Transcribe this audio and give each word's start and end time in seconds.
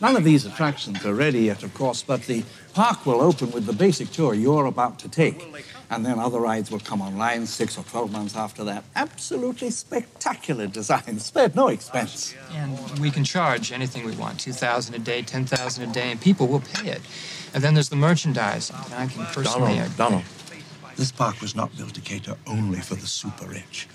None 0.00 0.14
of 0.14 0.22
these 0.22 0.46
attractions 0.46 1.04
are 1.04 1.14
ready 1.14 1.40
yet, 1.40 1.64
of 1.64 1.74
course, 1.74 2.02
but 2.02 2.22
the 2.22 2.44
park 2.72 3.04
will 3.04 3.20
open 3.20 3.50
with 3.50 3.66
the 3.66 3.72
basic 3.72 4.10
tour 4.10 4.32
you're 4.32 4.66
about 4.66 4.98
to 5.00 5.08
take. 5.08 5.44
And 5.90 6.06
then 6.06 6.20
other 6.20 6.38
rides 6.38 6.70
will 6.70 6.78
come 6.78 7.00
online 7.00 7.46
six 7.46 7.76
or 7.76 7.82
12 7.82 8.12
months 8.12 8.36
after 8.36 8.62
that. 8.64 8.84
Absolutely 8.94 9.70
spectacular 9.70 10.66
designs, 10.68 11.24
spared 11.32 11.56
no 11.56 11.68
expense. 11.68 12.34
And 12.52 12.78
we 13.00 13.10
can 13.10 13.24
charge 13.24 13.72
anything 13.72 14.04
we 14.04 14.14
want 14.14 14.38
2000 14.38 14.94
a 14.94 14.98
day, 14.98 15.22
10000 15.22 15.90
a 15.90 15.92
day, 15.92 16.12
and 16.12 16.20
people 16.20 16.46
will 16.46 16.60
pay 16.60 16.90
it. 16.90 17.00
And 17.52 17.64
then 17.64 17.74
there's 17.74 17.88
the 17.88 17.96
merchandise. 17.96 18.70
And 18.70 18.94
I 18.94 19.06
can 19.06 19.24
personally. 19.26 19.74
Donald, 19.76 19.96
Donald, 19.96 20.24
this 20.96 21.10
park 21.10 21.40
was 21.40 21.56
not 21.56 21.76
built 21.76 21.94
to 21.94 22.00
cater 22.00 22.36
only 22.46 22.80
for 22.80 22.94
the 22.94 23.06
super 23.06 23.46
rich. 23.46 23.88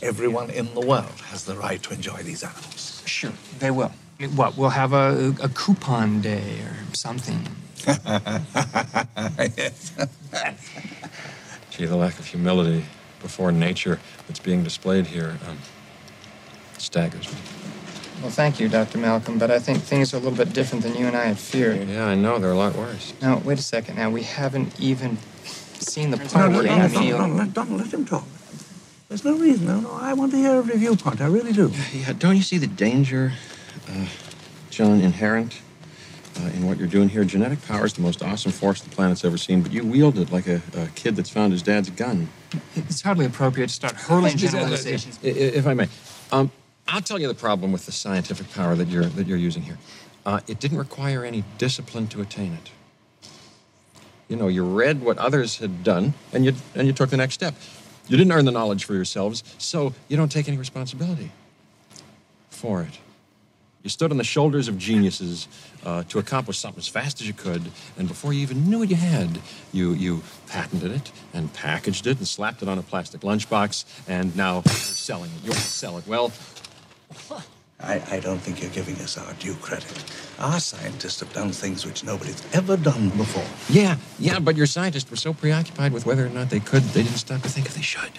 Everyone 0.00 0.48
in 0.48 0.72
the 0.72 0.80
world 0.80 1.20
has 1.26 1.44
the 1.44 1.56
right 1.56 1.82
to 1.82 1.92
enjoy 1.92 2.22
these 2.22 2.42
animals. 2.42 3.02
Sure, 3.04 3.32
they 3.58 3.70
will. 3.70 3.92
I 4.20 4.26
mean, 4.26 4.36
What, 4.36 4.56
we'll 4.56 4.70
have 4.70 4.92
a, 4.92 5.34
a 5.42 5.48
coupon 5.48 6.20
day 6.20 6.60
or 6.60 6.94
something. 6.94 7.46
yes. 7.86 9.92
Gee, 11.70 11.86
the 11.86 11.96
lack 11.96 12.18
of 12.18 12.26
humility 12.26 12.84
before 13.22 13.50
nature 13.52 13.98
that's 14.26 14.40
being 14.40 14.62
displayed 14.62 15.06
here 15.06 15.38
um, 15.48 15.56
staggers 16.78 17.32
me. 17.32 17.38
Well, 18.20 18.30
thank 18.30 18.60
you, 18.60 18.68
Dr. 18.68 18.98
Malcolm, 18.98 19.38
but 19.38 19.50
I 19.50 19.58
think 19.58 19.82
things 19.82 20.12
are 20.12 20.18
a 20.18 20.20
little 20.20 20.36
bit 20.36 20.52
different 20.52 20.84
than 20.84 20.94
you 20.94 21.06
and 21.06 21.16
I 21.16 21.24
had 21.24 21.38
feared. 21.38 21.88
Yeah, 21.88 22.04
I 22.06 22.14
know. 22.14 22.38
They're 22.38 22.52
a 22.52 22.56
lot 22.56 22.76
worse. 22.76 23.14
Now, 23.22 23.38
wait 23.38 23.58
a 23.58 23.62
second. 23.62 23.96
Now, 23.96 24.10
we 24.10 24.22
haven't 24.24 24.78
even 24.78 25.16
seen 25.46 26.10
the 26.10 26.18
No, 26.18 26.26
part 26.26 26.50
no, 26.50 26.58
where 26.58 26.66
Donald, 26.66 26.92
Amy... 26.92 27.10
Donald, 27.12 27.30
Donald, 27.38 27.54
Donald, 27.54 27.80
let 27.80 27.94
him 27.94 28.04
talk. 28.04 28.24
There's 29.08 29.24
no 29.24 29.36
reason. 29.38 29.66
No, 29.66 29.80
no, 29.80 29.92
I 29.92 30.12
want 30.12 30.32
to 30.32 30.36
hear 30.36 30.52
every 30.52 30.76
viewpoint. 30.76 31.22
I 31.22 31.26
really 31.28 31.52
do. 31.52 31.72
Yeah, 31.94 32.12
don't 32.12 32.36
you 32.36 32.42
see 32.42 32.58
the 32.58 32.66
danger, 32.66 33.32
uh, 33.88 34.06
John, 34.70 35.00
inherent 35.00 35.60
uh, 36.38 36.46
in 36.54 36.66
what 36.66 36.78
you're 36.78 36.88
doing 36.88 37.08
here? 37.08 37.24
Genetic 37.24 37.60
power 37.66 37.84
is 37.86 37.92
the 37.92 38.02
most 38.02 38.22
awesome 38.22 38.52
force 38.52 38.80
the 38.80 38.90
planet's 38.90 39.24
ever 39.24 39.36
seen, 39.38 39.62
but 39.62 39.72
you 39.72 39.84
wield 39.84 40.18
it 40.18 40.30
like 40.32 40.46
a, 40.46 40.60
a 40.76 40.86
kid 40.94 41.16
that's 41.16 41.30
found 41.30 41.52
his 41.52 41.62
dad's 41.62 41.90
gun. 41.90 42.28
It's 42.76 43.02
hardly 43.02 43.26
appropriate 43.26 43.68
to 43.68 43.74
start 43.74 43.94
hurling 43.94 44.36
generalizations. 44.36 45.18
I- 45.22 45.28
i- 45.28 45.30
If 45.30 45.66
I 45.66 45.74
may, 45.74 45.88
um, 46.32 46.50
I'll 46.88 47.00
tell 47.02 47.20
you 47.20 47.28
the 47.28 47.34
problem 47.34 47.72
with 47.72 47.86
the 47.86 47.92
scientific 47.92 48.52
power 48.52 48.74
that 48.76 48.88
you're 48.88 49.04
that 49.06 49.26
you're 49.26 49.38
using 49.38 49.62
here. 49.62 49.78
Uh, 50.26 50.40
it 50.48 50.58
didn't 50.60 50.78
require 50.78 51.24
any 51.24 51.44
discipline 51.58 52.06
to 52.08 52.20
attain 52.20 52.52
it. 52.52 52.70
You 54.28 54.36
know, 54.36 54.48
you 54.48 54.64
read 54.64 55.00
what 55.00 55.18
others 55.18 55.58
had 55.58 55.82
done, 55.82 56.14
and 56.32 56.44
you 56.44 56.54
and 56.74 56.86
you 56.86 56.92
took 56.92 57.10
the 57.10 57.16
next 57.16 57.34
step. 57.34 57.54
You 58.08 58.16
didn't 58.16 58.32
earn 58.32 58.44
the 58.44 58.50
knowledge 58.52 58.84
for 58.84 58.94
yourselves, 58.94 59.42
so 59.58 59.92
you 60.08 60.16
don't 60.16 60.30
take 60.32 60.48
any 60.48 60.56
responsibility 60.58 61.30
for 62.50 62.82
it. 62.82 62.98
You 63.82 63.88
stood 63.88 64.10
on 64.10 64.18
the 64.18 64.24
shoulders 64.24 64.68
of 64.68 64.76
geniuses 64.76 65.48
uh, 65.86 66.02
to 66.04 66.18
accomplish 66.18 66.58
something 66.58 66.80
as 66.80 66.88
fast 66.88 67.20
as 67.22 67.26
you 67.26 67.32
could, 67.32 67.62
and 67.96 68.06
before 68.06 68.32
you 68.34 68.40
even 68.42 68.68
knew 68.68 68.80
what 68.80 68.90
you 68.90 68.96
had, 68.96 69.40
you 69.72 69.94
you 69.94 70.22
patented 70.48 70.92
it 70.92 71.10
and 71.32 71.52
packaged 71.54 72.06
it 72.06 72.18
and 72.18 72.28
slapped 72.28 72.60
it 72.62 72.68
on 72.68 72.78
a 72.78 72.82
plastic 72.82 73.22
lunchbox, 73.22 73.84
and 74.06 74.36
now 74.36 74.62
you're 74.66 74.74
selling 74.74 75.30
it. 75.30 75.44
You're 75.44 75.54
selling 75.54 76.02
it. 76.02 76.08
Well, 76.08 76.30
I, 77.82 78.02
I 78.10 78.20
don't 78.20 78.38
think 78.38 78.60
you're 78.60 78.70
giving 78.70 78.96
us 78.96 79.16
our 79.16 79.32
due 79.34 79.54
credit. 79.54 80.04
Our 80.38 80.60
scientists 80.60 81.20
have 81.20 81.32
done 81.32 81.50
things 81.50 81.86
which 81.86 82.04
nobody's 82.04 82.42
ever 82.54 82.76
done 82.76 83.08
before. 83.10 83.46
yeah, 83.74 83.96
yeah, 84.18 84.38
but 84.38 84.56
your 84.56 84.66
scientists 84.66 85.10
were 85.10 85.16
so 85.16 85.32
preoccupied 85.32 85.92
with 85.92 86.04
whether 86.04 86.26
or 86.26 86.30
not 86.30 86.50
they 86.50 86.60
could, 86.60 86.82
they 86.92 87.02
didn't 87.02 87.16
stop 87.16 87.40
to 87.42 87.48
think 87.48 87.66
if 87.66 87.74
they 87.74 87.80
should. 87.80 88.12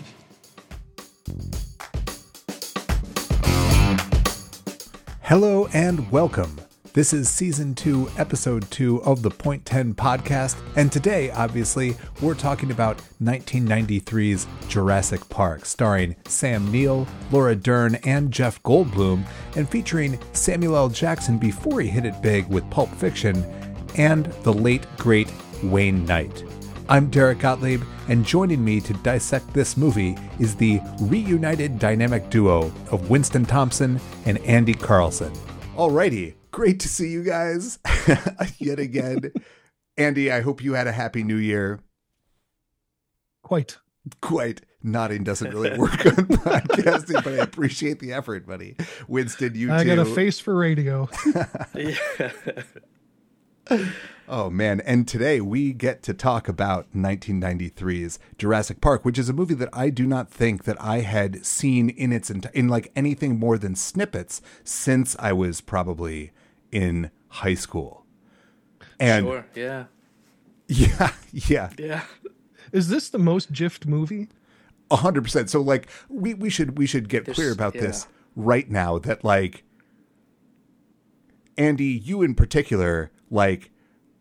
Hello 5.32 5.70
and 5.74 6.12
welcome. 6.12 6.60
This 6.92 7.14
is 7.14 7.30
season 7.30 7.74
two, 7.74 8.12
episode 8.18 8.70
two 8.70 9.02
of 9.04 9.22
the 9.22 9.30
Point 9.30 9.66
10 9.66 9.94
podcast. 9.94 10.58
And 10.76 10.92
today, 10.92 11.32
obviously, 11.32 11.96
we're 12.22 12.36
talking 12.36 12.70
about 12.70 13.02
1993's 13.24 14.46
Jurassic 14.68 15.30
Park, 15.30 15.66
starring 15.66 16.18
Sam 16.26 16.70
Neill, 16.70 17.08
Laura 17.32 17.56
Dern, 17.56 17.96
and 18.04 18.30
Jeff 18.30 18.62
Goldblum, 18.64 19.24
and 19.56 19.70
featuring 19.70 20.20
Samuel 20.34 20.76
L. 20.76 20.90
Jackson 20.90 21.38
before 21.38 21.80
he 21.80 21.88
hit 21.88 22.04
it 22.04 22.22
big 22.22 22.50
with 22.50 22.70
Pulp 22.70 22.94
Fiction, 22.96 23.42
and 23.96 24.26
the 24.44 24.52
late, 24.52 24.86
great 24.98 25.32
Wayne 25.64 26.06
Knight. 26.06 26.44
I'm 26.92 27.10
Derek 27.10 27.40
Gottlieb, 27.40 27.84
and 28.10 28.26
joining 28.26 28.66
me 28.66 28.82
to 28.82 28.94
dissect 28.96 29.54
this 29.54 29.78
movie 29.78 30.18
is 30.40 30.58
the 30.58 30.82
reunited 31.00 31.80
dynamic 31.80 32.30
duo 32.30 32.64
of 32.92 33.10
Winston 33.10 33.46
Thompson 33.46 33.98
and 34.26 34.40
Andy 34.40 34.74
Karlson. 34.74 35.34
Alrighty, 35.78 36.34
great 36.52 36.82
to 36.82 36.90
see 36.90 37.08
you 37.08 37.24
guys 37.24 37.80
yet 38.58 38.78
again. 38.78 39.32
Andy, 39.96 40.34
I 40.34 40.42
hope 40.42 40.62
you 40.62 40.74
had 40.74 40.86
a 40.86 40.92
happy 40.92 41.24
new 41.24 41.38
year. 41.38 41.80
Quite. 43.42 43.78
Quite. 44.22 44.60
Nodding 44.84 45.24
doesn't 45.24 45.50
really 45.50 45.78
work 45.80 45.92
on 46.06 46.26
podcasting, 46.26 47.24
but 47.24 47.36
I 47.36 47.38
appreciate 47.38 48.00
the 48.00 48.12
effort, 48.12 48.46
buddy. 48.46 48.76
Winston, 49.08 49.56
you 49.56 49.68
too. 49.68 49.74
I 49.74 49.84
too. 49.84 49.96
got 49.96 50.00
a 50.00 50.14
face 50.14 50.42
for 50.42 50.54
radio. 50.58 51.08
Oh 54.28 54.50
man, 54.50 54.80
and 54.82 55.08
today 55.08 55.42
we 55.42 55.74
get 55.74 56.04
to 56.04 56.14
talk 56.14 56.48
about 56.48 56.92
1993's 56.94 58.18
Jurassic 58.38 58.80
Park, 58.80 59.04
which 59.04 59.20
is 59.20 59.28
a 59.28 59.34
movie 59.34 59.56
that 59.56 59.68
I 59.74 59.90
do 59.90 60.06
not 60.08 60.30
think 60.32 60.64
that 60.64 60.82
I 60.82 61.00
had 61.00 61.46
seen 61.46 61.90
in 61.90 62.14
its 62.14 62.30
enti- 62.30 62.52
in 62.54 62.68
like 62.70 62.92
anything 62.96 63.38
more 63.38 63.58
than 63.58 63.76
snippets 63.76 64.42
since 64.64 65.16
I 65.20 65.34
was 65.34 65.60
probably 65.60 66.32
in 66.72 67.12
high 67.28 67.56
school. 67.56 68.06
And 69.00 69.26
Sure. 69.26 69.46
Yeah. 69.56 69.86
yeah, 70.68 71.12
yeah, 71.34 71.70
Yeah. 71.78 72.04
Is 72.72 72.88
this 72.88 73.10
the 73.10 73.20
most 73.20 73.52
GIFed 73.52 73.86
movie? 73.86 74.30
a 74.90 74.98
hundred 74.98 75.24
percent. 75.24 75.50
So 75.50 75.62
like 75.62 75.90
we 76.10 76.34
we 76.34 76.50
should 76.50 76.78
we 76.78 76.86
should 76.86 77.10
get 77.10 77.26
There's- 77.26 77.36
clear 77.36 77.52
about 77.52 77.76
yeah. 77.76 77.82
this 77.82 78.08
right 78.36 78.70
now 78.70 78.98
that 79.00 79.24
like 79.26 79.64
Andy, 81.58 81.86
you 81.86 82.22
in 82.22 82.34
particular, 82.36 83.12
like 83.32 83.72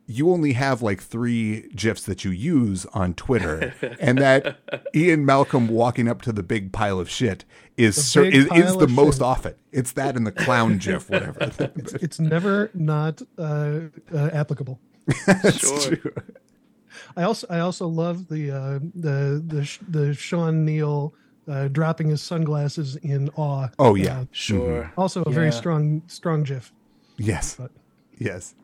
you 0.07 0.31
only 0.33 0.55
have 0.55 0.83
like 0.83 1.01
three 1.01 1.69
gifs 1.77 2.03
that 2.05 2.25
you 2.25 2.31
use 2.33 2.85
on 2.95 3.15
Twitter, 3.15 3.75
and 4.01 4.19
that 4.19 4.59
Ian 4.95 5.25
Malcolm 5.27 5.69
walking 5.69 6.09
up 6.09 6.21
to 6.23 6.33
the 6.33 6.43
big 6.43 6.73
pile 6.73 6.99
of 6.99 7.09
shit 7.11 7.45
is 7.77 7.95
The 7.97 8.03
cer- 8.03 8.25
is, 8.25 8.47
is 8.47 8.77
the 8.77 8.85
of 8.85 8.91
most 8.91 9.17
shit. 9.17 9.23
often. 9.23 9.55
It's 9.71 9.93
that 9.93 10.17
and 10.17 10.27
the 10.27 10.33
clown 10.33 10.79
gif, 10.79 11.09
whatever. 11.11 11.39
It's, 11.77 11.93
it's 11.95 12.19
never 12.19 12.71
not 12.75 13.23
uh, 13.39 13.81
uh, 14.13 14.31
applicable. 14.33 14.81
Sure. 15.53 15.97
I 17.17 17.23
also 17.23 17.47
I 17.49 17.61
also 17.61 17.87
love 17.87 18.27
the 18.29 18.51
uh, 18.51 18.79
the 18.95 19.43
the 19.47 19.79
the 19.89 20.15
Sam 20.15 20.65
Neill 20.65 21.15
uh, 21.49 21.69
dropping 21.69 22.09
his 22.09 22.21
sunglasses 22.21 22.97
in 22.97 23.29
awe. 23.37 23.69
Oh 23.79 23.95
yeah, 23.95 24.21
Uh, 24.21 24.25
Sure. 24.33 24.93
also 24.97 25.23
a 25.23 25.31
very 25.31 25.53
strong 25.53 26.03
strong 26.09 26.43
GIF. 26.43 26.73
yes, 27.17 27.55
But 27.57 27.71
yes. 28.19 28.55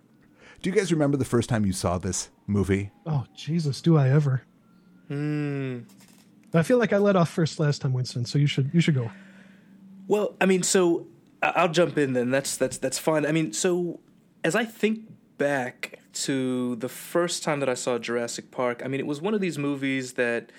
Do 0.62 0.70
you 0.70 0.76
guys 0.76 0.90
remember 0.92 1.16
the 1.16 1.24
first 1.24 1.48
time 1.48 1.64
you 1.66 1.72
saw 1.72 1.98
this 1.98 2.30
movie? 2.46 2.90
oh 3.06 3.24
Jesus, 3.34 3.80
do 3.80 3.96
I 3.96 4.08
ever? 4.10 4.42
Hmm. 5.08 5.80
I 6.54 6.62
feel 6.62 6.78
like 6.78 6.92
I 6.92 6.98
let 6.98 7.16
off 7.16 7.30
first 7.30 7.60
last 7.60 7.82
time, 7.82 7.92
Winston. 7.92 8.24
So 8.24 8.38
you 8.38 8.46
should 8.46 8.70
you 8.72 8.80
should 8.80 8.94
go. 8.94 9.10
Well, 10.08 10.34
I 10.40 10.46
mean, 10.46 10.62
so 10.62 11.06
I- 11.42 11.52
I'll 11.56 11.68
jump 11.68 11.98
in 11.98 12.12
then. 12.14 12.30
That's 12.30 12.56
that's 12.56 12.78
that's 12.78 12.98
fine. 12.98 13.26
I 13.26 13.32
mean, 13.32 13.52
so 13.52 14.00
as 14.42 14.54
I 14.56 14.64
think 14.64 15.00
back 15.38 15.98
to 16.24 16.76
the 16.76 16.88
first 16.88 17.42
time 17.42 17.60
that 17.60 17.68
I 17.68 17.74
saw 17.74 17.98
Jurassic 17.98 18.50
Park, 18.50 18.82
I 18.84 18.88
mean, 18.88 19.00
it 19.00 19.06
was 19.06 19.20
one 19.20 19.34
of 19.34 19.40
these 19.42 19.58
movies 19.58 20.14
that, 20.14 20.50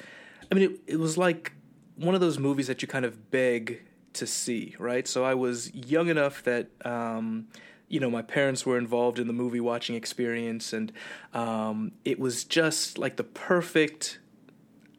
I 0.52 0.56
mean, 0.56 0.72
it, 0.72 0.94
it 0.94 1.00
was 1.00 1.18
like 1.18 1.54
one 1.96 2.14
of 2.14 2.22
those 2.22 2.38
movies 2.38 2.68
that 2.68 2.82
you 2.84 2.88
kind 2.88 3.06
of 3.06 3.32
beg 3.32 3.82
to 4.14 4.28
see, 4.28 4.76
right? 4.78 5.08
So 5.08 5.24
I 5.26 5.34
was 5.34 5.74
young 5.74 6.10
enough 6.10 6.44
that. 6.44 6.70
Um, 6.86 7.48
you 7.88 8.00
know, 8.00 8.10
my 8.10 8.22
parents 8.22 8.66
were 8.66 8.78
involved 8.78 9.20
in 9.20 9.28
the 9.28 9.34
movie 9.34 9.60
watching 9.60 9.96
experience, 9.96 10.74
and 10.74 10.92
um, 11.34 11.92
it 12.04 12.20
was 12.20 12.44
just 12.44 12.98
like 12.98 13.18
the 13.18 13.24
perfect 13.24 14.20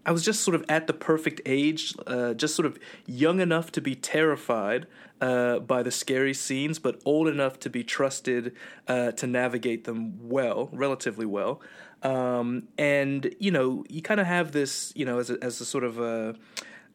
I 0.08 0.10
was 0.10 0.24
just 0.24 0.40
sort 0.40 0.54
of 0.54 0.64
at 0.70 0.86
the 0.86 0.94
perfect 0.94 1.42
age, 1.44 1.94
uh, 2.06 2.32
just 2.32 2.56
sort 2.56 2.64
of 2.64 2.78
young 3.04 3.40
enough 3.40 3.70
to 3.72 3.82
be 3.82 3.94
terrified 3.94 4.86
uh, 5.20 5.58
by 5.58 5.82
the 5.82 5.90
scary 5.90 6.32
scenes, 6.32 6.78
but 6.78 6.98
old 7.04 7.28
enough 7.28 7.58
to 7.60 7.68
be 7.68 7.84
trusted 7.84 8.56
uh, 8.86 9.12
to 9.12 9.26
navigate 9.26 9.84
them 9.84 10.14
well, 10.26 10.70
relatively 10.72 11.26
well. 11.26 11.60
Um, 12.02 12.68
and 12.78 13.34
you 13.38 13.50
know, 13.50 13.84
you 13.90 14.00
kind 14.00 14.18
of 14.18 14.26
have 14.26 14.52
this, 14.52 14.94
you 14.96 15.04
know, 15.04 15.18
as 15.18 15.28
a, 15.28 15.36
as 15.42 15.60
a 15.60 15.66
sort 15.66 15.84
of 15.84 15.98
a, 15.98 16.34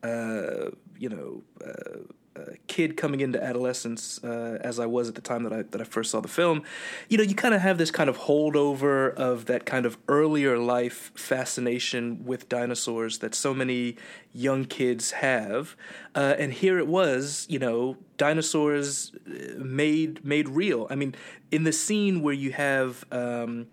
uh, 0.02 0.72
you 0.98 1.10
know, 1.10 1.44
uh, 1.64 2.00
kid 2.68 2.98
coming 2.98 3.20
into 3.22 3.42
adolescence, 3.42 4.24
uh, 4.24 4.58
as 4.62 4.80
I 4.80 4.86
was 4.86 5.10
at 5.10 5.16
the 5.16 5.22
time 5.22 5.44
that 5.44 5.54
I 5.54 5.62
that 5.64 5.82
I 5.82 5.84
first 5.84 6.12
saw 6.12 6.22
the 6.22 6.28
film, 6.28 6.64
you 7.10 7.18
know, 7.18 7.24
you 7.24 7.36
kind 7.36 7.54
of 7.54 7.62
have 7.62 7.78
this 7.78 7.92
kind 7.92 8.10
of 8.10 8.18
holdover 8.20 9.14
of 9.14 9.46
that 9.46 9.66
kind 9.66 9.86
of 9.86 9.98
earlier 10.08 10.58
life 10.58 11.12
fascination 11.16 12.26
with 12.26 12.50
dinosaurs 12.50 13.20
that 13.20 13.36
so 13.36 13.54
many 13.54 13.98
young 14.34 14.66
kids 14.66 15.12
have, 15.12 15.76
uh, 16.16 16.36
and 16.40 16.54
here 16.54 16.80
it 16.80 16.88
was, 16.88 17.46
you 17.50 17.60
know, 17.60 17.98
dinosaurs 18.18 19.12
uh, 19.28 19.64
made 19.64 20.24
made 20.26 20.50
real. 20.50 20.88
I 20.90 20.96
mean, 20.96 21.16
in 21.52 21.64
the 21.64 21.74
scene 21.74 22.22
where 22.22 22.34
you 22.34 22.52
have. 22.52 23.06
Um, 23.12 23.68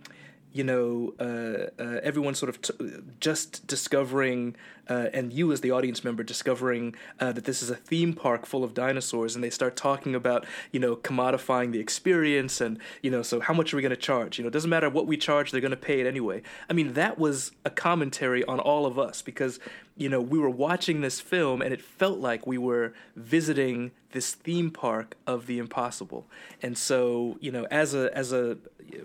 you 0.52 0.64
know, 0.64 1.14
uh, 1.20 1.80
uh, 1.80 2.00
everyone 2.02 2.34
sort 2.34 2.48
of 2.48 2.60
t- 2.60 2.74
just 3.20 3.66
discovering, 3.66 4.56
uh, 4.90 5.08
and 5.14 5.32
you 5.32 5.52
as 5.52 5.60
the 5.60 5.70
audience 5.70 6.02
member 6.02 6.25
discovering 6.25 6.94
uh, 7.20 7.31
that 7.32 7.44
this 7.44 7.62
is 7.62 7.70
a 7.70 7.76
theme 7.76 8.12
park 8.12 8.44
full 8.44 8.64
of 8.64 8.75
dinosaurs, 8.75 9.34
and 9.37 9.44
they 9.44 9.48
start 9.48 9.76
talking 9.76 10.14
about, 10.14 10.44
you 10.72 10.81
know, 10.81 10.96
commodifying 10.96 11.70
the 11.70 11.78
experience, 11.78 12.60
and 12.60 12.78
you 13.00 13.10
know, 13.10 13.22
so 13.22 13.38
how 13.38 13.54
much 13.54 13.72
are 13.72 13.76
we 13.76 13.82
going 13.82 13.90
to 13.90 13.96
charge? 13.96 14.38
You 14.38 14.44
know, 14.44 14.48
it 14.48 14.52
doesn't 14.52 14.69
matter 14.69 14.90
what 14.90 15.06
we 15.06 15.16
charge; 15.16 15.52
they're 15.52 15.60
going 15.60 15.70
to 15.70 15.76
pay 15.76 16.00
it 16.00 16.06
anyway. 16.06 16.42
I 16.69 16.72
mean, 16.72 16.94
that 16.94 17.19
was 17.19 17.52
a 17.64 17.70
commentary 17.70 18.44
on 18.44 18.58
all 18.58 18.84
of 18.84 18.98
us 18.98 19.22
because 19.22 19.60
you 19.96 20.08
know 20.08 20.20
we 20.20 20.38
were 20.38 20.50
watching 20.50 21.00
this 21.00 21.20
film, 21.20 21.62
and 21.62 21.72
it 21.72 21.81
felt 21.81 22.19
like 22.19 22.46
we 22.46 22.58
were 22.58 22.93
visiting 23.14 23.93
this 24.12 24.34
theme 24.34 24.70
park 24.70 25.16
of 25.26 25.46
the 25.46 25.58
impossible. 25.58 26.26
And 26.62 26.76
so, 26.76 27.36
you 27.40 27.52
know, 27.52 27.66
as 27.70 27.94
a 27.94 28.16
as 28.16 28.32
a 28.32 28.58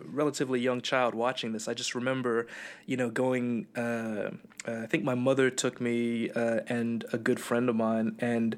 relatively 0.05 0.59
young 0.59 0.81
child 0.81 1.13
watching 1.13 1.51
this, 1.53 1.67
I 1.67 1.73
just 1.73 1.95
remember, 1.95 2.47
you 2.85 2.97
know, 2.97 3.09
going. 3.09 3.67
Uh, 3.75 4.31
uh, 4.67 4.81
I 4.81 4.87
think 4.87 5.03
my 5.03 5.13
mother 5.13 5.51
took 5.51 5.74
me 5.79 6.29
uh, 6.31 6.61
and 6.67 7.05
a 7.11 7.17
good 7.17 7.39
friend 7.39 7.69
of 7.69 7.75
mine, 7.75 8.15
and 8.19 8.55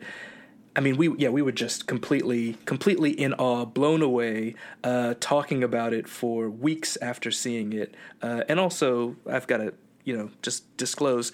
I 0.76 0.80
mean, 0.80 0.96
we 0.96 1.16
yeah, 1.18 1.30
we 1.30 1.42
were 1.42 1.52
just 1.52 1.88
completely 1.88 2.58
completely 2.66 3.12
in 3.12 3.34
awe, 3.34 3.66
blown 3.66 4.04
away, 4.04 4.54
uh, 4.84 5.16
talking 5.20 5.64
about 5.64 5.92
it 5.92 6.08
for 6.08 6.50
weeks 6.50 6.98
after 7.02 7.32
seeing 7.32 7.74
it, 7.74 7.96
uh, 8.22 8.44
and 8.48 8.60
also 8.60 9.16
I've 9.28 9.48
got 9.48 9.58
to 9.58 9.74
you 10.04 10.16
know 10.16 10.30
just 10.42 10.78
disclose. 10.78 11.32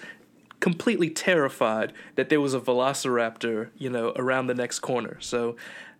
Completely 0.60 1.10
terrified 1.10 1.92
that 2.14 2.30
there 2.30 2.40
was 2.40 2.54
a 2.54 2.60
velociraptor, 2.60 3.68
you 3.76 3.90
know, 3.90 4.14
around 4.16 4.46
the 4.46 4.54
next 4.54 4.78
corner. 4.78 5.18
So, 5.20 5.56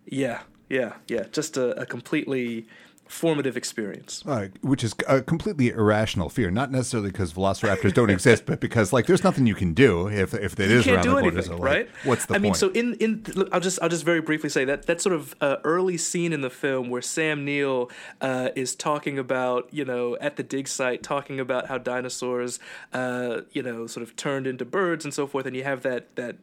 yeah, 0.07 0.41
yeah, 0.69 0.93
yeah, 1.07 1.25
just 1.31 1.55
a, 1.55 1.79
a 1.79 1.85
completely 1.85 2.65
formative 3.07 3.55
experience. 3.55 4.23
Uh, 4.25 4.47
which 4.61 4.83
is 4.83 4.95
a 5.07 5.21
completely 5.21 5.69
irrational 5.69 6.29
fear, 6.29 6.49
not 6.49 6.71
necessarily 6.71 7.11
because 7.11 7.33
velociraptors 7.33 7.93
don't 7.93 8.09
exist, 8.09 8.45
but 8.45 8.59
because 8.59 8.91
like 8.91 9.05
there's 9.05 9.23
nothing 9.23 9.45
you 9.45 9.55
can 9.55 9.73
do 9.73 10.07
if 10.07 10.33
if 10.33 10.59
it 10.59 10.69
you 10.69 10.77
is 10.77 10.87
around 10.87 11.03
do 11.03 11.09
the 11.09 11.13
corner. 11.21 11.27
anything, 11.27 11.43
so, 11.43 11.57
like, 11.57 11.63
right? 11.63 11.89
What's 12.03 12.25
the 12.25 12.33
I 12.33 12.37
point? 12.37 12.43
mean, 12.43 12.53
so 12.55 12.69
in 12.69 12.95
in 12.95 13.23
look, 13.35 13.49
I'll 13.51 13.59
just 13.59 13.79
I'll 13.81 13.89
just 13.89 14.03
very 14.05 14.21
briefly 14.21 14.49
say 14.49 14.65
that 14.65 14.87
that 14.87 15.01
sort 15.01 15.15
of 15.15 15.35
uh, 15.41 15.57
early 15.63 15.97
scene 15.97 16.33
in 16.33 16.41
the 16.41 16.49
film 16.49 16.89
where 16.89 17.01
Sam 17.01 17.45
Neill 17.45 17.91
uh, 18.21 18.49
is 18.55 18.75
talking 18.75 19.19
about 19.19 19.73
you 19.73 19.85
know 19.85 20.17
at 20.19 20.35
the 20.35 20.43
dig 20.43 20.67
site 20.67 21.03
talking 21.03 21.39
about 21.39 21.67
how 21.67 21.77
dinosaurs 21.77 22.59
uh, 22.93 23.41
you 23.51 23.61
know 23.61 23.87
sort 23.87 24.03
of 24.03 24.15
turned 24.15 24.47
into 24.47 24.65
birds 24.65 25.05
and 25.05 25.13
so 25.13 25.27
forth, 25.27 25.45
and 25.45 25.55
you 25.55 25.63
have 25.63 25.83
that 25.83 26.15
that 26.15 26.37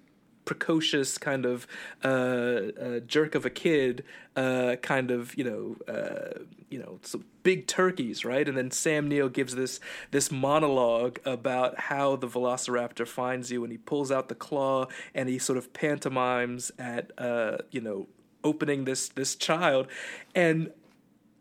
precocious 0.44 1.18
kind 1.18 1.46
of 1.46 1.66
uh, 2.04 2.08
uh, 2.08 3.00
jerk 3.00 3.34
of 3.34 3.46
a 3.46 3.50
kid, 3.50 4.04
uh, 4.36 4.76
kind 4.82 5.10
of 5.10 5.36
you 5.36 5.44
know 5.44 5.92
uh, 5.92 6.40
you 6.70 6.78
know 6.78 6.98
big 7.42 7.66
turkeys, 7.66 8.24
right? 8.24 8.48
And 8.48 8.56
then 8.56 8.70
Sam 8.70 9.08
Neill 9.08 9.28
gives 9.28 9.54
this 9.54 9.80
this 10.10 10.30
monologue 10.30 11.18
about 11.24 11.78
how 11.78 12.16
the 12.16 12.28
Velociraptor 12.28 13.06
finds 13.06 13.50
you, 13.50 13.62
and 13.64 13.72
he 13.72 13.78
pulls 13.78 14.10
out 14.10 14.28
the 14.28 14.34
claw 14.34 14.86
and 15.14 15.28
he 15.28 15.38
sort 15.38 15.58
of 15.58 15.72
pantomimes 15.72 16.70
at 16.78 17.12
uh, 17.18 17.58
you 17.70 17.80
know 17.80 18.08
opening 18.44 18.84
this 18.84 19.08
this 19.08 19.36
child, 19.36 19.86
and 20.34 20.72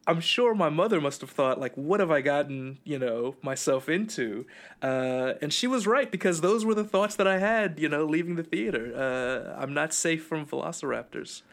I'm 0.07 0.19
sure 0.19 0.55
my 0.55 0.69
mother 0.69 0.99
must 0.99 1.21
have 1.21 1.29
thought, 1.29 1.59
like, 1.59 1.75
what 1.75 1.99
have 1.99 2.09
I 2.09 2.21
gotten, 2.21 2.79
you 2.83 2.97
know, 2.97 3.35
myself 3.43 3.87
into? 3.87 4.45
Uh, 4.81 5.33
and 5.41 5.53
she 5.53 5.67
was 5.67 5.85
right 5.85 6.11
because 6.11 6.41
those 6.41 6.65
were 6.65 6.73
the 6.73 6.83
thoughts 6.83 7.15
that 7.17 7.27
I 7.27 7.37
had, 7.37 7.79
you 7.79 7.87
know, 7.87 8.05
leaving 8.05 8.35
the 8.35 8.43
theater. 8.43 8.93
Uh, 8.95 9.61
I'm 9.61 9.73
not 9.73 9.93
safe 9.93 10.25
from 10.25 10.45
velociraptors. 10.45 11.43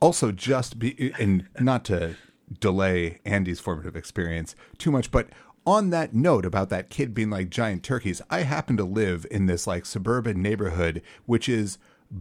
also 0.00 0.30
just 0.30 0.78
be 0.78 1.12
and 1.18 1.48
not 1.58 1.84
to 1.86 2.14
delay 2.60 3.18
Andy's 3.24 3.60
formative 3.60 3.96
experience 3.96 4.54
too 4.78 4.90
much, 4.92 5.10
but 5.10 5.28
on 5.66 5.90
that 5.90 6.14
note 6.14 6.46
about 6.46 6.70
that 6.70 6.88
kid 6.88 7.12
being 7.12 7.30
like 7.30 7.50
giant 7.50 7.82
turkeys, 7.82 8.22
I 8.30 8.42
happen 8.42 8.76
to 8.78 8.84
live 8.84 9.26
in 9.30 9.46
this 9.46 9.66
like 9.66 9.84
suburban 9.84 10.40
neighborhood 10.40 11.02
which 11.26 11.48
is 11.48 11.78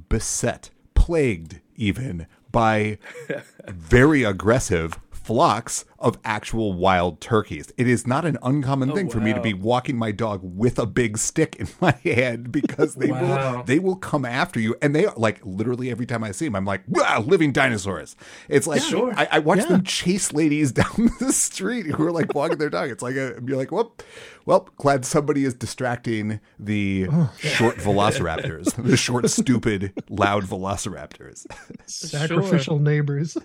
beset, 0.10 0.70
plagued 0.96 1.62
even 1.76 2.28
by 2.52 2.98
very 3.68 4.24
aggressive 4.24 5.00
flocks 5.28 5.84
of 6.00 6.18
actual 6.24 6.72
wild 6.72 7.20
turkeys. 7.20 7.74
It 7.76 7.86
is 7.86 8.08
not 8.08 8.24
an 8.24 8.38
uncommon 8.42 8.92
oh, 8.92 8.96
thing 8.96 9.10
for 9.10 9.20
me 9.20 9.34
to 9.34 9.42
be 9.42 9.54
walking 9.54 9.98
my 9.98 10.12
dog 10.12 10.40
with 10.42 10.80
a 10.80 10.86
big 10.86 11.18
stick 11.18 11.58
in 11.58 11.68
my 11.82 11.92
hand 12.06 12.50
because 12.52 12.96
they 12.96 13.12
will 13.12 13.64
they 13.64 13.78
will 13.80 13.98
come 13.98 14.24
after 14.24 14.58
you 14.60 14.76
and 14.82 14.96
they 14.96 15.06
are 15.06 15.14
like 15.18 15.42
literally 15.44 15.92
every 15.92 16.06
time 16.06 16.24
I 16.24 16.32
see 16.32 16.46
them 16.46 16.56
I'm 16.56 16.64
like 16.66 16.84
wow 16.88 17.20
living 17.20 17.52
dinosaurs. 17.52 18.16
It's 18.48 18.68
like 18.68 18.82
Sure. 18.82 19.14
I, 19.18 19.28
I 19.34 19.40
watch 19.40 19.58
Yeah. 19.60 19.66
them 19.66 19.84
chase 19.84 20.32
ladies 20.32 20.72
down 20.82 21.10
the 21.20 21.34
street 21.34 21.88
who 21.88 22.06
are 22.06 22.12
like 22.12 22.34
walking 22.34 22.58
their 22.58 22.70
dog. 22.70 22.90
It's 22.90 23.04
like 23.04 23.16
a, 23.16 23.38
you're 23.46 23.58
like 23.58 23.72
whoop. 23.72 24.02
Well, 24.37 24.37
glad 24.78 25.06
somebody 25.06 25.46
is 25.46 25.54
distracting 25.54 26.40
the 26.58 27.08
short 27.38 27.78
velociraptors, 27.78 28.74
the 28.84 28.98
short, 28.98 29.30
stupid, 29.30 29.94
loud 30.10 30.44
velociraptors. 30.46 31.46
Sacrificial 31.86 32.80
neighbors. 32.80 33.38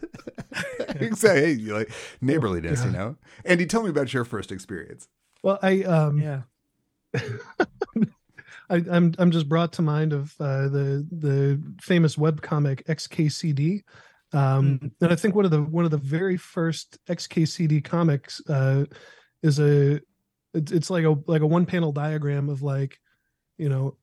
exactly. 0.96 1.40
Hey, 1.43 1.52
you 1.52 1.75
like 1.75 1.90
neighborliness, 2.20 2.84
you 2.84 2.90
know. 2.90 3.16
Andy, 3.44 3.66
tell 3.66 3.82
me 3.82 3.90
about 3.90 4.12
your 4.14 4.25
first 4.25 4.52
experience. 4.52 5.08
Well, 5.43 5.58
I 5.62 5.82
um 5.82 6.20
Yeah. 6.20 6.43
I, 8.70 8.76
I'm 8.90 9.14
I'm 9.19 9.31
just 9.31 9.48
brought 9.48 9.72
to 9.75 9.82
mind 9.82 10.12
of 10.14 10.34
uh, 10.40 10.69
the 10.69 11.06
the 11.10 11.62
famous 11.82 12.16
webcomic 12.16 12.82
XKCD, 12.84 13.82
um, 14.32 14.93
and 15.00 15.12
I 15.12 15.16
think 15.16 15.34
one 15.34 15.44
of 15.44 15.50
the 15.50 15.62
one 15.62 15.84
of 15.84 15.90
the 15.90 15.98
very 15.98 16.38
first 16.38 16.98
XKCD 17.06 17.84
comics 17.84 18.40
uh, 18.48 18.84
is 19.43 19.58
a 19.58 20.00
it's, 20.54 20.72
it's 20.72 20.90
like 20.90 21.04
a 21.04 21.16
like 21.26 21.43
a 21.43 21.46
one 21.46 21.66
panel 21.66 21.93
diagram 21.93 22.49
of 22.49 22.62
like 22.62 22.99
you 23.58 23.69
know 23.69 23.96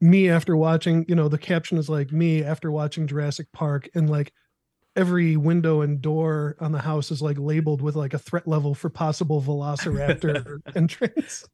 me 0.00 0.28
after 0.28 0.56
watching 0.56 1.04
you 1.08 1.14
know 1.14 1.28
the 1.28 1.38
caption 1.38 1.78
is 1.78 1.88
like 1.88 2.12
me 2.12 2.44
after 2.44 2.70
watching 2.70 3.06
Jurassic 3.06 3.46
Park 3.52 3.88
and 3.94 4.10
like 4.10 4.32
every 4.96 5.36
window 5.36 5.80
and 5.82 6.02
door 6.02 6.56
on 6.60 6.72
the 6.72 6.80
house 6.80 7.10
is 7.10 7.22
like 7.22 7.38
labeled 7.38 7.80
with 7.80 7.96
like 7.96 8.14
a 8.14 8.18
threat 8.18 8.46
level 8.46 8.74
for 8.74 8.90
possible 8.90 9.40
velociraptor 9.40 10.60
entrance. 10.74 11.46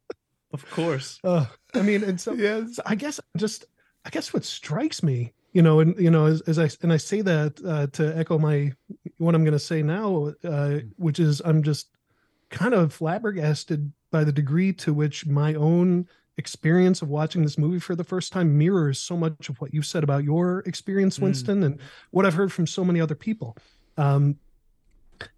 Of 0.53 0.69
course. 0.71 1.21
Uh, 1.23 1.47
I 1.75 1.83
mean, 1.83 2.03
and 2.03 2.21
so 2.21 2.33
Yes. 2.33 2.81
I 2.87 2.95
guess 2.95 3.21
just 3.37 3.67
I 4.05 4.11
guess 4.11 4.33
what 4.33 4.45
strikes 4.45 5.03
me, 5.03 5.33
you 5.53 5.63
know, 5.63 5.81
and 5.81 5.99
you 5.99 6.11
know, 6.11 6.27
as, 6.27 6.41
as 6.43 6.59
I 6.59 6.71
and 6.83 6.93
I 6.93 6.97
say 6.97 7.21
that 7.23 7.61
uh, 7.65 7.87
to 7.89 8.17
echo 8.17 8.39
my 8.39 8.73
what 9.19 9.35
I'm 9.35 9.45
going 9.45 9.53
to 9.53 9.59
say 9.59 9.83
now, 9.83 10.33
uh, 10.45 10.79
which 10.97 11.19
is 11.21 11.43
I'm 11.45 11.63
just 11.63 11.91
kind 12.51 12.75
of 12.75 12.93
flabbergasted 12.93 13.93
by 14.11 14.25
the 14.25 14.33
degree 14.33 14.73
to 14.73 14.93
which 14.93 15.27
my 15.27 15.55
own 15.55 16.07
experience 16.39 17.03
of 17.03 17.09
watching 17.09 17.43
this 17.43 17.57
movie 17.59 17.79
for 17.79 17.95
the 17.95 18.05
first 18.05 18.33
time 18.33 18.57
mirrors 18.59 18.99
so 18.99 19.17
much 19.17 19.49
of 19.49 19.61
what 19.61 19.73
you've 19.73 19.87
said 19.87 20.05
about 20.05 20.23
your 20.23 20.61
experience, 20.61 21.19
Mm. 21.19 21.23
Winston, 21.23 21.63
and 21.63 21.81
what 22.11 22.27
I've 22.27 22.35
heard 22.35 22.53
from 22.53 22.67
so 22.67 22.85
many 22.85 23.01
other 23.01 23.15
people. 23.15 23.57
Um, 23.97 24.37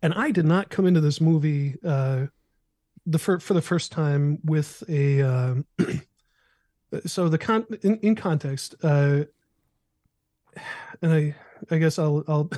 and 0.03 0.13
I 0.15 0.33
did 0.33 0.45
not 0.45 0.71
come 0.71 0.87
into 0.87 1.01
this 1.01 1.21
movie 1.21 1.77
uh, 1.85 2.27
the 3.07 3.19
for, 3.19 3.39
for 3.39 3.55
the 3.55 3.63
first 3.63 3.93
time 3.93 4.39
with 4.45 4.83
a 4.89 5.23
um, 5.23 5.67
so 7.07 7.29
the 7.29 7.39
con 7.39 7.67
in, 7.83 7.99
in 7.99 8.15
context 8.15 8.75
uh 8.83 9.25
and 11.03 11.13
i 11.13 11.35
i 11.71 11.79
guess 11.79 11.99
i'll 11.99 12.25
i'll 12.29 12.51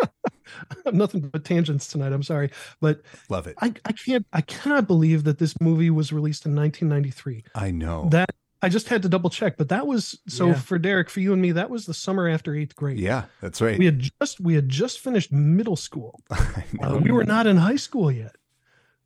I'm 0.86 0.96
nothing 0.96 1.20
but 1.20 1.44
tangents 1.44 1.88
tonight 1.88 2.12
i'm 2.12 2.22
sorry 2.22 2.50
but 2.80 3.02
Love 3.28 3.46
it. 3.46 3.54
i 3.60 3.72
i 3.84 3.92
can't 3.92 4.26
i 4.32 4.40
cannot 4.40 4.86
believe 4.86 5.24
that 5.24 5.38
this 5.38 5.60
movie 5.60 5.90
was 5.90 6.12
released 6.12 6.46
in 6.46 6.54
1993 6.54 7.44
I 7.54 7.70
know. 7.70 8.08
that 8.10 8.30
i 8.62 8.68
just 8.68 8.88
had 8.88 9.02
to 9.02 9.08
double 9.08 9.30
check 9.30 9.56
but 9.56 9.68
that 9.70 9.86
was 9.86 10.18
so 10.28 10.48
Yeah. 10.48 10.54
for 10.54 10.78
derek 10.78 11.10
for 11.10 11.20
you 11.20 11.32
and 11.32 11.40
me 11.42 11.52
that 11.52 11.70
was 11.70 11.86
the 11.86 11.94
summer 11.94 12.28
after 12.28 12.54
eighth 12.54 12.76
grade 12.76 12.98
yeah, 12.98 13.24
that's 13.40 13.60
right. 13.60 13.78
we 13.78 13.84
had 13.86 13.98
just 14.20 14.40
we 14.40 14.54
had 14.54 14.68
just 14.68 15.00
finished 15.00 15.32
middle 15.32 15.76
school 15.76 16.20
uh, 16.30 16.98
we 17.02 17.10
were 17.10 17.24
not 17.24 17.46
in 17.46 17.56
high 17.56 17.76
school 17.76 18.10
yet 18.10 18.36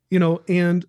you 0.09 0.19
know 0.19 0.41
and 0.47 0.85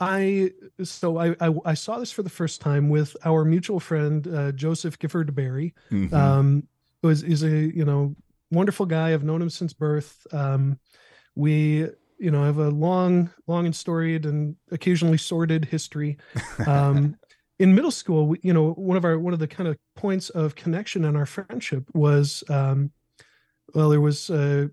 i 0.00 0.50
so 0.82 1.16
I, 1.18 1.36
I 1.40 1.54
i 1.64 1.74
saw 1.74 1.98
this 1.98 2.10
for 2.12 2.22
the 2.22 2.30
first 2.30 2.60
time 2.60 2.88
with 2.88 3.16
our 3.24 3.44
mutual 3.44 3.78
friend 3.80 4.26
uh, 4.26 4.52
joseph 4.52 4.98
gifford 4.98 5.34
barry 5.34 5.74
Mhm. 5.90 6.12
um 6.12 6.68
who 7.02 7.08
is 7.08 7.22
is 7.22 7.42
a 7.42 7.48
you 7.50 7.84
know 7.84 8.14
wonderful 8.52 8.86
guy 8.86 9.12
i've 9.12 9.24
known 9.24 9.42
him 9.42 9.50
since 9.50 9.72
birth 9.72 10.26
um 10.32 10.78
we 11.34 11.88
you 12.18 12.30
know 12.30 12.44
have 12.44 12.58
a 12.58 12.68
long 12.68 13.30
long 13.46 13.64
and 13.66 13.74
storied 13.74 14.26
and 14.26 14.54
occasionally 14.70 15.18
sordid 15.18 15.64
history 15.64 16.18
um 16.66 17.16
in 17.62 17.76
middle 17.76 17.92
school, 17.92 18.26
we, 18.26 18.40
you 18.42 18.52
know, 18.52 18.72
one 18.72 18.96
of 18.96 19.04
our 19.04 19.16
one 19.20 19.32
of 19.32 19.38
the 19.38 19.46
kind 19.46 19.68
of 19.68 19.76
points 19.94 20.30
of 20.30 20.56
connection 20.56 21.04
in 21.04 21.14
our 21.14 21.26
friendship 21.26 21.84
was, 21.94 22.42
um, 22.48 22.90
well, 23.72 23.88
there 23.88 24.00
was 24.00 24.30
uh, 24.30 24.66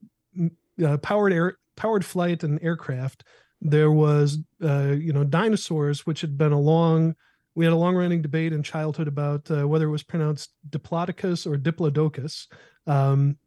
uh, 0.83 0.97
powered 0.97 1.31
air, 1.31 1.57
powered 1.75 2.03
flight 2.03 2.43
and 2.43 2.61
aircraft. 2.63 3.25
There 3.61 3.91
was, 3.91 4.39
uh, 4.63 4.95
you 4.97 5.13
know, 5.13 5.23
dinosaurs, 5.23 6.07
which 6.07 6.21
had 6.21 6.35
been 6.35 6.51
a 6.51 6.59
long. 6.59 7.15
We 7.53 7.63
had 7.63 7.73
a 7.73 7.77
long 7.77 7.95
running 7.95 8.23
debate 8.23 8.53
in 8.53 8.63
childhood 8.63 9.07
about 9.07 9.51
uh, 9.51 9.67
whether 9.67 9.85
it 9.85 9.91
was 9.91 10.03
pronounced 10.03 10.53
Diplodocus 10.69 11.45
or 11.45 11.57
Diplodocus. 11.57 12.47
Um, 12.87 13.37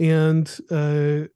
and 0.00 0.58
uh, 0.70 1.28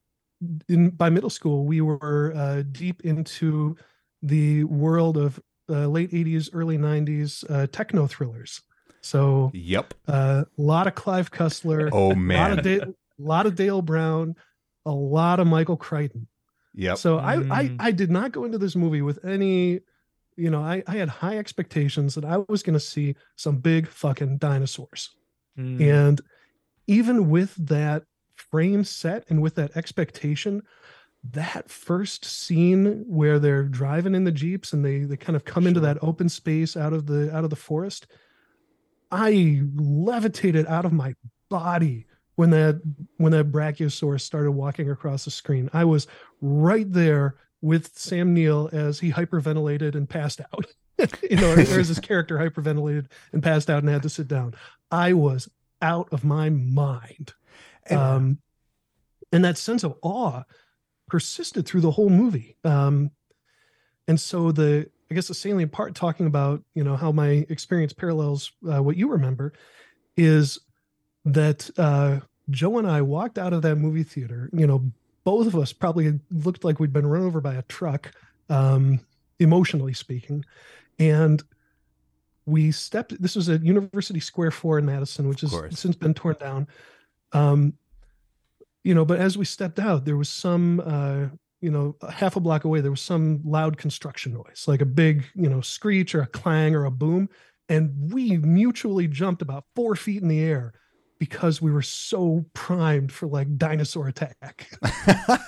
in 0.68 0.90
by 0.90 1.10
middle 1.10 1.30
school, 1.30 1.64
we 1.64 1.80
were 1.80 2.32
uh, 2.34 2.62
deep 2.72 3.02
into 3.02 3.76
the 4.22 4.64
world 4.64 5.16
of 5.16 5.40
uh, 5.68 5.86
late 5.86 6.10
80s, 6.10 6.50
early 6.52 6.78
90s 6.78 7.44
uh, 7.50 7.66
techno 7.68 8.06
thrillers. 8.06 8.62
So, 9.00 9.50
Yep. 9.54 9.94
a 10.08 10.12
uh, 10.12 10.44
lot 10.56 10.86
of 10.86 10.94
Clive 10.94 11.30
Cussler, 11.30 11.90
Oh 11.92 12.06
a 12.06 12.08
lot 12.08 12.16
man. 12.16 12.58
of, 12.58 12.64
Dale, 12.64 12.94
lot 13.18 13.46
of 13.46 13.54
Dale 13.54 13.82
Brown, 13.82 14.34
a 14.86 14.90
lot 14.90 15.40
of 15.40 15.46
Michael 15.46 15.76
Crichton. 15.76 16.26
yeah 16.74 16.94
So 16.94 17.18
I, 17.18 17.34
I 17.34 17.64
Mm. 17.68 17.76
I 17.78 17.90
did 17.92 18.10
not 18.10 18.32
go 18.32 18.44
into 18.44 18.58
this 18.58 18.74
movie 18.74 19.02
with 19.02 19.24
any, 19.24 19.80
you 20.36 20.50
know, 20.50 20.62
I, 20.62 20.82
I 20.86 20.96
had 20.96 21.08
high 21.08 21.38
expectations 21.38 22.14
that 22.14 22.24
I 22.24 22.38
was 22.48 22.62
going 22.62 22.74
to 22.74 22.80
see 22.80 23.14
some 23.36 23.58
big 23.58 23.86
fucking 23.88 24.38
dinosaurs. 24.38 25.10
Mm. 25.58 25.80
And 25.80 26.20
even 26.86 27.30
with 27.30 27.54
that 27.56 28.04
frame 28.54 28.84
set 28.84 29.24
and 29.28 29.42
with 29.42 29.56
that 29.56 29.76
expectation, 29.76 30.62
that 31.32 31.68
first 31.68 32.24
scene 32.24 33.04
where 33.04 33.40
they're 33.40 33.64
driving 33.64 34.14
in 34.14 34.22
the 34.22 34.30
jeeps 34.30 34.72
and 34.72 34.84
they 34.84 35.00
they 35.00 35.16
kind 35.16 35.34
of 35.34 35.44
come 35.44 35.66
into 35.66 35.80
that 35.80 35.98
open 36.02 36.28
space 36.28 36.76
out 36.76 36.92
of 36.92 37.06
the 37.06 37.34
out 37.36 37.42
of 37.42 37.50
the 37.50 37.56
forest, 37.56 38.06
I 39.10 39.60
levitated 39.74 40.68
out 40.68 40.84
of 40.84 40.92
my 40.92 41.16
body 41.48 42.06
when 42.36 42.50
that 42.50 42.80
when 43.16 43.32
that 43.32 43.50
brachiosaurus 43.50 44.20
started 44.20 44.52
walking 44.52 44.88
across 44.88 45.24
the 45.24 45.32
screen. 45.32 45.68
I 45.72 45.84
was 45.84 46.06
right 46.40 46.86
there 46.92 47.34
with 47.60 47.90
Sam 47.98 48.32
Neill 48.34 48.70
as 48.72 49.00
he 49.00 49.10
hyperventilated 49.10 49.96
and 49.96 50.08
passed 50.08 50.40
out. 50.40 50.66
you 51.28 51.38
know, 51.38 51.54
or 51.54 51.58
as 51.58 51.88
his 51.88 51.98
character 51.98 52.38
hyperventilated 52.38 53.06
and 53.32 53.42
passed 53.42 53.68
out 53.68 53.82
and 53.82 53.88
had 53.88 54.04
to 54.04 54.08
sit 54.08 54.28
down. 54.28 54.54
I 54.92 55.14
was 55.14 55.50
out 55.82 56.06
of 56.12 56.22
my 56.22 56.50
mind. 56.50 57.34
And- 57.86 57.98
um, 57.98 58.38
and 59.32 59.44
that 59.44 59.58
sense 59.58 59.84
of 59.84 59.94
awe 60.02 60.42
persisted 61.08 61.66
through 61.66 61.80
the 61.80 61.90
whole 61.90 62.10
movie. 62.10 62.56
Um, 62.64 63.10
and 64.08 64.20
so 64.20 64.52
the, 64.52 64.88
I 65.10 65.14
guess 65.14 65.28
the 65.28 65.34
salient 65.34 65.72
part 65.72 65.94
talking 65.94 66.26
about, 66.26 66.62
you 66.74 66.84
know, 66.84 66.96
how 66.96 67.12
my 67.12 67.46
experience 67.48 67.92
parallels 67.92 68.52
uh, 68.70 68.82
what 68.82 68.96
you 68.96 69.08
remember 69.08 69.52
is 70.16 70.58
that 71.24 71.70
uh, 71.78 72.20
Joe 72.50 72.78
and 72.78 72.86
I 72.86 73.02
walked 73.02 73.38
out 73.38 73.52
of 73.52 73.62
that 73.62 73.76
movie 73.76 74.02
theater, 74.02 74.50
you 74.52 74.66
know, 74.66 74.90
both 75.24 75.46
of 75.46 75.56
us 75.56 75.72
probably 75.72 76.20
looked 76.30 76.64
like 76.64 76.78
we'd 76.78 76.92
been 76.92 77.06
run 77.06 77.22
over 77.22 77.40
by 77.40 77.54
a 77.54 77.62
truck, 77.62 78.12
um, 78.50 79.00
emotionally 79.38 79.94
speaking. 79.94 80.44
And 80.98 81.42
we 82.46 82.70
stepped, 82.72 83.20
this 83.20 83.34
was 83.34 83.48
at 83.48 83.64
University 83.64 84.20
Square 84.20 84.50
4 84.50 84.80
in 84.80 84.86
Madison, 84.86 85.28
which 85.28 85.40
has 85.40 85.52
since 85.70 85.96
been 85.96 86.12
torn 86.12 86.36
down. 86.38 86.66
Um, 87.32 87.74
you 88.84 88.94
know, 88.94 89.04
but 89.04 89.18
as 89.18 89.36
we 89.36 89.44
stepped 89.44 89.78
out, 89.78 90.04
there 90.04 90.16
was 90.16 90.28
some, 90.28 90.80
uh, 90.80 91.26
you 91.60 91.70
know, 91.70 91.96
half 92.10 92.36
a 92.36 92.40
block 92.40 92.64
away, 92.64 92.82
there 92.82 92.90
was 92.90 93.00
some 93.00 93.40
loud 93.42 93.78
construction 93.78 94.34
noise, 94.34 94.66
like 94.68 94.82
a 94.82 94.86
big, 94.86 95.24
you 95.34 95.48
know, 95.48 95.62
screech 95.62 96.14
or 96.14 96.22
a 96.22 96.26
clang 96.26 96.74
or 96.74 96.84
a 96.84 96.90
boom. 96.90 97.28
And 97.70 98.12
we 98.12 98.36
mutually 98.36 99.08
jumped 99.08 99.40
about 99.40 99.64
four 99.74 99.96
feet 99.96 100.20
in 100.20 100.28
the 100.28 100.40
air 100.40 100.74
because 101.18 101.62
we 101.62 101.72
were 101.72 101.82
so 101.82 102.44
primed 102.52 103.10
for 103.10 103.26
like 103.26 103.56
dinosaur 103.56 104.08
attack. 104.08 104.68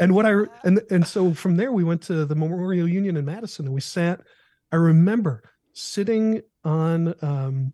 and 0.00 0.12
what 0.12 0.26
I 0.26 0.32
and 0.64 0.80
and 0.90 1.06
so 1.06 1.32
from 1.32 1.56
there 1.56 1.70
we 1.70 1.84
went 1.84 2.02
to 2.02 2.24
the 2.24 2.34
Memorial 2.34 2.88
Union 2.88 3.16
in 3.16 3.24
Madison 3.24 3.66
and 3.66 3.74
we 3.74 3.80
sat. 3.80 4.20
I 4.72 4.76
remember 4.76 5.44
sitting 5.74 6.42
on 6.64 7.14
um, 7.22 7.72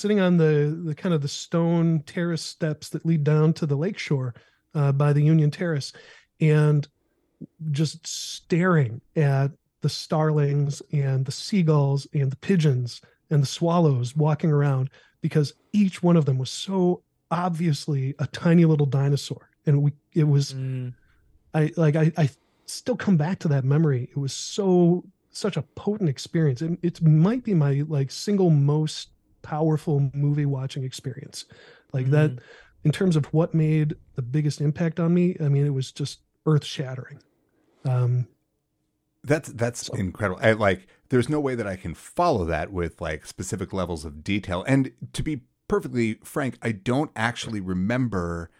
sitting 0.00 0.20
on 0.20 0.36
the 0.36 0.80
the 0.84 0.94
kind 0.94 1.14
of 1.14 1.20
the 1.20 1.28
stone 1.28 2.02
terrace 2.06 2.42
steps 2.42 2.88
that 2.88 3.04
lead 3.04 3.24
down 3.24 3.52
to 3.54 3.66
the 3.66 3.76
lakeshore 3.76 4.34
uh, 4.74 4.92
by 4.92 5.12
the 5.12 5.22
Union 5.22 5.50
Terrace, 5.50 5.92
and 6.40 6.88
just 7.70 8.06
staring 8.06 9.00
at 9.16 9.50
the 9.82 9.88
starlings 9.88 10.82
and 10.92 11.24
the 11.24 11.32
seagulls 11.32 12.06
and 12.12 12.30
the 12.30 12.36
pigeons 12.36 13.00
and 13.30 13.42
the 13.42 13.46
swallows 13.46 14.14
walking 14.14 14.50
around 14.50 14.90
because 15.22 15.54
each 15.72 16.02
one 16.02 16.16
of 16.16 16.24
them 16.26 16.38
was 16.38 16.50
so 16.50 17.02
obviously 17.30 18.14
a 18.18 18.26
tiny 18.26 18.64
little 18.64 18.86
dinosaur 18.86 19.48
and 19.66 19.82
we 19.82 19.92
it 20.14 20.24
was 20.24 20.54
Mm. 20.54 20.92
I 21.54 21.72
like 21.76 21.96
I, 21.96 22.12
I 22.16 22.30
still 22.66 22.96
come 22.96 23.16
back 23.16 23.38
to 23.40 23.48
that 23.48 23.64
memory. 23.64 24.08
It 24.10 24.18
was 24.18 24.32
so 24.32 25.04
such 25.30 25.56
a 25.56 25.62
potent 25.62 26.08
experience. 26.08 26.62
It, 26.62 26.78
it 26.82 27.02
might 27.02 27.44
be 27.44 27.54
my 27.54 27.84
like 27.88 28.10
single 28.10 28.50
most 28.50 29.10
powerful 29.42 30.10
movie 30.14 30.46
watching 30.46 30.84
experience. 30.84 31.44
Like 31.92 32.10
that 32.10 32.38
in 32.84 32.92
terms 32.92 33.16
of 33.16 33.26
what 33.26 33.54
made 33.54 33.94
the 34.14 34.22
biggest 34.22 34.60
impact 34.60 34.98
on 35.00 35.12
me. 35.12 35.36
I 35.40 35.48
mean, 35.48 35.66
it 35.66 35.74
was 35.74 35.92
just 35.92 36.20
earth 36.46 36.64
shattering. 36.64 37.20
Um, 37.84 38.26
That's 39.22 39.50
that's 39.52 39.86
So- 39.86 39.94
incredible. 39.94 40.40
I 40.42 40.52
like 40.52 40.86
there's 41.10 41.28
no 41.28 41.40
way 41.40 41.54
that 41.54 41.66
I 41.66 41.76
can 41.76 41.94
follow 41.94 42.44
that 42.46 42.72
with 42.72 43.00
like 43.00 43.26
specific 43.26 43.72
levels 43.72 44.04
of 44.04 44.24
detail. 44.24 44.64
And 44.66 44.92
to 45.12 45.22
be 45.22 45.42
perfectly 45.68 46.14
frank, 46.24 46.56
I 46.62 46.72
don't 46.72 47.10
actually 47.14 47.60
remember 47.60 48.50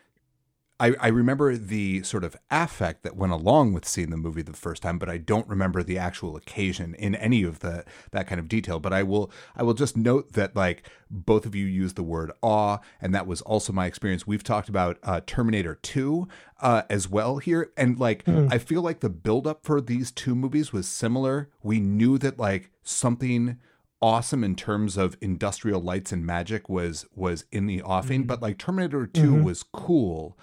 I, 0.80 0.94
I 0.98 1.08
remember 1.08 1.56
the 1.56 2.02
sort 2.04 2.24
of 2.24 2.36
affect 2.50 3.02
that 3.02 3.14
went 3.14 3.34
along 3.34 3.74
with 3.74 3.86
seeing 3.86 4.08
the 4.08 4.16
movie 4.16 4.40
the 4.40 4.54
first 4.54 4.82
time, 4.82 4.98
but 4.98 5.10
I 5.10 5.18
don't 5.18 5.46
remember 5.46 5.82
the 5.82 5.98
actual 5.98 6.36
occasion 6.36 6.94
in 6.94 7.14
any 7.14 7.42
of 7.42 7.58
the 7.58 7.84
that 8.12 8.26
kind 8.26 8.40
of 8.40 8.48
detail. 8.48 8.80
But 8.80 8.94
I 8.94 9.02
will 9.02 9.30
I 9.54 9.62
will 9.62 9.74
just 9.74 9.94
note 9.94 10.32
that 10.32 10.56
like 10.56 10.88
both 11.10 11.44
of 11.44 11.54
you 11.54 11.66
used 11.66 11.96
the 11.96 12.02
word 12.02 12.32
awe, 12.40 12.78
and 12.98 13.14
that 13.14 13.26
was 13.26 13.42
also 13.42 13.74
my 13.74 13.84
experience. 13.84 14.26
We've 14.26 14.42
talked 14.42 14.70
about 14.70 14.98
uh, 15.02 15.20
Terminator 15.26 15.74
Two 15.74 16.28
uh, 16.62 16.82
as 16.88 17.08
well 17.08 17.36
here, 17.36 17.70
and 17.76 17.98
like 17.98 18.26
I 18.26 18.56
feel 18.56 18.80
like 18.80 19.00
the 19.00 19.10
buildup 19.10 19.64
for 19.64 19.82
these 19.82 20.10
two 20.10 20.34
movies 20.34 20.72
was 20.72 20.88
similar. 20.88 21.50
We 21.62 21.80
knew 21.80 22.16
that 22.18 22.38
like 22.38 22.70
something 22.82 23.58
awesome 24.02 24.42
in 24.42 24.56
terms 24.56 24.96
of 24.96 25.14
industrial 25.20 25.82
lights 25.82 26.10
and 26.10 26.24
magic 26.24 26.70
was 26.70 27.04
was 27.14 27.44
in 27.52 27.66
the 27.66 27.82
offing, 27.82 28.24
but 28.24 28.40
like 28.40 28.56
Terminator 28.56 29.06
2 29.06 29.42
was 29.42 29.62
cool 29.62 30.38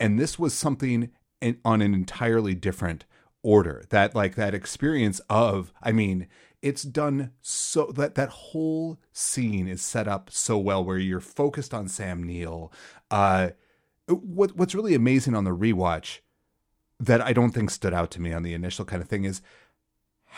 and 0.00 0.18
this 0.18 0.38
was 0.38 0.54
something 0.54 1.10
in, 1.40 1.58
on 1.64 1.82
an 1.82 1.94
entirely 1.94 2.54
different 2.54 3.04
order 3.42 3.84
that 3.90 4.14
like 4.14 4.34
that 4.34 4.54
experience 4.54 5.20
of 5.30 5.72
i 5.82 5.92
mean 5.92 6.26
it's 6.60 6.82
done 6.82 7.30
so 7.40 7.92
that 7.94 8.16
that 8.16 8.28
whole 8.28 8.98
scene 9.12 9.68
is 9.68 9.80
set 9.80 10.08
up 10.08 10.28
so 10.30 10.58
well 10.58 10.84
where 10.84 10.98
you're 10.98 11.20
focused 11.20 11.72
on 11.72 11.86
sam 11.86 12.22
neill. 12.22 12.72
Uh 13.10 13.50
what 14.08 14.56
what's 14.56 14.74
really 14.74 14.94
amazing 14.94 15.34
on 15.34 15.44
the 15.44 15.54
rewatch 15.54 16.18
that 16.98 17.20
i 17.20 17.32
don't 17.32 17.52
think 17.52 17.70
stood 17.70 17.94
out 17.94 18.10
to 18.10 18.20
me 18.20 18.32
on 18.32 18.42
the 18.42 18.54
initial 18.54 18.84
kind 18.84 19.02
of 19.02 19.08
thing 19.08 19.24
is 19.24 19.40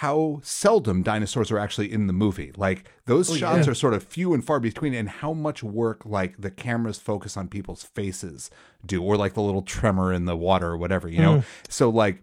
how 0.00 0.40
seldom 0.42 1.02
dinosaurs 1.02 1.50
are 1.50 1.58
actually 1.58 1.92
in 1.92 2.06
the 2.06 2.12
movie. 2.14 2.52
Like 2.56 2.90
those 3.04 3.30
Oh, 3.30 3.34
shots 3.34 3.66
yeah. 3.66 3.72
are 3.72 3.74
sort 3.74 3.92
of 3.92 4.02
few 4.02 4.32
and 4.32 4.42
far 4.42 4.58
between, 4.58 4.94
and 4.94 5.10
how 5.10 5.34
much 5.34 5.62
work 5.62 6.06
like 6.06 6.40
the 6.40 6.50
cameras 6.50 6.98
focus 6.98 7.36
on 7.36 7.48
people's 7.48 7.82
faces 7.82 8.50
do, 8.86 9.02
or 9.02 9.18
like 9.18 9.34
the 9.34 9.42
little 9.42 9.60
tremor 9.60 10.10
in 10.10 10.24
the 10.24 10.38
water 10.38 10.68
or 10.68 10.78
whatever, 10.78 11.06
you 11.06 11.20
know? 11.20 11.34
Mm-hmm. 11.34 11.64
So 11.68 11.90
like, 11.90 12.22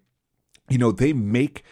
you 0.69 0.79
know, 0.79 0.91
they 0.91 1.13
make 1.13 1.63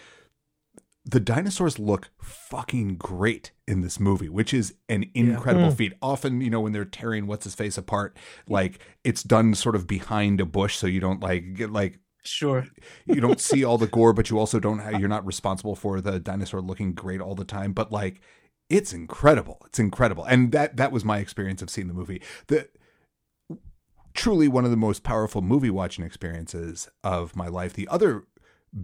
the 1.06 1.20
dinosaurs 1.20 1.80
look 1.80 2.12
fucking 2.22 2.98
great 2.98 3.52
in 3.68 3.82
this 3.82 4.00
movie, 4.00 4.30
which 4.30 4.54
is 4.54 4.76
an 4.88 5.10
incredible 5.16 5.72
mm. 5.72 5.76
feat. 5.76 5.94
Often, 6.04 6.42
you 6.42 6.52
know, 6.52 6.62
when 6.62 6.72
they're 6.72 6.86
tearing 6.86 7.26
what's 7.26 7.46
his 7.46 7.56
face 7.56 7.80
apart, 7.80 8.16
like 8.48 8.80
it's 9.04 9.24
done 9.24 9.56
sort 9.56 9.76
of 9.76 9.88
behind 9.88 10.40
a 10.40 10.46
bush, 10.46 10.76
so 10.76 10.86
you 10.86 11.00
don't 11.00 11.20
like 11.20 11.56
get 11.56 11.72
like 11.72 11.98
Sure. 12.26 12.68
you 13.06 13.22
don't 13.22 13.40
see 13.40 13.64
all 13.64 13.78
the 13.78 13.88
gore, 13.88 14.14
but 14.14 14.30
you 14.30 14.40
also 14.40 14.60
don't 14.60 14.80
have, 14.80 15.00
you're 15.00 15.10
not 15.10 15.26
responsible 15.34 15.76
for 15.76 16.02
the 16.02 16.20
dinosaur 16.20 16.62
looking 16.62 16.94
great 16.94 17.22
all 17.22 17.36
the 17.36 17.46
time. 17.46 17.74
But 17.74 17.92
like, 17.92 18.22
it's 18.70 18.94
incredible. 18.94 19.62
It's 19.68 19.80
incredible, 19.80 20.24
and 20.26 20.52
that 20.52 20.78
that 20.78 20.92
was 20.92 21.06
my 21.06 21.20
experience 21.20 21.62
of 21.62 21.70
seeing 21.70 21.88
the 21.88 21.94
movie. 21.94 22.22
The 22.48 22.68
truly 24.16 24.48
one 24.48 24.66
of 24.66 24.72
the 24.72 24.78
most 24.78 25.04
powerful 25.04 25.42
movie 25.42 25.70
watching 25.70 26.06
experiences 26.06 26.90
of 27.04 27.36
my 27.36 27.48
life. 27.48 27.74
The 27.74 27.88
other 27.90 28.24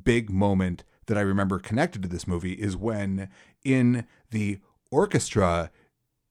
big 0.04 0.30
moment 0.30 0.84
that 1.08 1.18
I 1.18 1.22
remember 1.22 1.58
connected 1.58 2.04
to 2.04 2.10
this 2.10 2.28
movie 2.28 2.54
is 2.54 2.78
when 2.78 3.30
in 3.64 4.06
the 4.30 4.60
orchestra 4.92 5.72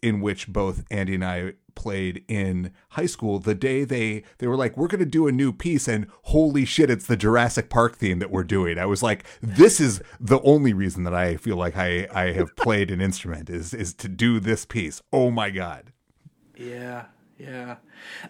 in 0.03 0.21
which 0.21 0.49
both 0.49 0.85
Andy 0.91 1.15
and 1.15 1.25
I 1.25 1.53
played 1.75 2.25
in 2.29 2.73
high 2.91 3.07
school 3.07 3.39
the 3.39 3.55
day 3.55 3.85
they 3.85 4.25
they 4.39 4.47
were 4.47 4.57
like 4.57 4.77
we're 4.77 4.89
going 4.89 4.99
to 4.99 5.07
do 5.07 5.29
a 5.29 5.33
new 5.33 5.53
piece 5.53 5.89
and 5.89 6.07
holy 6.25 6.65
shit 6.65 6.91
it's 6.91 7.07
the 7.07 7.17
Jurassic 7.17 7.71
Park 7.71 7.97
theme 7.97 8.19
that 8.19 8.31
we're 8.31 8.45
doing 8.45 8.77
I 8.77 8.87
was 8.87 9.03
like 9.03 9.25
this 9.41 9.81
is 9.81 10.03
the 10.19 10.41
only 10.43 10.73
reason 10.73 11.05
that 11.05 11.15
I 11.15 11.37
feel 11.37 11.57
like 11.57 11.77
I 11.77 12.09
I 12.13 12.33
have 12.33 12.55
played 12.57 12.91
an 12.91 13.01
instrument 13.01 13.49
is 13.49 13.73
is 13.73 13.95
to 13.95 14.09
do 14.09 14.41
this 14.41 14.67
piece 14.67 15.01
oh 15.13 15.31
my 15.31 15.51
god 15.51 15.93
Yeah, 16.57 17.07
yeah. 17.39 17.77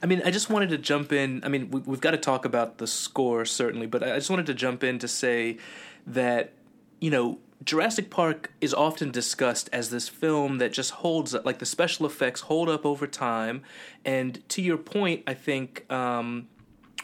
I 0.02 0.06
mean, 0.06 0.22
I 0.24 0.30
just 0.30 0.50
wanted 0.50 0.68
to 0.70 0.78
jump 0.78 1.12
in. 1.12 1.42
I 1.42 1.48
mean, 1.48 1.70
we, 1.70 1.80
we've 1.80 2.00
got 2.00 2.12
to 2.12 2.16
talk 2.16 2.44
about 2.44 2.78
the 2.78 2.86
score 2.86 3.44
certainly, 3.44 3.88
but 3.88 4.04
I 4.04 4.14
just 4.14 4.30
wanted 4.30 4.46
to 4.46 4.54
jump 4.54 4.84
in 4.84 5.00
to 5.00 5.08
say 5.08 5.58
that 6.06 6.52
you 7.00 7.10
know 7.10 7.38
Jurassic 7.64 8.10
Park 8.10 8.52
is 8.60 8.72
often 8.72 9.10
discussed 9.10 9.68
as 9.72 9.90
this 9.90 10.08
film 10.08 10.58
that 10.58 10.72
just 10.72 10.92
holds 10.92 11.34
up, 11.34 11.44
like 11.44 11.58
the 11.58 11.66
special 11.66 12.06
effects 12.06 12.42
hold 12.42 12.68
up 12.68 12.86
over 12.86 13.06
time. 13.06 13.62
And 14.04 14.46
to 14.50 14.62
your 14.62 14.78
point, 14.78 15.24
I 15.26 15.34
think, 15.34 15.90
um, 15.92 16.48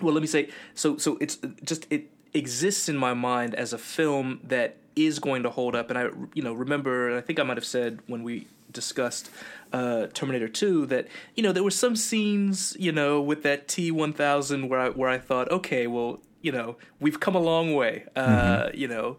well, 0.01 0.15
let 0.15 0.23
me 0.23 0.27
say, 0.27 0.49
so 0.75 0.97
so 0.97 1.19
it's 1.21 1.39
just 1.63 1.87
it 1.91 2.11
exists 2.33 2.89
in 2.89 2.97
my 2.97 3.13
mind 3.13 3.55
as 3.55 3.73
a 3.73 3.79
film 3.79 4.41
that 4.45 4.77
is 4.95 5.19
going 5.19 5.43
to 5.43 5.51
hold 5.51 5.77
up. 5.77 5.91
And 5.91 5.99
I, 5.99 6.09
you 6.33 6.43
know, 6.43 6.55
remember, 6.55 7.11
and 7.11 7.19
I 7.19 7.21
think 7.21 7.39
I 7.39 7.43
might 7.43 7.59
have 7.59 7.67
said 7.67 8.01
when 8.07 8.23
we 8.23 8.47
discussed 8.73 9.31
uh, 9.73 10.07
Terminator 10.15 10.49
2 10.49 10.87
that 10.87 11.09
you 11.35 11.43
know 11.43 11.53
there 11.53 11.63
were 11.63 11.71
some 11.71 11.97
scenes 11.97 12.77
you 12.79 12.93
know 12.93 13.21
with 13.21 13.43
that 13.43 13.69
T1000 13.69 14.69
where 14.69 14.81
I 14.81 14.89
where 14.91 15.09
I 15.09 15.19
thought 15.19 15.51
okay 15.51 15.87
well 15.87 16.21
you 16.43 16.53
know 16.53 16.77
we've 17.01 17.19
come 17.19 17.35
a 17.35 17.41
long 17.41 17.75
way 17.75 18.05
uh, 18.15 18.27
mm-hmm. 18.27 18.77
you 18.77 18.87
know 18.87 19.17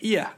yeah 0.00 0.30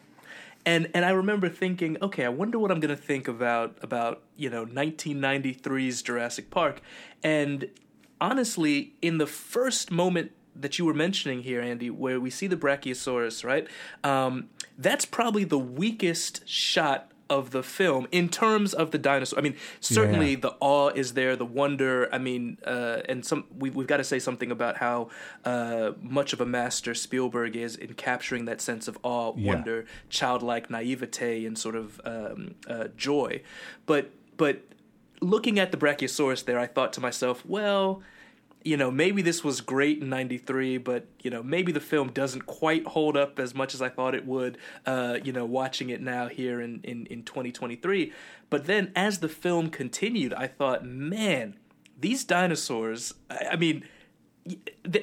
and 0.66 0.88
and 0.94 1.04
I 1.04 1.10
remember 1.10 1.48
thinking 1.48 1.96
okay 2.02 2.24
I 2.24 2.28
wonder 2.28 2.58
what 2.58 2.70
I'm 2.70 2.80
to 2.80 2.96
think 2.96 3.28
about 3.28 3.78
about 3.82 4.22
you 4.36 4.50
know 4.50 4.66
1993's 4.66 6.02
Jurassic 6.02 6.50
Park 6.50 6.80
and 7.22 7.68
honestly 8.20 8.94
in 9.02 9.18
the 9.18 9.26
first 9.26 9.90
moment 9.90 10.32
that 10.60 10.78
you 10.78 10.84
were 10.84 10.94
mentioning 10.94 11.42
here, 11.42 11.60
Andy, 11.60 11.90
where 11.90 12.20
we 12.20 12.30
see 12.30 12.46
the 12.46 12.56
Brachiosaurus, 12.56 13.44
right? 13.44 13.68
Um, 14.02 14.48
that's 14.76 15.04
probably 15.04 15.44
the 15.44 15.58
weakest 15.58 16.46
shot 16.48 17.12
of 17.30 17.50
the 17.50 17.62
film 17.62 18.06
in 18.10 18.28
terms 18.28 18.74
of 18.74 18.90
the 18.90 18.98
dinosaur. 18.98 19.38
I 19.38 19.42
mean, 19.42 19.56
certainly 19.80 20.32
yeah. 20.32 20.40
the 20.40 20.56
awe 20.60 20.88
is 20.88 21.14
there, 21.14 21.36
the 21.36 21.44
wonder. 21.44 22.08
I 22.12 22.18
mean, 22.18 22.58
uh, 22.64 23.02
and 23.08 23.24
some 23.24 23.44
we, 23.56 23.70
we've 23.70 23.86
got 23.86 23.98
to 23.98 24.04
say 24.04 24.18
something 24.18 24.50
about 24.50 24.78
how 24.78 25.08
uh, 25.44 25.92
much 26.00 26.32
of 26.32 26.40
a 26.40 26.46
master 26.46 26.94
Spielberg 26.94 27.56
is 27.56 27.76
in 27.76 27.94
capturing 27.94 28.46
that 28.46 28.60
sense 28.60 28.88
of 28.88 28.98
awe, 29.02 29.32
yeah. 29.36 29.54
wonder, 29.54 29.86
childlike 30.08 30.70
naivete, 30.70 31.44
and 31.44 31.58
sort 31.58 31.76
of 31.76 32.00
um, 32.04 32.54
uh, 32.68 32.88
joy. 32.96 33.42
But 33.86 34.10
but 34.36 34.62
looking 35.20 35.58
at 35.58 35.72
the 35.72 35.76
Brachiosaurus 35.76 36.44
there, 36.44 36.58
I 36.58 36.66
thought 36.66 36.92
to 36.94 37.00
myself, 37.00 37.44
well 37.44 38.02
you 38.68 38.76
know, 38.76 38.90
maybe 38.90 39.22
this 39.22 39.42
was 39.42 39.62
great 39.62 40.02
in 40.02 40.10
93, 40.10 40.76
but, 40.76 41.06
you 41.22 41.30
know, 41.30 41.42
maybe 41.42 41.72
the 41.72 41.80
film 41.80 42.10
doesn't 42.12 42.42
quite 42.42 42.86
hold 42.86 43.16
up 43.16 43.38
as 43.38 43.54
much 43.54 43.72
as 43.72 43.80
I 43.80 43.88
thought 43.88 44.14
it 44.14 44.26
would, 44.26 44.58
uh, 44.84 45.16
you 45.24 45.32
know, 45.32 45.46
watching 45.46 45.88
it 45.88 46.02
now 46.02 46.28
here 46.28 46.60
in, 46.60 46.82
in, 46.84 47.06
in 47.06 47.22
2023. 47.22 48.12
But 48.50 48.66
then 48.66 48.92
as 48.94 49.20
the 49.20 49.28
film 49.28 49.70
continued, 49.70 50.34
I 50.34 50.48
thought, 50.48 50.84
man, 50.84 51.56
these 51.98 52.24
dinosaurs, 52.24 53.14
I, 53.30 53.48
I 53.52 53.56
mean, 53.56 53.84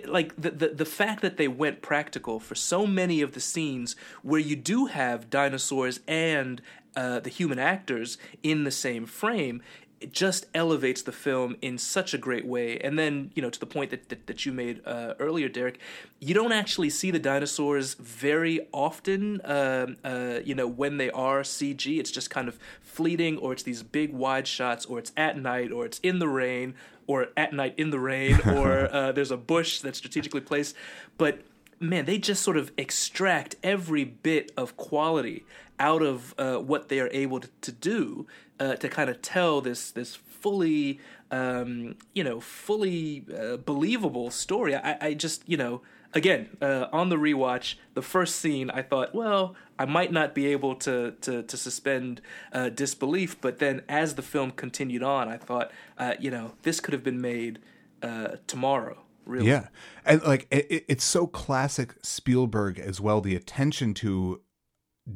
like 0.07 0.35
the, 0.35 0.49
the 0.49 0.67
the 0.69 0.85
fact 0.85 1.21
that 1.21 1.37
they 1.37 1.47
went 1.47 1.83
practical 1.83 2.39
for 2.39 2.55
so 2.55 2.87
many 2.87 3.21
of 3.21 3.33
the 3.33 3.39
scenes 3.39 3.95
where 4.23 4.39
you 4.39 4.55
do 4.55 4.87
have 4.87 5.29
dinosaurs 5.29 5.99
and 6.07 6.63
uh, 6.95 7.19
the 7.19 7.29
human 7.29 7.59
actors 7.59 8.17
in 8.41 8.63
the 8.63 8.71
same 8.71 9.05
frame 9.05 9.61
it 10.05 10.13
just 10.13 10.45
elevates 10.53 11.01
the 11.01 11.11
film 11.11 11.55
in 11.63 11.79
such 11.79 12.13
a 12.13 12.19
great 12.19 12.45
way. 12.45 12.77
And 12.77 12.99
then, 12.99 13.31
you 13.33 13.41
know, 13.41 13.49
to 13.49 13.59
the 13.59 13.65
point 13.65 13.89
that 13.89 14.07
that, 14.09 14.27
that 14.27 14.45
you 14.45 14.51
made 14.51 14.83
uh, 14.85 15.15
earlier, 15.17 15.49
Derek, 15.49 15.79
you 16.19 16.35
don't 16.35 16.51
actually 16.51 16.91
see 16.91 17.09
the 17.09 17.17
dinosaurs 17.17 17.95
very 17.95 18.67
often. 18.71 19.41
Uh, 19.41 19.87
uh, 20.03 20.39
you 20.45 20.53
know, 20.53 20.67
when 20.67 20.97
they 20.97 21.09
are 21.09 21.41
CG, 21.41 21.97
it's 21.99 22.11
just 22.11 22.29
kind 22.29 22.47
of 22.47 22.59
fleeting, 22.81 23.39
or 23.39 23.51
it's 23.51 23.63
these 23.63 23.81
big 23.81 24.13
wide 24.13 24.47
shots, 24.47 24.85
or 24.85 24.99
it's 24.99 25.11
at 25.17 25.39
night, 25.39 25.71
or 25.71 25.87
it's 25.87 25.97
in 26.03 26.19
the 26.19 26.27
rain, 26.27 26.75
or 27.07 27.29
at 27.35 27.51
night 27.51 27.73
in 27.75 27.89
the 27.89 27.99
rain, 27.99 28.39
or 28.45 28.87
uh, 28.93 29.11
there's 29.11 29.31
a 29.31 29.37
bush 29.37 29.79
that's 29.79 29.97
strategically 29.97 30.41
placed. 30.41 30.75
But 31.17 31.41
man, 31.79 32.05
they 32.05 32.19
just 32.19 32.43
sort 32.43 32.57
of 32.57 32.71
extract 32.77 33.55
every 33.63 34.03
bit 34.03 34.51
of 34.55 34.77
quality 34.77 35.45
out 35.79 36.03
of 36.03 36.35
uh, 36.37 36.57
what 36.57 36.89
they 36.89 36.99
are 36.99 37.09
able 37.11 37.39
to, 37.39 37.49
to 37.61 37.71
do 37.71 38.27
uh, 38.59 38.75
to 38.75 38.89
kind 38.89 39.09
of 39.09 39.21
tell 39.21 39.61
this 39.61 39.91
this 39.91 40.15
fully 40.15 40.99
um, 41.31 41.95
you 42.13 42.23
know 42.23 42.39
fully 42.39 43.25
uh, 43.37 43.57
believable 43.57 44.31
story. 44.31 44.75
I, 44.75 44.97
I 45.01 45.13
just 45.13 45.47
you 45.47 45.57
know 45.57 45.81
again 46.13 46.49
uh, 46.61 46.87
on 46.91 47.09
the 47.09 47.17
rewatch 47.17 47.75
the 47.93 48.01
first 48.01 48.37
scene 48.37 48.69
I 48.69 48.81
thought 48.81 49.13
well 49.13 49.55
I 49.77 49.85
might 49.85 50.11
not 50.11 50.33
be 50.33 50.47
able 50.47 50.75
to 50.75 51.11
to, 51.21 51.43
to 51.43 51.57
suspend 51.57 52.21
uh, 52.51 52.69
disbelief, 52.69 53.39
but 53.41 53.59
then 53.59 53.81
as 53.89 54.15
the 54.15 54.21
film 54.21 54.51
continued 54.51 55.03
on, 55.03 55.27
I 55.27 55.37
thought 55.37 55.71
uh, 55.97 56.13
you 56.19 56.31
know 56.31 56.53
this 56.63 56.79
could 56.79 56.93
have 56.93 57.03
been 57.03 57.21
made 57.21 57.59
uh, 58.01 58.37
tomorrow. 58.47 58.99
Really. 59.25 59.47
Yeah, 59.47 59.67
and 60.05 60.21
like 60.23 60.47
it, 60.51 60.85
it's 60.87 61.03
so 61.03 61.27
classic 61.27 61.95
Spielberg 62.03 62.79
as 62.79 63.01
well. 63.01 63.21
The 63.21 63.35
attention 63.35 63.93
to 63.95 64.41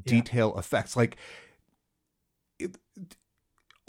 detail 0.05 0.51
yeah. 0.53 0.59
effects, 0.59 0.97
like 0.97 1.15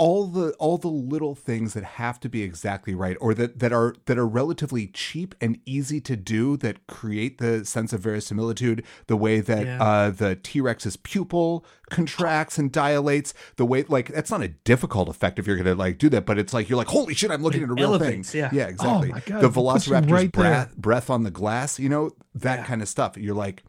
all 0.00 0.24
the 0.24 0.52
all 0.52 0.78
the 0.78 0.88
little 0.88 1.34
things 1.34 1.74
that 1.74 1.84
have 1.84 2.18
to 2.18 2.26
be 2.26 2.42
exactly 2.42 2.94
right 2.94 3.18
or 3.20 3.34
that 3.34 3.58
that 3.58 3.70
are 3.70 3.94
that 4.06 4.16
are 4.16 4.26
relatively 4.26 4.86
cheap 4.86 5.34
and 5.42 5.58
easy 5.66 6.00
to 6.00 6.16
do 6.16 6.56
that 6.56 6.86
create 6.86 7.36
the 7.36 7.66
sense 7.66 7.92
of 7.92 8.00
verisimilitude 8.00 8.82
the 9.08 9.16
way 9.16 9.40
that 9.40 9.66
yeah. 9.66 9.82
uh, 9.82 10.08
the 10.08 10.36
T-Rex's 10.36 10.96
pupil 10.96 11.66
contracts 11.90 12.56
and 12.56 12.72
dilates 12.72 13.34
the 13.56 13.66
way 13.66 13.84
like 13.88 14.08
that's 14.08 14.30
not 14.30 14.40
a 14.40 14.48
difficult 14.48 15.06
effect 15.10 15.38
if 15.38 15.46
you're 15.46 15.56
going 15.56 15.66
to 15.66 15.74
like 15.74 15.98
do 15.98 16.08
that 16.08 16.24
but 16.24 16.38
it's 16.38 16.54
like 16.54 16.70
you're 16.70 16.78
like 16.78 16.88
holy 16.88 17.12
shit 17.12 17.30
I'm 17.30 17.42
looking 17.42 17.60
it 17.60 17.64
at 17.64 17.70
a 17.70 17.74
real 17.74 17.90
elevates, 17.90 18.32
thing 18.32 18.40
yeah. 18.40 18.48
Yeah 18.54 18.68
exactly. 18.68 19.12
Oh 19.12 19.40
the 19.40 19.50
velociraptor's 19.50 20.10
right 20.10 20.32
breath, 20.32 20.74
breath 20.78 21.10
on 21.10 21.24
the 21.24 21.30
glass 21.30 21.78
you 21.78 21.90
know 21.90 22.12
that 22.34 22.60
yeah. 22.60 22.64
kind 22.64 22.80
of 22.80 22.88
stuff 22.88 23.18
you're 23.18 23.34
like 23.34 23.62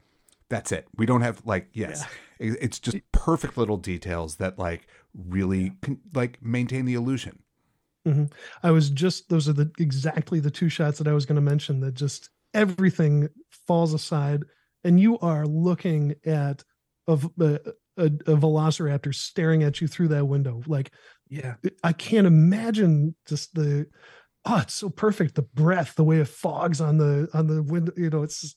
that's 0.52 0.72
it. 0.72 0.86
We 0.98 1.06
don't 1.08 1.22
have 1.22 1.42
like 1.46 1.70
yes. 1.74 2.06
It's 2.38 2.80
just 2.80 2.98
perfect 3.12 3.58
little 3.58 3.78
details 3.78 4.36
that 4.36 4.60
like 4.60 4.88
really 5.16 5.74
like 6.14 6.42
maintain 6.42 6.86
the 6.86 6.94
illusion. 6.94 7.40
Mm-hmm. 8.08 8.26
I 8.64 8.72
was 8.72 8.90
just 8.90 9.30
those 9.30 9.48
are 9.48 9.54
the 9.54 9.72
exactly 9.78 10.40
the 10.40 10.52
two 10.52 10.70
shots 10.70 10.98
that 10.98 11.08
I 11.08 11.14
was 11.14 11.26
going 11.26 11.36
to 11.36 11.42
mention 11.42 11.82
that 11.82 11.94
just 11.94 12.30
everything 12.54 13.30
falls 13.68 13.94
aside 13.94 14.44
and 14.84 15.00
you 15.00 15.20
are 15.20 15.46
looking 15.46 16.16
at 16.26 16.64
a, 17.08 17.20
a, 17.40 17.60
a, 17.98 18.06
a 18.06 18.38
velociraptor 18.38 19.14
staring 19.14 19.64
at 19.64 19.82
you 19.82 19.88
through 19.88 20.10
that 20.10 20.26
window 20.26 20.62
like 20.66 20.92
yeah 21.30 21.56
I 21.84 21.94
can't 21.94 22.28
imagine 22.28 23.16
just 23.28 23.54
the 23.54 23.86
oh 24.46 24.58
it's 24.58 24.74
so 24.74 24.90
perfect 24.90 25.36
the 25.36 25.44
breath 25.44 25.94
the 25.96 26.04
way 26.04 26.18
it 26.18 26.28
fogs 26.28 26.82
on 26.82 26.98
the 26.98 27.30
on 27.34 27.48
the 27.48 27.62
window 27.62 27.94
you 27.96 28.10
know 28.10 28.24
it's 28.24 28.56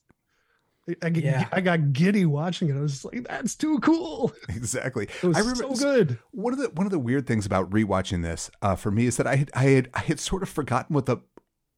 I, 1.01 1.07
yeah. 1.07 1.47
I 1.51 1.61
got 1.61 1.93
giddy 1.93 2.25
watching 2.25 2.69
it. 2.69 2.77
I 2.77 2.81
was 2.81 3.03
like, 3.03 3.27
"That's 3.27 3.55
too 3.55 3.79
cool." 3.79 4.31
Exactly. 4.49 5.07
It 5.21 5.27
was 5.27 5.37
I 5.37 5.39
remember, 5.39 5.75
so 5.75 5.83
good. 5.83 6.19
One 6.31 6.53
of 6.53 6.59
the 6.59 6.69
one 6.69 6.85
of 6.85 6.91
the 6.91 6.99
weird 6.99 7.25
things 7.27 7.45
about 7.45 7.69
rewatching 7.71 8.21
this 8.21 8.51
uh, 8.61 8.75
for 8.75 8.91
me 8.91 9.05
is 9.05 9.17
that 9.17 9.27
I 9.27 9.35
had 9.35 9.51
I 9.53 9.63
had 9.63 9.89
I 9.93 9.99
had 9.99 10.19
sort 10.19 10.43
of 10.43 10.49
forgotten 10.49 10.93
what 10.93 11.07
the 11.07 11.17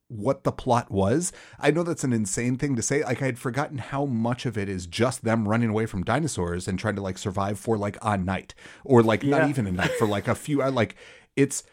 what 0.09 0.43
the 0.43 0.51
plot 0.51 0.91
was. 0.91 1.31
I 1.59 1.71
know 1.71 1.83
that's 1.83 2.03
an 2.03 2.13
insane 2.13 2.57
thing 2.57 2.75
to 2.75 2.81
say. 2.81 3.03
Like 3.03 3.21
I 3.21 3.25
had 3.25 3.39
forgotten 3.39 3.77
how 3.77 4.05
much 4.05 4.45
of 4.45 4.57
it 4.57 4.69
is 4.69 4.87
just 4.87 5.23
them 5.23 5.47
running 5.47 5.69
away 5.69 5.85
from 5.85 6.03
dinosaurs 6.03 6.67
and 6.67 6.77
trying 6.77 6.95
to 6.95 7.01
like 7.01 7.17
survive 7.17 7.59
for 7.59 7.77
like 7.77 7.97
a 8.01 8.17
night 8.17 8.53
or 8.83 9.03
like 9.03 9.23
yeah. 9.23 9.37
not 9.37 9.49
even 9.49 9.67
a 9.67 9.71
night 9.71 9.91
for 9.91 10.07
like 10.07 10.27
a 10.27 10.35
few. 10.35 10.61
I 10.61 10.69
like 10.69 10.95
it's 11.35 11.63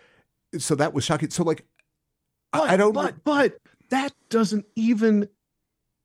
so 0.59 0.75
that 0.77 0.94
was 0.94 1.05
shocking. 1.05 1.31
So 1.31 1.42
like 1.42 1.64
but, 2.53 2.70
I 2.70 2.77
don't. 2.77 2.92
But 2.92 3.25
but 3.25 3.59
that 3.90 4.12
doesn't 4.29 4.66
even 4.77 5.29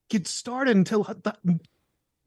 get 0.09 0.27
started 0.27 0.75
until 0.75 1.03
the, 1.03 1.59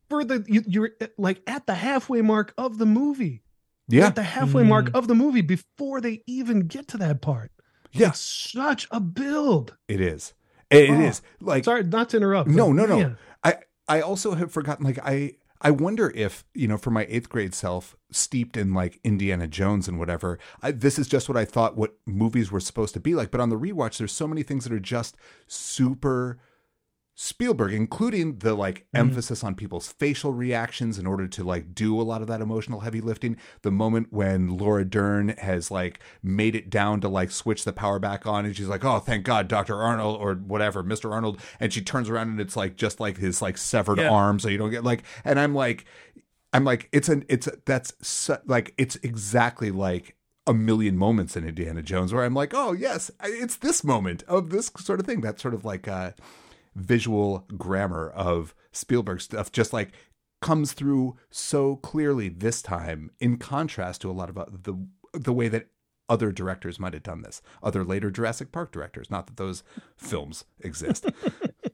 further 0.08 0.44
you, 0.46 0.62
you're 0.66 0.90
like 1.18 1.42
at 1.46 1.66
the 1.66 1.74
halfway 1.74 2.22
mark 2.22 2.54
of 2.56 2.78
the 2.78 2.86
movie. 2.86 3.42
Yeah, 3.88 4.06
at 4.06 4.14
the 4.14 4.22
halfway 4.22 4.62
mm. 4.62 4.68
mark 4.68 4.90
of 4.94 5.08
the 5.08 5.14
movie 5.14 5.40
before 5.40 6.00
they 6.00 6.22
even 6.26 6.60
get 6.60 6.88
to 6.88 6.96
that 6.98 7.20
part. 7.20 7.50
Yeah, 7.92 8.08
it's 8.08 8.20
such 8.20 8.86
a 8.90 9.00
build. 9.00 9.76
It 9.88 10.00
is. 10.00 10.34
It, 10.70 10.88
oh, 10.88 10.94
it 10.94 11.00
is 11.00 11.22
like 11.40 11.64
sorry 11.64 11.84
not 11.84 12.08
to 12.10 12.16
interrupt. 12.16 12.48
No, 12.48 12.72
no, 12.72 12.86
no. 12.86 12.96
Man. 12.98 13.18
I 13.44 13.56
I 13.88 14.00
also 14.00 14.34
have 14.34 14.50
forgotten. 14.50 14.86
Like 14.86 14.98
I 15.04 15.32
I 15.60 15.70
wonder 15.70 16.10
if 16.14 16.44
you 16.54 16.66
know, 16.66 16.78
for 16.78 16.90
my 16.90 17.06
eighth 17.08 17.28
grade 17.28 17.54
self, 17.54 17.96
steeped 18.10 18.56
in 18.56 18.72
like 18.72 18.98
Indiana 19.04 19.46
Jones 19.46 19.88
and 19.88 19.98
whatever, 19.98 20.38
I, 20.62 20.72
this 20.72 20.98
is 20.98 21.08
just 21.08 21.28
what 21.28 21.38
I 21.38 21.44
thought 21.44 21.76
what 21.76 21.96
movies 22.06 22.50
were 22.50 22.60
supposed 22.60 22.94
to 22.94 23.00
be 23.00 23.14
like. 23.14 23.30
But 23.30 23.40
on 23.40 23.50
the 23.50 23.58
rewatch, 23.58 23.98
there's 23.98 24.12
so 24.12 24.26
many 24.26 24.42
things 24.42 24.64
that 24.64 24.72
are 24.72 24.80
just 24.80 25.16
super 25.46 26.38
Spielberg, 27.14 27.74
including 27.74 28.38
the 28.38 28.54
like 28.54 28.86
Mm. 28.94 29.00
emphasis 29.00 29.44
on 29.44 29.54
people's 29.54 29.92
facial 29.92 30.32
reactions 30.32 30.98
in 30.98 31.06
order 31.06 31.28
to 31.28 31.44
like 31.44 31.74
do 31.74 32.00
a 32.00 32.02
lot 32.02 32.22
of 32.22 32.28
that 32.28 32.40
emotional 32.40 32.80
heavy 32.80 33.00
lifting. 33.02 33.36
The 33.60 33.70
moment 33.70 34.08
when 34.10 34.48
Laura 34.56 34.84
Dern 34.84 35.28
has 35.38 35.70
like 35.70 36.00
made 36.22 36.54
it 36.54 36.70
down 36.70 37.00
to 37.02 37.08
like 37.08 37.30
switch 37.30 37.64
the 37.64 37.72
power 37.72 37.98
back 37.98 38.26
on, 38.26 38.46
and 38.46 38.56
she's 38.56 38.66
like, 38.68 38.84
"Oh, 38.84 38.98
thank 38.98 39.24
God, 39.24 39.46
Doctor 39.46 39.76
Arnold 39.76 40.20
or 40.20 40.34
whatever, 40.34 40.82
Mister 40.82 41.12
Arnold," 41.12 41.38
and 41.60 41.72
she 41.72 41.82
turns 41.82 42.08
around 42.08 42.28
and 42.28 42.40
it's 42.40 42.56
like 42.56 42.76
just 42.76 42.98
like 42.98 43.18
his 43.18 43.42
like 43.42 43.58
severed 43.58 43.98
Yeah. 43.98 44.08
arm, 44.10 44.38
so 44.38 44.48
you 44.48 44.56
don't 44.58 44.70
get 44.70 44.82
like. 44.84 45.02
And 45.24 45.38
I'm 45.38 45.54
like, 45.54 45.84
I'm 46.54 46.64
like, 46.64 46.88
it's 46.92 47.10
an 47.10 47.24
it's 47.28 47.48
that's 47.66 47.92
su- 48.00 48.36
like 48.46 48.72
it's 48.78 48.96
exactly 48.96 49.70
like 49.70 50.16
a 50.46 50.54
million 50.54 50.96
moments 50.96 51.36
in 51.36 51.46
Indiana 51.46 51.82
Jones 51.82 52.12
where 52.12 52.24
I'm 52.24 52.34
like, 52.34 52.52
oh 52.54 52.72
yes, 52.72 53.10
it's 53.22 53.56
this 53.56 53.84
moment 53.84 54.22
of 54.24 54.48
this 54.50 54.72
sort 54.78 54.98
of 54.98 55.04
thing. 55.06 55.20
That 55.20 55.38
sort 55.38 55.52
of 55.54 55.64
like 55.64 55.86
uh, 55.86 56.12
visual 56.74 57.46
grammar 57.56 58.08
of 58.10 58.54
Spielberg 58.72 59.20
stuff, 59.20 59.52
just 59.52 59.72
like 59.72 59.92
comes 60.40 60.72
through 60.72 61.16
so 61.30 61.76
clearly 61.76 62.28
this 62.28 62.62
time, 62.62 63.10
in 63.20 63.36
contrast 63.36 64.00
to 64.02 64.10
a 64.10 64.12
lot 64.12 64.28
of 64.30 64.38
uh, 64.38 64.46
the 64.50 64.74
the 65.12 65.32
way 65.32 65.48
that 65.48 65.68
other 66.08 66.32
directors 66.32 66.78
might 66.80 66.92
have 66.94 67.02
done 67.02 67.22
this, 67.22 67.40
other 67.62 67.84
later 67.84 68.10
Jurassic 68.10 68.50
Park 68.52 68.72
directors. 68.72 69.10
Not 69.10 69.26
that 69.26 69.36
those 69.36 69.62
films 69.96 70.44
exist. 70.60 71.06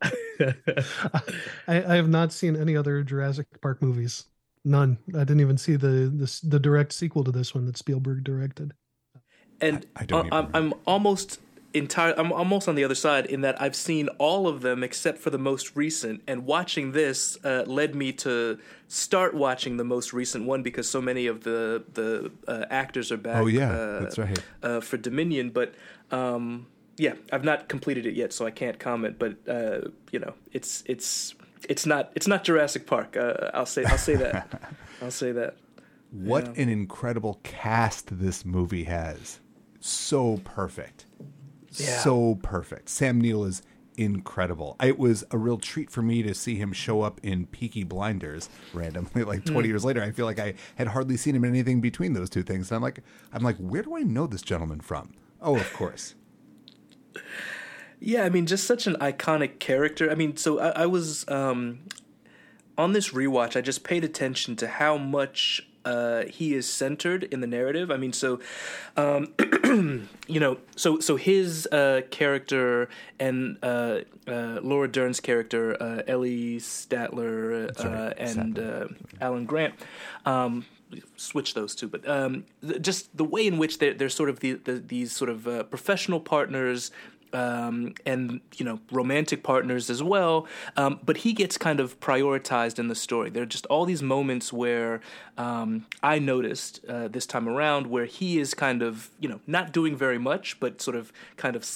I, 0.40 1.22
I 1.68 1.96
have 1.96 2.08
not 2.08 2.32
seen 2.32 2.56
any 2.56 2.76
other 2.76 3.02
Jurassic 3.02 3.46
Park 3.60 3.82
movies. 3.82 4.26
None. 4.64 4.98
I 5.14 5.20
didn't 5.20 5.40
even 5.40 5.58
see 5.58 5.76
the 5.76 6.12
the, 6.14 6.40
the 6.44 6.60
direct 6.60 6.92
sequel 6.92 7.24
to 7.24 7.32
this 7.32 7.54
one 7.54 7.66
that 7.66 7.76
Spielberg 7.76 8.24
directed. 8.24 8.74
and 9.60 9.86
I- 9.96 10.02
I 10.02 10.06
don't 10.06 10.26
even 10.26 10.32
I'm, 10.38 10.50
I'm 10.54 10.74
almost 10.86 11.40
entire. 11.74 12.14
I'm 12.18 12.32
almost 12.32 12.68
on 12.68 12.74
the 12.74 12.84
other 12.84 12.94
side 12.94 13.26
in 13.26 13.42
that 13.42 13.60
I've 13.60 13.76
seen 13.76 14.08
all 14.18 14.48
of 14.48 14.62
them 14.62 14.82
except 14.82 15.18
for 15.18 15.30
the 15.30 15.38
most 15.38 15.76
recent. 15.76 16.22
And 16.26 16.46
watching 16.46 16.92
this 16.92 17.36
uh, 17.44 17.64
led 17.66 17.94
me 17.94 18.12
to 18.12 18.58
start 18.86 19.34
watching 19.34 19.76
the 19.76 19.84
most 19.84 20.12
recent 20.12 20.46
one 20.46 20.62
because 20.62 20.88
so 20.88 21.00
many 21.00 21.26
of 21.26 21.44
the 21.44 21.84
the 21.92 22.32
uh, 22.46 22.64
actors 22.70 23.12
are 23.12 23.16
back. 23.16 23.36
Oh, 23.36 23.46
yeah, 23.46 23.70
uh, 23.70 24.00
that's 24.00 24.18
right. 24.18 24.38
Uh, 24.62 24.80
for 24.80 24.96
Dominion, 24.96 25.50
but. 25.50 25.74
Um, 26.10 26.66
yeah, 27.00 27.14
I've 27.30 27.44
not 27.44 27.68
completed 27.68 28.06
it 28.06 28.14
yet, 28.14 28.32
so 28.32 28.44
I 28.44 28.50
can't 28.50 28.76
comment. 28.78 29.20
But 29.20 29.36
uh, 29.48 29.90
you 30.10 30.18
know, 30.18 30.34
it's 30.52 30.82
it's 30.86 31.34
it's 31.68 31.86
not 31.86 32.10
it's 32.14 32.26
not 32.26 32.44
Jurassic 32.44 32.86
Park. 32.86 33.16
Uh, 33.16 33.50
I'll 33.54 33.66
say 33.66 33.84
I'll 33.84 33.98
say 33.98 34.16
that. 34.16 34.72
I'll 35.02 35.10
say 35.10 35.30
that. 35.32 35.56
What 36.10 36.56
an 36.56 36.68
incredible 36.68 37.38
cast 37.42 38.18
this 38.18 38.44
movie 38.44 38.84
has. 38.84 39.40
So 39.80 40.38
perfect. 40.38 41.06
Yeah. 41.80 41.98
So 42.00 42.36
perfect. 42.42 42.88
Sam 42.88 43.20
Neill 43.20 43.44
is 43.44 43.62
incredible. 43.96 44.76
It 44.80 44.98
was 44.98 45.24
a 45.30 45.38
real 45.38 45.58
treat 45.58 45.90
for 45.90 46.02
me 46.02 46.22
to 46.22 46.34
see 46.34 46.54
him 46.54 46.72
show 46.72 47.02
up 47.02 47.20
in 47.22 47.46
Peaky 47.46 47.82
Blinders 47.82 48.48
randomly 48.72 49.24
like 49.24 49.44
20 49.44 49.66
years 49.68 49.84
later. 49.84 50.02
I 50.02 50.12
feel 50.12 50.26
like 50.26 50.38
I 50.38 50.54
had 50.76 50.88
hardly 50.88 51.16
seen 51.16 51.34
him 51.34 51.44
in 51.44 51.50
anything 51.50 51.80
between 51.80 52.12
those 52.12 52.30
two 52.30 52.42
things. 52.42 52.70
And 52.70 52.76
I'm 52.76 52.82
like 52.82 53.00
I'm 53.32 53.42
like 53.42 53.56
where 53.56 53.82
do 53.82 53.96
I 53.96 54.02
know 54.02 54.26
this 54.26 54.42
gentleman 54.42 54.80
from? 54.80 55.12
Oh, 55.40 55.56
of 55.56 55.72
course. 55.72 56.14
Yeah, 58.00 58.24
I 58.24 58.28
mean, 58.28 58.46
just 58.46 58.66
such 58.66 58.86
an 58.86 58.94
iconic 58.96 59.58
character. 59.58 60.10
I 60.10 60.14
mean, 60.14 60.36
so 60.36 60.60
I, 60.60 60.82
I 60.82 60.86
was 60.86 61.28
um, 61.28 61.80
on 62.76 62.92
this 62.92 63.10
rewatch. 63.10 63.56
I 63.56 63.60
just 63.60 63.82
paid 63.82 64.04
attention 64.04 64.56
to 64.56 64.68
how 64.68 64.96
much 64.96 65.67
uh, 65.88 66.24
he 66.26 66.54
is 66.54 66.68
centered 66.68 67.24
in 67.24 67.40
the 67.40 67.46
narrative. 67.46 67.90
I 67.90 67.96
mean, 67.96 68.12
so 68.12 68.40
um, 68.96 69.32
you 70.26 70.40
know, 70.40 70.58
so 70.76 71.00
so 71.00 71.16
his 71.16 71.66
uh, 71.72 72.02
character 72.10 72.88
and 73.18 73.56
uh, 73.62 74.00
uh, 74.26 74.60
Laura 74.62 74.88
Dern's 74.88 75.20
character, 75.20 75.76
uh, 75.82 76.02
Ellie 76.06 76.58
Sattler, 76.58 77.70
uh, 77.78 77.88
right, 77.88 78.18
and 78.18 78.58
uh, 78.58 78.88
Alan 79.20 79.46
Grant. 79.46 79.74
Um, 80.26 80.66
switch 81.16 81.52
those 81.52 81.74
two, 81.74 81.86
but 81.86 82.08
um, 82.08 82.44
th- 82.66 82.80
just 82.80 83.14
the 83.14 83.24
way 83.24 83.46
in 83.46 83.58
which 83.58 83.78
they're, 83.78 83.92
they're 83.92 84.08
sort 84.08 84.30
of 84.30 84.40
the, 84.40 84.54
the, 84.54 84.72
these 84.72 85.12
sort 85.12 85.28
of 85.28 85.46
uh, 85.46 85.62
professional 85.64 86.18
partners 86.18 86.90
um, 87.32 87.94
and 88.06 88.40
you 88.56 88.64
know 88.64 88.80
romantic 88.90 89.42
partners 89.42 89.90
as 89.90 90.02
well. 90.02 90.46
Um, 90.76 91.00
but 91.04 91.18
he 91.18 91.32
gets 91.32 91.58
kind 91.58 91.80
of 91.80 91.98
prioritized 92.00 92.78
in 92.78 92.88
the 92.88 92.94
story. 92.94 93.30
There 93.30 93.42
are 93.42 93.46
just 93.46 93.66
all 93.66 93.84
these 93.84 94.02
moments 94.02 94.52
where 94.52 95.00
um, 95.36 95.86
I 96.02 96.18
noticed 96.18 96.84
uh, 96.88 97.08
this 97.08 97.26
time 97.26 97.48
around 97.48 97.86
where 97.88 98.06
he 98.06 98.38
is 98.38 98.54
kind 98.54 98.82
of 98.82 99.10
you 99.20 99.28
know 99.28 99.40
not 99.46 99.72
doing 99.72 99.96
very 99.96 100.18
much, 100.18 100.58
but 100.60 100.80
sort 100.80 100.96
of 100.96 101.12
kind 101.36 101.56
of. 101.56 101.68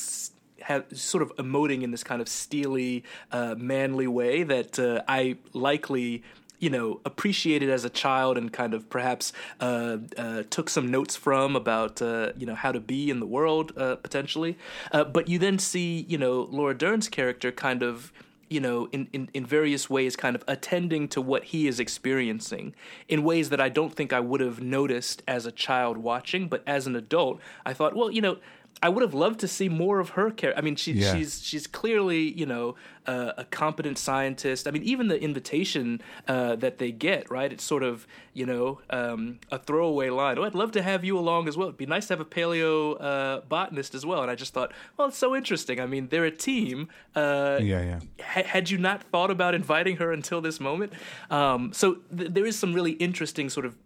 Have, 0.66 0.84
sort 0.96 1.24
of 1.24 1.34
emoting 1.38 1.82
in 1.82 1.90
this 1.90 2.04
kind 2.04 2.22
of 2.22 2.28
steely, 2.28 3.02
uh, 3.32 3.56
manly 3.58 4.06
way 4.06 4.44
that 4.44 4.78
uh, 4.78 5.02
I 5.08 5.38
likely 5.52 6.22
you 6.62 6.70
know 6.70 7.00
appreciated 7.04 7.68
as 7.68 7.84
a 7.84 7.90
child 7.90 8.38
and 8.38 8.52
kind 8.52 8.72
of 8.72 8.88
perhaps 8.88 9.32
uh, 9.60 9.98
uh, 10.16 10.44
took 10.48 10.70
some 10.70 10.90
notes 10.90 11.16
from 11.16 11.56
about 11.56 12.00
uh, 12.00 12.32
you 12.38 12.46
know 12.46 12.54
how 12.54 12.70
to 12.70 12.78
be 12.78 13.10
in 13.10 13.18
the 13.18 13.26
world 13.26 13.72
uh, 13.76 13.96
potentially. 13.96 14.56
Uh, 14.92 15.02
but 15.02 15.28
you 15.28 15.38
then 15.38 15.58
see 15.58 16.06
you 16.08 16.16
know 16.16 16.42
Laura 16.50 16.72
Dern's 16.72 17.08
character 17.08 17.50
kind 17.50 17.82
of 17.82 18.12
you 18.48 18.60
know 18.60 18.88
in, 18.92 19.08
in, 19.12 19.28
in 19.34 19.44
various 19.44 19.90
ways 19.90 20.14
kind 20.14 20.36
of 20.36 20.44
attending 20.46 21.08
to 21.08 21.20
what 21.20 21.44
he 21.44 21.66
is 21.66 21.80
experiencing 21.80 22.74
in 23.08 23.24
ways 23.24 23.50
that 23.50 23.60
I 23.60 23.68
don't 23.68 23.92
think 23.92 24.12
I 24.12 24.20
would 24.20 24.40
have 24.40 24.62
noticed 24.62 25.22
as 25.26 25.46
a 25.46 25.52
child 25.52 25.98
watching, 25.98 26.46
but 26.46 26.62
as 26.64 26.86
an 26.86 26.94
adult 26.94 27.40
I 27.66 27.74
thought 27.74 27.96
well 27.96 28.10
you 28.10 28.22
know. 28.22 28.38
I 28.84 28.88
would 28.88 29.02
have 29.02 29.14
loved 29.14 29.38
to 29.40 29.48
see 29.48 29.68
more 29.68 30.00
of 30.00 30.10
her 30.10 30.30
character. 30.30 30.58
I 30.58 30.60
mean, 30.60 30.74
she, 30.76 30.92
Yeah. 30.92 31.14
she's 31.14 31.40
she's 31.44 31.66
clearly 31.68 32.22
you 32.36 32.46
know 32.46 32.74
uh, 33.06 33.32
a 33.38 33.44
competent 33.44 33.96
scientist. 33.98 34.66
I 34.66 34.70
mean, 34.72 34.82
even 34.82 35.06
the 35.08 35.20
invitation 35.22 36.00
uh, 36.26 36.56
that 36.56 36.78
they 36.78 36.90
get, 36.90 37.30
right? 37.30 37.52
It's 37.52 37.62
sort 37.64 37.82
of 37.84 38.06
you 38.34 38.44
know 38.44 38.80
um, 38.90 39.38
a 39.52 39.58
throwaway 39.58 40.10
line. 40.10 40.36
Oh, 40.38 40.42
I'd 40.44 40.54
love 40.56 40.72
to 40.72 40.82
have 40.82 41.04
you 41.04 41.16
along 41.18 41.46
as 41.48 41.56
well. 41.56 41.68
It'd 41.68 41.78
be 41.78 41.86
nice 41.86 42.08
to 42.08 42.14
have 42.14 42.20
a 42.20 42.24
paleo 42.24 42.96
uh, 43.00 43.40
botanist 43.48 43.94
as 43.94 44.04
well. 44.04 44.20
And 44.22 44.30
I 44.30 44.34
just 44.34 44.52
thought, 44.52 44.72
well, 44.96 45.08
it's 45.08 45.18
so 45.18 45.36
interesting. 45.36 45.78
I 45.80 45.86
mean, 45.86 46.08
they're 46.08 46.24
a 46.24 46.30
team. 46.36 46.88
Uh, 47.14 47.58
Yeah, 47.62 47.82
yeah. 47.82 48.00
ha- 48.34 48.48
had 48.48 48.68
you 48.70 48.78
not 48.78 49.04
thought 49.04 49.30
about 49.30 49.54
inviting 49.54 49.96
her 49.98 50.10
until 50.12 50.40
this 50.40 50.58
moment? 50.60 50.92
Um, 51.30 51.72
so 51.72 51.98
th- 52.16 52.30
there 52.32 52.46
is 52.46 52.58
some 52.58 52.72
really 52.74 52.92
interesting 52.92 53.48
sort 53.50 53.66
of 53.66 53.76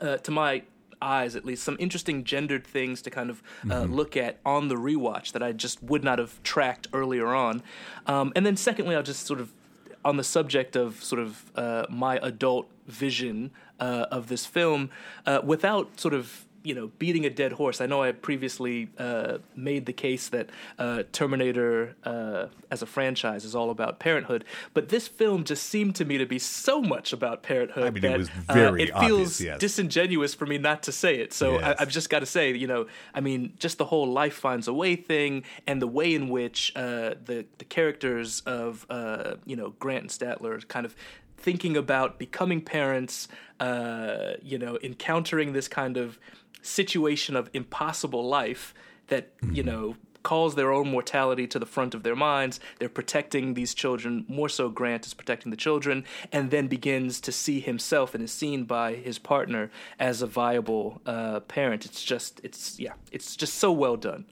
uh, 0.00 0.16
to 0.18 0.30
my 0.30 0.62
eyes 1.00 1.36
at 1.36 1.44
least 1.44 1.64
some 1.64 1.76
interesting 1.78 2.24
gendered 2.24 2.66
things 2.66 3.02
to 3.02 3.10
kind 3.10 3.30
of 3.30 3.42
uh, 3.70 3.82
look 3.82 4.16
at 4.16 4.38
on 4.44 4.68
the 4.68 4.76
rewatch 4.76 5.32
that 5.32 5.42
I 5.42 5.52
just 5.52 5.82
would 5.82 6.04
not 6.04 6.18
have 6.18 6.42
tracked 6.42 6.88
earlier 6.92 7.34
on. 7.34 7.62
Um, 8.06 8.32
and 8.36 8.44
then 8.44 8.56
secondly, 8.56 8.96
I'll 8.96 9.02
just 9.02 9.26
sort 9.26 9.40
of 9.40 9.52
on 10.04 10.16
the 10.16 10.24
subject 10.24 10.76
of 10.76 11.02
sort 11.02 11.20
of 11.20 11.50
uh, 11.56 11.86
my 11.88 12.18
adult 12.22 12.70
vision 12.86 13.50
uh, 13.80 14.06
of 14.10 14.28
this 14.28 14.46
film 14.46 14.90
uh, 15.26 15.40
without 15.42 15.98
sort 15.98 16.14
of 16.14 16.46
you 16.64 16.74
know 16.74 16.90
beating 16.98 17.24
a 17.24 17.30
dead 17.30 17.52
horse. 17.52 17.80
I 17.80 17.86
know 17.86 18.02
I 18.02 18.12
previously 18.12 18.88
uh, 18.98 19.38
made 19.54 19.86
the 19.86 19.92
case 19.92 20.28
that 20.30 20.50
uh, 20.78 21.04
Terminator 21.12 21.94
uh, 22.02 22.46
as 22.70 22.82
a 22.82 22.86
franchise 22.86 23.44
is 23.44 23.54
all 23.54 23.70
about 23.70 24.00
parenthood, 24.00 24.44
but 24.72 24.88
this 24.88 25.06
film 25.06 25.44
just 25.44 25.64
seemed 25.64 25.94
to 25.96 26.04
me 26.04 26.18
to 26.18 26.26
be 26.26 26.38
so 26.38 26.80
much 26.80 27.12
about 27.12 27.42
parenthood 27.42 27.84
I 27.84 27.90
mean, 27.90 28.04
it 28.04 28.08
that 28.08 28.18
was 28.18 28.28
uh, 28.48 28.74
it 28.74 28.88
feels 28.88 28.94
obvious, 28.94 29.40
yes. 29.40 29.60
disingenuous 29.60 30.34
for 30.34 30.46
me 30.46 30.58
not 30.58 30.82
to 30.84 30.92
say 30.92 31.16
it. 31.16 31.32
So 31.32 31.54
Yes. 31.54 31.76
I, 31.78 31.82
I've 31.82 31.90
just 31.90 32.10
got 32.10 32.20
to 32.20 32.26
say, 32.26 32.52
you 32.54 32.66
know, 32.66 32.86
I 33.14 33.20
mean, 33.20 33.52
just 33.58 33.78
the 33.78 33.84
whole 33.84 34.06
life 34.06 34.34
finds 34.34 34.66
a 34.66 34.72
way 34.72 34.96
thing, 34.96 35.44
and 35.66 35.80
the 35.80 35.86
way 35.86 36.14
in 36.14 36.28
which 36.28 36.72
uh, 36.74 37.14
the 37.24 37.44
the 37.58 37.64
characters 37.64 38.40
of 38.46 38.86
uh, 38.90 39.34
you 39.44 39.56
know 39.56 39.74
Grant 39.78 40.02
and 40.02 40.10
Sattler 40.10 40.58
kind 40.60 40.86
of 40.86 40.96
thinking 41.36 41.76
about 41.76 42.18
becoming 42.18 42.62
parents, 42.62 43.28
uh, 43.60 44.32
you 44.42 44.58
know, 44.58 44.78
encountering 44.82 45.52
this 45.52 45.68
kind 45.68 45.98
of 45.98 46.18
situation 46.64 47.36
of 47.36 47.48
impossible 47.52 48.26
life 48.26 48.74
that 49.08 49.30
you 49.42 49.62
Mm-hmm. 49.62 49.66
know 49.66 49.96
calls 50.22 50.54
their 50.54 50.72
own 50.72 50.90
mortality 50.90 51.46
to 51.46 51.58
the 51.58 51.66
front 51.66 51.94
of 51.94 52.02
their 52.02 52.16
minds. 52.16 52.58
They're 52.78 52.88
protecting 52.88 53.52
these 53.52 53.74
children, 53.74 54.24
more 54.26 54.48
so 54.48 54.70
Grant 54.70 55.04
is 55.06 55.12
protecting 55.12 55.50
the 55.50 55.56
children, 55.58 56.02
and 56.32 56.50
then 56.50 56.66
begins 56.66 57.20
to 57.20 57.30
see 57.30 57.60
himself 57.60 58.14
and 58.14 58.24
is 58.24 58.32
seen 58.32 58.64
by 58.64 58.94
his 58.94 59.18
partner 59.18 59.70
as 59.98 60.22
a 60.22 60.26
viable 60.26 61.02
uh, 61.04 61.40
parent. 61.40 61.84
It's 61.84 62.02
just, 62.02 62.40
it's, 62.42 62.80
yeah, 62.80 62.94
it's 63.12 63.36
just 63.36 63.56
so 63.56 63.70
well 63.70 63.96
done. 63.98 64.24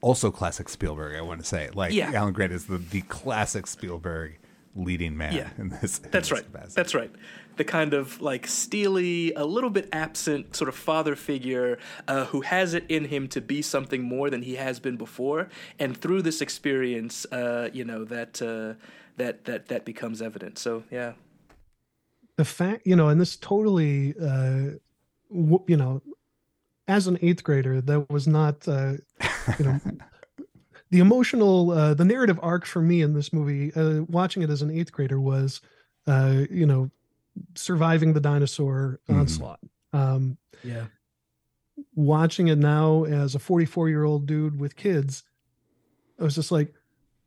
Also 0.00 0.32
classic 0.32 0.68
Spielberg, 0.68 1.14
I 1.16 1.20
want 1.20 1.38
to 1.38 1.46
say. 1.46 1.70
Like 1.72 1.92
Yeah. 1.92 2.10
Alan 2.12 2.32
Grant 2.32 2.50
is 2.52 2.66
the, 2.66 2.78
the 2.78 3.02
classic 3.02 3.68
Spielberg 3.68 4.38
leading 4.74 5.16
man 5.16 5.34
Yeah. 5.34 5.50
in 5.56 5.68
this. 5.68 5.98
in 5.98 6.10
That's 6.10 6.30
this 6.30 6.32
right. 6.32 6.44
capacity. 6.52 6.74
That's 6.74 6.94
right. 6.96 7.12
The 7.58 7.64
kind 7.64 7.92
of 7.92 8.20
like 8.22 8.46
steely, 8.46 9.34
a 9.34 9.44
little 9.44 9.70
bit 9.70 9.88
absent 9.92 10.56
sort 10.56 10.68
of 10.68 10.74
father 10.74 11.14
figure 11.14 11.78
uh, 12.06 12.24
who 12.26 12.40
has 12.40 12.72
it 12.72 12.84
in 12.88 13.04
him 13.04 13.28
to 13.28 13.40
be 13.40 13.60
something 13.62 14.02
more 14.02 14.30
than 14.30 14.42
he 14.42 14.54
has 14.56 14.80
been 14.80 14.96
before, 14.96 15.48
and 15.78 15.96
through 15.96 16.22
this 16.22 16.40
experience, 16.40 17.26
uh, 17.26 17.68
you 17.72 17.84
know 17.84 18.04
that 18.04 18.40
uh, 18.40 18.74
that 19.18 19.44
that 19.44 19.68
that 19.68 19.84
becomes 19.84 20.22
evident. 20.22 20.58
So 20.58 20.84
yeah, 20.90 21.12
the 22.38 22.44
fact 22.44 22.86
you 22.86 22.96
know 22.96 23.08
and 23.08 23.20
this 23.20 23.36
totally 23.36 24.14
uh 24.22 24.70
you 25.66 25.76
know 25.76 26.00
as 26.86 27.06
an 27.06 27.18
eighth 27.20 27.44
grader 27.44 27.82
that 27.82 28.08
was 28.10 28.26
not 28.26 28.66
uh 28.66 28.92
you 29.58 29.64
know 29.64 29.80
the 30.90 31.00
emotional 31.00 31.70
uh, 31.72 31.92
the 31.92 32.04
narrative 32.04 32.38
arc 32.42 32.64
for 32.64 32.80
me 32.80 33.02
in 33.02 33.12
this 33.12 33.32
movie 33.32 33.72
uh, 33.74 34.02
watching 34.08 34.42
it 34.42 34.48
as 34.48 34.62
an 34.62 34.70
eighth 34.70 34.92
grader 34.92 35.20
was 35.20 35.60
uh, 36.06 36.44
you 36.50 36.64
know 36.64 36.90
surviving 37.54 38.12
the 38.12 38.20
dinosaur 38.20 39.00
Mhm. 39.08 39.14
onslaught 39.20 39.60
um, 39.92 40.36
Yeah. 40.62 40.86
watching 41.94 42.48
it 42.48 42.58
now 42.58 43.04
as 43.04 43.34
a 43.34 43.38
44 43.38 43.88
year 43.88 44.04
old 44.04 44.26
dude 44.26 44.60
with 44.60 44.76
kids 44.76 45.22
i 46.20 46.24
was 46.24 46.34
just 46.34 46.50
like 46.52 46.74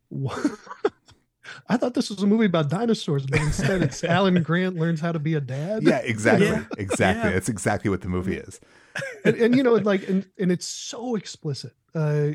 what? 0.09 0.37
i 1.69 1.77
thought 1.77 1.93
this 1.93 2.09
was 2.09 2.21
a 2.21 2.27
movie 2.27 2.45
about 2.45 2.69
dinosaurs 2.69 3.25
but 3.25 3.39
instead 3.41 3.81
it's 3.81 4.03
alan 4.17 4.41
grant 4.43 4.75
learns 4.77 4.99
how 4.99 5.11
to 5.11 5.19
be 5.19 5.33
a 5.35 5.41
dad 5.41 5.83
Yeah, 5.83 5.97
exactly. 5.99 6.47
Yeah. 6.47 6.63
Exactly. 6.77 7.29
Yeah. 7.29 7.33
That's 7.33 7.49
exactly 7.49 7.89
what 7.89 8.01
the 8.01 8.07
movie 8.09 8.37
is. 8.37 8.59
and, 9.25 9.35
and 9.35 9.55
you 9.55 9.63
know 9.63 9.73
like 9.75 10.07
and, 10.07 10.27
and 10.37 10.51
it's 10.51 10.67
so 10.67 11.15
explicit 11.15 11.73
uh 11.95 12.27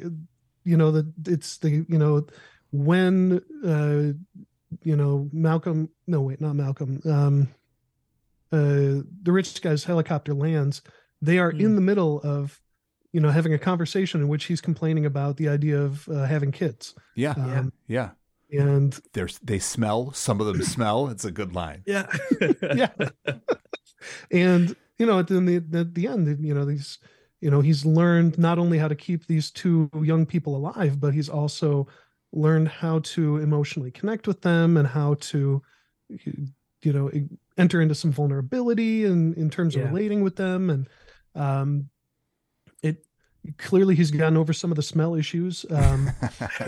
you 0.64 0.76
know 0.76 0.90
that 0.90 1.06
it's 1.28 1.58
the 1.58 1.84
you 1.88 1.98
know 1.98 2.26
when 2.72 3.40
uh 3.64 4.12
you 4.82 4.96
know 4.96 5.28
malcolm 5.32 5.88
no 6.06 6.22
wait 6.22 6.40
not 6.40 6.56
malcolm 6.56 7.00
um 7.04 7.48
uh 8.52 9.02
the 9.22 9.32
rich 9.32 9.60
guy's 9.62 9.84
helicopter 9.84 10.34
lands 10.34 10.82
they 11.20 11.38
are 11.38 11.50
in 11.50 11.70
Hmm. 11.70 11.74
the 11.76 11.80
middle 11.80 12.20
of 12.22 12.60
you 13.12 13.20
know 13.20 13.30
having 13.30 13.54
a 13.54 13.58
conversation 13.58 14.20
in 14.20 14.28
which 14.28 14.44
he's 14.44 14.60
complaining 14.60 15.06
about 15.06 15.36
the 15.36 15.48
idea 15.48 15.80
of 15.80 16.08
uh, 16.08 16.24
having 16.24 16.52
kids 16.52 16.94
Yeah. 17.14 17.32
um, 17.32 17.72
Yeah. 17.88 18.10
and 18.50 18.98
There's 19.12 19.38
they 19.40 19.58
smell. 19.58 20.12
Some 20.12 20.40
of 20.40 20.46
them 20.46 20.62
smell. 20.76 21.08
It's 21.08 21.24
a 21.24 21.30
good 21.32 21.54
line. 21.54 21.82
Yeah. 21.86 22.06
yeah 22.74 22.90
and 24.30 24.76
you 24.98 25.06
know 25.06 25.18
at 25.18 25.26
the, 25.28 25.40
the 25.40 25.78
at 25.80 25.94
the 25.94 26.06
end 26.06 26.44
you 26.44 26.54
know 26.54 26.64
these 26.64 26.98
you 27.40 27.50
know 27.50 27.60
he's 27.60 27.84
learned 27.84 28.38
not 28.38 28.58
only 28.58 28.78
how 28.78 28.88
to 28.88 28.94
keep 28.94 29.26
these 29.26 29.50
two 29.50 29.90
young 30.02 30.26
people 30.26 30.56
alive 30.56 31.00
but 31.00 31.14
he's 31.14 31.28
also 31.28 31.86
learned 32.32 32.68
how 32.68 32.98
to 33.00 33.38
emotionally 33.38 33.90
connect 33.90 34.26
with 34.26 34.42
them 34.42 34.76
and 34.76 34.86
how 34.88 35.14
to 35.20 35.62
you 36.82 36.92
know 36.92 37.10
enter 37.58 37.80
into 37.80 37.94
some 37.94 38.12
vulnerability 38.12 39.04
in 39.04 39.34
in 39.34 39.50
terms 39.50 39.74
of 39.76 39.82
Yeah. 39.82 39.88
relating 39.88 40.22
with 40.22 40.36
them 40.36 40.70
and 40.70 40.88
um 41.34 41.88
it 42.82 43.06
clearly 43.58 43.94
he's 43.94 44.10
gotten 44.10 44.36
over 44.36 44.52
some 44.52 44.70
of 44.72 44.76
the 44.76 44.82
smell 44.82 45.14
issues 45.14 45.64
um 45.70 46.10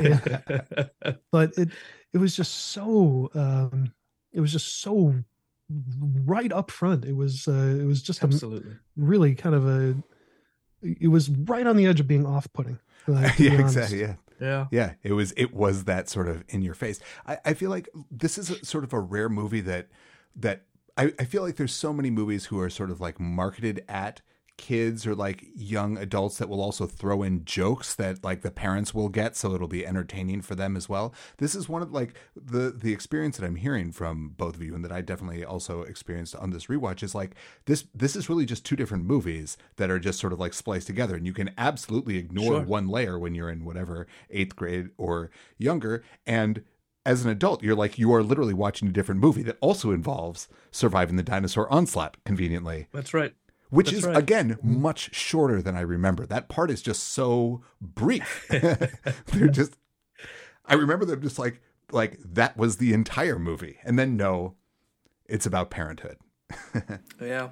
but 1.33 1.53
it 1.59 1.71
it 2.13 2.19
was 2.19 2.37
just 2.37 2.53
so 2.71 3.31
um 3.35 3.93
it 4.33 4.41
was 4.41 4.53
just 4.53 4.81
so 4.81 5.15
right 6.25 6.53
up 6.53 6.71
front 6.71 7.05
it 7.05 7.15
was 7.17 7.47
uh 7.49 7.77
it 7.81 7.85
was 7.85 8.03
just 8.03 8.23
a 8.23 8.27
Absolutely. 8.27 8.77
really 8.97 9.35
kind 9.35 9.55
of 9.55 9.67
a 9.69 9.95
it 10.83 11.09
was 11.09 11.29
right 11.31 11.67
on 11.67 11.77
the 11.77 11.87
edge 11.87 12.01
of 12.01 12.07
being 12.07 12.25
off-putting 12.25 12.79
uh, 13.09 13.29
to 13.31 13.37
be 13.39 13.45
yeah, 13.45 13.61
exactly. 13.61 14.01
Yeah. 14.01 14.15
Yeah. 14.41 14.67
Yeah, 14.71 14.93
it 15.03 15.13
was 15.13 15.33
it 15.37 15.53
was 15.53 15.85
that 15.85 16.09
sort 16.09 16.29
of 16.29 16.45
in 16.49 16.63
your 16.63 16.75
face. 16.75 17.01
I, 17.27 17.39
I 17.45 17.55
feel 17.55 17.71
like 17.71 17.89
this 18.09 18.39
is 18.39 18.51
a, 18.51 18.65
sort 18.65 18.85
of 18.85 18.93
a 18.93 19.01
rare 19.01 19.29
movie 19.29 19.63
that 19.63 19.89
that 20.37 20.63
I, 20.99 21.13
I 21.19 21.25
feel 21.25 21.43
like 21.43 21.57
there's 21.57 21.73
so 21.73 21.93
many 21.93 22.11
movies 22.11 22.47
who 22.47 22.61
are 22.61 22.69
sort 22.71 22.91
of 22.91 23.01
like 23.01 23.19
marketed 23.21 23.85
at 23.89 24.21
kids 24.57 25.07
or 25.07 25.15
like 25.15 25.45
young 25.55 25.97
adults 25.97 26.39
that 26.39 26.49
will 26.49 26.61
also 26.61 26.85
throw 26.85 27.23
in 27.23 27.45
jokes 27.45 27.95
that 27.95 28.25
like 28.25 28.43
the 28.43 28.51
parents 28.51 28.93
will 28.93 29.09
get 29.09 29.37
so 29.37 29.55
it'll 29.55 29.69
be 29.69 29.87
entertaining 29.87 30.43
for 30.43 30.57
them 30.57 30.77
as 30.77 30.89
well. 30.89 31.15
This 31.37 31.55
is 31.55 31.69
one 31.69 31.81
of 31.81 31.93
like 31.93 32.15
the 32.35 32.73
the 32.77 32.93
experience 32.93 33.37
that 33.37 33.47
I'm 33.47 33.55
hearing 33.55 33.93
from 33.93 34.31
both 34.37 34.57
of 34.57 34.63
you 34.63 34.75
and 34.75 34.85
that 34.85 34.91
I 34.91 35.01
definitely 35.01 35.45
also 35.45 35.83
experienced 35.83 36.35
on 36.35 36.51
this 36.51 36.67
rewatch 36.67 37.05
is 37.05 37.15
like 37.15 37.37
this 37.67 37.85
this 37.95 38.17
is 38.17 38.29
really 38.29 38.47
just 38.47 38.65
two 38.67 38.75
different 38.75 39.05
movies 39.05 39.57
that 39.77 39.91
are 39.93 40.01
just 40.01 40.19
sort 40.19 40.33
of 40.33 40.41
like 40.41 40.53
spliced 40.55 40.89
together 40.89 41.15
and 41.15 41.25
you 41.25 41.33
can 41.33 41.51
absolutely 41.57 42.17
ignore 42.19 42.55
Sure. 42.57 42.63
one 42.65 42.89
layer 42.89 43.17
when 43.17 43.37
you're 43.37 43.51
in 43.51 43.65
whatever 43.65 44.09
8th 44.35 44.57
grade 44.57 44.89
or 44.97 45.31
younger 45.57 46.03
and 46.27 46.65
as 47.09 47.25
an 47.25 47.31
adult 47.31 47.63
you're 47.63 47.75
like 47.75 47.99
you 47.99 48.13
are 48.13 48.23
literally 48.23 48.53
watching 48.53 48.87
a 48.87 48.93
different 48.93 49.19
movie 49.19 49.43
that 49.43 49.57
also 49.63 49.91
involves 49.93 50.47
surviving 50.71 51.17
the 51.17 51.23
dinosaur 51.23 51.71
onslaught 51.73 52.19
conveniently 52.25 52.87
That's 52.93 53.15
right. 53.15 53.35
which 53.71 53.87
That's 53.87 53.99
is 53.99 54.05
right. 54.05 54.17
again 54.17 54.51
mm-hmm. 54.51 54.83
much 54.83 55.15
shorter 55.15 55.63
than 55.63 55.75
I 55.75 55.81
remember. 55.81 56.27
That 56.27 56.49
part 56.49 56.71
is 56.71 56.83
just 56.83 57.03
so 57.03 57.63
brief. 57.81 58.47
They're 59.27 59.49
just 59.49 59.79
I 60.67 60.75
remember 60.75 61.07
them 61.07 61.23
just 61.23 61.39
like 61.39 61.63
like 61.91 62.19
that 62.23 62.59
was 62.59 62.77
the 62.77 62.93
entire 62.93 63.39
movie. 63.39 63.79
And 63.85 63.99
then 63.99 64.17
no, 64.17 64.55
it's 65.27 65.47
about 65.47 65.71
parenthood. 65.71 66.19
Yeah, 67.21 67.49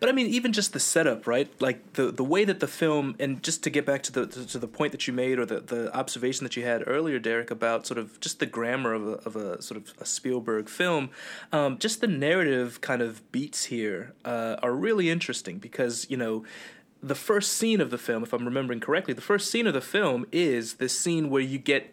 but 0.00 0.08
I 0.08 0.12
mean, 0.12 0.26
even 0.26 0.52
just 0.52 0.72
the 0.72 0.80
setup, 0.80 1.26
right? 1.26 1.50
Like 1.60 1.94
the 1.94 2.10
the 2.10 2.24
way 2.24 2.44
that 2.44 2.60
the 2.60 2.66
film, 2.66 3.14
and 3.18 3.42
just 3.42 3.62
to 3.62 3.70
get 3.70 3.86
back 3.86 4.02
to 4.04 4.12
the 4.12 4.26
to, 4.26 4.46
to 4.46 4.58
the 4.58 4.68
point 4.68 4.92
that 4.92 5.06
you 5.06 5.14
made, 5.14 5.38
or 5.38 5.46
the 5.46 5.60
the 5.60 5.94
observation 5.96 6.44
that 6.44 6.56
you 6.56 6.64
had 6.64 6.82
earlier, 6.86 7.18
Derek, 7.18 7.50
about 7.50 7.86
sort 7.86 7.98
of 7.98 8.20
just 8.20 8.40
the 8.40 8.46
grammar 8.46 8.92
of 8.92 9.06
a, 9.06 9.12
of 9.24 9.36
a 9.36 9.62
sort 9.62 9.80
of 9.80 9.94
a 9.98 10.04
Spielberg 10.04 10.68
film, 10.68 11.10
um, 11.52 11.78
just 11.78 12.00
the 12.00 12.06
narrative 12.06 12.80
kind 12.80 13.00
of 13.00 13.30
beats 13.32 13.66
here 13.66 14.12
uh, 14.24 14.56
are 14.62 14.74
really 14.74 15.10
interesting 15.10 15.58
because 15.58 16.06
you 16.10 16.16
know. 16.16 16.44
The 17.02 17.14
first 17.14 17.52
scene 17.52 17.82
of 17.82 17.90
the 17.90 17.98
film, 17.98 18.22
if 18.22 18.32
I'm 18.32 18.46
remembering 18.46 18.80
correctly, 18.80 19.12
the 19.12 19.20
first 19.20 19.50
scene 19.50 19.66
of 19.66 19.74
the 19.74 19.82
film 19.82 20.24
is 20.32 20.74
this 20.76 20.98
scene 20.98 21.28
where 21.28 21.42
you 21.42 21.58
get 21.58 21.92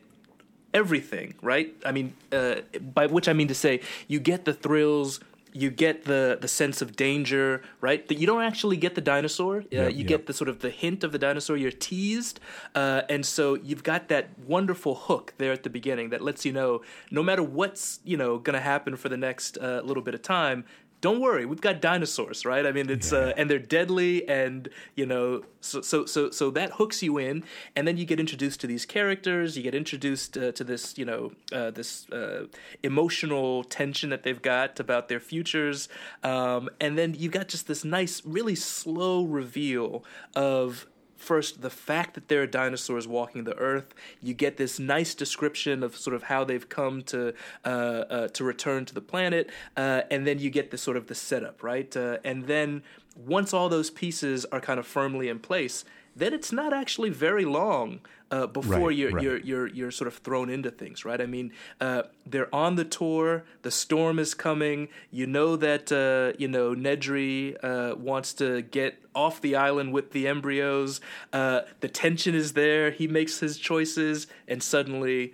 everything, 0.74 1.36
right? 1.42 1.76
I 1.86 1.92
mean, 1.92 2.14
uh, 2.32 2.62
by 2.80 3.08
which 3.08 3.28
I 3.28 3.34
mean 3.34 3.50
to 3.50 3.54
say, 3.54 3.82
you 4.08 4.22
get 4.22 4.46
the 4.46 4.54
thrills, 4.54 5.20
you 5.54 5.70
get 5.70 6.06
the 6.06 6.38
the 6.40 6.48
sense 6.48 6.82
of 6.82 6.96
danger, 6.96 7.62
right? 7.82 8.08
That 8.08 8.18
you 8.18 8.28
don't 8.28 8.44
actually 8.44 8.78
get 8.78 8.96
the 8.96 9.02
dinosaur. 9.02 9.60
Uh, 9.60 9.66
Yep, 9.72 9.92
you 9.92 9.98
yep. 10.00 10.08
get 10.08 10.26
the 10.28 10.34
sort 10.34 10.50
of 10.50 10.60
the 10.60 10.70
hint 10.70 11.04
of 11.04 11.12
the 11.12 11.18
dinosaur. 11.20 11.58
You're 11.58 11.72
teased, 11.72 12.40
uh, 12.76 13.02
and 13.10 13.26
so 13.26 13.56
you've 13.56 13.84
got 13.84 14.08
that 14.10 14.30
wonderful 14.48 14.96
hook 14.96 15.34
there 15.38 15.52
at 15.52 15.64
the 15.64 15.70
beginning 15.70 16.10
that 16.10 16.22
lets 16.22 16.46
you 16.46 16.54
know 16.54 16.82
no 17.10 17.24
matter 17.24 17.44
what's 17.44 18.00
you 18.04 18.18
know 18.18 18.38
going 18.38 18.54
to 18.54 18.62
happen 18.62 18.96
for 18.96 19.10
the 19.10 19.18
next 19.18 19.58
uh, 19.58 19.82
little 19.84 20.04
bit 20.04 20.14
of 20.14 20.22
time. 20.22 20.66
Don't 21.02 21.20
worry, 21.20 21.48
we've 21.48 21.62
got 21.62 21.82
dinosaurs, 21.82 22.46
right? 22.46 22.64
I 22.64 22.72
mean, 22.72 22.88
it's 22.92 23.12
uh, 23.12 23.34
and 23.36 23.50
they're 23.50 23.58
deadly, 23.58 24.28
and 24.30 24.70
you 24.96 25.08
know, 25.08 25.44
so 25.60 25.82
so 25.82 26.06
so 26.06 26.30
so 26.30 26.52
that 26.52 26.74
hooks 26.74 27.02
you 27.02 27.18
in, 27.18 27.44
and 27.76 27.88
then 27.88 27.98
you 27.98 28.06
get 28.06 28.20
introduced 28.20 28.62
to 28.62 28.68
these 28.68 28.86
characters. 28.86 29.58
You 29.58 29.64
get 29.64 29.74
introduced 29.74 30.38
uh, 30.38 30.52
to 30.52 30.64
this, 30.64 31.00
you 31.00 31.06
know, 31.06 31.32
uh, 31.52 31.72
this 31.72 32.08
uh, 32.12 32.46
emotional 32.84 33.64
tension 33.64 34.12
that 34.12 34.22
they've 34.22 34.42
got 34.42 34.80
about 34.80 35.08
their 35.08 35.20
futures, 35.20 35.90
um, 36.24 36.70
and 36.80 37.00
then 37.00 37.16
you've 37.18 37.32
got 37.32 37.48
just 37.48 37.68
this 37.68 37.84
nice, 37.84 38.22
really 38.24 38.56
slow 38.56 39.24
reveal 39.26 40.06
of 40.36 40.86
first 41.22 41.62
the 41.62 41.70
fact 41.70 42.14
that 42.16 42.28
there 42.28 42.42
are 42.42 42.48
dinosaurs 42.48 43.08
walking 43.08 43.44
the 43.44 43.58
earth 43.58 43.94
you 44.22 44.34
get 44.34 44.58
this 44.58 44.80
nice 44.80 45.14
description 45.14 45.84
of 45.84 45.96
sort 45.96 46.16
of 46.16 46.24
how 46.24 46.44
they've 46.44 46.70
come 46.70 47.02
to 47.02 47.34
uh, 47.66 47.68
uh, 47.68 48.28
to 48.30 48.44
return 48.44 48.86
to 48.86 48.94
the 48.94 49.02
planet 49.02 49.50
uh, 49.78 50.02
and 50.10 50.26
then 50.26 50.40
you 50.40 50.50
get 50.50 50.72
the 50.72 50.78
sort 50.78 50.98
of 50.98 51.08
the 51.08 51.16
setup 51.16 51.64
right? 51.64 51.96
Uh, 51.96 52.18
and 52.24 52.48
then 52.48 52.84
once 53.16 53.54
all 53.54 53.70
those 53.70 53.90
pieces 53.90 54.46
are 54.46 54.60
kind 54.60 54.80
of 54.80 54.88
firmly 54.88 55.30
in 55.30 55.40
place 55.40 55.86
then 56.16 56.34
it's 56.34 56.52
not 56.52 56.74
actually 56.74 57.10
very 57.10 57.46
long 57.46 58.00
uh, 58.32 58.48
before 58.48 58.88
Right, 58.90 58.98
you're 58.98 59.12
right. 59.12 59.24
you're 59.24 59.38
you're 59.40 59.68
you're 59.68 59.92
sort 59.92 60.08
of 60.08 60.16
thrown 60.16 60.50
into 60.50 60.72
things, 60.72 61.06
right? 61.06 61.20
I 61.22 61.26
mean, 61.26 61.52
uh, 61.80 62.04
they're 62.26 62.54
on 62.56 62.76
the 62.76 62.86
tour. 62.86 63.44
The 63.62 63.72
storm 63.72 64.18
is 64.20 64.34
coming. 64.34 64.88
You 65.12 65.28
know 65.28 65.56
that 65.58 65.92
uh, 65.92 66.36
you 66.40 66.48
know 66.48 66.74
Nedry 66.74 67.58
uh, 67.64 67.96
wants 67.96 68.34
to 68.36 68.62
get 68.62 69.04
off 69.14 69.42
the 69.42 69.56
island 69.56 69.92
with 69.94 70.12
the 70.12 70.28
embryos. 70.28 71.02
Uh, 71.34 71.62
the 71.82 71.90
tension 71.90 72.34
is 72.34 72.54
there. 72.54 72.92
He 72.92 73.08
makes 73.08 73.40
his 73.40 73.58
choices, 73.58 74.28
and 74.48 74.64
suddenly, 74.64 75.34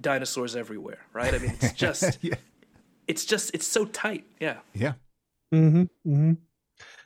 dinosaurs 0.00 0.54
everywhere, 0.56 1.00
right? 1.12 1.34
I 1.34 1.38
mean, 1.38 1.50
it's 1.50 1.72
just 1.84 2.18
Yeah. 2.22 2.36
it's 3.08 3.24
just 3.24 3.50
it's 3.54 3.66
so 3.66 3.84
tight. 3.86 4.24
Yeah. 4.38 4.58
Yeah. 4.74 4.92
hmm 5.50 5.84
hmm 6.04 6.32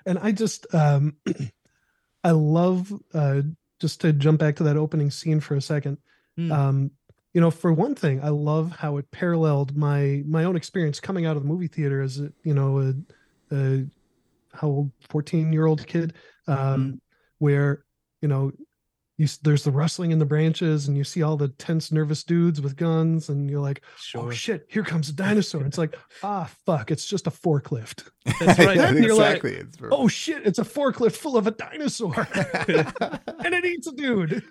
And 0.07 0.19
I 0.19 0.33
just, 0.33 0.67
um, 0.75 1.17
I 2.25 2.33
love, 2.33 2.93
uh, 3.15 3.43
just 3.85 4.01
to 4.01 4.15
jump 4.15 4.41
back 4.41 4.57
to 4.57 4.63
that 4.63 4.79
opening 4.79 5.11
scene 5.11 5.41
for 5.41 5.57
a 5.57 5.61
second. 5.61 5.99
Hmm. 6.37 6.51
Um, 6.51 6.91
you 7.35 7.41
know, 7.43 7.51
for 7.51 7.71
one 7.71 7.95
thing, 7.95 8.23
I 8.23 8.31
love 8.31 8.71
how 8.71 8.97
it 8.97 9.11
paralleled 9.11 9.77
my 9.77 10.23
my 10.27 10.45
own 10.45 10.57
experience 10.57 11.01
coming 11.01 11.27
out 11.27 11.37
of 11.37 11.43
the 11.43 11.49
movie 11.49 11.67
theater 11.67 12.01
as 12.01 12.19
a, 12.19 12.33
you 12.45 12.55
know, 12.55 12.79
a, 12.81 12.95
a 13.55 13.85
how 14.55 14.69
old 14.69 14.91
fourteen 15.11 15.53
year 15.53 15.67
old 15.67 15.87
kid, 15.87 16.15
um, 16.47 16.99
where 17.39 17.85
you 18.23 18.29
know. 18.29 18.53
You, 19.17 19.29
there's 19.43 19.63
the 19.63 19.71
rustling 19.71 20.11
in 20.11 20.19
the 20.19 20.27
branches, 20.27 20.89
and 20.89 20.97
you 20.97 21.05
see 21.05 21.23
all 21.23 21.37
the 21.37 21.49
tense, 21.49 21.93
nervous 21.93 22.25
dudes 22.25 22.61
with 22.61 22.77
guns, 22.77 23.29
and 23.29 23.49
you're 23.49 23.61
like, 23.61 23.83
"Oh 24.17 24.31
shit, 24.31 24.67
here 24.69 24.83
comes 24.83 25.09
a 25.09 25.13
dinosaur!" 25.13 25.65
it's 25.65 25.79
like, 25.79 25.97
"Ah, 26.25 26.51
fuck, 26.67 26.91
it's 26.91 27.07
just 27.07 27.29
a 27.29 27.31
forklift." 27.31 28.11
That's 28.41 28.59
right. 28.59 28.77
Then 28.77 29.03
you're 29.03 29.15
like, 29.15 29.37
exactly. 29.37 29.53
It's 29.55 29.79
oh 29.93 30.09
shit, 30.09 30.45
it's 30.45 30.59
a 30.59 30.65
forklift 30.65 31.15
full 31.17 31.37
of 31.37 31.47
a 31.47 31.53
dinosaur 31.53 32.27
and 32.35 33.55
it 33.55 33.65
eats 33.65 33.87
a 33.87 33.93
dude. 33.93 34.43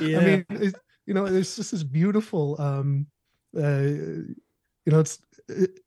Yeah. 0.00 0.18
I 0.18 0.24
mean, 0.24 0.46
it, 0.50 0.74
you 1.06 1.14
know, 1.14 1.26
it's 1.26 1.56
just 1.56 1.72
this 1.72 1.82
beautiful, 1.82 2.60
um, 2.60 3.06
uh, 3.56 3.80
you 3.82 4.34
know, 4.86 5.00
it's, 5.00 5.18
it, 5.48 5.78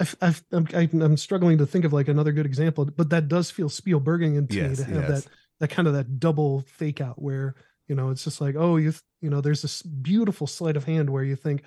I've, 0.00 0.16
I've, 0.20 0.44
I'm, 0.52 0.66
I'm 0.74 1.16
struggling 1.16 1.58
to 1.58 1.66
think 1.66 1.84
of 1.84 1.92
like 1.92 2.08
another 2.08 2.32
good 2.32 2.46
example, 2.46 2.84
but 2.84 3.10
that 3.10 3.28
does 3.28 3.50
feel 3.50 3.68
Spielbergian 3.68 4.48
to 4.48 4.56
Yes, 4.56 4.78
me 4.78 4.84
to 4.84 4.90
have 4.92 5.08
yes. 5.08 5.24
that, 5.24 5.32
that 5.60 5.68
kind 5.68 5.88
of 5.88 5.94
that 5.94 6.20
double 6.20 6.60
fake 6.62 7.00
out 7.00 7.20
where, 7.20 7.54
you 7.88 7.94
know 7.94 8.10
it's 8.10 8.24
just 8.24 8.40
like 8.40 8.54
oh 8.56 8.76
you 8.76 8.92
th- 8.92 9.02
you 9.20 9.30
know 9.30 9.40
there's 9.40 9.62
this 9.62 9.82
beautiful 9.82 10.46
sleight 10.46 10.76
of 10.76 10.84
hand 10.84 11.10
where 11.10 11.24
you 11.24 11.34
think 11.34 11.62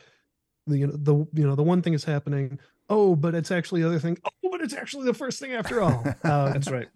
the 0.68 0.78
you 0.78 0.88
know 0.88 0.94
the 0.96 1.16
you 1.34 1.48
know 1.48 1.56
the 1.56 1.64
one 1.64 1.82
thing 1.82 1.94
is 1.94 2.04
happening 2.04 2.60
oh 2.90 3.16
but 3.16 3.36
it's 3.36 3.52
actually 3.52 3.82
the 3.82 3.88
other 3.88 4.00
thing 4.00 4.18
oh 4.24 4.50
but 4.50 4.62
it's 4.62 4.74
actually 4.74 5.06
the 5.06 5.14
first 5.14 5.40
thing 5.40 5.54
after 5.54 5.82
all 5.82 6.04
um, 6.24 6.54
That's 6.54 6.70
right. 6.72 6.88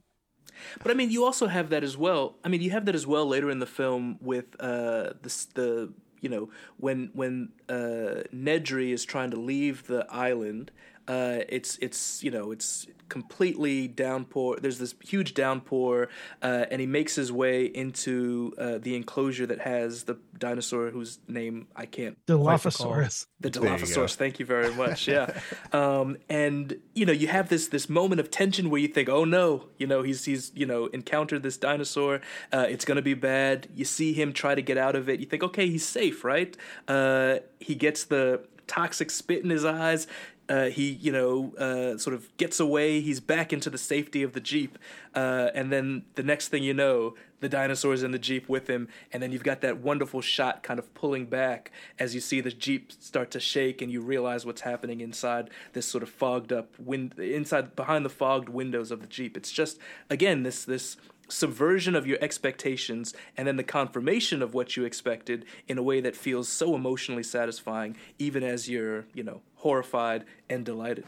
But 0.82 0.92
I 0.92 0.94
mean, 0.94 1.12
you 1.12 1.26
also 1.26 1.48
have 1.48 1.70
that 1.72 1.84
as 1.84 1.98
well. 1.98 2.38
I 2.44 2.48
mean, 2.48 2.62
you 2.62 2.72
have 2.72 2.86
that 2.86 2.96
as 2.96 3.06
well 3.06 3.26
later 3.26 3.50
in 3.50 3.60
the 3.60 3.66
film 3.66 4.18
with 4.22 4.56
uh, 4.60 5.12
the 5.22 5.46
the 5.54 5.94
you 6.22 6.30
know 6.30 6.50
when 6.78 7.10
when 7.14 7.50
uh, 7.68 8.24
Nedry 8.34 8.94
is 8.94 9.04
trying 9.04 9.32
to 9.32 9.38
leave 9.38 9.88
the 9.88 10.06
island. 10.10 10.72
Uh, 11.08 11.39
it's 11.50 11.78
it's 11.78 12.24
you 12.24 12.32
know 12.32 12.52
it's 12.52 12.88
completely 13.10 13.88
downpour. 13.88 14.58
There's 14.60 14.80
this 14.80 14.96
huge 15.04 15.34
downpour, 15.34 16.10
uh, 16.41 16.65
and 16.72 16.82
he 16.82 16.88
makes 16.88 17.15
his 17.15 17.32
way 17.32 17.65
into 17.65 18.54
uh, 18.58 18.80
the 18.80 18.96
enclosure 18.96 19.46
that 19.46 19.62
has 19.62 20.04
the 20.04 20.18
dinosaur 20.38 20.89
whose 20.89 21.20
name 21.28 21.68
I 21.76 21.86
can't. 21.86 22.18
Dilophosaurus. 22.26 23.28
The 23.39 23.50
There 23.50 23.63
you. 23.63 23.70
Dilophosaurus. 23.70 24.15
Thank 24.15 24.39
you 24.39 24.46
very 24.46 24.74
much. 24.74 25.08
Yeah, 25.08 25.39
um, 25.74 26.18
and 26.30 26.78
you 26.94 27.06
know 27.06 27.13
you 27.13 27.28
have 27.28 27.50
this 27.50 27.68
this 27.68 27.89
moment 27.89 28.20
of 28.20 28.32
tension 28.32 28.70
where 28.70 28.82
you 28.82 28.88
think, 28.88 29.10
oh 29.10 29.26
no, 29.26 29.65
you 29.78 29.88
know 29.88 30.02
he's 30.02 30.26
he's 30.26 30.52
you 30.56 30.65
know 30.65 30.88
encountered 30.88 31.44
this 31.44 31.58
dinosaur. 31.58 32.22
Uh, 32.52 32.65
it's 32.68 32.86
gonna 32.86 33.02
be 33.02 33.13
bad. 33.13 33.68
You 33.76 33.86
see 33.86 34.13
him 34.13 34.34
try 34.34 34.56
to 34.56 34.62
get 34.62 34.78
out 34.78 34.96
of 34.96 35.10
it. 35.10 35.20
You 35.20 35.26
think, 35.26 35.44
okay, 35.44 35.68
he's 35.70 35.88
safe, 35.88 36.24
right? 36.24 36.56
Uh, 36.88 37.38
he 37.60 37.76
gets 37.76 38.06
the 38.06 38.44
toxic 38.68 39.12
spit 39.12 39.44
in 39.44 39.50
his 39.50 39.65
eyes. 39.65 40.08
Uh, 40.48 40.66
he, 40.66 40.92
you 40.92 41.12
know, 41.12 41.56
uh, 41.58 41.98
sort 41.98 42.14
of 42.14 42.36
gets 42.38 42.60
away. 42.60 43.02
He's 43.02 43.20
back 43.20 43.52
into 43.52 43.70
the 43.70 43.80
safety 43.80 44.22
of 44.22 44.34
the 44.34 44.40
jeep, 44.40 44.78
uh, 45.16 45.50
and 45.56 45.72
then 45.72 46.04
the 46.14 46.22
next 46.22 46.50
thing 46.50 46.62
you 46.62 46.74
know, 46.74 47.16
the 47.40 47.50
dinosaur's 47.50 48.04
in 48.04 48.12
the 48.12 48.20
jeep 48.20 48.48
with 48.48 48.68
him, 48.68 48.88
and 49.12 49.24
then 49.24 49.32
you've 49.32 49.44
got 49.44 49.62
that 49.62 49.78
wonderful 49.78 50.22
shot, 50.22 50.62
kind 50.62 50.80
of 50.80 50.94
pulling 50.94 51.26
back 51.26 51.72
as 51.98 52.14
you 52.14 52.22
see 52.22 52.42
the 52.42 52.52
jeep 52.52 52.92
start 52.92 53.32
to 53.32 53.40
shake, 53.40 53.82
and 53.82 53.92
you 53.92 54.02
realize 54.02 54.46
what's 54.46 54.62
happening 54.62 55.02
inside 55.02 55.50
this 55.74 55.88
sort 55.88 56.04
of 56.04 56.10
fogged 56.10 56.54
up 56.54 56.78
wind, 56.80 57.18
inside 57.18 57.76
behind 57.76 58.06
the 58.06 58.10
fogged 58.10 58.50
windows 58.50 58.92
of 58.92 59.02
the 59.02 59.08
jeep. 59.08 59.36
It's 59.36 59.52
just 59.52 59.80
again 60.10 60.44
this 60.44 60.64
this 60.64 60.98
subversion 61.28 61.96
of 61.96 62.06
your 62.08 62.18
expectations 62.22 63.14
and 63.38 63.48
then 63.48 63.58
the 63.58 63.64
confirmation 63.64 64.42
of 64.42 64.54
what 64.54 64.76
you 64.78 64.86
expected 64.86 65.46
in 65.68 65.78
a 65.78 65.84
way 65.84 66.00
that 66.02 66.16
feels 66.16 66.48
so 66.48 66.76
emotionally 66.76 67.24
satisfying 67.24 67.96
even 68.20 68.44
as 68.44 68.70
you're 68.70 69.06
you 69.14 69.24
know 69.24 69.42
horrified 69.56 70.24
and 70.50 70.66
delighted 70.66 71.06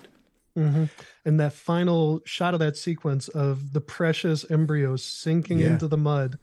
hmm 0.56 0.86
And 1.26 1.40
that 1.40 1.54
final 1.54 2.22
shot 2.26 2.54
of 2.54 2.60
that 2.60 2.78
sequence 2.78 3.28
of 3.28 3.74
the 3.74 3.82
precious 3.82 4.50
embryo 4.50 4.96
sinking 4.96 5.60
Yeah. 5.60 5.68
into 5.68 5.88
the 5.88 5.98
mud, 5.98 6.40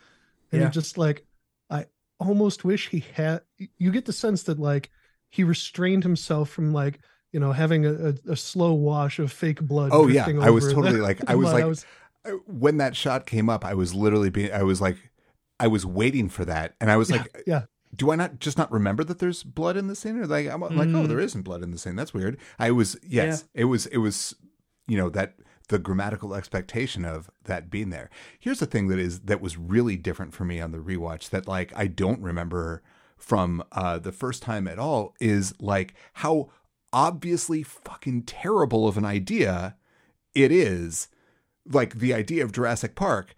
and 0.52 0.60
Yeah. 0.60 0.66
you're 0.66 0.70
just 0.70 0.96
like, 0.96 1.26
I 1.68 1.86
almost 2.20 2.64
wish 2.64 2.88
he 2.90 3.00
had. 3.00 3.40
You 3.78 3.90
get 3.90 4.04
the 4.04 4.12
sense 4.12 4.44
that 4.44 4.58
like 4.60 4.90
he 5.30 5.42
restrained 5.42 6.04
himself 6.04 6.48
from 6.50 6.72
like 6.72 7.00
you 7.32 7.40
know 7.40 7.50
having 7.50 7.84
a, 7.86 7.92
a, 7.92 8.32
a 8.32 8.36
slow 8.36 8.72
wash 8.74 9.18
of 9.18 9.32
fake 9.32 9.60
blood. 9.60 9.90
Oh 9.92 10.06
yeah, 10.06 10.28
I 10.40 10.50
was 10.50 10.72
totally 10.72 11.00
like 11.08 11.28
I 11.28 11.34
was 11.34 11.52
like 11.52 11.64
uh, 11.64 11.74
when 12.46 12.78
that 12.78 12.96
shot 12.96 13.26
came 13.26 13.48
up, 13.48 13.64
I 13.64 13.74
was 13.74 13.94
literally 13.94 14.30
being 14.30 14.52
I 14.52 14.62
was 14.62 14.80
like 14.80 14.96
I 15.60 15.66
was 15.66 15.86
waiting 15.86 16.28
for 16.28 16.44
that, 16.44 16.74
and 16.80 16.90
I 16.90 16.96
was 16.96 17.10
like, 17.10 17.42
yeah. 17.46 17.62
do 17.94 18.10
I 18.10 18.16
not 18.16 18.38
just 18.40 18.58
not 18.58 18.72
remember 18.72 19.04
that 19.04 19.18
there's 19.18 19.42
blood 19.42 19.76
in 19.76 19.86
the 19.86 19.94
scene? 19.94 20.18
Or 20.18 20.26
like 20.26 20.48
I'm 20.48 20.60
like, 20.60 20.88
oh, 20.88 21.06
there 21.06 21.20
isn't 21.20 21.42
blood 21.42 21.62
in 21.62 21.70
the 21.70 21.78
scene. 21.78 21.96
That's 21.96 22.14
weird. 22.14 22.38
I 22.58 22.70
was 22.70 22.96
yes, 23.06 23.44
it 23.54 23.64
was 23.64 23.86
it 23.86 23.98
was 23.98 24.34
you 24.86 24.96
know 24.96 25.10
that 25.10 25.34
the 25.68 25.78
grammatical 25.78 26.34
expectation 26.34 27.04
of 27.04 27.30
that 27.44 27.70
being 27.70 27.90
there. 27.90 28.10
Here's 28.38 28.60
the 28.60 28.66
thing 28.66 28.88
that 28.88 28.98
is 28.98 29.20
that 29.20 29.40
was 29.40 29.56
really 29.56 29.96
different 29.96 30.34
for 30.34 30.44
me 30.44 30.60
on 30.60 30.72
the 30.72 30.78
rewatch 30.78 31.30
that 31.30 31.48
like 31.48 31.72
I 31.76 31.86
don't 31.86 32.20
remember 32.20 32.82
from 33.16 33.62
uh 33.72 33.98
the 33.98 34.12
first 34.12 34.42
time 34.42 34.68
at 34.68 34.78
all 34.78 35.14
is 35.20 35.54
like 35.58 35.94
how 36.14 36.50
obviously 36.92 37.62
fucking 37.62 38.22
terrible 38.22 38.86
of 38.86 38.98
an 38.98 39.04
idea 39.04 39.76
it 40.34 40.52
is 40.52 41.08
like 41.70 41.94
the 41.94 42.14
idea 42.14 42.44
of 42.44 42.52
Jurassic 42.52 42.94
Park 42.94 43.34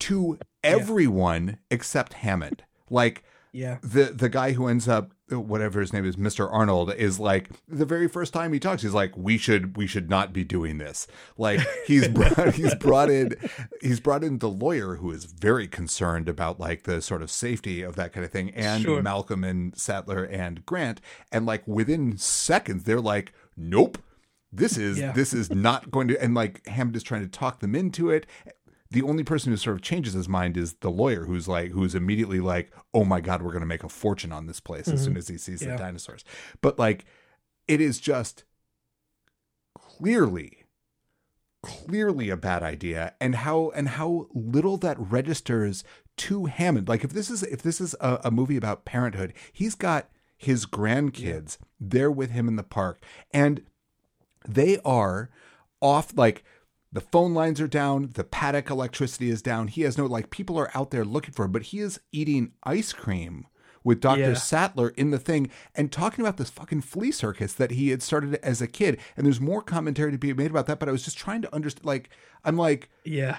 to 0.00 0.38
everyone 0.64 1.58
except 1.70 2.14
Hammond. 2.14 2.64
Like 2.88 3.24
yeah 3.52 3.78
the 3.82 4.04
the 4.04 4.28
guy 4.28 4.52
who 4.52 4.68
ends 4.68 4.86
up 4.86 5.10
whatever 5.28 5.80
his 5.80 5.92
name 5.92 6.04
is 6.04 6.14
Mr. 6.14 6.48
Arnold 6.52 6.94
is 6.94 7.18
like 7.18 7.48
the 7.66 7.84
very 7.84 8.06
first 8.06 8.32
time 8.32 8.52
he 8.52 8.60
talks 8.60 8.82
he's 8.82 8.94
like 8.94 9.16
we 9.16 9.36
should 9.36 9.76
we 9.76 9.88
should 9.88 10.08
not 10.08 10.32
be 10.32 10.44
doing 10.44 10.78
this 10.78 11.08
like 11.36 11.60
he's 11.86 12.06
brought 12.06 12.54
he's 12.54 12.74
brought 12.76 13.10
in 13.10 13.34
he's 13.80 13.98
brought 13.98 14.22
in 14.22 14.38
the 14.38 14.48
lawyer 14.48 14.96
who 14.96 15.10
is 15.10 15.24
very 15.24 15.66
concerned 15.66 16.28
about 16.28 16.60
like 16.60 16.84
the 16.84 17.02
sort 17.02 17.22
of 17.22 17.30
safety 17.30 17.82
of 17.82 17.96
that 17.96 18.12
kind 18.12 18.24
of 18.24 18.30
thing 18.30 18.50
and 18.50 18.84
Sure. 18.84 19.02
Malcolm 19.02 19.42
and 19.42 19.76
Sattler 19.76 20.22
and 20.24 20.64
Grant 20.64 21.00
and 21.32 21.44
like 21.44 21.66
within 21.66 22.16
seconds 22.18 22.84
they're 22.84 23.00
like 23.00 23.32
nope 23.56 23.98
this 24.52 24.76
is 24.76 24.98
Yeah. 24.98 25.12
this 25.12 25.32
is 25.32 25.50
not 25.50 25.90
going 25.90 26.08
to 26.08 26.22
and 26.22 26.34
like 26.34 26.66
Hammond 26.66 26.96
is 26.96 27.02
trying 27.02 27.22
to 27.22 27.28
talk 27.28 27.60
them 27.60 27.74
into 27.74 28.10
it. 28.10 28.26
The 28.90 29.02
only 29.02 29.22
person 29.22 29.52
who 29.52 29.56
sort 29.56 29.76
of 29.76 29.82
changes 29.82 30.14
his 30.14 30.28
mind 30.28 30.56
is 30.56 30.74
the 30.74 30.90
lawyer 30.90 31.24
who's 31.24 31.46
like 31.46 31.70
who's 31.70 31.94
immediately 31.94 32.40
like 32.40 32.72
oh 32.92 33.04
my 33.04 33.20
god 33.20 33.42
we're 33.42 33.52
going 33.52 33.60
to 33.60 33.66
make 33.66 33.84
a 33.84 33.88
fortune 33.88 34.32
on 34.32 34.46
this 34.46 34.60
place 34.60 34.88
as 34.88 35.02
soon 35.02 35.12
mm-hmm. 35.12 35.18
as 35.18 35.28
he 35.28 35.38
sees 35.38 35.60
the 35.60 35.76
dinosaurs. 35.76 36.24
But 36.60 36.78
like 36.78 37.04
it 37.68 37.80
is 37.80 38.00
just 38.00 38.44
clearly 39.74 40.64
clearly 41.62 42.30
a 42.30 42.36
bad 42.36 42.62
idea. 42.62 43.14
And 43.20 43.36
how 43.36 43.70
and 43.74 43.88
how 43.88 44.28
little 44.32 44.76
that 44.78 44.96
registers 44.98 45.84
to 46.16 46.46
Hammond. 46.46 46.88
Like 46.88 47.04
if 47.04 47.12
this 47.12 47.30
is 47.30 47.42
if 47.44 47.62
this 47.62 47.80
is 47.80 47.94
a, 48.00 48.20
a 48.24 48.30
movie 48.30 48.56
about 48.56 48.84
parenthood 48.84 49.32
he's 49.52 49.74
got 49.74 50.08
his 50.36 50.64
grandkids 50.64 51.58
there 51.78 52.10
with 52.10 52.30
him 52.30 52.48
in 52.48 52.56
the 52.56 52.62
park. 52.62 53.02
And 53.30 53.62
they 54.48 54.78
are 54.84 55.30
off 55.80 56.16
like 56.16 56.44
the 56.92 57.00
phone 57.00 57.34
lines 57.34 57.60
are 57.60 57.68
down 57.68 58.10
the 58.14 58.24
paddock 58.24 58.70
electricity 58.70 59.30
is 59.30 59.42
down 59.42 59.68
he 59.68 59.82
has 59.82 59.96
no 59.96 60.06
like 60.06 60.30
people 60.30 60.58
are 60.58 60.70
out 60.74 60.90
there 60.90 61.04
looking 61.04 61.32
for 61.32 61.44
him 61.44 61.52
but 61.52 61.64
he 61.64 61.78
is 61.78 62.00
eating 62.12 62.52
ice 62.64 62.92
cream 62.92 63.46
with 63.82 64.00
Dr. 64.00 64.20
Yeah. 64.20 64.34
Sattler 64.34 64.90
in 64.90 65.10
the 65.10 65.18
thing 65.18 65.50
and 65.74 65.90
talking 65.90 66.22
about 66.22 66.36
this 66.36 66.50
fucking 66.50 66.82
flea 66.82 67.10
circus 67.10 67.54
that 67.54 67.70
he 67.70 67.88
had 67.88 68.02
started 68.02 68.34
as 68.42 68.60
a 68.60 68.66
kid 68.66 68.98
and 69.16 69.24
there's 69.24 69.40
more 69.40 69.62
commentary 69.62 70.12
to 70.12 70.18
be 70.18 70.34
made 70.34 70.50
about 70.50 70.66
that 70.66 70.78
but 70.78 70.88
I 70.88 70.92
was 70.92 71.04
just 71.04 71.16
trying 71.16 71.42
to 71.42 71.54
understand 71.54 71.86
like 71.86 72.10
I'm 72.44 72.56
like 72.56 72.90
yeah 73.04 73.38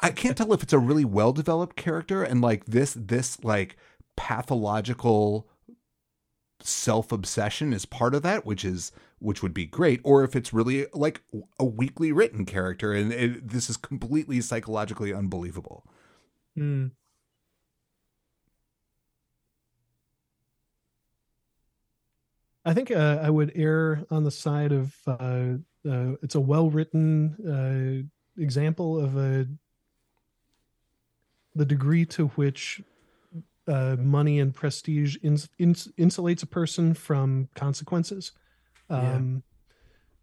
I 0.00 0.10
can't 0.10 0.36
tell 0.36 0.52
if 0.54 0.62
it's 0.62 0.72
a 0.72 0.78
really 0.78 1.04
well 1.04 1.32
developed 1.32 1.76
character 1.76 2.22
and 2.22 2.40
like 2.40 2.64
this 2.64 2.96
this 2.98 3.42
like 3.44 3.76
pathological 4.16 5.46
self 6.62 7.12
obsession 7.12 7.72
is 7.72 7.86
part 7.86 8.14
of 8.14 8.22
that, 8.22 8.46
which 8.46 8.64
is 8.64 8.92
which 9.20 9.42
would 9.42 9.54
be 9.54 9.66
great, 9.66 10.00
or 10.02 10.24
if 10.24 10.34
it's 10.34 10.52
really 10.52 10.86
like 10.92 11.22
a 11.58 11.64
weakly 11.64 12.10
written 12.10 12.44
character 12.44 12.92
and 12.92 13.12
it, 13.12 13.48
this 13.48 13.70
is 13.70 13.76
completely 13.76 14.40
psychologically 14.40 15.12
unbelievable. 15.14 15.86
Mm. 16.58 16.90
I 22.64 22.74
think 22.74 22.90
uh, 22.90 23.20
I 23.22 23.30
would 23.30 23.52
err 23.54 24.04
on 24.10 24.24
the 24.24 24.30
side 24.30 24.72
of 24.72 24.94
uh, 25.06 25.56
uh, 25.88 26.16
it's 26.22 26.34
a 26.34 26.40
well 26.40 26.68
written 26.70 27.36
uh, 27.46 28.40
example 28.42 28.98
of 28.98 29.16
a 29.16 29.46
the 31.54 31.64
degree 31.64 32.04
to 32.06 32.28
which 32.28 32.82
uh, 33.66 33.96
money 33.98 34.38
and 34.40 34.54
prestige 34.54 35.16
ins- 35.22 35.48
ins- 35.58 35.88
insulates 35.98 36.42
a 36.42 36.46
person 36.46 36.94
from 36.94 37.48
consequences. 37.54 38.32
Um, 38.90 39.42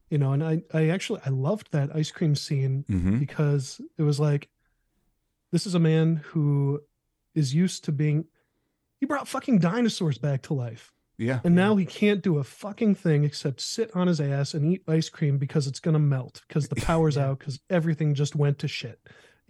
You 0.10 0.18
know, 0.18 0.32
and 0.32 0.42
I, 0.44 0.62
I 0.74 0.88
actually 0.90 1.20
I 1.26 1.30
loved 1.32 1.72
that 1.72 1.94
ice 1.96 2.12
cream 2.12 2.36
scene 2.36 2.86
Mm-hmm. 2.90 3.18
because 3.20 3.82
it 3.98 4.04
was 4.04 4.20
like 4.20 4.50
this 5.52 5.66
is 5.66 5.76
a 5.76 5.80
man 5.80 6.18
who 6.32 6.82
is 7.36 7.54
used 7.54 7.84
to 7.86 7.92
being 7.92 8.26
he 9.00 9.06
brought 9.06 9.28
fucking 9.28 9.60
dinosaurs 9.60 10.18
back 10.18 10.42
to 10.44 10.54
life 10.54 10.92
Yeah. 11.18 11.40
and 11.44 11.56
now 11.56 11.76
he 11.76 11.86
can't 11.86 12.22
do 12.24 12.38
a 12.38 12.44
fucking 12.44 12.96
thing 12.96 13.24
except 13.26 13.60
sit 13.62 13.96
on 13.96 14.08
his 14.08 14.20
ass 14.22 14.54
and 14.54 14.66
eat 14.74 14.84
ice 14.88 15.10
cream 15.10 15.38
because 15.38 15.68
it's 15.68 15.80
going 15.82 15.94
to 15.94 16.00
melt 16.00 16.42
because 16.48 16.68
the 16.70 16.76
power's 16.90 17.18
out 17.18 17.40
because 17.40 17.60
everything 17.70 18.14
just 18.16 18.34
went 18.36 18.60
to 18.60 18.68
shit 18.68 19.00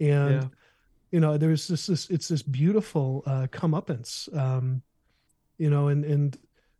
and 0.00 0.30
Yeah. 0.42 0.48
you 1.12 1.20
know 1.20 1.38
there's 1.38 1.66
this, 1.68 1.86
this 1.86 2.10
it's 2.10 2.28
this 2.28 2.42
beautiful 2.42 3.22
uh 3.26 3.46
comeuppance 3.52 4.28
um 4.36 4.82
you 5.56 5.70
know 5.70 5.86
and 5.88 6.04
and 6.04 6.36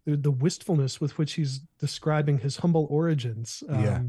the, 0.08 0.16
the 0.16 0.30
wistfulness 0.30 1.00
with 1.00 1.18
which 1.18 1.34
he's 1.34 1.60
describing 1.78 2.38
his 2.38 2.56
humble 2.58 2.86
origins 2.90 3.62
um 3.68 3.84
Yeah. 3.84 4.00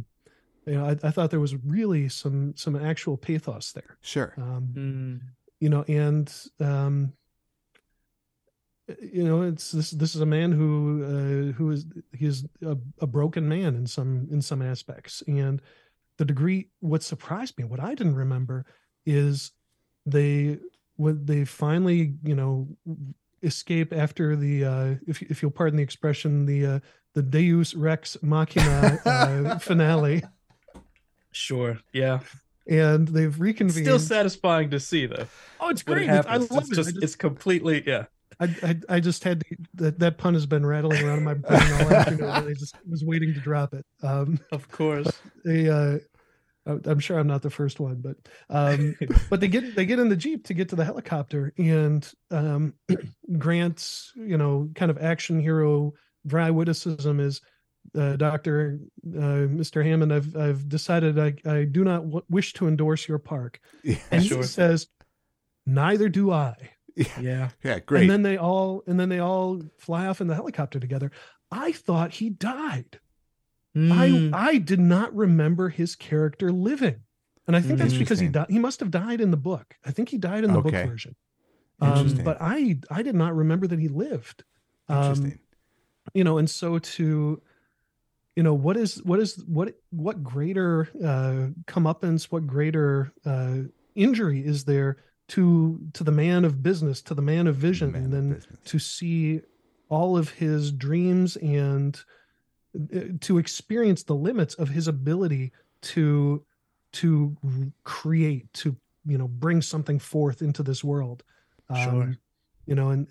you 0.65 0.73
know 0.75 0.85
I, 0.85 0.91
I 1.07 1.11
thought 1.11 1.29
there 1.31 1.39
was 1.39 1.55
really 1.77 2.07
some 2.09 2.55
some 2.55 2.75
actual 2.75 3.17
pathos 3.17 3.71
there 3.73 3.97
Sure. 4.01 4.33
um 4.37 4.63
Mm. 4.73 5.19
you 5.59 5.69
know 5.69 5.83
and 5.87 6.27
um 6.59 7.13
you 9.13 9.23
know 9.23 9.41
it's 9.43 9.71
this 9.71 9.91
this 9.91 10.15
is 10.15 10.21
a 10.21 10.25
man 10.25 10.51
who 10.51 11.03
uh, 11.03 11.53
who 11.53 11.69
is 11.71 11.85
he's 12.11 12.45
a, 12.65 12.75
a 12.99 13.07
broken 13.07 13.47
man 13.47 13.75
in 13.75 13.85
some 13.85 14.27
in 14.31 14.41
some 14.41 14.61
aspects 14.63 15.21
and 15.27 15.61
the 16.17 16.25
degree 16.25 16.69
what 16.79 17.03
surprised 17.03 17.55
me 17.57 17.63
what 17.65 17.79
i 17.79 17.93
didn't 17.93 18.15
remember 18.15 18.65
is 19.05 19.51
they 20.07 20.57
when 20.95 21.23
they 21.25 21.45
finally 21.45 22.15
you 22.23 22.35
know 22.35 22.67
escape 23.43 23.93
after 23.93 24.35
the 24.35 24.65
uh 24.65 24.95
if 25.07 25.21
if 25.23 25.41
you'll 25.41 25.51
pardon 25.51 25.77
the 25.77 25.83
expression 25.83 26.45
the 26.45 26.65
uh 26.65 26.79
the 27.13 27.21
deus 27.23 27.73
rex 27.75 28.17
machina 28.21 28.99
uh, 29.05 29.57
finale 29.59 30.23
Sure. 31.31 31.77
Yeah. 31.93 32.19
and 32.67 33.07
they've 33.07 33.39
reconvened 33.39 33.85
Still 33.85 33.99
satisfying 33.99 34.69
to 34.71 34.79
see 34.79 35.05
though. 35.05 35.27
oh 35.59 35.69
it's 35.69 35.83
great 35.83 36.03
it 36.09 36.09
It's- 36.09 36.25
i 36.27 36.37
love 36.37 36.63
it's 36.63 36.71
it 36.71 36.75
just 36.75 36.97
it's 37.03 37.15
completely 37.15 37.83
yeah. 37.85 38.05
I, 38.41 38.45
I, 38.63 38.75
I 38.95 38.99
just 39.01 39.23
had 39.25 39.41
to, 39.41 39.57
that 39.75 39.99
that 39.99 40.17
pun 40.17 40.33
has 40.33 40.45
been 40.45 40.65
rattling 40.65 41.03
around 41.03 41.17
in 41.19 41.23
my 41.25 41.33
brain 41.33 41.61
all 41.73 41.93
afternoon 41.93 42.29
i 42.29 42.53
just 42.53 42.75
was 42.89 43.03
waiting 43.03 43.33
to 43.33 43.39
drop 43.39 43.73
it 43.73 43.85
um 44.03 44.39
Of 44.51 44.69
course. 44.71 45.11
they 45.45 45.69
uh 45.69 45.99
i'm 46.85 46.99
sure 46.99 47.17
i'm 47.17 47.27
not 47.27 47.41
the 47.41 47.49
first 47.49 47.79
one 47.79 48.01
but 48.01 48.15
um 48.49 48.95
but 49.29 49.39
they 49.39 49.47
get 49.47 49.75
they 49.75 49.85
get 49.85 49.99
in 49.99 50.09
the 50.09 50.15
jeep 50.15 50.45
to 50.45 50.53
get 50.53 50.69
to 50.69 50.75
the 50.75 50.85
helicopter 50.85 51.53
and 51.57 52.11
um 52.31 52.73
grant's 53.37 54.11
you 54.15 54.37
know 54.37 54.69
kind 54.75 54.91
of 54.91 54.97
action 54.97 55.39
hero 55.39 55.93
dry 56.25 56.49
witticism 56.49 57.19
is 57.19 57.41
uh, 57.97 58.15
Doctor 58.17 58.77
uh, 59.07 59.47
Mr. 59.49 59.83
Hammond, 59.83 60.13
I've 60.13 60.35
I've 60.35 60.67
decided 60.69 61.17
I 61.17 61.33
I 61.49 61.63
do 61.63 61.83
not 61.83 62.03
w- 62.03 62.25
wish 62.29 62.53
to 62.53 62.67
endorse 62.67 63.07
your 63.07 63.17
park, 63.17 63.59
and 64.11 64.23
Sure. 64.23 64.37
he 64.39 64.43
says, 64.43 64.87
neither 65.65 66.09
do 66.09 66.29
I. 66.31 66.55
Yeah. 66.95 67.49
Yeah, 67.63 67.79
great. 67.79 68.01
And 68.01 68.09
then 68.09 68.21
they 68.21 68.37
all 68.37 68.83
and 68.85 68.99
then 68.99 69.09
they 69.09 69.19
all 69.19 69.61
fly 69.79 70.05
off 70.07 70.21
in 70.21 70.27
the 70.27 70.35
helicopter 70.35 70.79
together. 70.79 71.11
I 71.51 71.71
thought 71.71 72.11
he 72.11 72.29
died. 72.29 72.99
Mm. 73.75 74.33
I 74.33 74.49
I 74.49 74.57
did 74.57 74.79
not 74.79 75.15
remember 75.15 75.69
his 75.69 75.95
character 75.95 76.51
living, 76.51 77.01
and 77.47 77.55
I 77.55 77.61
think 77.61 77.79
that's 77.79 77.93
because 77.93 78.19
he 78.19 78.27
died. 78.27 78.47
He 78.49 78.59
must 78.59 78.79
have 78.79 78.91
died 78.91 79.21
in 79.21 79.31
the 79.31 79.37
book. 79.37 79.75
I 79.85 79.91
think 79.91 80.09
he 80.09 80.17
died 80.17 80.43
in 80.43 80.53
the 80.53 80.61
book 80.61 80.73
version. 80.73 81.15
Um, 81.81 82.21
but 82.23 82.37
I 82.41 82.77
I 82.89 83.03
did 83.03 83.15
not 83.15 83.35
remember 83.35 83.67
that 83.67 83.79
he 83.79 83.87
lived. 83.87 84.43
Um, 84.87 84.97
Interesting. 84.97 85.39
you 86.13 86.23
know, 86.23 86.37
and 86.37 86.49
so 86.49 86.79
to, 86.79 87.41
you 88.35 88.43
know, 88.43 88.53
what 88.53 88.75
is 88.75 89.03
what 89.03 89.19
is 89.19 89.41
what 89.47 89.75
what 89.91 90.23
greater 90.23 90.89
uh, 91.03 91.53
comeuppance, 91.71 92.25
what 92.25 92.47
greater 92.47 93.13
uh, 93.25 93.57
injury 93.95 94.45
is 94.45 94.65
there 94.65 94.97
to 95.29 95.79
to 95.93 96.03
the 96.03 96.11
man 96.11 96.43
of 96.43 96.61
business, 96.61 97.01
to 97.03 97.13
the 97.13 97.21
man 97.21 97.47
of 97.47 97.55
vision, 97.55 97.91
Man 97.91 98.05
of 98.05 98.11
than 98.11 98.43
to 98.65 98.79
see 98.79 99.41
all 99.89 100.17
of 100.17 100.29
his 100.29 100.71
dreams 100.71 101.35
and 101.37 101.95
uh, 101.95 101.99
to 103.21 103.37
experience 103.37 104.03
the 104.03 104.15
limits 104.15 104.53
of 104.55 104.69
his 104.69 104.87
ability 104.87 105.51
to 105.81 106.43
to 106.93 107.35
create 107.83 108.51
to 108.53 108.75
you 109.05 109.17
know 109.17 109.27
bring 109.27 109.61
something 109.61 109.99
forth 109.99 110.41
into 110.41 110.63
this 110.63 110.83
world 110.83 111.23
Sure. 111.83 112.15
you 112.65 112.75
know 112.75 112.89
and 112.89 113.07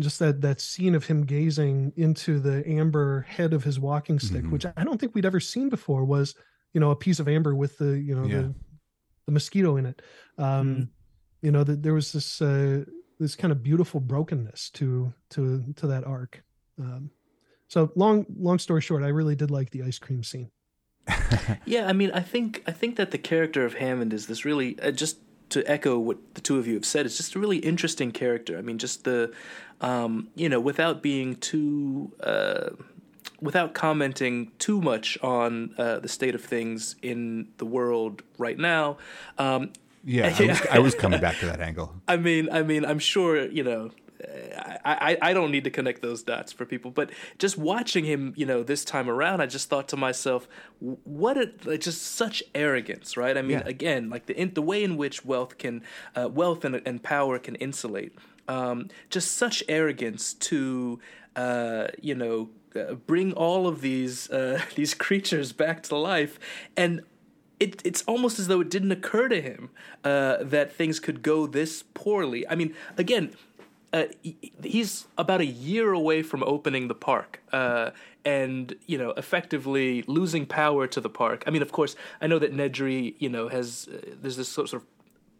just 0.00 0.18
that 0.18 0.40
that 0.40 0.60
scene 0.60 0.94
of 0.94 1.04
him 1.06 1.24
gazing 1.24 1.92
into 1.96 2.40
the 2.40 2.66
amber 2.68 3.20
head 3.22 3.52
of 3.52 3.62
his 3.64 3.78
walking 3.78 4.18
stick 4.18 4.42
Mhm. 4.44 4.50
which 4.50 4.66
i 4.76 4.82
don't 4.84 4.98
think 5.00 5.14
we'd 5.14 5.24
ever 5.26 5.40
seen 5.40 5.68
before 5.68 6.04
was 6.04 6.34
you 6.74 6.80
know 6.80 6.90
a 6.90 6.96
piece 6.96 7.20
of 7.20 7.28
amber 7.28 7.54
with 7.54 7.78
the 7.78 7.98
you 7.98 8.14
know 8.14 8.26
Yeah. 8.26 8.42
the, 8.42 8.54
the 9.26 9.32
mosquito 9.32 9.76
in 9.76 9.86
it 9.86 10.02
um 10.38 10.76
Mm. 10.76 10.88
you 11.42 11.50
know 11.52 11.64
that 11.64 11.82
there 11.82 11.94
was 11.94 12.12
this 12.12 12.42
uh 12.42 12.84
this 13.20 13.36
kind 13.36 13.52
of 13.52 13.62
beautiful 13.62 14.00
brokenness 14.00 14.70
to 14.70 15.12
to 15.30 15.72
to 15.76 15.86
that 15.86 16.04
arc 16.04 16.42
um 16.78 17.10
so 17.72 17.90
long 17.94 18.26
long 18.38 18.58
story 18.58 18.80
short 18.80 19.02
i 19.02 19.08
really 19.08 19.36
did 19.42 19.50
like 19.50 19.70
the 19.70 19.82
ice 19.82 19.98
cream 19.98 20.22
scene 20.22 20.50
Yeah, 21.64 21.86
I 21.88 21.92
mean, 21.92 22.10
I 22.12 22.20
think 22.20 22.62
I 22.66 22.72
think 22.72 22.96
that 22.96 23.10
the 23.10 23.18
character 23.18 23.64
of 23.64 23.74
Hammond 23.74 24.12
is 24.12 24.26
this 24.26 24.44
really 24.44 24.78
uh, 24.80 24.90
just 24.90 25.18
to 25.50 25.58
echo 25.70 25.98
what 25.98 26.18
the 26.34 26.40
two 26.40 26.58
of 26.58 26.66
you 26.66 26.74
have 26.74 26.84
said. 26.84 27.06
It's 27.06 27.16
just 27.16 27.34
a 27.34 27.38
really 27.38 27.58
interesting 27.58 28.10
character. 28.12 28.58
I 28.58 28.62
mean, 28.62 28.78
just 28.78 29.04
the 29.04 29.32
um, 29.80 30.28
you 30.34 30.48
know, 30.48 30.60
without 30.60 31.02
being 31.02 31.36
too. 31.36 32.12
Uh, 32.22 32.70
Without 33.40 33.74
commenting 33.74 34.52
too 34.60 34.80
much 34.80 35.18
on 35.20 35.74
uh, 35.76 35.98
the 35.98 36.08
state 36.08 36.36
of 36.36 36.44
things 36.44 36.94
in 37.02 37.48
the 37.58 37.66
world 37.66 38.22
right 38.38 38.56
now, 38.56 38.98
um, 39.36 39.72
yeah, 40.04 40.32
I 40.38 40.46
was, 40.46 40.60
I 40.70 40.78
was 40.78 40.94
coming 40.94 41.20
back 41.20 41.38
to 41.40 41.46
that 41.46 41.60
angle. 41.60 41.92
I 42.08 42.16
mean, 42.18 42.48
I 42.52 42.62
mean, 42.62 42.84
I'm 42.84 43.00
sure 43.00 43.44
you 43.50 43.64
know. 43.64 43.90
I, 44.84 45.18
I 45.20 45.32
don't 45.32 45.50
need 45.50 45.64
to 45.64 45.70
connect 45.70 46.02
those 46.02 46.22
dots 46.22 46.52
for 46.52 46.64
people, 46.64 46.90
but 46.90 47.10
just 47.38 47.56
watching 47.58 48.04
him, 48.04 48.32
you 48.36 48.46
know, 48.46 48.62
this 48.62 48.84
time 48.84 49.08
around, 49.10 49.40
I 49.40 49.46
just 49.46 49.68
thought 49.68 49.88
to 49.88 49.96
myself, 49.96 50.48
what 50.80 51.36
a 51.36 51.50
like, 51.64 51.80
just 51.80 52.02
such 52.02 52.42
arrogance, 52.54 53.16
right? 53.16 53.36
I 53.36 53.42
mean, 53.42 53.58
Yeah. 53.58 53.62
again, 53.66 54.10
like 54.10 54.26
the 54.26 54.36
in, 54.40 54.54
the 54.54 54.62
way 54.62 54.82
in 54.84 54.96
which 54.96 55.24
wealth 55.24 55.58
can, 55.58 55.82
uh, 56.14 56.28
wealth 56.28 56.64
and, 56.64 56.80
and 56.84 57.02
power 57.02 57.38
can 57.38 57.54
insulate, 57.56 58.14
um, 58.48 58.88
just 59.10 59.32
such 59.32 59.62
arrogance 59.68 60.34
to, 60.34 60.98
uh, 61.36 61.88
you 62.00 62.14
know, 62.14 62.50
uh, 62.74 62.94
bring 62.94 63.32
all 63.34 63.66
of 63.66 63.80
these 63.80 64.30
uh, 64.30 64.60
these 64.76 64.94
creatures 64.94 65.52
back 65.52 65.82
to 65.84 65.96
life, 65.96 66.38
and 66.76 67.02
it, 67.60 67.80
it's 67.84 68.02
almost 68.02 68.38
as 68.40 68.48
though 68.48 68.60
it 68.60 68.68
didn't 68.70 68.90
occur 68.90 69.28
to 69.28 69.40
him 69.40 69.70
uh, 70.02 70.38
that 70.42 70.72
things 70.72 70.98
could 70.98 71.22
go 71.22 71.46
this 71.46 71.84
poorly. 71.94 72.48
I 72.48 72.56
mean, 72.56 72.74
again, 72.98 73.34
uh, 73.92 74.04
he's 74.62 75.06
about 75.18 75.40
a 75.40 75.46
year 75.46 75.92
away 75.92 76.22
from 76.22 76.42
opening 76.44 76.88
the 76.88 76.94
park, 76.94 77.40
uh, 77.52 77.90
and 78.24 78.74
you 78.86 78.96
know, 78.98 79.10
effectively 79.10 80.02
losing 80.06 80.46
power 80.46 80.86
to 80.86 81.00
the 81.00 81.10
park. 81.10 81.44
I 81.46 81.50
mean, 81.50 81.62
of 81.62 81.72
course, 81.72 81.96
I 82.20 82.26
know 82.26 82.38
that 82.38 82.54
Nedry, 82.54 83.14
you 83.18 83.28
know, 83.28 83.48
has 83.48 83.88
uh, 83.92 83.98
there's 84.20 84.36
this 84.36 84.48
sort 84.48 84.72
of 84.72 84.82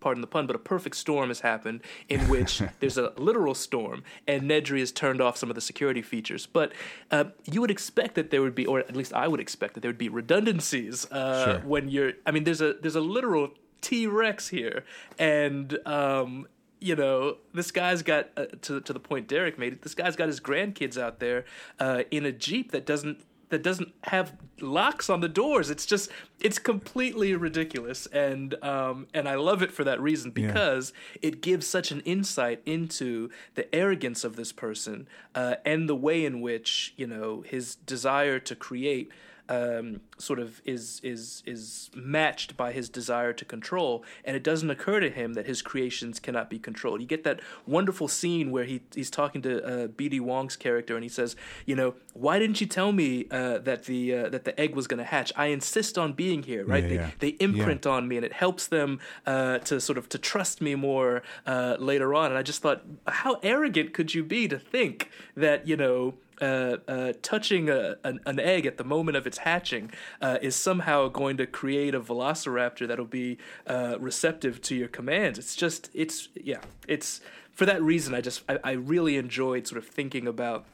pardon 0.01 0.21
the 0.21 0.27
pun, 0.27 0.49
but 0.49 0.57
a 0.57 0.59
perfect 0.59 0.97
storm 0.97 1.29
has 1.29 1.41
happened 1.41 1.81
in 2.09 2.19
which 2.29 2.61
there's 2.81 2.99
a 2.99 3.13
literal 3.17 3.55
storm 3.55 4.03
and 4.27 4.43
Nedry 4.51 4.81
has 4.81 4.91
turned 4.91 5.21
off 5.21 5.37
some 5.37 5.49
of 5.49 5.55
the 5.55 5.61
security 5.61 6.03
features. 6.03 6.45
But 6.45 6.73
uh, 7.13 7.27
you 7.45 7.61
would 7.61 7.71
expect 7.71 8.17
that 8.17 8.31
there 8.33 8.43
would 8.43 8.57
be, 8.57 8.67
or 8.67 8.81
at 8.81 8.97
least 8.97 9.13
I 9.13 9.29
would 9.29 9.39
expect 9.39 9.75
that 9.75 9.81
there 9.81 9.89
would 9.91 9.99
be 9.99 10.09
redundancies 10.09 11.07
uh, 11.13 11.45
Sure. 11.45 11.59
when 11.61 11.89
you're. 11.89 12.15
I 12.27 12.33
mean, 12.33 12.43
there's 12.45 12.61
a 12.61 12.75
there's 12.83 12.97
a 12.97 13.01
literal 13.01 13.51
T 13.81 14.07
Rex 14.09 14.49
here, 14.49 14.85
and 15.19 15.79
um, 15.87 16.49
you 16.83 16.97
know 16.97 17.37
this 17.55 17.71
guy's 17.71 18.03
got 18.03 18.31
uh, 18.37 18.47
to 18.63 18.81
to 18.81 18.93
the 18.93 19.01
point 19.01 19.29
Derek 19.29 19.59
made 19.59 19.73
it. 19.73 19.83
This 19.83 19.95
guy's 19.95 20.17
got 20.17 20.29
his 20.29 20.41
grandkids 20.41 21.01
out 21.01 21.21
there 21.21 21.45
uh, 21.79 22.03
in 22.11 22.27
a 22.27 22.33
jeep 22.33 22.73
that 22.73 22.85
doesn't 22.85 23.25
that 23.53 23.63
doesn't 23.63 23.93
have 24.05 24.35
locks 24.61 25.11
on 25.11 25.21
the 25.21 25.29
doors. 25.29 25.69
It's 25.69 25.85
just 25.85 26.11
it's 26.41 26.59
completely 26.59 27.35
ridiculous, 27.37 28.07
and 28.07 28.55
um, 28.65 29.07
and 29.13 29.29
I 29.29 29.35
love 29.35 29.63
it 29.63 29.71
for 29.71 29.85
that 29.85 30.01
reason 30.01 30.31
because 30.31 30.95
it 31.21 31.43
gives 31.43 31.67
such 31.67 31.93
an 31.93 32.01
insight 32.01 32.63
into 32.65 33.31
the 33.55 33.73
arrogance 33.75 34.25
of 34.25 34.37
this 34.37 34.53
person 34.53 35.07
uh, 35.35 35.57
and 35.67 35.87
the 35.87 35.95
way 35.95 36.25
in 36.25 36.41
which 36.41 36.95
you 36.97 37.07
know 37.07 37.43
his 37.43 37.75
desire 37.75 38.39
to 38.41 38.57
create 38.57 39.11
um, 39.53 40.01
sort 40.17 40.39
of 40.39 40.63
is 40.65 41.01
is 41.05 41.43
is 41.45 41.91
matched 41.95 42.57
by 42.57 42.73
his 42.73 42.89
desire 42.89 43.35
to 43.35 43.45
control, 43.45 44.03
and 44.25 44.35
it 44.35 44.43
doesn't 44.43 44.71
occur 44.71 44.99
to 45.01 45.11
him 45.11 45.35
that 45.35 45.47
his 45.47 45.61
creations 45.61 46.19
cannot 46.19 46.49
be 46.49 46.59
controlled. 46.59 47.03
You 47.03 47.07
get 47.07 47.25
that 47.25 47.41
wonderful 47.67 48.09
scene 48.09 48.51
where 48.51 48.65
he 48.65 48.81
he's 48.95 49.11
talking 49.11 49.43
to 49.43 49.53
uh, 49.63 49.87
B.D. 49.89 50.21
Wong's 50.21 50.57
character, 50.57 50.95
and 50.95 51.03
he 51.03 51.09
says, 51.11 51.37
"You 51.67 51.77
know, 51.77 51.95
why 52.15 52.39
didn't 52.39 52.63
you 52.63 52.67
tell 52.67 52.93
me 52.93 53.27
uh, 53.31 53.59
that 53.59 53.85
the 53.85 54.15
uh, 54.15 54.29
that 54.31 54.45
the 54.45 54.59
egg 54.59 54.75
was 54.75 54.87
going 54.87 54.99
to 54.99 55.05
hatch? 55.05 55.33
I 55.37 55.47
insist 55.47 55.99
on 55.99 56.15
being 56.15 56.43
here, 56.43 56.65
right? 56.65 56.83
Yeah, 56.85 56.89
they 56.89 56.95
yeah. 56.95 57.11
they 57.19 57.29
imprint 57.29 57.87
on 57.87 58.09
me, 58.09 58.17
and 58.17 58.25
it 58.25 58.33
helps 58.33 58.67
them 58.67 59.01
uh, 59.27 59.59
to 59.59 59.81
sort 59.81 59.99
of 59.99 60.09
to 60.11 60.19
trust 60.19 60.63
me 60.63 60.75
more 60.75 61.23
uh, 61.47 61.77
later 61.79 62.15
on." 62.15 62.31
And 62.31 62.39
I 62.39 62.43
just 62.43 62.63
thought, 62.63 62.83
how 63.07 63.39
arrogant 63.43 63.93
could 63.93 64.15
you 64.15 64.25
be 64.25 64.49
to 64.49 64.59
think 64.59 65.11
that 65.37 65.69
you 65.69 65.77
know? 65.77 66.15
Uh, 66.41 66.77
uh, 66.89 67.13
touching 67.23 67.69
a, 67.69 67.97
an, 68.05 68.21
an 68.27 68.41
egg 68.41 68.67
at 68.67 68.77
the 68.77 68.85
moment 68.85 69.17
of 69.17 69.27
its 69.27 69.39
hatching 69.39 69.91
uh, 70.21 70.39
is 70.41 70.57
somehow 70.57 71.09
going 71.09 71.37
to 71.37 71.47
create 71.47 71.95
a 71.95 72.01
velociraptor 72.01 72.89
that'll 72.89 73.05
be 73.05 73.39
uh, 73.67 73.97
receptive 74.01 74.61
to 74.63 74.75
your 74.75 74.89
commands. 74.89 75.39
It's 75.39 75.55
just, 75.57 75.91
it's, 75.95 76.29
yeah, 76.35 76.61
it's 76.89 77.21
for 77.53 77.67
that 77.67 77.83
reason. 77.83 78.15
I 78.15 78.21
just, 78.21 78.43
I, 78.49 78.59
I 78.65 78.73
really 78.73 79.17
enjoyed 79.17 79.67
sort 79.67 79.79
of 79.79 79.87
thinking 79.87 80.27
about 80.27 80.65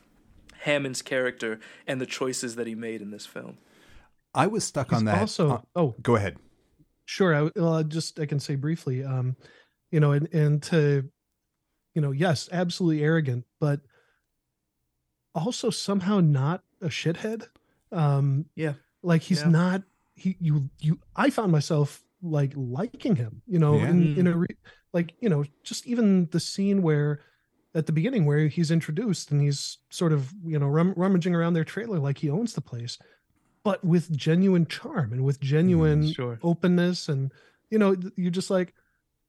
Hammond's 0.60 1.02
character 1.02 1.60
and 1.86 2.00
the 2.00 2.06
choices 2.06 2.56
that 2.56 2.66
he 2.66 2.74
made 2.74 3.00
in 3.00 3.10
this 3.10 3.26
film. 3.26 3.58
I 4.34 4.46
was 4.46 4.64
stuck 4.64 4.90
He's 4.90 4.98
on 4.98 5.04
that. 5.06 5.18
also 5.18 5.50
uh, 5.50 5.60
oh 5.74 5.94
go 6.02 6.16
ahead. 6.16 6.36
Sure. 7.06 7.34
I, 7.34 7.50
well, 7.56 7.82
just 7.82 8.20
I 8.20 8.26
can 8.26 8.38
say 8.38 8.54
briefly, 8.56 9.02
um, 9.02 9.36
you 9.90 9.98
know, 9.98 10.12
and 10.12 10.32
and 10.34 10.62
to, 10.64 11.08
you 11.94 12.02
know, 12.02 12.10
yes, 12.10 12.48
absolutely 12.52 13.02
arrogant, 13.02 13.46
but 13.60 13.80
also 15.34 15.70
somehow 15.70 16.20
not 16.20 16.62
a 16.80 16.88
shithead. 16.88 17.48
Um, 17.92 18.46
Yeah. 18.54 18.74
like 19.02 19.22
he's 19.22 19.42
Yeah. 19.42 19.48
not. 19.48 19.82
He 20.14 20.36
you 20.40 20.68
you. 20.80 20.98
I 21.14 21.30
found 21.30 21.52
myself 21.52 22.02
like 22.22 22.52
liking 22.56 23.16
him. 23.16 23.42
You 23.46 23.58
know, 23.58 23.76
Yeah. 23.78 23.90
in 23.90 24.18
in 24.18 24.26
a 24.26 24.36
re, 24.36 24.48
like 24.92 25.14
you 25.20 25.28
know 25.28 25.44
just 25.62 25.86
even 25.86 26.28
the 26.30 26.40
scene 26.40 26.82
where 26.82 27.20
at 27.74 27.86
the 27.86 27.92
beginning 27.92 28.24
where 28.24 28.48
he's 28.48 28.70
introduced 28.70 29.30
and 29.30 29.40
he's 29.40 29.78
sort 29.90 30.12
of 30.12 30.32
you 30.44 30.58
know 30.58 30.66
rum, 30.66 30.94
rummaging 30.96 31.34
around 31.34 31.52
their 31.52 31.64
trailer 31.64 31.98
like 31.98 32.18
he 32.18 32.30
owns 32.30 32.54
the 32.54 32.60
place 32.62 32.98
but 33.62 33.84
with 33.84 34.10
genuine 34.16 34.64
charm 34.66 35.12
and 35.12 35.22
with 35.22 35.38
genuine 35.40 36.10
sure. 36.12 36.38
openness 36.42 37.08
and 37.08 37.30
you 37.70 37.78
know 37.78 37.94
you're 38.16 38.30
just 38.32 38.50
like 38.50 38.74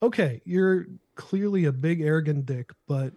okay, 0.01 0.41
you're 0.45 0.87
clearly 1.15 1.65
a 1.65 1.73
big 1.73 1.99
arrogant 1.99 2.45
dick, 2.45 2.71
but 2.87 3.11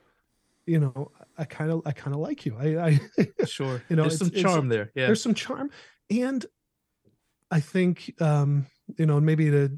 you 0.67 0.81
know, 0.81 1.13
I 1.43 1.45
kind 1.45 1.71
of, 1.71 1.83
I 1.85 1.93
kind 1.93 2.15
of 2.15 2.21
like 2.21 2.47
you. 2.47 2.57
I, 2.59 2.87
I 2.87 3.01
Sure. 3.47 3.83
You 3.89 3.97
know, 3.97 4.03
there's 4.05 4.19
some 4.19 4.29
it's- 4.29 4.41
it's- 4.41 4.53
charm 4.55 4.69
there. 4.69 4.91
Yeah. 4.95 5.07
there's 5.07 5.23
some 5.23 5.35
charm, 5.35 5.71
and 6.11 6.45
I 7.51 7.61
think, 7.61 8.15
um, 8.21 8.67
you 8.97 9.05
know, 9.07 9.21
maybe 9.21 9.51
to, 9.51 9.71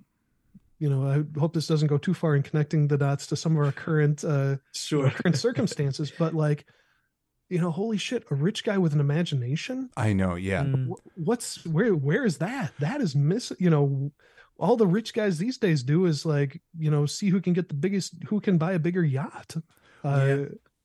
you 0.78 0.88
know, 0.90 1.06
I 1.08 1.38
hope 1.40 1.54
this 1.54 1.66
doesn't 1.66 1.88
go 1.88 1.98
too 1.98 2.14
far 2.14 2.36
in 2.36 2.42
connecting 2.42 2.86
the 2.88 2.98
dots 2.98 3.26
to 3.28 3.36
some 3.36 3.56
of 3.56 3.64
our 3.64 3.72
current, 3.72 4.22
uh, 4.24 4.56
Sure. 4.72 5.10
current 5.18 5.36
circumstances, 5.36 6.12
but 6.18 6.34
like, 6.34 6.66
you 7.48 7.60
know, 7.60 7.70
holy 7.70 7.96
shit, 7.98 8.24
a 8.30 8.34
rich 8.34 8.64
guy 8.64 8.78
with 8.78 8.92
an 8.94 9.00
imagination. 9.00 9.90
I 9.96 10.12
know. 10.12 10.34
Yeah. 10.34 10.62
Mm. 10.64 10.88
What's 11.16 11.64
where? 11.66 11.94
Where 11.94 12.24
is 12.24 12.38
that? 12.38 12.72
That 12.80 13.00
is 13.00 13.14
miss. 13.14 13.52
You 13.58 13.70
know, 13.70 14.12
all 14.58 14.76
the 14.76 14.86
rich 14.86 15.12
guys 15.12 15.36
these 15.38 15.58
days 15.58 15.82
do 15.82 16.06
is 16.06 16.24
like, 16.24 16.60
you 16.78 16.90
know, 16.90 17.04
see 17.06 17.28
who 17.28 17.40
can 17.40 17.52
get 17.52 17.68
the 17.68 17.74
biggest, 17.74 18.14
who 18.28 18.40
can 18.40 18.56
buy 18.56 18.72
a 18.72 18.78
bigger 18.78 19.04
yacht. 19.04 19.56
Uh, 20.04 20.24
Yeah. 20.26 20.44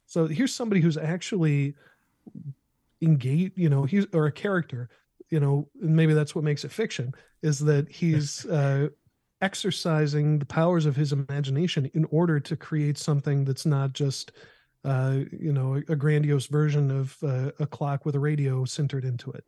So 0.09 0.27
here's 0.27 0.53
somebody 0.53 0.81
who's 0.81 0.97
actually 0.97 1.75
engaged. 3.01 3.53
You 3.55 3.69
know, 3.69 3.83
he's 3.83 4.05
or 4.13 4.25
a 4.25 4.31
character. 4.31 4.89
You 5.29 5.39
know, 5.39 5.69
and 5.81 5.95
maybe 5.95 6.13
that's 6.13 6.33
what 6.33 6.43
makes 6.43 6.65
it 6.65 6.71
fiction 6.71 7.13
is 7.43 7.59
that 7.59 7.87
he's 7.87 8.45
uh, 8.47 8.89
exercising 9.41 10.39
the 10.39 10.45
powers 10.45 10.87
of 10.87 10.95
his 10.95 11.13
imagination 11.13 11.89
in 11.93 12.05
order 12.05 12.39
to 12.39 12.57
create 12.57 12.97
something 12.97 13.45
that's 13.45 13.65
not 13.65 13.93
just 13.93 14.31
uh, 14.83 15.19
you 15.31 15.51
know, 15.51 15.75
a, 15.75 15.91
a 15.91 15.95
grandiose 15.95 16.47
version 16.47 16.89
of 16.89 17.17
uh, 17.23 17.51
a 17.59 17.67
clock 17.67 18.05
with 18.05 18.15
a 18.15 18.19
radio 18.19 18.65
centered 18.65 19.05
into 19.05 19.31
it. 19.31 19.43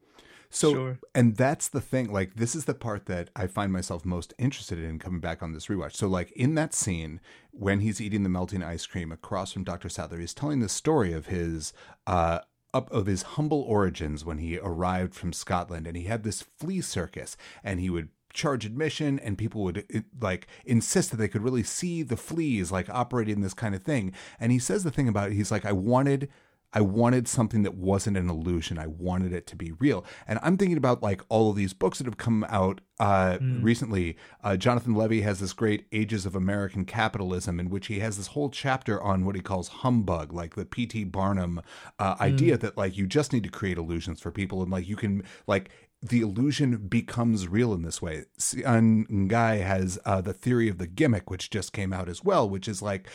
So, 0.52 0.74
Sure. 0.74 1.00
and 1.16 1.38
that's 1.38 1.70
the 1.70 1.82
thing. 1.82 2.12
Like, 2.12 2.36
this 2.36 2.54
is 2.56 2.66
the 2.66 2.74
part 2.74 3.06
that 3.08 3.30
I 3.36 3.48
find 3.48 3.72
myself 3.72 4.06
most 4.06 4.34
interested 4.38 4.78
in 4.80 5.00
coming 5.00 5.22
back 5.22 5.42
on 5.42 5.54
this 5.54 5.68
rewatch. 5.68 5.96
So, 5.96 6.08
like, 6.08 6.32
in 6.34 6.56
that 6.56 6.74
scene 6.74 7.22
when 7.52 7.80
he's 7.80 8.02
eating 8.02 8.24
the 8.24 8.30
melting 8.30 8.62
ice 8.62 8.86
cream 8.86 9.12
across 9.12 9.52
from 9.54 9.64
Dr. 9.64 9.88
Sattler, 9.90 10.20
he's 10.20 10.34
telling 10.34 10.60
the 10.60 10.70
story 10.70 11.14
of 11.14 11.28
his, 11.28 11.74
uh, 12.06 12.40
up 12.74 12.92
of 12.92 13.06
his 13.06 13.22
humble 13.24 13.62
origins 13.62 14.24
when 14.24 14.38
he 14.38 14.58
arrived 14.58 15.14
from 15.14 15.34
Scotland 15.34 15.86
and 15.88 15.98
he 15.98 16.04
had 16.04 16.24
this 16.24 16.42
flea 16.42 16.80
circus 16.82 17.36
and 17.64 17.80
he 17.82 17.90
would 17.90 18.10
charge 18.32 18.66
admission 18.66 19.20
and 19.20 19.38
people 19.38 19.62
would 19.62 20.06
like 20.22 20.48
insist 20.66 21.12
that 21.12 21.18
they 21.18 21.28
could 21.28 21.42
really 21.44 21.64
see 21.64 22.02
the 22.02 22.16
fleas 22.16 22.72
like 22.72 22.90
operating 22.90 23.42
this 23.42 23.54
kind 23.54 23.76
of 23.76 23.84
thing 23.84 24.14
and 24.40 24.54
he 24.54 24.58
says 24.60 24.86
the 24.86 24.92
thing 24.92 25.10
about 25.10 25.30
it 25.32 25.34
he's 25.36 25.52
like 25.52 25.66
i 25.66 25.72
wanted 25.74 26.30
I 26.74 26.82
wanted 26.82 27.28
something 27.28 27.64
that 27.64 27.76
wasn't 27.76 28.18
an 28.18 28.30
illusion. 28.30 28.78
I 28.78 28.88
wanted 28.88 29.34
it 29.34 29.48
to 29.48 29.56
be 29.56 29.72
real. 29.74 30.06
And 30.28 30.40
I'm 30.42 30.58
thinking 30.58 30.78
about 30.78 31.04
like 31.04 31.22
all 31.30 31.50
of 31.50 31.56
these 31.56 31.74
books 31.74 31.98
that 31.98 32.08
have 32.08 32.18
come 32.18 32.46
out 32.50 32.82
uh, 33.00 33.40
recently. 33.42 34.16
Uh, 34.44 34.56
Jonathan 34.56 34.94
Levy 34.94 35.22
has 35.22 35.40
this 35.40 35.54
great 35.54 35.88
Ages 35.92 36.26
of 36.26 36.36
American 36.36 36.86
Capitalism, 36.86 37.60
in 37.60 37.70
which 37.70 37.88
he 37.88 38.00
has 38.00 38.16
this 38.16 38.28
whole 38.28 38.50
chapter 38.50 39.02
on 39.02 39.26
what 39.26 39.36
he 39.36 39.42
calls 39.42 39.68
humbug, 39.70 40.32
like 40.32 40.56
the 40.56 40.66
P.T. 40.66 41.06
Barnum 41.06 41.62
uh, 42.00 42.16
idea 42.20 42.58
that 42.58 42.78
like 42.78 42.98
you 42.98 43.08
just 43.08 43.34
need 43.34 43.44
to 43.44 43.50
create 43.50 43.78
illusions 43.78 44.22
for 44.22 44.32
people 44.32 44.62
and 44.62 44.72
like 44.72 44.88
you 44.88 44.96
can 44.96 45.24
like 45.48 45.72
the 46.02 46.22
illusion 46.22 46.78
becomes 46.78 47.48
real 47.48 47.74
in 47.74 47.84
this 47.84 48.02
way. 48.02 48.26
Sianne 48.40 49.08
Ngai 49.08 49.62
has 49.62 50.00
uh, 50.04 50.20
the 50.22 50.34
theory 50.34 50.68
of 50.68 50.80
the 50.80 50.88
gimmick, 50.88 51.30
which 51.30 51.52
just 51.52 51.74
came 51.74 51.94
out 51.94 52.10
as 52.10 52.24
well, 52.24 52.50
which 52.50 52.68
is 52.68 52.82
like 52.82 53.08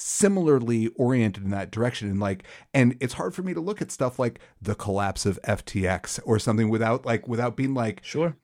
similarly 0.00 0.86
oriented 0.94 1.42
in 1.42 1.50
that 1.50 1.72
direction. 1.72 2.08
And 2.08 2.20
like 2.20 2.44
and 2.72 2.96
it's 3.00 3.14
hard 3.14 3.34
for 3.34 3.42
me 3.42 3.52
to 3.52 3.60
look 3.60 3.82
at 3.82 3.90
stuff 3.90 4.18
like 4.18 4.38
the 4.62 4.76
collapse 4.76 5.26
of 5.26 5.40
FTX 5.42 6.20
or 6.24 6.38
something 6.38 6.70
without 6.70 7.04
like 7.04 7.26
without 7.26 7.56
being 7.56 7.74
like 7.74 8.02
Sure. 8.04 8.36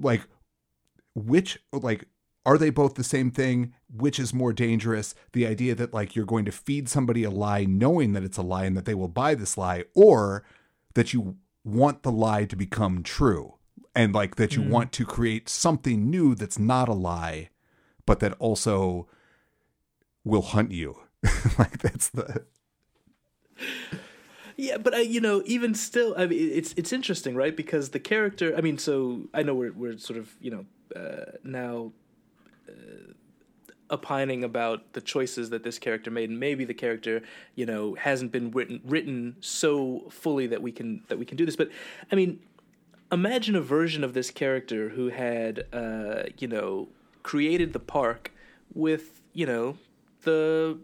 like 0.00 0.22
which 1.14 1.58
like 1.72 2.06
are 2.46 2.56
they 2.56 2.70
both 2.70 2.94
the 2.94 3.04
same 3.04 3.30
thing? 3.30 3.74
Which 3.94 4.18
is 4.18 4.32
more 4.32 4.54
dangerous? 4.54 5.14
The 5.34 5.46
idea 5.46 5.74
that 5.74 5.92
like 5.92 6.16
you're 6.16 6.24
going 6.24 6.46
to 6.46 6.52
feed 6.52 6.88
somebody 6.88 7.24
a 7.24 7.30
lie 7.30 7.64
knowing 7.64 8.14
that 8.14 8.24
it's 8.24 8.38
a 8.38 8.42
lie 8.42 8.64
and 8.64 8.76
that 8.76 8.86
they 8.86 8.94
will 8.94 9.08
buy 9.08 9.34
this 9.34 9.58
lie 9.58 9.84
or 9.94 10.44
that 10.94 11.12
you 11.12 11.36
want 11.62 12.02
the 12.02 12.12
lie 12.12 12.46
to 12.46 12.56
become 12.56 13.02
true 13.02 13.56
and 13.94 14.14
like 14.14 14.36
that 14.36 14.56
you 14.56 14.62
mm-hmm. 14.62 14.70
want 14.70 14.92
to 14.92 15.04
create 15.04 15.50
something 15.50 16.08
new 16.08 16.34
that's 16.34 16.58
not 16.58 16.88
a 16.88 16.94
lie 16.94 17.50
but 18.06 18.20
that 18.20 18.32
also 18.38 19.06
will 20.24 20.42
hunt 20.42 20.70
you 20.70 20.98
like 21.58 21.78
that's 21.78 22.08
the 22.10 22.44
Yeah, 24.60 24.76
but 24.76 24.92
I, 24.92 25.00
you 25.02 25.20
know, 25.20 25.40
even 25.46 25.72
still, 25.72 26.14
I 26.18 26.26
mean, 26.26 26.50
it's 26.52 26.74
it's 26.76 26.92
interesting, 26.92 27.36
right? 27.36 27.56
Because 27.56 27.90
the 27.90 28.00
character, 28.00 28.56
I 28.56 28.60
mean, 28.60 28.76
so 28.76 29.28
I 29.32 29.44
know 29.44 29.54
we're 29.54 29.72
we're 29.72 29.98
sort 29.98 30.18
of 30.18 30.34
you 30.40 30.50
know 30.50 30.64
uh, 31.00 31.32
now 31.44 31.92
uh, 32.68 33.12
opining 33.90 34.44
about 34.44 34.92
the 34.94 35.00
choices 35.00 35.50
that 35.50 35.62
this 35.62 35.78
character 35.78 36.10
made, 36.10 36.28
and 36.28 36.40
maybe 36.40 36.64
the 36.64 36.74
character, 36.74 37.22
you 37.54 37.66
know, 37.66 37.94
hasn't 37.94 38.32
been 38.32 38.50
written 38.50 38.80
written 38.84 39.36
so 39.40 40.04
fully 40.10 40.48
that 40.48 40.60
we 40.60 40.72
can 40.72 41.04
that 41.08 41.18
we 41.18 41.24
can 41.24 41.36
do 41.36 41.46
this. 41.46 41.56
But 41.56 41.70
I 42.10 42.16
mean, 42.16 42.40
imagine 43.12 43.54
a 43.54 43.60
version 43.60 44.04
of 44.04 44.14
this 44.14 44.30
character 44.30 44.90
who 44.90 45.08
had, 45.08 45.66
uh, 45.72 46.24
you 46.38 46.48
know, 46.48 46.88
created 47.22 47.72
the 47.72 47.80
park 47.80 48.32
with, 48.74 49.20
you 49.32 49.46
know, 49.46 49.78
the 50.22 50.78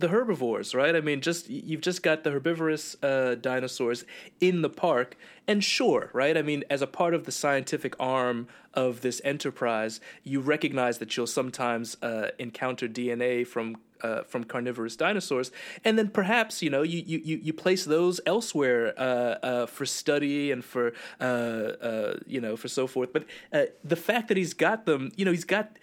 the 0.00 0.08
herbivores, 0.08 0.74
right? 0.74 0.96
I 0.96 1.00
mean, 1.00 1.20
just 1.20 1.50
you've 1.50 1.82
just 1.82 2.02
got 2.02 2.24
the 2.24 2.30
herbivorous 2.30 2.96
uh, 3.02 3.36
dinosaurs 3.40 4.04
in 4.40 4.62
the 4.62 4.70
park, 4.70 5.16
and 5.46 5.62
sure, 5.62 6.10
right? 6.14 6.36
I 6.36 6.42
mean, 6.42 6.64
as 6.70 6.80
a 6.80 6.86
part 6.86 7.12
of 7.12 7.24
the 7.24 7.32
scientific 7.32 7.94
arm 8.00 8.48
of 8.72 9.02
this 9.02 9.20
enterprise, 9.24 10.00
you 10.24 10.40
recognize 10.40 10.98
that 10.98 11.16
you'll 11.16 11.26
sometimes 11.26 11.96
uh, 12.02 12.30
encounter 12.38 12.88
DNA 12.88 13.46
from 13.46 13.76
uh, 14.02 14.22
from 14.22 14.44
carnivorous 14.44 14.96
dinosaurs, 14.96 15.50
and 15.84 15.98
then 15.98 16.08
perhaps 16.08 16.62
you 16.62 16.70
know 16.70 16.82
you 16.82 17.02
you 17.06 17.38
you, 17.42 17.52
place 17.52 17.84
those 17.84 18.20
elsewhere 18.24 18.94
uh, 18.98 19.02
uh, 19.02 19.66
for 19.66 19.84
study 19.84 20.50
and 20.50 20.64
for 20.64 20.92
uh, 21.20 21.24
uh, 21.24 22.16
you 22.26 22.40
know 22.40 22.56
for 22.56 22.68
so 22.68 22.86
forth. 22.86 23.12
But 23.12 23.24
uh, 23.52 23.64
the 23.84 23.96
fact 23.96 24.28
that 24.28 24.38
he's 24.38 24.54
got 24.54 24.86
them, 24.86 25.12
you 25.16 25.26
know, 25.26 25.30
he's 25.30 25.44
got 25.44 25.76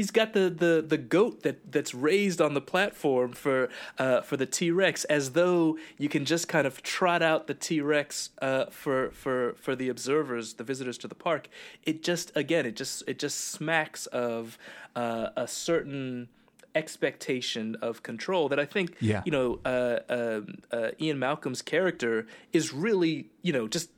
he's 0.00 0.10
got 0.10 0.32
the, 0.32 0.48
the, 0.48 0.82
the 0.86 0.96
goat 0.96 1.42
that, 1.42 1.70
that's 1.70 1.92
raised 1.92 2.40
on 2.40 2.54
the 2.54 2.60
platform 2.62 3.32
for 3.32 3.68
uh, 3.98 4.22
for 4.22 4.38
the 4.38 4.46
T 4.46 4.70
Rex, 4.70 5.04
as 5.04 5.32
though 5.32 5.76
you 5.98 6.08
can 6.08 6.24
just 6.24 6.48
kind 6.48 6.66
of 6.66 6.82
trot 6.82 7.20
out 7.20 7.46
the 7.48 7.52
T 7.52 7.82
Rex 7.82 8.30
uh, 8.40 8.64
for 8.70 9.10
for 9.10 9.54
for 9.58 9.76
the 9.76 9.90
observers, 9.90 10.54
the 10.54 10.64
visitors 10.64 10.96
to 10.98 11.06
the 11.08 11.14
park. 11.14 11.48
It 11.82 12.02
just 12.02 12.32
again, 12.34 12.64
it 12.64 12.76
just 12.76 13.04
it 13.06 13.18
just 13.18 13.36
smacks 13.50 14.06
of 14.06 14.56
uh, 14.96 15.28
a 15.36 15.46
certain 15.46 16.28
expectation 16.74 17.74
of 17.82 18.02
control 18.02 18.48
that 18.48 18.58
I 18.58 18.64
think 18.64 18.94
Yeah. 19.00 19.22
you 19.26 19.32
know 19.32 19.58
uh, 19.66 19.98
um, 20.08 20.58
uh, 20.72 20.90
Ian 21.00 21.18
Malcolm's 21.18 21.62
character 21.62 22.26
is 22.54 22.72
really 22.72 23.28
you 23.42 23.52
know 23.52 23.68
just 23.68 23.90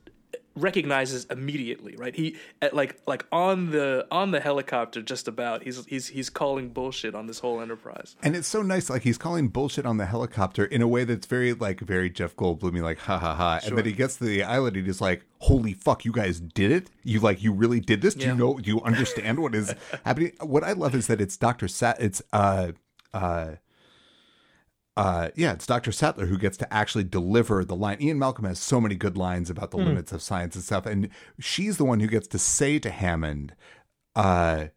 recognizes 0.55 1.25
immediately 1.31 1.95
right 1.95 2.15
he 2.15 2.35
at 2.61 2.75
like 2.75 2.99
like 3.07 3.25
on 3.31 3.71
the 3.71 4.05
on 4.11 4.31
the 4.31 4.39
helicopter 4.39 5.01
just 5.01 5.27
about 5.27 5.63
he's 5.63 5.83
he's 5.85 6.07
he's 6.09 6.29
calling 6.29 6.69
bullshit 6.69 7.15
on 7.15 7.25
this 7.25 7.39
whole 7.39 7.59
enterprise 7.59 8.15
And 8.21 8.35
it's 8.35 8.47
so 8.47 8.61
nice, 8.61 8.89
like 8.89 9.01
he's 9.01 9.17
calling 9.17 9.47
bullshit 9.47 9.85
on 9.85 9.97
the 9.97 10.05
helicopter 10.05 10.65
in 10.65 10.81
a 10.81 10.87
way 10.87 11.05
that's 11.05 11.25
very 11.25 11.53
like 11.53 11.79
very 11.79 12.09
Jeff 12.09 12.35
Goldblum, 12.35 12.79
like 12.81 12.99
ha 12.99 13.17
ha 13.17 13.33
ha. 13.35 13.59
And 13.65 13.77
then 13.77 13.85
he 13.85 13.91
gets 13.93 14.17
to 14.17 14.25
the 14.25 14.43
island 14.43 14.77
and 14.77 14.85
he's 14.85 15.01
like, 15.01 15.25
"Holy 15.39 15.73
fuck, 15.73 16.05
you 16.05 16.11
guys 16.11 16.39
did 16.39 16.71
it! 16.71 16.89
You 17.03 17.19
like 17.19 17.41
you 17.41 17.51
really 17.51 17.79
did 17.79 18.01
this? 18.01 18.13
Do 18.13 18.25
Yeah. 18.25 18.33
you 18.33 18.37
know? 18.37 18.59
Do 18.59 18.69
you 18.69 18.81
understand 18.81 19.39
what 19.39 19.55
is 19.55 19.73
happening? 20.05 20.33
What 20.41 20.63
I 20.63 20.73
love 20.73 20.93
is 20.95 21.07
that 21.07 21.19
it's 21.19 21.35
Doctor 21.37 21.67
Sat. 21.67 21.99
It's 21.99 22.21
uh 22.31 22.73
uh." 23.13 23.55
Uh, 24.95 25.29
yeah, 25.35 25.53
it's 25.53 25.65
Dr. 25.65 25.91
Sattler 25.91 26.27
who 26.27 26.37
gets 26.37 26.55
to 26.57 26.71
actually 26.71 27.03
deliver 27.03 27.65
the 27.65 27.75
line. 27.75 27.97
Ian 27.99 28.19
Malcolm 28.19 28.45
has 28.45 28.59
so 28.59 28.79
many 28.79 28.95
good 28.95 29.17
lines 29.17 29.49
about 29.49 29.71
the 29.71 29.77
limits 29.77 30.11
of 30.11 30.21
science 30.21 30.55
and 30.55 30.63
stuff, 30.63 30.85
and 30.85 31.09
she's 31.39 31.77
the 31.77 31.85
one 31.85 31.99
who 31.99 32.07
gets 32.07 32.27
to 32.27 32.37
say 32.39 32.77
to 32.79 32.91
Hammond, 32.91 33.55
uh, 34.15 34.67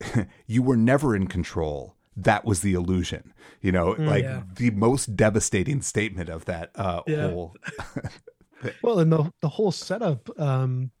you 0.46 0.62
were 0.62 0.76
never 0.76 1.14
in 1.14 1.26
control. 1.26 1.96
That 2.16 2.44
was 2.44 2.60
the 2.60 2.72
illusion. 2.74 3.32
You 3.60 3.72
know, 3.72 3.90
like 3.98 4.24
yeah. 4.24 4.42
the 4.56 4.70
most 4.70 5.16
devastating 5.16 5.82
statement 5.82 6.28
of 6.28 6.44
that 6.46 6.70
uh, 6.74 7.02
Yeah. 7.06 7.28
whole. 7.28 7.56
Well, 8.80 9.00
and 9.00 9.10
the 9.10 9.32
the 9.40 9.48
whole 9.48 9.72
setup 9.72 10.30
um 10.38 10.92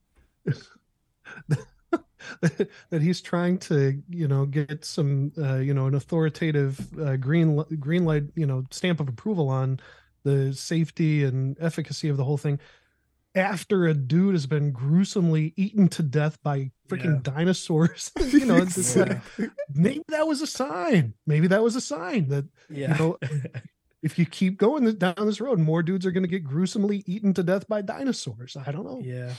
that 2.40 3.02
he's 3.02 3.20
trying 3.20 3.58
to, 3.58 4.02
you 4.08 4.28
know, 4.28 4.46
get 4.46 4.84
some 4.84 5.32
uh, 5.38 5.56
you 5.56 5.74
know, 5.74 5.86
an 5.86 5.94
authoritative 5.94 6.98
uh, 6.98 7.16
green 7.16 7.62
green 7.78 8.04
light, 8.04 8.24
you 8.34 8.46
know, 8.46 8.64
stamp 8.70 9.00
of 9.00 9.08
approval 9.08 9.48
on 9.48 9.80
the 10.24 10.52
safety 10.52 11.24
and 11.24 11.56
efficacy 11.60 12.08
of 12.08 12.16
the 12.16 12.24
whole 12.24 12.38
thing 12.38 12.60
after 13.34 13.86
a 13.86 13.94
dude 13.94 14.34
has 14.34 14.46
been 14.46 14.72
gruesomely 14.72 15.54
eaten 15.56 15.88
to 15.88 16.02
death 16.02 16.42
by 16.42 16.70
freaking 16.88 17.22
dinosaurs. 17.22 18.10
you 18.20 18.44
know, 18.44 18.56
it's 18.56 18.74
just 18.74 18.96
like, 18.96 19.18
maybe 19.74 20.02
that 20.08 20.26
was 20.26 20.42
a 20.42 20.46
sign. 20.46 21.14
Maybe 21.26 21.46
that 21.48 21.62
was 21.62 21.76
a 21.76 21.80
sign 21.80 22.28
that 22.28 22.46
you 22.68 22.88
know 22.88 23.18
if 24.02 24.18
you 24.18 24.26
keep 24.26 24.58
going 24.58 24.92
down 24.96 25.14
this 25.18 25.40
road, 25.40 25.58
more 25.58 25.82
dudes 25.82 26.04
are 26.04 26.10
going 26.10 26.24
to 26.24 26.28
get 26.28 26.44
gruesomely 26.44 27.02
eaten 27.06 27.32
to 27.34 27.42
death 27.42 27.66
by 27.68 27.82
dinosaurs. 27.82 28.56
I 28.56 28.72
don't 28.72 28.84
know. 28.84 29.00
yeah 29.02 29.32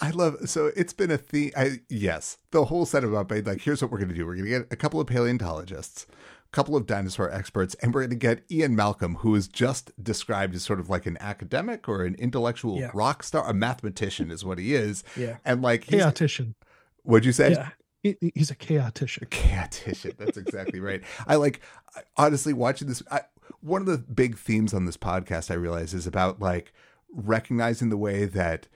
I 0.00 0.10
love 0.10 0.36
so 0.48 0.70
it's 0.76 0.92
been 0.92 1.10
a 1.10 1.18
theme. 1.18 1.50
I 1.56 1.80
yes, 1.88 2.38
the 2.50 2.66
whole 2.66 2.86
set 2.86 3.04
of 3.04 3.12
about 3.12 3.46
like 3.46 3.60
here's 3.62 3.82
what 3.82 3.90
we're 3.90 3.98
going 3.98 4.10
to 4.10 4.14
do. 4.14 4.26
We're 4.26 4.34
going 4.36 4.44
to 4.50 4.58
get 4.60 4.68
a 4.72 4.76
couple 4.76 5.00
of 5.00 5.06
paleontologists, 5.06 6.06
a 6.10 6.50
couple 6.52 6.76
of 6.76 6.86
dinosaur 6.86 7.30
experts, 7.30 7.74
and 7.82 7.92
we're 7.94 8.02
going 8.02 8.10
to 8.10 8.16
get 8.16 8.44
Ian 8.50 8.76
Malcolm, 8.76 9.16
who 9.16 9.34
is 9.34 9.48
just 9.48 9.90
described 10.02 10.54
as 10.54 10.62
sort 10.62 10.80
of 10.80 10.88
like 10.88 11.06
an 11.06 11.16
academic 11.20 11.88
or 11.88 12.04
an 12.04 12.14
intellectual 12.16 12.78
Yeah. 12.78 12.90
rock 12.94 13.22
star, 13.22 13.48
a 13.48 13.54
mathematician 13.54 14.30
is 14.30 14.44
what 14.44 14.58
he 14.58 14.74
is. 14.74 15.04
Yeah. 15.16 15.38
and 15.44 15.62
like 15.62 15.84
he's, 15.84 16.00
chaotician. 16.02 16.54
what'd 17.02 17.24
you 17.24 17.32
say? 17.32 17.52
Yeah. 17.52 17.70
He, 18.04 18.16
he's 18.34 18.50
a 18.52 18.56
chaotician. 18.56 19.22
A 19.22 19.26
Chaotician. 19.26 20.16
That's 20.16 20.36
exactly 20.36 20.78
right. 20.78 21.02
I 21.26 21.34
like 21.34 21.60
I- 21.96 22.02
honestly 22.16 22.52
watching 22.52 22.86
this. 22.88 23.02
I, 23.10 23.22
one 23.60 23.80
of 23.80 23.86
the 23.88 23.98
big 23.98 24.38
themes 24.38 24.72
on 24.72 24.84
this 24.84 24.96
podcast, 24.96 25.50
I 25.50 25.54
realize, 25.54 25.92
is 25.94 26.06
about 26.06 26.40
like 26.40 26.72
recognizing 27.12 27.88
the 27.88 27.96
way 27.96 28.24
that 28.26 28.68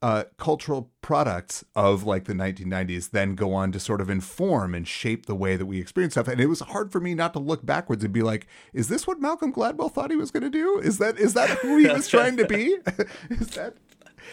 uh, 0.00 0.24
cultural 0.36 0.90
products 1.02 1.64
of 1.74 2.04
like 2.04 2.24
the 2.24 2.32
1990s 2.32 3.10
then 3.10 3.34
go 3.34 3.52
on 3.52 3.72
to 3.72 3.80
sort 3.80 4.00
of 4.00 4.08
inform 4.08 4.74
and 4.74 4.86
shape 4.86 5.26
the 5.26 5.34
way 5.34 5.56
that 5.56 5.66
we 5.66 5.80
experience 5.80 6.14
stuff. 6.14 6.28
And 6.28 6.40
it 6.40 6.46
was 6.46 6.60
hard 6.60 6.92
for 6.92 7.00
me 7.00 7.14
not 7.14 7.32
to 7.32 7.38
look 7.38 7.66
backwards 7.66 8.04
and 8.04 8.12
be 8.12 8.22
like, 8.22 8.46
"Is 8.72 8.88
this 8.88 9.06
what 9.06 9.20
Malcolm 9.20 9.52
Gladwell 9.52 9.92
thought 9.92 10.10
he 10.10 10.16
was 10.16 10.30
going 10.30 10.44
to 10.44 10.50
do? 10.50 10.78
Is 10.78 10.98
that 10.98 11.18
is 11.18 11.34
that 11.34 11.50
who 11.58 11.78
he 11.78 11.88
was 11.92 12.06
trying 12.08 12.36
to 12.36 12.46
be? 12.46 12.76
is 13.30 13.48
that 13.50 13.74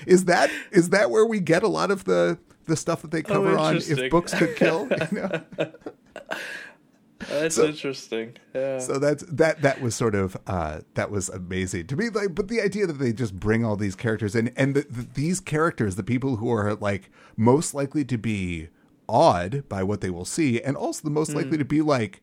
is 0.05 0.25
that 0.25 0.51
is 0.71 0.89
that 0.89 1.09
where 1.09 1.25
we 1.25 1.39
get 1.39 1.63
a 1.63 1.67
lot 1.67 1.89
of 1.89 2.03
the 2.05 2.37
the 2.65 2.75
stuff 2.75 3.01
that 3.01 3.11
they 3.11 3.23
cover 3.23 3.57
on 3.57 3.77
if 3.77 4.11
books 4.11 4.33
could 4.33 4.55
kill?" 4.55 4.87
You 5.11 5.19
know? 5.19 5.41
That's 7.29 7.55
So- 7.55 7.65
interesting. 7.65 8.37
Yeah. 8.53 8.79
so 8.79 8.99
that's 8.99 9.23
that 9.23 9.61
that 9.61 9.81
was 9.81 9.95
sort 9.95 10.15
of 10.15 10.37
uh 10.47 10.81
that 10.93 11.11
was 11.11 11.27
amazing 11.29 11.87
to 11.87 11.95
me 11.95 12.09
like 12.09 12.33
but 12.35 12.47
the 12.47 12.61
idea 12.61 12.85
that 12.87 12.93
they 12.93 13.11
just 13.13 13.37
bring 13.39 13.65
all 13.65 13.75
these 13.75 13.95
characters 13.95 14.35
in 14.35 14.49
and 14.55 14.75
the, 14.75 14.85
the, 14.89 15.07
these 15.13 15.39
characters 15.39 15.95
the 15.95 16.03
people 16.03 16.37
who 16.37 16.49
are 16.51 16.75
like 16.75 17.09
most 17.35 17.73
likely 17.73 18.05
to 18.05 18.17
be 18.17 18.69
awed 19.07 19.67
by 19.67 19.83
what 19.83 20.01
they 20.01 20.09
will 20.09 20.25
see 20.25 20.61
and 20.61 20.77
also 20.77 21.01
the 21.03 21.09
most 21.09 21.33
likely 21.35 21.57
to 21.57 21.65
be 21.65 21.81
like 21.81 22.21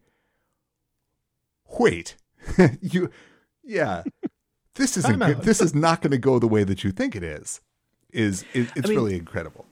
wait 1.78 2.16
you 2.80 3.10
yeah 3.62 4.02
this 4.74 4.96
isn't 4.96 5.18
good. 5.18 5.42
this 5.42 5.60
is 5.60 5.74
not 5.74 6.00
going 6.00 6.10
to 6.10 6.18
go 6.18 6.38
the 6.38 6.48
way 6.48 6.64
that 6.64 6.82
you 6.84 6.90
think 6.90 7.14
it 7.14 7.22
is 7.22 7.60
is 8.12 8.44
it, 8.54 8.68
it's 8.74 8.88
mean- 8.88 8.96
really 8.98 9.16
incredible 9.16 9.66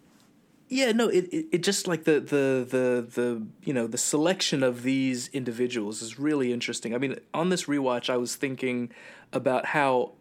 Yeah, 0.72 0.92
no, 0.92 1.08
it, 1.08 1.24
it 1.32 1.46
it 1.50 1.62
just 1.64 1.88
like 1.88 2.04
the 2.04 2.20
the 2.20 2.64
the 2.70 3.06
the 3.12 3.46
you 3.64 3.74
know 3.74 3.88
the 3.88 3.98
selection 3.98 4.62
of 4.62 4.84
these 4.84 5.26
individuals 5.32 6.00
is 6.00 6.16
really 6.16 6.52
interesting. 6.52 6.94
I 6.94 6.98
mean, 6.98 7.16
on 7.34 7.48
this 7.48 7.64
rewatch, 7.64 8.08
I 8.08 8.16
was 8.16 8.36
thinking 8.36 8.92
about 9.32 9.66
how 9.66 10.12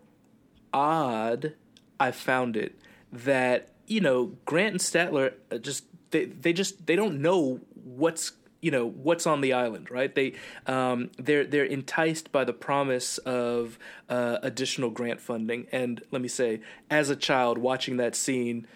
odd 0.73 1.53
I 1.99 2.09
found 2.09 2.57
it 2.57 2.79
that 3.13 3.69
you 3.85 4.01
know 4.01 4.37
Grant 4.45 4.71
and 4.71 4.81
Sattler 4.81 5.35
uh, 5.51 5.59
just 5.59 5.83
they 6.09 6.25
they 6.25 6.51
just 6.51 6.87
they 6.87 6.95
don't 6.95 7.21
know 7.21 7.59
what's 7.83 8.31
you 8.59 8.71
know 8.71 8.87
what's 8.87 9.27
on 9.27 9.41
the 9.41 9.53
island 9.53 9.89
right 9.89 10.13
they 10.15 10.33
um 10.67 11.09
they're 11.17 11.45
they're 11.45 11.63
enticed 11.63 12.29
by 12.31 12.43
the 12.43 12.51
promise 12.51 13.17
of 13.19 13.79
uh, 14.09 14.37
additional 14.43 14.89
grant 14.89 15.21
funding 15.21 15.65
and 15.71 16.01
let 16.11 16.21
me 16.21 16.27
say 16.27 16.59
as 16.89 17.09
a 17.09 17.15
child 17.15 17.57
watching 17.57 17.95
that 17.97 18.15
scene 18.15 18.67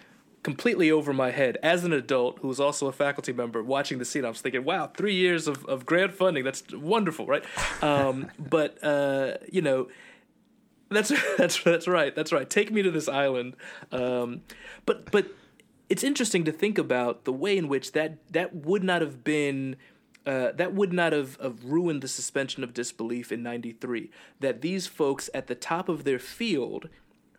completely 0.44 0.90
over 0.92 1.12
my 1.12 1.32
head 1.32 1.58
as 1.62 1.82
an 1.82 1.92
adult 1.92 2.38
who 2.38 2.48
was 2.48 2.60
also 2.60 2.86
a 2.86 2.92
faculty 2.92 3.32
member 3.32 3.62
watching 3.62 3.98
the 3.98 4.04
scene 4.04 4.24
i 4.24 4.28
was 4.28 4.40
thinking 4.40 4.62
wow 4.62 4.86
three 4.86 5.14
years 5.14 5.48
of, 5.48 5.64
of 5.64 5.84
grant 5.84 6.12
funding 6.12 6.44
that's 6.44 6.62
wonderful 6.72 7.26
right 7.26 7.44
um, 7.82 8.30
but 8.38 8.78
uh, 8.84 9.34
you 9.50 9.62
know 9.62 9.88
that's 10.94 11.12
that's 11.38 11.62
that's 11.62 11.88
right. 11.88 12.14
That's 12.14 12.32
right. 12.32 12.48
Take 12.48 12.72
me 12.72 12.82
to 12.82 12.90
this 12.90 13.08
island. 13.08 13.56
Um, 13.92 14.42
but 14.86 15.10
but 15.10 15.26
it's 15.88 16.04
interesting 16.04 16.44
to 16.44 16.52
think 16.52 16.78
about 16.78 17.24
the 17.24 17.32
way 17.32 17.58
in 17.58 17.68
which 17.68 17.92
that 17.92 18.18
that 18.32 18.54
would 18.54 18.84
not 18.84 19.02
have 19.02 19.24
been. 19.24 19.76
Uh, 20.26 20.52
that 20.52 20.72
would 20.72 20.90
not 20.90 21.12
have, 21.12 21.36
have 21.42 21.62
ruined 21.66 22.00
the 22.00 22.08
suspension 22.08 22.64
of 22.64 22.72
disbelief 22.72 23.30
in 23.30 23.42
93 23.42 24.10
that 24.40 24.62
these 24.62 24.86
folks 24.86 25.28
at 25.34 25.48
the 25.48 25.54
top 25.54 25.86
of 25.86 26.04
their 26.04 26.18
field 26.18 26.88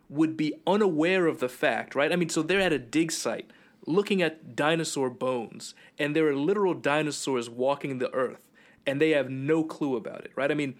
would 0.09 0.37
be 0.37 0.53
unaware 0.67 1.27
of 1.27 1.39
the 1.39 1.49
fact 1.49 1.95
right 1.95 2.11
i 2.11 2.15
mean 2.15 2.29
so 2.29 2.41
they're 2.41 2.59
at 2.59 2.73
a 2.73 2.79
dig 2.79 3.11
site 3.11 3.49
looking 3.85 4.21
at 4.21 4.55
dinosaur 4.55 5.09
bones 5.09 5.75
and 5.97 6.15
there 6.15 6.27
are 6.27 6.35
literal 6.35 6.73
dinosaurs 6.73 7.49
walking 7.49 7.99
the 7.99 8.13
earth 8.13 8.45
and 8.85 8.99
they 8.99 9.11
have 9.11 9.29
no 9.29 9.63
clue 9.63 9.95
about 9.95 10.23
it 10.25 10.31
right 10.35 10.51
i 10.51 10.55
mean 10.55 10.75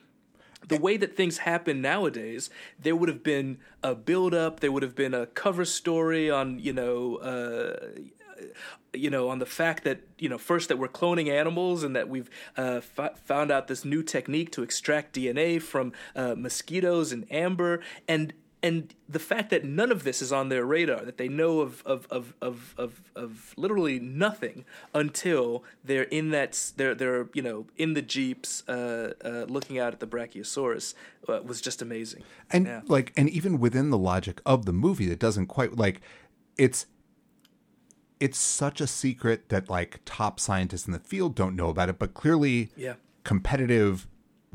the 0.67 0.79
way 0.79 0.97
that 0.97 1.15
things 1.15 1.39
happen 1.39 1.81
nowadays, 1.81 2.49
there 2.79 2.95
would 2.95 3.09
have 3.09 3.23
been 3.23 3.59
a 3.83 3.93
build 3.93 4.33
up, 4.33 4.59
there 4.61 4.71
would 4.71 4.83
have 4.83 4.95
been 4.95 5.13
a 5.13 5.27
cover 5.27 5.65
story 5.65 6.29
on, 6.29 6.59
you 6.59 6.73
know, 6.73 7.17
uh, 7.17 7.75
you 8.93 9.09
know, 9.09 9.29
on 9.29 9.39
the 9.39 9.45
fact 9.45 9.83
that 9.83 10.01
you 10.17 10.29
know 10.29 10.37
first 10.37 10.69
that 10.69 10.77
we're 10.77 10.87
cloning 10.87 11.29
animals 11.29 11.83
and 11.83 11.95
that 11.95 12.09
we've 12.09 12.29
uh, 12.57 12.81
f- 12.97 13.19
found 13.25 13.51
out 13.51 13.67
this 13.67 13.85
new 13.85 14.03
technique 14.03 14.51
to 14.51 14.63
extract 14.63 15.15
DNA 15.15 15.61
from 15.61 15.93
uh, 16.15 16.35
mosquitoes 16.35 17.11
and 17.11 17.31
amber 17.31 17.81
and. 18.07 18.33
And 18.67 18.95
the 19.17 19.19
fact 19.31 19.47
that 19.51 19.63
none 19.63 19.91
of 19.91 19.99
this 20.07 20.21
is 20.25 20.31
on 20.39 20.49
their 20.49 20.65
radar, 20.65 21.01
that 21.05 21.17
they 21.21 21.27
know 21.41 21.53
of 21.65 21.83
of, 21.85 22.07
of, 22.17 22.33
of, 22.41 22.73
of, 22.77 22.91
of 23.15 23.53
literally 23.57 23.99
nothing 23.99 24.65
until 24.93 25.63
they're 25.83 26.09
in 26.19 26.31
that 26.31 26.51
they're 26.77 26.95
they're 26.95 27.27
you 27.37 27.43
know 27.47 27.67
in 27.83 27.93
the 27.93 28.01
jeeps 28.01 28.49
uh, 28.67 29.13
uh, 29.23 29.45
looking 29.55 29.77
out 29.77 29.93
at 29.93 29.99
the 29.99 30.07
Brachiosaurus 30.07 30.95
uh, 31.29 31.41
was 31.49 31.61
just 31.61 31.79
amazing. 31.81 32.23
and 32.49 32.65
Yeah. 32.65 32.81
like 32.95 33.13
and 33.19 33.29
even 33.29 33.59
within 33.65 33.87
the 33.91 33.97
logic 34.11 34.41
of 34.45 34.65
the 34.65 34.73
movie 34.73 35.11
it 35.11 35.19
doesn't 35.19 35.47
quite 35.57 35.71
like 35.85 35.97
it's 36.57 36.87
it's 38.19 38.39
such 38.39 38.81
a 38.81 38.87
secret 38.87 39.49
that 39.49 39.69
like 39.69 39.99
top 40.05 40.39
scientists 40.39 40.87
in 40.87 40.93
the 40.93 40.99
field 40.99 41.35
don't 41.35 41.55
know 41.55 41.69
about 41.69 41.89
it 41.89 41.99
but 41.99 42.13
clearly 42.13 42.69
Yeah. 42.75 42.95
competitive 43.23 44.07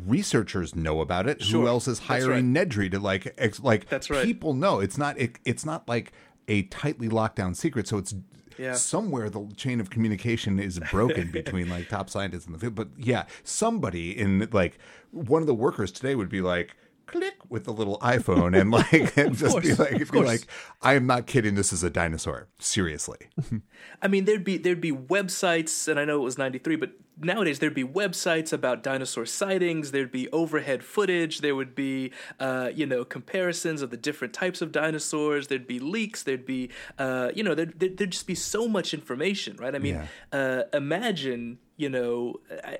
researchers 0.06 0.74
know 0.74 1.00
about 1.00 1.28
it 1.28 1.42
who 1.42 1.66
else 1.66 1.86
is 1.88 1.98
hiring 2.00 2.54
nedry 2.54 2.90
to 2.90 2.98
like 2.98 3.34
ex- 3.38 3.60
like 3.60 3.88
That's 3.88 4.10
right. 4.10 4.24
people 4.24 4.54
know. 4.54 4.80
It's 4.80 4.98
not 4.98 5.18
it, 5.18 5.38
it's 5.44 5.64
not 5.64 5.88
like 5.88 6.12
a 6.48 6.62
tightly 6.64 7.08
locked 7.08 7.36
down 7.36 7.54
secret. 7.54 7.86
So 7.88 7.98
it's 7.98 8.14
Yeah. 8.58 8.74
somewhere 8.74 9.30
the 9.30 9.46
chain 9.56 9.80
of 9.80 9.90
communication 9.90 10.58
is 10.58 10.78
broken 10.90 11.30
between 11.32 11.68
like 11.68 11.88
top 11.88 12.10
scientists 12.10 12.46
in 12.46 12.52
the 12.52 12.58
field. 12.58 12.74
But 12.74 12.88
yeah 12.96 13.24
somebody 13.44 14.16
in 14.18 14.48
like 14.52 14.78
one 15.10 15.42
of 15.42 15.46
the 15.46 15.54
workers 15.54 15.90
today 15.92 16.14
would 16.14 16.28
be 16.28 16.40
like 16.40 16.76
click 17.06 17.34
with 17.48 17.64
the 17.64 17.72
little 17.72 17.98
iphone 17.98 18.56
and 18.56 18.70
like 18.70 19.16
and 19.16 19.36
just 19.36 19.60
be 19.60 19.74
like 19.74 20.12
be 20.12 20.20
like 20.22 20.46
i 20.80 20.94
am 20.94 21.06
not 21.08 21.26
kidding. 21.26 21.56
This 21.56 21.72
is 21.72 21.82
a 21.82 21.90
dinosaur. 21.90 22.46
Seriously. 22.60 23.18
I 24.02 24.06
mean, 24.08 24.24
there'd 24.26 24.44
be 24.44 24.56
there'd 24.58 24.80
be 24.80 24.92
websites, 24.92 25.88
and 25.88 25.98
I 25.98 26.04
know 26.04 26.16
it 26.20 26.24
was 26.24 26.38
'93, 26.38 26.76
but 26.76 26.90
nowadays 27.22 27.58
there'd 27.58 27.74
be 27.74 27.84
websites 27.84 28.52
about 28.52 28.82
dinosaur 28.82 29.26
sightings. 29.26 29.90
There'd 29.92 30.10
be 30.12 30.28
overhead 30.30 30.82
footage. 30.82 31.40
There 31.40 31.54
would 31.54 31.74
be, 31.74 32.12
uh, 32.38 32.70
you 32.74 32.86
know, 32.86 33.04
comparisons 33.04 33.82
of 33.82 33.90
the 33.90 33.96
different 33.96 34.32
types 34.34 34.60
of 34.62 34.72
dinosaurs. 34.72 35.46
There'd 35.48 35.66
be 35.66 35.78
leaks. 35.78 36.22
There'd 36.22 36.46
be, 36.46 36.70
uh, 36.98 37.30
you 37.34 37.42
know, 37.42 37.54
there'd, 37.54 37.78
there'd 37.78 38.10
just 38.12 38.26
be 38.26 38.34
so 38.34 38.66
much 38.68 38.94
information, 38.94 39.56
right? 39.56 39.74
I 39.74 39.78
mean, 39.78 39.94
Yeah. 39.94 40.06
uh, 40.38 40.62
imagine, 40.76 41.58
you 41.76 41.88
know, 41.90 42.36
I, 42.64 42.78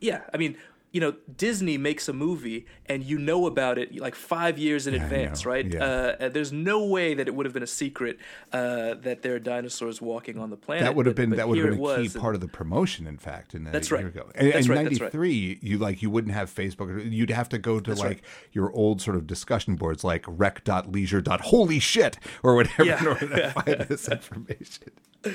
yeah, 0.00 0.22
I 0.32 0.36
mean. 0.36 0.56
You 0.92 1.00
know, 1.00 1.14
Disney 1.36 1.78
makes 1.78 2.06
a 2.08 2.12
movie, 2.12 2.66
and 2.86 3.02
you 3.02 3.18
know 3.18 3.46
about 3.46 3.78
it 3.78 3.98
like 3.98 4.14
five 4.14 4.58
years 4.58 4.86
in 4.86 4.92
Yeah, 4.94 5.02
advance, 5.02 5.46
right? 5.46 5.66
Yeah. 5.66 5.84
Uh, 6.20 6.28
there's 6.28 6.52
no 6.52 6.84
way 6.84 7.14
that 7.14 7.26
it 7.26 7.34
would 7.34 7.46
have 7.46 7.54
been 7.54 7.62
a 7.62 7.66
secret 7.66 8.18
uh, 8.52 8.94
that 8.94 9.22
there 9.22 9.34
are 9.34 9.38
dinosaurs 9.38 10.02
walking 10.02 10.38
on 10.38 10.50
the 10.50 10.56
planet. 10.56 10.84
that 10.84 10.94
would 10.94 11.06
have 11.06 11.14
been 11.14 11.30
but 11.30 11.36
that 11.36 11.48
would 11.48 11.56
have 11.58 11.70
been 11.70 11.82
a 11.82 11.96
key 11.96 12.02
and- 12.12 12.14
part 12.14 12.34
of 12.34 12.40
the 12.42 12.48
promotion 12.48 13.06
in 13.06 13.16
fact 13.16 13.54
in 13.54 13.64
That's 13.64 13.90
a 13.90 13.94
right. 13.94 14.00
year 14.00 14.08
ago 14.08 14.30
and, 14.34 14.52
That's 14.52 14.68
right, 14.68 14.84
that's 14.84 15.00
right. 15.00 15.14
93 15.14 15.58
you 15.62 15.78
like 15.78 16.02
you 16.02 16.10
wouldn't 16.10 16.34
have 16.34 16.54
facebook 16.54 17.10
you'd 17.10 17.30
have 17.30 17.48
to 17.50 17.58
go 17.58 17.80
to 17.80 17.90
That's 17.90 18.00
like 18.00 18.08
right. 18.08 18.22
your 18.52 18.70
old 18.72 19.00
sort 19.00 19.16
of 19.16 19.26
discussion 19.26 19.76
boards 19.76 20.04
like 20.04 20.24
rec.leisure. 20.28 21.22
holy 21.40 21.78
shit 21.78 22.18
or 22.42 22.54
whatever 22.54 22.84
Yeah. 22.84 23.00
in 23.00 23.06
order 23.06 23.28
to 23.28 23.50
find 23.62 23.80
this 23.88 24.08
information 24.08 24.90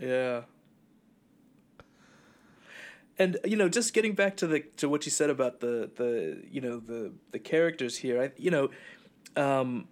Yeah. 0.00 0.42
And 3.18 3.38
you 3.44 3.56
know, 3.56 3.68
just 3.68 3.92
getting 3.92 4.14
back 4.14 4.36
to 4.38 4.46
the 4.46 4.60
to 4.78 4.88
what 4.88 5.04
you 5.04 5.10
said 5.10 5.30
about 5.30 5.60
the 5.60 5.90
the 5.96 6.42
you 6.50 6.60
know 6.60 6.78
the 6.78 7.12
the 7.30 7.38
characters 7.38 7.98
here, 7.98 8.22
I 8.22 8.32
you 8.36 8.50
know, 8.50 8.70
um, 9.36 9.88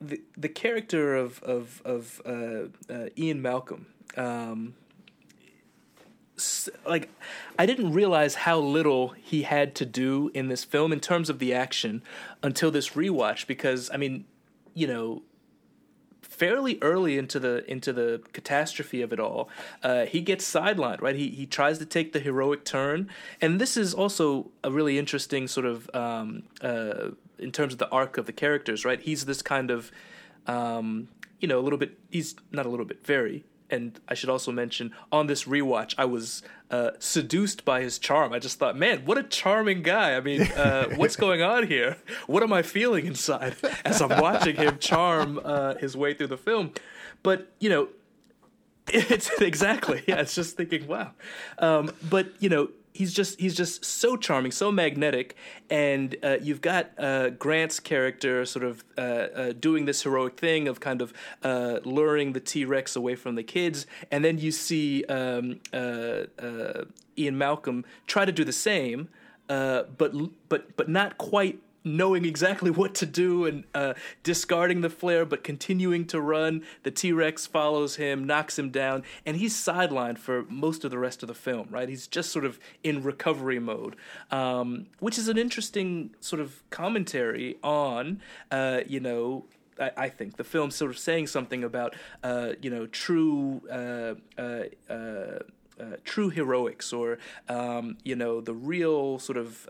the 0.00 0.20
the 0.36 0.48
character 0.48 1.14
of 1.14 1.42
of 1.42 1.82
of 1.84 2.20
uh, 2.26 2.92
uh, 2.92 3.08
Ian 3.16 3.40
Malcolm, 3.42 3.86
um, 4.16 4.74
like 6.86 7.10
I 7.58 7.66
didn't 7.66 7.92
realize 7.92 8.34
how 8.34 8.58
little 8.58 9.10
he 9.10 9.42
had 9.42 9.74
to 9.76 9.86
do 9.86 10.30
in 10.34 10.48
this 10.48 10.64
film 10.64 10.92
in 10.92 11.00
terms 11.00 11.30
of 11.30 11.38
the 11.38 11.54
action 11.54 12.02
until 12.42 12.70
this 12.70 12.90
rewatch 12.90 13.46
because 13.46 13.90
I 13.92 13.96
mean, 13.96 14.24
you 14.74 14.86
know, 14.86 15.22
fairly 16.24 16.78
early 16.82 17.18
into 17.18 17.38
the 17.38 17.68
into 17.70 17.92
the 17.92 18.22
catastrophe 18.32 19.02
of 19.02 19.12
it 19.12 19.20
all, 19.20 19.48
uh, 19.82 20.06
he 20.06 20.20
gets 20.20 20.50
sidelined. 20.50 21.00
Right, 21.00 21.16
he 21.16 21.28
he 21.28 21.46
tries 21.46 21.78
to 21.78 21.86
take 21.86 22.12
the 22.12 22.20
heroic 22.20 22.64
turn, 22.64 23.08
and 23.40 23.60
this 23.60 23.76
is 23.76 23.94
also 23.94 24.50
a 24.62 24.70
really 24.70 24.98
interesting 24.98 25.46
sort 25.48 25.66
of 25.66 25.90
um, 25.94 26.44
uh, 26.60 27.10
in 27.38 27.52
terms 27.52 27.72
of 27.72 27.78
the 27.78 27.88
arc 27.90 28.18
of 28.18 28.26
the 28.26 28.32
characters. 28.32 28.84
Right, 28.84 29.00
he's 29.00 29.26
this 29.26 29.42
kind 29.42 29.70
of 29.70 29.90
um, 30.46 31.08
you 31.40 31.48
know 31.48 31.58
a 31.58 31.62
little 31.62 31.78
bit. 31.78 31.98
He's 32.10 32.34
not 32.50 32.66
a 32.66 32.68
little 32.68 32.86
bit, 32.86 33.06
very. 33.06 33.44
And 33.70 33.98
I 34.08 34.14
should 34.14 34.28
also 34.28 34.52
mention 34.52 34.92
on 35.10 35.26
this 35.26 35.44
rewatch, 35.44 35.94
I 35.96 36.04
was 36.04 36.42
uh, 36.70 36.90
seduced 36.98 37.64
by 37.64 37.80
his 37.80 37.98
charm. 37.98 38.32
I 38.32 38.38
just 38.38 38.58
thought, 38.58 38.76
man, 38.76 39.04
what 39.04 39.16
a 39.16 39.22
charming 39.22 39.82
guy. 39.82 40.16
I 40.16 40.20
mean, 40.20 40.42
uh, 40.42 40.88
what's 40.96 41.16
going 41.16 41.42
on 41.42 41.66
here? 41.66 41.96
What 42.26 42.42
am 42.42 42.52
I 42.52 42.62
feeling 42.62 43.06
inside 43.06 43.56
as 43.84 44.02
I'm 44.02 44.20
watching 44.20 44.56
him 44.56 44.78
charm 44.78 45.40
uh, 45.44 45.74
his 45.76 45.96
way 45.96 46.14
through 46.14 46.28
the 46.28 46.36
film? 46.36 46.72
But 47.22 47.52
you 47.58 47.70
know, 47.70 47.88
it's 48.88 49.30
exactly 49.40 50.02
yeah. 50.06 50.20
It's 50.20 50.34
just 50.34 50.56
thinking, 50.56 50.86
wow. 50.86 51.12
Um, 51.58 51.90
but 52.08 52.32
you 52.38 52.48
know, 52.48 52.68
he's 52.94 53.12
just 53.12 53.38
he's 53.38 53.54
just 53.54 53.84
so 53.84 54.16
charming, 54.16 54.52
so 54.52 54.72
magnetic, 54.72 55.36
and 55.68 56.16
uh, 56.22 56.38
you've 56.40 56.62
got 56.62 56.90
uh, 56.96 57.30
Grant's 57.30 57.80
character 57.80 58.46
sort 58.46 58.64
of 58.64 58.84
uh, 58.96 59.00
uh 59.00 59.52
doing 59.52 59.84
this 59.84 60.02
heroic 60.02 60.38
thing 60.38 60.68
of 60.68 60.80
kind 60.80 61.02
of 61.02 61.12
uh, 61.42 61.80
luring 61.84 62.32
the 62.32 62.40
T 62.40 62.64
Rex 62.64 62.96
away 62.96 63.16
from 63.16 63.34
the 63.34 63.42
kids, 63.42 63.86
and 64.10 64.24
then 64.24 64.38
you 64.38 64.52
see 64.52 65.04
um, 65.04 65.60
uh, 65.72 66.22
Ian 67.18 67.36
Malcolm 67.36 67.84
try 68.06 68.24
to 68.24 68.32
do 68.32 68.44
the 68.44 68.52
same, 68.52 69.08
but 69.48 70.12
but 70.48 70.76
but 70.76 70.88
not 70.88 71.18
quite 71.18 71.60
knowing 71.84 72.24
exactly 72.24 72.70
what 72.70 72.94
to 72.96 73.06
do 73.06 73.44
and 73.44 73.64
uh, 73.74 73.94
discarding 74.22 74.80
the 74.80 74.90
flare, 74.90 75.24
but 75.24 75.44
continuing 75.44 76.06
to 76.06 76.20
run. 76.20 76.62
The 76.82 76.90
T 76.90 77.12
Rex 77.12 77.46
follows 77.46 77.96
him, 77.96 78.24
knocks 78.24 78.58
him 78.58 78.70
down, 78.70 79.04
and 79.24 79.36
he's 79.36 79.54
sidelined 79.54 80.18
for 80.18 80.44
most 80.48 80.84
of 80.84 80.90
the 80.90 80.98
rest 80.98 81.22
of 81.22 81.28
the 81.28 81.34
film, 81.34 81.68
right? 81.70 81.88
He's 81.88 82.06
just 82.06 82.30
sort 82.30 82.44
of 82.44 82.58
in 82.82 83.02
recovery 83.02 83.58
mode, 83.58 83.96
um, 84.30 84.86
which 85.00 85.18
is 85.18 85.28
an 85.28 85.38
interesting 85.38 86.14
sort 86.20 86.40
of 86.40 86.62
commentary 86.70 87.56
on, 87.62 88.20
uh, 88.50 88.80
you 88.86 89.00
know, 89.00 89.44
I, 89.78 90.08
think 90.08 90.36
the 90.36 90.44
film 90.44 90.70
sort 90.70 90.92
of 90.92 90.98
saying 90.98 91.26
something 91.26 91.64
about 91.64 91.96
uh, 92.22 92.52
you 92.62 92.70
know 92.70 92.86
true 92.86 93.60
uh, 95.78 95.82
uh, 95.82 95.86
uh, 95.86 95.94
uh 95.94 95.96
true 96.04 96.30
heroics 96.30 96.92
or 96.92 97.18
um, 97.48 97.96
you 98.04 98.16
know 98.16 98.40
the 98.40 98.54
real 98.54 99.18
sort 99.18 99.38
of 99.38 99.68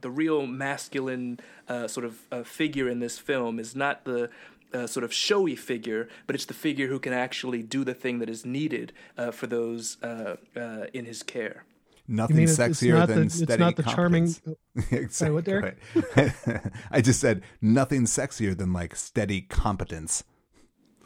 the 0.00 0.10
real 0.10 0.46
masculine 0.46 1.40
uh, 1.68 1.88
sort 1.88 2.04
of 2.04 2.20
uh, 2.30 2.42
figure 2.42 2.88
in 2.88 3.00
this 3.00 3.18
film 3.18 3.58
is 3.58 3.74
not 3.74 4.04
the 4.04 4.30
uh, 4.72 4.86
sort 4.86 5.04
of 5.04 5.12
showy 5.12 5.56
figure, 5.56 6.08
but 6.26 6.34
it's 6.34 6.44
the 6.44 6.54
figure 6.54 6.88
who 6.88 6.98
can 6.98 7.12
actually 7.12 7.62
do 7.62 7.84
the 7.84 7.94
thing 7.94 8.18
that 8.18 8.28
is 8.28 8.44
needed 8.44 8.92
uh, 9.16 9.30
for 9.30 9.46
those 9.46 9.96
uh, 10.02 10.36
uh, 10.56 10.86
in 10.92 11.04
his 11.04 11.22
care. 11.22 11.64
Nothing 12.08 12.46
sexier 12.46 13.06
than 13.06 13.24
the, 13.24 13.30
steady 13.30 13.52
It's 13.52 13.58
not 13.58 13.76
the 13.76 13.82
competence. 13.82 14.40
charming. 14.40 14.54
exactly. 14.76 15.08
Sorry, 15.10 15.32
what, 15.32 15.44
Derek? 15.44 15.78
I 16.90 17.00
just 17.00 17.20
said 17.20 17.42
nothing 17.60 18.02
sexier 18.02 18.56
than 18.56 18.72
like 18.72 18.94
steady 18.94 19.40
competence. 19.40 20.22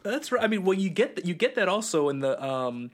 That's 0.03 0.31
right. 0.31 0.43
I 0.43 0.47
mean, 0.47 0.63
well, 0.63 0.77
you 0.77 0.89
get 0.89 1.15
that. 1.15 1.25
You 1.25 1.33
get 1.33 1.55
that 1.55 1.67
also 1.67 2.09
in 2.09 2.19
the. 2.19 2.43
Um, 2.43 2.91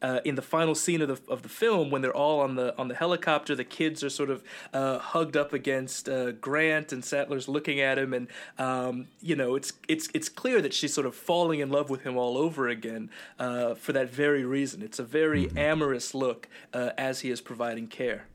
uh, 0.00 0.20
in 0.24 0.34
the 0.34 0.42
final 0.42 0.74
scene 0.74 1.02
of 1.02 1.08
the 1.08 1.32
of 1.32 1.42
the 1.42 1.48
film 1.48 1.90
when 1.90 2.02
they're 2.02 2.16
all 2.16 2.40
on 2.40 2.54
the 2.54 2.76
on 2.78 2.88
the 2.88 2.94
helicopter, 2.94 3.54
the 3.54 3.64
kids 3.64 4.04
are 4.04 4.10
sort 4.10 4.30
of 4.30 4.42
uh, 4.72 4.98
hugged 4.98 5.36
up 5.36 5.52
against 5.52 6.08
uh, 6.08 6.32
Grant, 6.32 6.92
and 6.92 7.04
Sattler's 7.04 7.48
looking 7.48 7.80
at 7.80 7.98
him, 7.98 8.12
and 8.12 8.28
um, 8.58 9.08
you 9.20 9.34
know 9.34 9.54
it's 9.56 9.72
it's 9.88 10.08
it's 10.14 10.28
clear 10.28 10.62
that 10.62 10.72
she's 10.72 10.94
sort 10.94 11.06
of 11.06 11.14
falling 11.14 11.60
in 11.60 11.70
love 11.70 11.90
with 11.90 12.02
him 12.02 12.16
all 12.16 12.36
over 12.36 12.68
again 12.68 13.10
uh, 13.38 13.74
for 13.74 13.92
that 13.92 14.10
very 14.10 14.44
reason. 14.44 14.82
It's 14.82 14.98
a 14.98 15.04
very 15.04 15.46
mm-hmm. 15.46 15.58
amorous 15.58 16.14
look 16.14 16.48
uh, 16.72 16.90
as 16.96 17.20
he 17.20 17.30
is 17.30 17.40
providing 17.40 17.88
care, 17.88 18.26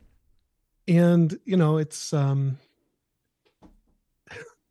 and 0.87 1.39
you 1.45 1.57
know 1.57 1.77
it's. 1.77 2.13
Um... 2.13 2.59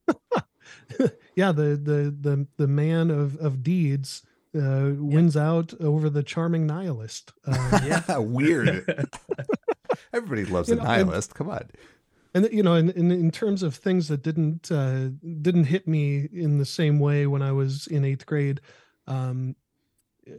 yeah, 1.36 1.52
the 1.52 1.76
the 1.76 2.14
the 2.20 2.46
the 2.58 2.66
man 2.66 3.10
of 3.10 3.36
of 3.36 3.62
deeds 3.62 4.22
uh, 4.54 4.92
wins 4.96 5.36
out 5.36 5.72
over 5.80 6.10
the 6.10 6.22
charming 6.22 6.66
nihilist. 6.66 7.32
Uh, 7.46 7.80
yeah, 7.84 8.18
weird. 8.18 8.86
Everybody 10.12 10.44
loves 10.44 10.70
a 10.70 10.76
know, 10.76 10.84
nihilist. 10.84 11.30
And, 11.30 11.36
Come 11.36 11.50
on. 11.50 11.70
And 12.34 12.48
you 12.52 12.62
know, 12.62 12.74
in, 12.74 12.90
in, 12.90 13.10
in 13.10 13.30
terms 13.30 13.62
of 13.62 13.74
things 13.74 14.08
that 14.08 14.22
didn't 14.22 14.70
uh, 14.72 15.08
didn't 15.42 15.64
hit 15.64 15.86
me 15.86 16.28
in 16.32 16.58
the 16.58 16.64
same 16.64 16.98
way 16.98 17.26
when 17.26 17.42
I 17.42 17.52
was 17.52 17.86
in 17.86 18.04
eighth 18.04 18.24
grade, 18.24 18.60
um, 19.06 19.54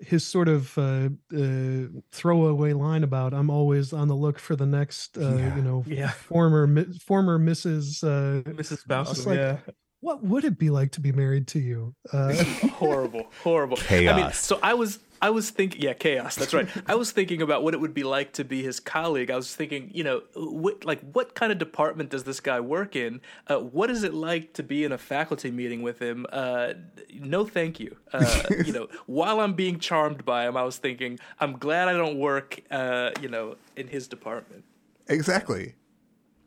his 0.01 0.25
sort 0.25 0.47
of 0.47 0.75
uh, 0.77 1.09
uh, 1.35 1.87
throwaway 2.11 2.73
line 2.73 3.03
about 3.03 3.33
"I'm 3.33 3.51
always 3.51 3.93
on 3.93 4.07
the 4.07 4.15
look 4.15 4.39
for 4.39 4.55
the 4.55 4.65
next," 4.65 5.19
uh, 5.19 5.35
yeah. 5.35 5.55
you 5.55 5.61
know, 5.61 5.83
yeah. 5.85 6.09
former 6.09 6.67
former 6.99 7.37
Mrs. 7.37 8.03
Uh, 8.03 8.41
Mrs. 8.49 8.87
Bowser. 8.87 9.29
Like, 9.29 9.37
yeah 9.37 9.57
what 10.03 10.21
would 10.21 10.43
it 10.43 10.59
be 10.59 10.69
like 10.69 10.91
to 10.91 10.99
be 10.99 11.13
married 11.13 11.47
to 11.47 11.59
you? 11.59 11.95
Uh, 12.11 12.33
horrible, 12.73 13.27
horrible 13.41 13.77
chaos. 13.77 14.13
I 14.13 14.21
mean, 14.21 14.33
so 14.33 14.59
I 14.61 14.73
was, 14.73 14.99
I 15.21 15.29
was 15.29 15.49
thinking, 15.49 15.81
yeah, 15.81 15.93
chaos. 15.93 16.35
That's 16.35 16.53
right. 16.53 16.67
I 16.87 16.95
was 16.95 17.11
thinking 17.11 17.41
about 17.41 17.63
what 17.63 17.73
it 17.73 17.79
would 17.79 17.93
be 17.93 18.03
like 18.03 18.33
to 18.33 18.43
be 18.43 18.61
his 18.61 18.81
colleague. 18.81 19.31
I 19.31 19.37
was 19.37 19.55
thinking, 19.55 19.89
you 19.93 20.03
know, 20.03 20.23
what, 20.35 20.83
like 20.83 20.99
what 21.13 21.35
kind 21.35 21.53
of 21.53 21.57
department 21.57 22.09
does 22.09 22.25
this 22.25 22.41
guy 22.41 22.59
work 22.59 22.97
in? 22.97 23.21
Uh, 23.47 23.59
what 23.59 23.89
is 23.89 24.03
it 24.03 24.13
like 24.13 24.51
to 24.53 24.63
be 24.63 24.83
in 24.83 24.91
a 24.91 24.97
faculty 24.97 25.49
meeting 25.49 25.81
with 25.81 25.99
him? 25.99 26.25
Uh, 26.33 26.73
no, 27.13 27.45
thank 27.45 27.79
you. 27.79 27.95
Uh, 28.11 28.43
you 28.65 28.73
know, 28.73 28.89
while 29.05 29.39
I'm 29.39 29.53
being 29.53 29.79
charmed 29.79 30.25
by 30.25 30.45
him, 30.45 30.57
I 30.57 30.63
was 30.63 30.75
thinking, 30.75 31.17
I'm 31.39 31.57
glad 31.57 31.87
I 31.87 31.93
don't 31.93 32.19
work, 32.19 32.59
uh, 32.69 33.11
you 33.21 33.29
know, 33.29 33.55
in 33.77 33.87
his 33.87 34.09
department. 34.09 34.65
Exactly. 35.07 35.75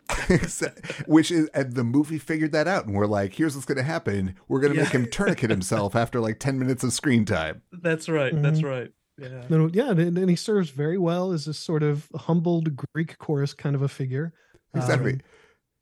which 1.07 1.31
is 1.31 1.49
and 1.49 1.75
the 1.75 1.85
movie 1.85 2.19
figured 2.19 2.53
that 2.53 2.69
out 2.69 2.87
and 2.87 2.95
we're 2.95 3.07
like 3.07 3.35
here's 3.35 3.55
what's 3.55 3.67
going 3.67 3.77
to 3.77 3.83
happen 3.83 4.35
we're 4.49 4.61
going 4.61 4.73
to 4.73 4.79
yeah. 4.79 4.85
make 4.85 4.93
him 4.93 5.07
tourniquet 5.11 5.51
himself 5.51 5.97
after 5.97 6.21
like 6.21 6.39
10 6.39 6.59
minutes 6.59 6.85
of 6.85 6.93
screen 6.93 7.25
time 7.25 7.63
that's 7.73 8.09
right 8.09 8.33
mm-hmm. 8.33 8.43
that's 8.43 8.63
right 8.63 8.93
yeah 9.19 9.45
no, 9.49 9.69
yeah 9.73 9.91
and, 9.91 10.17
and, 10.17 10.31
he 10.31 10.37
serves 10.37 10.71
very 10.71 10.99
well 10.99 11.33
as 11.33 11.47
this 11.47 11.59
sort 11.59 11.83
of 11.83 12.09
humbled 12.15 12.77
greek 12.77 13.19
chorus 13.19 13.53
kind 13.53 13.75
of 13.75 13.83
a 13.83 13.89
figure 13.89 14.33
exactly 14.75 15.15
um, 15.15 15.21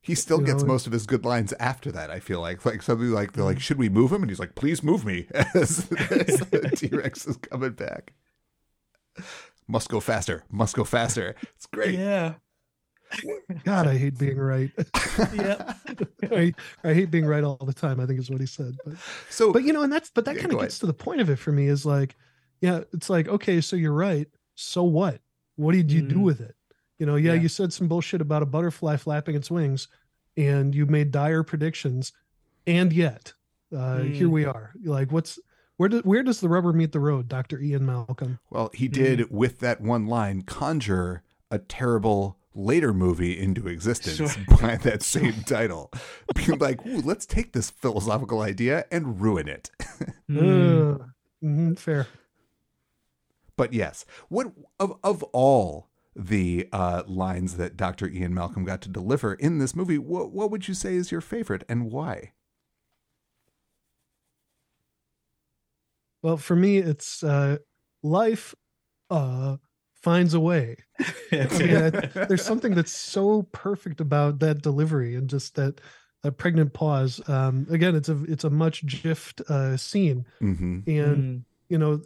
he 0.05 0.14
still 0.14 0.39
gets 0.39 0.62
know, 0.62 0.68
most 0.68 0.87
of 0.87 0.93
his 0.93 1.07
good 1.07 1.25
lines 1.25 1.55
after 1.59 1.91
that. 1.93 2.11
I 2.11 2.20
feel 2.20 2.39
like, 2.39 2.62
like 2.66 2.83
something 2.83 3.09
like 3.09 3.33
they're 3.33 3.43
like, 3.43 3.57
mm-hmm. 3.57 3.61
"Should 3.61 3.79
we 3.79 3.89
move 3.89 4.12
him?" 4.12 4.22
And 4.22 4.31
he's 4.31 4.39
like, 4.39 4.55
"Please 4.55 4.83
move 4.83 5.03
me." 5.03 5.27
As, 5.55 5.91
as 5.91 6.41
the 6.51 6.70
T 6.77 6.89
Rex 6.95 7.27
is 7.27 7.39
coming 7.39 7.72
back, 7.72 8.12
must 9.66 9.89
go 9.89 10.01
faster. 10.01 10.45
Must 10.51 10.77
go 10.77 10.85
faster. 10.85 11.35
It's 11.55 11.64
great. 11.64 11.99
Yeah, 11.99 12.35
God, 13.64 13.86
I 13.86 13.96
hate 13.96 14.18
being 14.18 14.38
right. 14.38 14.70
yeah, 15.34 15.74
I, 16.30 16.54
I 16.82 16.94
hate 16.94 17.10
being 17.10 17.26
right 17.26 17.44
all 17.44 17.56
the 17.56 17.74
time. 17.74 18.00
I 18.00 18.06
think 18.06 18.18
is 18.18 18.30
what 18.30 18.40
he 18.40 18.46
said. 18.46 18.76
But 18.84 18.94
so, 19.30 19.52
but 19.52 19.64
you 19.64 19.72
know, 19.72 19.82
and 19.82 19.92
that's 19.92 20.10
but 20.10 20.24
that 20.24 20.36
yeah, 20.36 20.42
kind 20.42 20.52
of 20.52 20.60
gets 20.60 20.74
ahead. 20.74 20.80
to 20.80 20.86
the 20.86 20.94
point 20.94 21.20
of 21.20 21.30
it 21.30 21.36
for 21.36 21.52
me. 21.52 21.66
Is 21.66 21.86
like, 21.86 22.16
yeah, 22.60 22.80
it's 22.92 23.10
like 23.10 23.28
okay, 23.28 23.60
so 23.60 23.76
you're 23.76 23.92
right. 23.92 24.28
So 24.54 24.82
what? 24.82 25.20
What 25.56 25.72
did 25.72 25.90
you 25.90 26.02
mm. 26.02 26.08
do 26.08 26.20
with 26.20 26.40
it? 26.40 26.54
You 26.98 27.06
know, 27.06 27.16
yeah, 27.16 27.34
yeah, 27.34 27.42
you 27.42 27.48
said 27.48 27.72
some 27.72 27.88
bullshit 27.88 28.20
about 28.20 28.42
a 28.42 28.46
butterfly 28.46 28.96
flapping 28.96 29.34
its 29.34 29.50
wings, 29.50 29.88
and 30.36 30.74
you 30.74 30.86
made 30.86 31.10
dire 31.10 31.42
predictions, 31.42 32.12
and 32.66 32.92
yet 32.92 33.32
uh, 33.72 33.98
mm. 33.98 34.14
here 34.14 34.28
we 34.28 34.44
are. 34.44 34.72
Like, 34.84 35.12
what's 35.12 35.38
where 35.76 35.88
do, 35.88 35.98
where 36.00 36.22
does 36.22 36.40
the 36.40 36.48
rubber 36.48 36.72
meet 36.72 36.92
the 36.92 37.00
road, 37.00 37.28
Doctor 37.28 37.60
Ian 37.60 37.86
Malcolm? 37.86 38.38
Well, 38.50 38.70
he 38.72 38.88
did 38.88 39.20
mm. 39.20 39.30
with 39.30 39.60
that 39.60 39.80
one 39.80 40.06
line 40.06 40.42
conjure 40.42 41.22
a 41.50 41.58
terrible 41.58 42.38
later 42.55 42.92
movie 42.92 43.38
into 43.38 43.68
existence 43.68 44.34
sure. 44.34 44.44
by 44.61 44.76
that 44.76 45.02
same 45.02 45.42
title. 45.44 45.90
Being 46.34 46.59
like, 46.59 46.84
Ooh, 46.86 47.00
let's 47.00 47.26
take 47.26 47.52
this 47.52 47.70
philosophical 47.70 48.40
idea 48.40 48.84
and 48.90 49.20
ruin 49.20 49.48
it. 49.48 49.70
mm. 50.30 50.98
mm-hmm, 51.42 51.74
fair. 51.74 52.07
But 53.57 53.72
yes, 53.72 54.05
what 54.28 54.52
of 54.80 54.98
of 55.02 55.22
all 55.24 55.88
the 56.16 56.68
uh, 56.72 57.02
lines 57.07 57.57
that 57.57 57.76
Dr. 57.76 58.09
Ian 58.09 58.34
Malcolm 58.34 58.64
got 58.64 58.80
to 58.82 58.88
deliver 58.88 59.34
in 59.34 59.59
this 59.59 59.74
movie, 59.74 59.98
what 59.98 60.32
what 60.32 60.50
would 60.50 60.68
you 60.68 60.74
say 60.74 60.94
is 60.94 61.12
your 61.12 61.20
favorite 61.20 61.64
and 61.68 61.90
why? 61.90 62.32
Well, 66.22 66.36
for 66.36 66.57
me, 66.57 66.78
it's 66.78 67.22
uh, 67.22 67.59
life 68.02 68.55
uh, 69.11 69.59
finds 70.05 70.34
a 70.34 70.40
way. 70.40 70.76
yeah, 71.32 71.90
there's 71.90 72.44
something 72.44 72.74
that's 72.74 72.92
so 72.92 73.42
perfect 73.52 74.00
about 74.00 74.38
that 74.40 74.62
delivery 74.62 75.16
and 75.16 75.28
just 75.28 75.55
that 75.57 75.80
that 76.22 76.32
pregnant 76.32 76.72
pause. 76.72 77.26
Um, 77.28 77.66
again, 77.70 77.96
it's 77.96 78.09
a 78.09 78.22
it's 78.24 78.44
a 78.44 78.50
much 78.50 78.86
gift 78.86 79.40
uh, 79.48 79.76
scene, 79.76 80.26
mm-hmm. 80.40 80.80
and 80.86 81.40
mm. 81.40 81.42
you 81.68 81.78
know, 81.78 82.00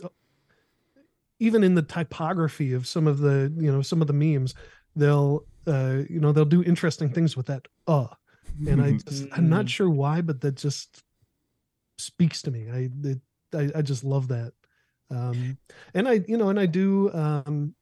even 1.40 1.64
in 1.64 1.74
the 1.74 1.82
typography 1.82 2.72
of 2.72 2.86
some 2.86 3.06
of 3.06 3.18
the 3.18 3.52
you 3.58 3.70
know 3.70 3.82
some 3.82 4.00
of 4.00 4.06
the 4.06 4.14
memes, 4.14 4.54
they'll 4.96 5.44
uh, 5.66 6.02
you 6.08 6.20
know 6.20 6.32
they'll 6.32 6.44
do 6.44 6.62
interesting 6.62 7.10
things 7.10 7.36
with 7.36 7.46
that 7.46 7.66
uh, 7.86 8.06
and 8.66 8.82
I 8.82 8.92
just 8.92 9.26
I'm 9.32 9.48
not 9.48 9.66
mm. 9.66 9.68
sure 9.68 9.90
why, 9.90 10.20
but 10.20 10.40
that 10.40 10.56
just 10.56 11.02
speaks 11.98 12.42
to 12.42 12.50
me. 12.50 12.68
I 12.72 12.90
it, 13.08 13.20
I, 13.52 13.78
I 13.78 13.82
just 13.82 14.04
love 14.04 14.28
that. 14.28 14.52
Um, 15.10 15.58
and 15.94 16.08
I, 16.08 16.20
you 16.26 16.36
know, 16.36 16.50
and 16.50 16.60
I 16.60 16.66
do, 16.66 17.10
um, 17.14 17.74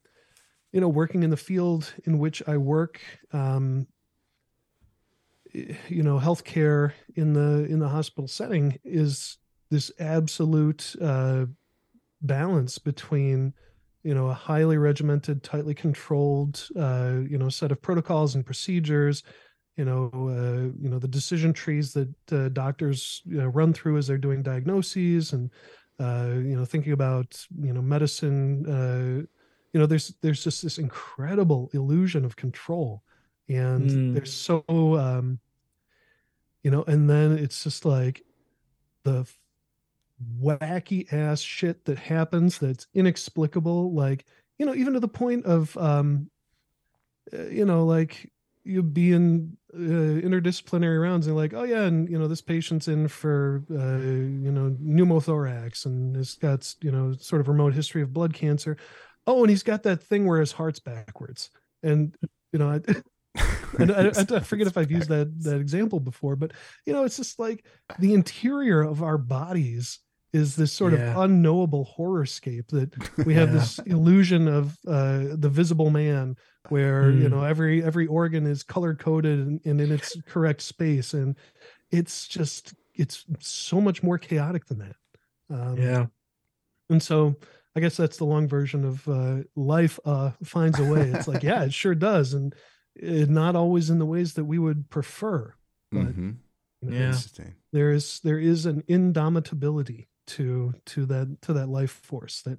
you 0.76 0.80
know, 0.82 0.88
working 0.88 1.22
in 1.22 1.30
the 1.30 1.38
field 1.38 1.90
in 2.04 2.18
which 2.18 2.42
I 2.46 2.58
work, 2.58 3.00
um, 3.32 3.86
you 5.54 6.02
know, 6.02 6.18
healthcare 6.18 6.92
in 7.14 7.32
the 7.32 7.64
in 7.64 7.78
the 7.78 7.88
hospital 7.88 8.28
setting 8.28 8.78
is 8.84 9.38
this 9.70 9.90
absolute 9.98 10.94
uh, 11.00 11.46
balance 12.20 12.78
between 12.78 13.54
you 14.02 14.14
know 14.14 14.26
a 14.26 14.34
highly 14.34 14.76
regimented 14.76 15.42
tightly 15.42 15.72
controlled 15.72 16.68
uh, 16.78 17.20
you 17.26 17.38
know 17.38 17.48
set 17.48 17.72
of 17.72 17.80
protocols 17.80 18.34
and 18.34 18.44
procedures 18.44 19.22
you 19.78 19.84
know 19.86 20.10
uh, 20.12 20.76
you 20.78 20.90
know 20.90 20.98
the 20.98 21.08
decision 21.08 21.54
trees 21.54 21.94
that 21.94 22.32
uh, 22.32 22.50
doctors 22.50 23.22
you 23.24 23.38
know, 23.38 23.46
run 23.46 23.72
through 23.72 23.96
as 23.96 24.06
they're 24.06 24.18
doing 24.18 24.42
diagnoses 24.42 25.32
and 25.32 25.50
uh, 26.00 26.32
you 26.34 26.54
know 26.54 26.66
thinking 26.66 26.92
about 26.92 27.46
you 27.62 27.72
know 27.72 27.80
medicine 27.80 28.66
uh, 28.66 29.35
you 29.76 29.80
know 29.80 29.84
there's 29.86 30.14
there's 30.22 30.42
just 30.42 30.62
this 30.62 30.78
incredible 30.78 31.68
illusion 31.74 32.24
of 32.24 32.34
control. 32.34 33.02
And 33.50 33.90
Mm. 33.90 34.14
there's 34.14 34.32
so 34.32 34.64
um 34.96 35.38
you 36.62 36.70
know 36.70 36.82
and 36.84 37.10
then 37.10 37.32
it's 37.32 37.62
just 37.62 37.84
like 37.84 38.22
the 39.04 39.26
wacky 40.40 41.12
ass 41.12 41.42
shit 41.42 41.84
that 41.84 41.98
happens 41.98 42.58
that's 42.58 42.86
inexplicable. 42.94 43.92
Like 43.92 44.24
you 44.58 44.64
know 44.64 44.74
even 44.74 44.94
to 44.94 45.00
the 45.00 45.08
point 45.08 45.44
of 45.44 45.76
um 45.76 46.30
uh, 47.32 47.42
you 47.48 47.64
know 47.64 47.84
like 47.84 48.30
you 48.64 48.82
be 48.82 49.12
in 49.12 49.56
uh, 49.74 49.76
interdisciplinary 49.78 51.00
rounds 51.00 51.26
and 51.26 51.36
like 51.36 51.54
oh 51.54 51.62
yeah 51.62 51.82
and 51.82 52.08
you 52.08 52.18
know 52.18 52.26
this 52.26 52.40
patient's 52.40 52.88
in 52.88 53.06
for 53.08 53.62
uh, 53.70 53.98
you 53.98 54.50
know 54.50 54.74
pneumothorax 54.82 55.86
and 55.86 56.16
has 56.16 56.34
got 56.34 56.74
you 56.80 56.90
know 56.90 57.12
sort 57.18 57.40
of 57.40 57.48
remote 57.48 57.74
history 57.74 58.02
of 58.02 58.12
blood 58.12 58.34
cancer 58.34 58.76
oh 59.26 59.40
and 59.42 59.50
he's 59.50 59.62
got 59.62 59.82
that 59.84 60.02
thing 60.02 60.26
where 60.26 60.40
his 60.40 60.52
heart's 60.52 60.80
backwards 60.80 61.50
and 61.82 62.14
you 62.52 62.58
know 62.58 62.70
I, 62.70 62.80
and 63.78 63.92
I, 63.92 64.08
I, 64.08 64.36
I 64.36 64.40
forget 64.40 64.66
if 64.66 64.76
I've 64.78 64.90
used 64.90 65.08
that 65.10 65.42
that 65.42 65.60
example 65.60 66.00
before, 66.00 66.36
but 66.36 66.52
you 66.86 66.92
know, 66.92 67.04
it's 67.04 67.16
just 67.16 67.38
like 67.38 67.66
the 67.98 68.14
interior 68.14 68.82
of 68.82 69.02
our 69.02 69.18
bodies 69.18 70.00
is 70.32 70.56
this 70.56 70.72
sort 70.72 70.92
Yeah. 70.92 71.10
of 71.12 71.16
unknowable 71.16 71.88
horrorscape 71.98 72.68
that 72.68 72.94
we 73.24 73.34
have 73.34 73.50
Yeah. 73.50 73.54
this 73.58 73.78
illusion 73.80 74.48
of 74.48 74.76
uh, 74.86 75.36
the 75.36 75.48
visible 75.50 75.90
man, 75.90 76.36
where 76.68 77.10
you 77.10 77.28
Mm. 77.28 77.30
know 77.32 77.44
every 77.44 77.82
every 77.82 78.06
organ 78.06 78.46
is 78.46 78.62
color 78.62 78.94
coded 78.94 79.38
and, 79.40 79.60
and 79.64 79.80
in 79.80 79.92
its 79.92 80.16
correct 80.26 80.62
space, 80.62 81.14
and 81.14 81.36
it's 81.90 82.26
just 82.28 82.74
it's 82.94 83.24
so 83.40 83.80
much 83.80 84.02
more 84.02 84.18
chaotic 84.18 84.66
than 84.66 84.78
that. 84.78 84.96
Um, 85.50 85.78
Yeah. 85.78 86.06
and 86.90 87.02
so 87.02 87.36
I 87.76 87.80
guess 87.80 87.96
that's 87.96 88.16
the 88.16 88.24
long 88.24 88.48
version 88.48 88.84
of 88.86 89.06
uh, 89.06 89.42
life 89.54 90.00
uh, 90.06 90.30
finds 90.42 90.78
a 90.78 90.84
way. 90.84 91.02
It's 91.02 91.28
like, 91.28 91.42
yeah, 91.42 91.64
it 91.64 91.74
sure 91.82 91.94
does. 91.94 92.32
And 92.32 92.54
it, 92.94 93.28
not 93.28 93.54
always 93.54 93.90
in 93.90 93.98
the 93.98 94.06
ways 94.06 94.32
that 94.34 94.44
we 94.46 94.58
would 94.58 94.88
prefer. 94.88 95.54
But 95.92 96.16
Mhm. 96.16 96.36
you 96.80 96.90
know, 96.90 96.96
Yeah. 96.96 97.18
There 97.72 97.92
is 97.92 98.20
there 98.20 98.38
is 98.38 98.64
an 98.64 98.82
indomitability 98.88 100.06
to 100.28 100.74
to 100.86 101.04
that 101.06 101.42
to 101.42 101.52
that 101.52 101.68
life 101.68 101.90
force 101.90 102.40
that 102.42 102.58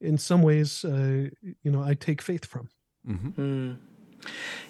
in 0.00 0.18
some 0.18 0.42
ways 0.42 0.84
uh, 0.84 1.30
you 1.62 1.70
know 1.70 1.82
I 1.82 1.94
take 1.94 2.20
faith 2.20 2.44
from. 2.44 2.68
hmm 3.06 3.28
Mm. 3.30 3.76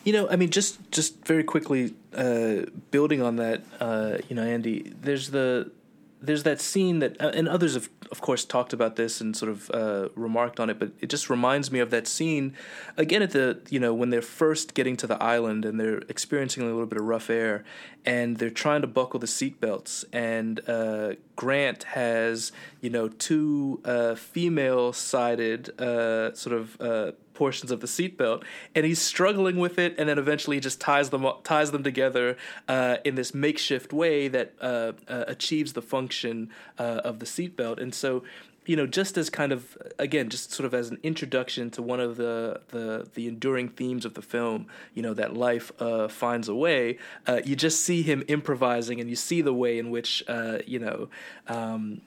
You 0.04 0.12
know, 0.12 0.28
I 0.28 0.36
mean, 0.36 0.50
just 0.50 0.78
just 0.92 1.26
very 1.26 1.42
quickly, 1.42 1.94
uh, 2.14 2.66
building 2.90 3.22
on 3.22 3.36
that, 3.36 3.62
uh, 3.80 4.18
you 4.28 4.36
know, 4.36 4.42
Andy, 4.42 4.92
there's 5.00 5.30
the 5.30 5.72
there's 6.20 6.42
that 6.42 6.60
scene 6.60 6.98
that, 6.98 7.20
uh, 7.20 7.30
and 7.34 7.48
others 7.48 7.74
have, 7.74 7.88
of 8.10 8.20
course, 8.20 8.44
talked 8.44 8.72
about 8.72 8.96
this 8.96 9.20
and 9.20 9.36
sort 9.36 9.50
of 9.50 9.70
uh, 9.70 10.08
remarked 10.14 10.58
on 10.58 10.68
it, 10.70 10.78
but 10.78 10.90
it 11.00 11.08
just 11.08 11.30
reminds 11.30 11.70
me 11.70 11.78
of 11.78 11.90
that 11.90 12.06
scene 12.06 12.54
again 12.96 13.22
at 13.22 13.30
the, 13.30 13.60
you 13.70 13.78
know, 13.78 13.94
when 13.94 14.10
they're 14.10 14.22
first 14.22 14.74
getting 14.74 14.96
to 14.96 15.06
the 15.06 15.22
island 15.22 15.64
and 15.64 15.78
they're 15.78 16.02
experiencing 16.08 16.62
a 16.62 16.66
little 16.66 16.86
bit 16.86 16.98
of 16.98 17.04
rough 17.06 17.30
air 17.30 17.64
and 18.04 18.38
they're 18.38 18.50
trying 18.50 18.80
to 18.80 18.86
buckle 18.86 19.20
the 19.20 19.26
seatbelts, 19.26 20.04
and 20.12 20.60
uh, 20.68 21.12
Grant 21.36 21.82
has, 21.84 22.52
you 22.80 22.90
know, 22.90 23.08
two 23.08 23.80
uh, 23.84 24.14
female 24.14 24.92
sided 24.92 25.78
uh, 25.80 26.34
sort 26.34 26.56
of 26.56 26.80
uh, 26.80 27.12
portions 27.38 27.70
of 27.70 27.80
the 27.80 27.86
seatbelt, 27.86 28.42
and 28.74 28.84
he's 28.84 29.00
struggling 29.00 29.58
with 29.58 29.78
it, 29.78 29.94
and 29.96 30.08
then 30.08 30.18
eventually 30.18 30.56
he 30.56 30.60
just 30.60 30.80
ties 30.80 31.10
them 31.10 31.24
ties 31.44 31.70
them 31.70 31.84
together 31.84 32.36
uh, 32.66 32.96
in 33.04 33.14
this 33.14 33.32
makeshift 33.32 33.92
way 33.92 34.26
that 34.26 34.48
uh, 34.60 34.92
uh, 35.08 35.24
achieves 35.28 35.72
the 35.72 35.82
function 35.82 36.50
uh, 36.78 37.00
of 37.10 37.20
the 37.20 37.26
seatbelt. 37.26 37.80
And 37.80 37.94
so, 37.94 38.24
you 38.66 38.74
know, 38.74 38.86
just 38.86 39.16
as 39.16 39.30
kind 39.30 39.52
of 39.52 39.78
again, 39.98 40.28
just 40.30 40.50
sort 40.50 40.66
of 40.66 40.74
as 40.74 40.90
an 40.90 40.98
introduction 41.02 41.70
to 41.70 41.80
one 41.80 42.00
of 42.00 42.16
the 42.16 42.60
the 42.68 43.08
the 43.14 43.28
enduring 43.28 43.68
themes 43.68 44.04
of 44.04 44.12
the 44.14 44.22
film, 44.22 44.66
you 44.94 45.02
know, 45.02 45.14
that 45.14 45.30
life 45.34 45.70
uh, 45.80 46.08
finds 46.08 46.48
a 46.48 46.54
way. 46.54 46.98
Uh, 47.26 47.40
you 47.44 47.54
just 47.54 47.78
see 47.88 48.02
him 48.02 48.24
improvising, 48.26 49.00
and 49.00 49.08
you 49.08 49.16
see 49.16 49.40
the 49.42 49.54
way 49.54 49.78
in 49.78 49.90
which 49.90 50.24
you 50.66 50.80
know. 50.80 51.08
Um, 51.46 52.02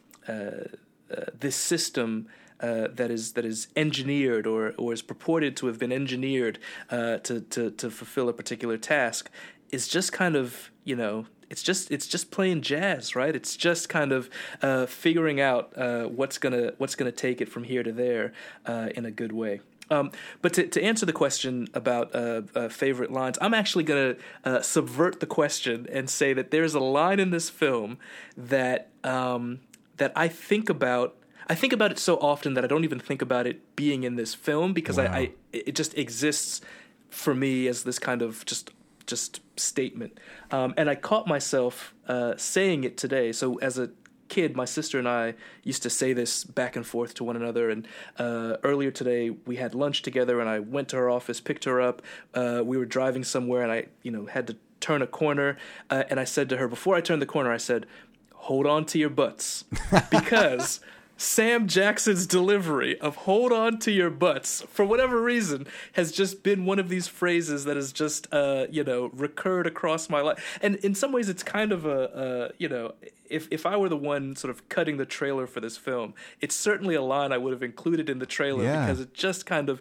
this 1.39 1.55
system 1.55 2.27
uh, 2.61 2.87
that 2.93 3.11
is 3.11 3.33
that 3.33 3.45
is 3.45 3.67
engineered 3.75 4.47
or 4.47 4.73
or 4.77 4.93
is 4.93 5.01
purported 5.01 5.55
to 5.57 5.67
have 5.67 5.79
been 5.79 5.91
engineered 5.91 6.59
uh, 6.89 7.17
to 7.17 7.41
to 7.41 7.71
to 7.71 7.89
fulfill 7.89 8.29
a 8.29 8.33
particular 8.33 8.77
task 8.77 9.29
is 9.71 9.87
just 9.87 10.11
kind 10.11 10.35
of 10.35 10.71
you 10.83 10.95
know 10.95 11.25
it's 11.49 11.63
just 11.63 11.91
it's 11.91 12.07
just 12.07 12.31
playing 12.31 12.61
jazz 12.61 13.15
right 13.15 13.35
it's 13.35 13.57
just 13.57 13.89
kind 13.89 14.11
of 14.11 14.29
uh, 14.61 14.85
figuring 14.85 15.41
out 15.41 15.73
uh, 15.77 16.03
what's 16.05 16.37
gonna 16.37 16.73
what's 16.77 16.95
gonna 16.95 17.11
take 17.11 17.41
it 17.41 17.49
from 17.49 17.63
here 17.63 17.83
to 17.83 17.91
there 17.91 18.33
uh, 18.65 18.89
in 18.95 19.05
a 19.05 19.11
good 19.11 19.31
way. 19.31 19.61
Um, 19.91 20.11
but 20.41 20.53
to, 20.53 20.67
to 20.67 20.81
answer 20.81 21.05
the 21.05 21.13
question 21.13 21.67
about 21.73 22.15
uh, 22.15 22.43
uh, 22.55 22.69
favorite 22.69 23.11
lines, 23.11 23.37
I'm 23.41 23.53
actually 23.53 23.83
going 23.83 24.15
to 24.15 24.21
uh, 24.49 24.61
subvert 24.61 25.19
the 25.19 25.25
question 25.25 25.85
and 25.91 26.09
say 26.09 26.31
that 26.31 26.49
there's 26.49 26.73
a 26.73 26.79
line 26.79 27.19
in 27.19 27.29
this 27.29 27.49
film 27.49 27.97
that 28.37 28.89
um, 29.03 29.59
that 29.97 30.13
I 30.15 30.29
think 30.29 30.69
about. 30.69 31.17
I 31.51 31.55
think 31.55 31.73
about 31.73 31.91
it 31.91 31.99
so 31.99 32.15
often 32.15 32.53
that 32.53 32.63
I 32.63 32.67
don't 32.67 32.85
even 32.85 33.01
think 33.01 33.21
about 33.21 33.45
it 33.45 33.75
being 33.75 34.05
in 34.05 34.15
this 34.15 34.33
film 34.33 34.71
because 34.71 34.97
I, 34.97 35.05
I 35.05 35.31
it 35.51 35.75
just 35.75 35.97
exists 35.97 36.61
for 37.09 37.35
me 37.35 37.67
as 37.67 37.83
this 37.83 37.99
kind 37.99 38.21
of 38.21 38.45
just 38.45 38.71
just 39.05 39.41
statement. 39.57 40.17
Um, 40.49 40.73
and 40.77 40.89
I 40.89 40.95
caught 40.95 41.27
myself 41.27 41.93
uh, 42.07 42.35
saying 42.37 42.85
it 42.85 42.95
today. 42.95 43.33
So 43.33 43.59
as 43.59 43.77
a 43.77 43.89
kid, 44.29 44.55
my 44.55 44.63
sister 44.63 44.97
and 44.97 45.09
I 45.09 45.33
used 45.65 45.83
to 45.83 45.89
say 45.89 46.13
this 46.13 46.45
back 46.45 46.77
and 46.77 46.87
forth 46.87 47.15
to 47.15 47.25
one 47.25 47.35
another. 47.35 47.69
And 47.69 47.85
uh, 48.17 48.55
earlier 48.63 48.89
today, 48.89 49.31
we 49.31 49.57
had 49.57 49.75
lunch 49.75 50.03
together, 50.03 50.39
and 50.39 50.49
I 50.49 50.59
went 50.59 50.87
to 50.89 50.95
her 50.95 51.09
office, 51.09 51.41
picked 51.41 51.65
her 51.65 51.81
up. 51.81 52.01
Uh, 52.33 52.61
we 52.63 52.77
were 52.77 52.85
driving 52.85 53.25
somewhere, 53.25 53.61
and 53.61 53.73
I, 53.73 53.87
you 54.03 54.11
know, 54.11 54.25
had 54.25 54.47
to 54.47 54.55
turn 54.79 55.01
a 55.01 55.07
corner. 55.07 55.57
Uh, 55.89 56.05
and 56.09 56.17
I 56.17 56.23
said 56.23 56.47
to 56.47 56.55
her 56.55 56.69
before 56.69 56.95
I 56.95 57.01
turned 57.01 57.21
the 57.21 57.25
corner, 57.25 57.51
I 57.51 57.57
said, 57.57 57.87
"Hold 58.35 58.65
on 58.65 58.85
to 58.85 58.97
your 58.97 59.09
butts," 59.09 59.65
because. 60.09 60.79
Sam 61.21 61.67
Jackson's 61.67 62.25
delivery 62.25 62.99
of 62.99 63.15
hold 63.15 63.51
on 63.51 63.77
to 63.79 63.91
your 63.91 64.09
butts, 64.09 64.63
for 64.63 64.83
whatever 64.83 65.21
reason, 65.21 65.67
has 65.93 66.11
just 66.11 66.41
been 66.41 66.65
one 66.65 66.79
of 66.79 66.89
these 66.89 67.07
phrases 67.07 67.63
that 67.65 67.75
has 67.75 67.91
just, 67.91 68.27
uh, 68.33 68.65
you 68.71 68.83
know, 68.83 69.11
recurred 69.13 69.67
across 69.67 70.09
my 70.09 70.19
life. 70.21 70.59
And 70.63 70.77
in 70.77 70.95
some 70.95 71.11
ways, 71.11 71.29
it's 71.29 71.43
kind 71.43 71.71
of 71.71 71.85
a, 71.85 72.15
uh, 72.15 72.49
you 72.57 72.67
know, 72.67 72.95
if, 73.29 73.47
if 73.51 73.67
I 73.67 73.77
were 73.77 73.87
the 73.87 73.95
one 73.97 74.35
sort 74.35 74.49
of 74.49 74.67
cutting 74.67 74.97
the 74.97 75.05
trailer 75.05 75.45
for 75.45 75.59
this 75.59 75.77
film, 75.77 76.15
it's 76.41 76.55
certainly 76.55 76.95
a 76.95 77.03
line 77.03 77.31
I 77.31 77.37
would 77.37 77.53
have 77.53 77.63
included 77.63 78.09
in 78.09 78.17
the 78.17 78.25
trailer 78.25 78.63
Yeah. 78.63 78.87
because 78.87 78.99
it 78.99 79.13
just 79.13 79.45
kind 79.45 79.69
of, 79.69 79.79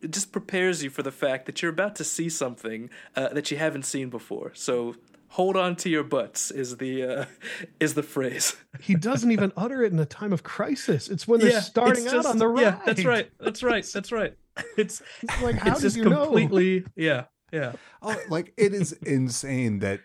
it 0.00 0.12
just 0.12 0.30
prepares 0.30 0.84
you 0.84 0.90
for 0.90 1.02
the 1.02 1.12
fact 1.12 1.46
that 1.46 1.62
you're 1.62 1.72
about 1.72 1.96
to 1.96 2.04
see 2.04 2.28
something 2.28 2.90
uh, 3.16 3.30
that 3.30 3.50
you 3.50 3.56
haven't 3.56 3.86
seen 3.86 4.08
before. 4.08 4.52
So 4.54 4.94
hold 5.36 5.56
on 5.56 5.76
to 5.76 5.90
your 5.90 6.02
butts 6.02 6.50
is 6.50 6.78
the, 6.78 7.02
uh, 7.02 7.24
is 7.80 7.94
the 7.94 8.02
phrase. 8.02 8.56
He 8.80 8.94
doesn't 8.94 9.30
even 9.32 9.52
utter 9.56 9.82
it 9.82 9.92
in 9.92 9.98
a 9.98 10.06
time 10.06 10.32
of 10.32 10.42
crisis. 10.42 11.08
It's 11.08 11.26
when 11.26 11.40
they're 11.40 11.60
starting 11.62 12.04
it's 12.04 12.12
out 12.14 12.26
on 12.26 12.38
the 12.38 12.46
ride. 12.48 12.60
Yeah, 12.62 12.78
that's 12.84 13.04
right. 13.04 13.30
That's 13.40 13.62
right. 13.62 13.84
That's 13.94 14.12
right. 14.12 14.34
It's 14.76 15.02
It's 15.22 15.42
like, 15.42 15.56
how 15.56 15.72
it's 15.72 15.80
did 15.80 15.86
just 15.86 15.96
you 15.96 16.04
know? 16.04 16.24
completely 16.24 16.84
yeah, 16.96 17.24
yeah. 17.52 17.72
Oh, 18.02 18.16
like 18.28 18.52
it 18.56 18.72
is 18.74 18.92
insane 18.92 19.78
that 19.80 20.00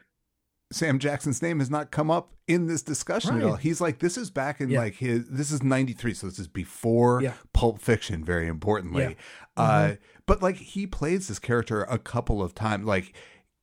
Sam 0.72 1.00
Jackson's 1.00 1.42
name 1.42 1.60
has 1.60 1.70
not 1.70 1.92
come 1.92 2.10
up 2.10 2.34
in 2.48 2.68
this 2.68 2.82
discussion 2.82 3.38
at 3.38 3.44
all. 3.44 3.56
He's 3.56 3.82
like, 3.82 4.00
this 4.00 4.18
is 4.18 4.30
back 4.32 4.62
in 4.62 4.70
Yeah. 4.70 4.80
like 4.80 4.96
his. 4.96 5.28
This 5.30 5.52
is 5.52 5.62
'93, 5.64 6.14
so 6.14 6.28
this 6.28 6.40
is 6.40 6.48
before 6.48 7.22
Yeah. 7.22 7.34
Pulp 7.54 7.82
Fiction. 7.82 8.24
Very 8.24 8.48
importantly, 8.48 9.18
Yeah. 9.58 9.64
uh, 9.64 9.96
but 10.26 10.42
like 10.42 10.56
he 10.58 10.88
plays 10.88 11.28
this 11.28 11.40
character 11.40 11.84
a 11.84 11.98
couple 11.98 12.42
of 12.42 12.54
times. 12.56 12.86
Like 12.86 13.14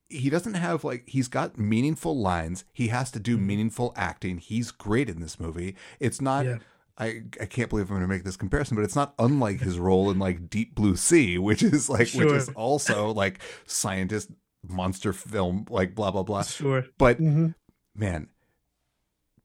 he 0.08 0.30
doesn't 0.30 0.54
have 0.54 0.84
like 0.84 1.04
he's 1.08 1.28
got 1.28 1.58
meaningful 1.58 2.16
lines. 2.18 2.64
He 2.72 2.88
has 2.88 3.10
to 3.12 3.18
do 3.20 3.36
Mm-hmm. 3.36 3.46
meaningful 3.46 3.92
acting. 3.96 4.38
He's 4.38 4.70
great 4.70 5.08
in 5.08 5.20
this 5.20 5.38
movie. 5.38 5.76
It's 6.00 6.20
not. 6.20 6.44
Yeah. 6.46 6.58
I, 7.00 7.22
I 7.40 7.46
can't 7.46 7.70
believe 7.70 7.84
I'm 7.90 7.96
going 7.98 8.00
to 8.00 8.08
make 8.08 8.24
this 8.24 8.36
comparison, 8.36 8.74
but 8.74 8.82
it's 8.82 8.96
not 8.96 9.14
unlike 9.20 9.60
his 9.60 9.78
role 9.78 10.10
in 10.10 10.18
like 10.18 10.50
Deep 10.50 10.74
Blue 10.74 10.96
Sea, 10.96 11.38
which 11.38 11.62
is 11.62 11.88
like 11.88 12.10
which 12.10 12.26
is 12.32 12.48
also 12.56 13.12
like 13.12 13.38
scientist 13.66 14.30
monster 14.66 15.12
film, 15.12 15.64
like 15.70 15.94
blah 15.94 16.10
blah 16.10 16.24
blah. 16.24 16.42
Sure. 16.42 16.84
But 16.98 17.20
Mhm. 17.20 17.54
man, 17.94 18.28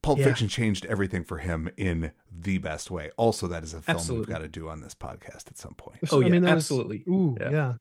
Pulp 0.02 0.18
Yeah. 0.18 0.24
Fiction 0.26 0.48
changed 0.48 0.84
everything 0.86 1.22
for 1.24 1.38
him 1.38 1.70
in 1.76 2.10
the 2.30 2.58
best 2.58 2.90
way. 2.90 3.10
Also, 3.16 3.46
that 3.46 3.62
is 3.62 3.72
a 3.72 3.80
film 3.80 3.96
Absolutely. 3.98 4.26
we've 4.26 4.34
got 4.34 4.42
to 4.42 4.48
do 4.48 4.68
on 4.68 4.80
this 4.80 4.94
podcast 4.94 5.46
at 5.46 5.56
some 5.56 5.74
point. 5.74 6.00
Oh, 6.10 6.20
I 6.20 6.24
yeah, 6.24 6.30
mean, 6.32 6.42
that 6.42 6.54
was- 6.56 6.64
absolutely. 6.64 7.04
ooh, 7.08 7.36
Yeah. 7.40 7.50
yeah. 7.50 7.74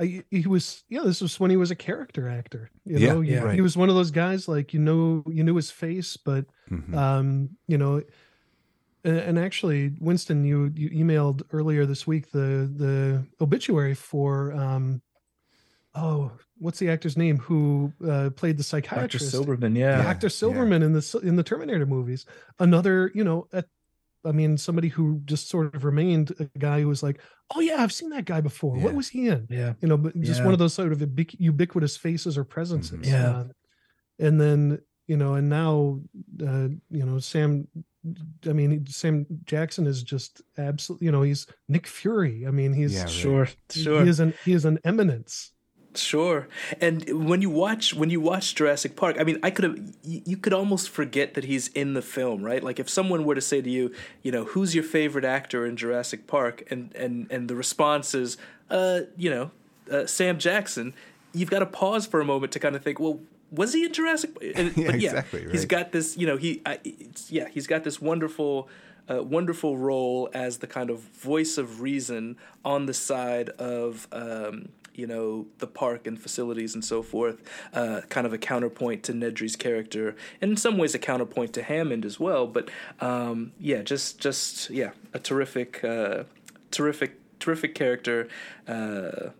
I, 0.00 0.22
he 0.30 0.46
was 0.46 0.84
yeah 0.88 1.02
this 1.04 1.20
was 1.20 1.40
when 1.40 1.50
he 1.50 1.56
was 1.56 1.70
a 1.70 1.74
character 1.76 2.28
actor 2.28 2.70
you 2.84 2.98
Yeah, 2.98 3.14
know 3.14 3.20
he, 3.20 3.32
yeah. 3.32 3.52
he 3.52 3.60
was 3.60 3.76
one 3.76 3.88
of 3.88 3.94
those 3.96 4.10
guys 4.12 4.46
like 4.48 4.72
you 4.72 4.78
know 4.80 5.24
you 5.26 5.42
knew 5.42 5.56
his 5.56 5.70
face 5.70 6.16
but 6.16 6.46
Mhm. 6.70 6.94
um 6.94 7.50
you 7.66 7.78
know 7.78 8.02
and, 9.04 9.18
and 9.18 9.38
actually 9.38 9.92
winston 10.00 10.44
you 10.44 10.72
you 10.76 10.90
emailed 10.90 11.42
earlier 11.52 11.84
this 11.86 12.06
week 12.06 12.30
the 12.30 12.70
the 12.76 13.24
obituary 13.40 13.94
for 13.94 14.52
um 14.52 15.02
oh 15.94 16.30
what's 16.58 16.78
the 16.78 16.90
actor's 16.90 17.16
name 17.16 17.38
who 17.38 17.92
uh 18.06 18.30
played 18.36 18.56
the 18.56 18.62
Dr. 18.62 18.82
psychiatrist 18.82 19.30
Silverman, 19.30 19.74
yeah. 19.76 20.02
Dr. 20.02 20.28
Silverman 20.28 20.82
in 20.82 20.92
the 20.92 21.20
in 21.22 21.36
the 21.36 21.42
Terminator 21.42 21.86
movies. 21.86 22.26
Another, 22.58 23.10
you 23.14 23.24
know, 23.24 23.46
a, 23.52 23.64
I 24.28 24.32
mean, 24.32 24.56
somebody 24.58 24.88
who 24.88 25.20
just 25.24 25.48
sort 25.48 25.74
of 25.74 25.84
remained 25.84 26.32
a 26.38 26.44
guy 26.58 26.80
who 26.80 26.88
was 26.88 27.02
like, 27.02 27.20
"Oh 27.54 27.60
yeah, 27.60 27.82
I've 27.82 27.92
seen 27.92 28.10
that 28.10 28.24
guy 28.26 28.40
before. 28.40 28.76
Yeah. 28.76 28.84
What 28.84 28.94
was 28.94 29.08
he 29.08 29.28
in?" 29.28 29.46
Yeah. 29.50 29.74
You 29.80 29.88
know, 29.88 29.96
but 29.96 30.18
just 30.20 30.40
Yeah. 30.40 30.44
one 30.44 30.52
of 30.52 30.58
those 30.58 30.74
sort 30.74 30.92
of 30.92 31.00
ubiquitous 31.38 31.96
faces 31.96 32.36
or 32.38 32.44
presences. 32.44 32.98
Mhm. 33.00 33.06
Yeah. 33.06 33.30
Uh, 33.30 33.44
and 34.18 34.40
then 34.40 34.80
you 35.06 35.16
know, 35.16 35.34
and 35.34 35.48
now, 35.48 36.00
uh, 36.46 36.68
you 36.90 37.04
know, 37.06 37.18
Sam. 37.18 37.66
I 38.46 38.52
mean, 38.52 38.86
Sam 38.86 39.26
Jackson 39.44 39.86
is 39.86 40.02
just 40.02 40.40
absolutely. 40.56 41.06
You 41.06 41.12
know, 41.12 41.22
he's 41.22 41.46
Nick 41.68 41.86
Fury. 41.86 42.46
I 42.46 42.50
mean, 42.50 42.72
he's 42.72 42.94
Yeah, 42.94 43.00
right. 43.02 43.10
Sure, 43.10 43.48
sure. 43.70 44.02
he 44.04 44.08
is 44.08 44.20
an 44.20 44.34
he 44.44 44.52
is 44.52 44.64
an 44.64 44.78
eminence. 44.84 45.52
Sure. 45.94 46.48
And 46.80 47.28
when 47.28 47.42
you 47.42 47.50
watch 47.50 47.94
when 47.94 48.10
you 48.10 48.20
watch 48.20 48.54
Jurassic 48.54 48.94
Park, 48.94 49.16
I 49.18 49.24
mean, 49.24 49.38
I 49.42 49.50
could 49.50 49.64
have 49.64 49.78
you, 50.04 50.36
could 50.36 50.52
almost 50.52 50.90
forget 50.90 51.34
that 51.34 51.44
he's 51.44 51.68
in 51.68 51.94
the 51.94 52.02
film, 52.02 52.42
right? 52.42 52.62
Like 52.62 52.78
if 52.78 52.88
someone 52.88 53.24
were 53.24 53.34
to 53.34 53.40
say 53.40 53.60
to 53.60 53.70
you, 53.70 53.92
you 54.22 54.30
know, 54.30 54.44
who's 54.44 54.74
your 54.74 54.84
favorite 54.84 55.24
actor 55.24 55.66
in 55.66 55.76
Jurassic 55.76 56.26
Park 56.26 56.62
and 56.70 56.94
and 56.94 57.26
and 57.30 57.48
the 57.48 57.56
response 57.56 58.14
is 58.14 58.36
uh, 58.70 59.00
you 59.16 59.30
know, 59.30 59.50
uh, 59.90 60.06
Sam 60.06 60.38
Jackson, 60.38 60.94
you've 61.32 61.50
got 61.50 61.60
to 61.60 61.66
pause 61.66 62.06
for 62.06 62.20
a 62.20 62.24
moment 62.24 62.52
to 62.52 62.60
kind 62.60 62.76
of 62.76 62.82
think, 62.82 63.00
well, 63.00 63.20
was 63.50 63.72
he 63.72 63.84
in 63.84 63.92
Jurassic? 63.92 64.36
And, 64.54 64.76
Yeah, 64.76 64.86
but 64.90 65.00
yeah, 65.00 65.08
exactly, 65.10 65.50
He's 65.50 65.60
right. 65.60 65.68
got 65.68 65.92
this, 65.92 66.16
you 66.16 66.26
know, 66.26 66.36
he 66.36 66.60
I, 66.66 66.78
it's, 66.84 67.30
yeah, 67.32 67.48
he's 67.48 67.66
got 67.66 67.84
this 67.84 68.00
wonderful 68.00 68.68
uh, 69.10 69.22
wonderful 69.22 69.78
role 69.78 70.28
as 70.34 70.58
the 70.58 70.66
kind 70.66 70.90
of 70.90 70.98
voice 71.00 71.56
of 71.56 71.80
reason 71.80 72.36
on 72.64 72.84
the 72.86 72.92
side 72.94 73.48
of 73.50 74.06
um, 74.12 74.68
you 74.98 75.06
know 75.06 75.46
the 75.58 75.66
park 75.66 76.06
and 76.06 76.20
facilities 76.20 76.74
and 76.74 76.84
so 76.84 77.02
forth. 77.02 77.40
Uh, 77.72 78.00
kind 78.08 78.26
of 78.26 78.32
a 78.32 78.38
counterpoint 78.38 79.04
to 79.04 79.12
Nedry's 79.12 79.56
character, 79.56 80.16
and 80.40 80.50
in 80.50 80.56
some 80.56 80.76
ways 80.76 80.94
a 80.94 80.98
counterpoint 80.98 81.52
to 81.54 81.62
Hammond 81.62 82.04
as 82.04 82.18
well. 82.18 82.46
But 82.46 82.68
um, 83.00 83.52
yeah, 83.60 83.82
just 83.82 84.18
just 84.18 84.70
yeah, 84.70 84.90
a 85.14 85.18
terrific, 85.18 85.82
uh, 85.84 86.24
terrific, 86.70 87.18
terrific 87.38 87.74
character. 87.74 88.28
Uh, 88.66 89.30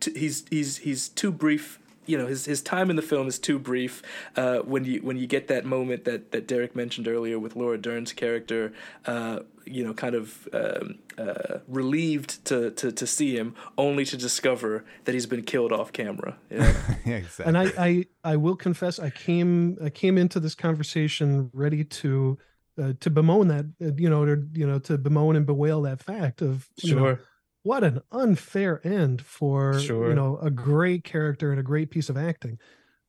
t- 0.00 0.18
he's 0.18 0.44
he's 0.50 0.78
he's 0.78 1.08
too 1.08 1.32
brief. 1.32 1.80
You 2.06 2.16
know, 2.16 2.26
his 2.26 2.46
his 2.46 2.62
time 2.62 2.88
in 2.88 2.96
the 2.96 3.02
film 3.02 3.26
is 3.26 3.38
too 3.38 3.58
brief. 3.58 4.02
Uh, 4.36 4.60
when 4.60 4.84
you 4.84 5.00
when 5.00 5.18
you 5.18 5.26
get 5.26 5.48
that 5.48 5.64
moment 5.64 6.04
that 6.04 6.30
that 6.30 6.46
Derek 6.46 6.76
mentioned 6.76 7.08
earlier 7.08 7.38
with 7.38 7.56
Laura 7.56 7.76
Dern's 7.76 8.12
character, 8.12 8.72
uh, 9.06 9.40
you 9.70 9.84
know, 9.84 9.94
kind 9.94 10.14
of 10.14 10.48
um, 10.52 10.98
uh, 11.16 11.58
relieved 11.66 12.44
to, 12.46 12.70
to 12.72 12.92
to 12.92 13.06
see 13.06 13.36
him, 13.36 13.54
only 13.76 14.04
to 14.06 14.16
discover 14.16 14.84
that 15.04 15.12
he's 15.14 15.26
been 15.26 15.42
killed 15.42 15.72
off 15.72 15.92
camera. 15.92 16.36
Yeah. 16.50 16.72
yeah, 17.06 17.16
exactly. 17.16 17.44
and 17.46 17.58
I, 17.58 17.72
I 17.78 18.06
I 18.24 18.36
will 18.36 18.56
confess 18.56 18.98
I 18.98 19.10
came 19.10 19.76
I 19.82 19.90
came 19.90 20.18
into 20.18 20.40
this 20.40 20.54
conversation 20.54 21.50
ready 21.52 21.84
to 21.84 22.38
uh, 22.80 22.92
to 23.00 23.10
bemoan 23.10 23.48
that 23.48 23.64
uh, 23.82 23.92
you 23.96 24.08
know 24.08 24.24
to 24.24 24.48
you 24.54 24.66
know 24.66 24.78
to 24.80 24.96
bemoan 24.98 25.36
and 25.36 25.46
bewail 25.46 25.82
that 25.82 26.00
fact 26.02 26.42
of 26.42 26.68
you 26.82 26.94
know, 26.94 27.18
what 27.64 27.82
an 27.84 28.00
unfair 28.12 28.80
end 28.86 29.20
for 29.20 29.78
Sure. 29.78 30.08
you 30.08 30.14
know 30.14 30.38
a 30.40 30.50
great 30.50 31.04
character 31.04 31.50
and 31.50 31.58
a 31.60 31.64
great 31.64 31.90
piece 31.90 32.08
of 32.08 32.16
acting 32.16 32.58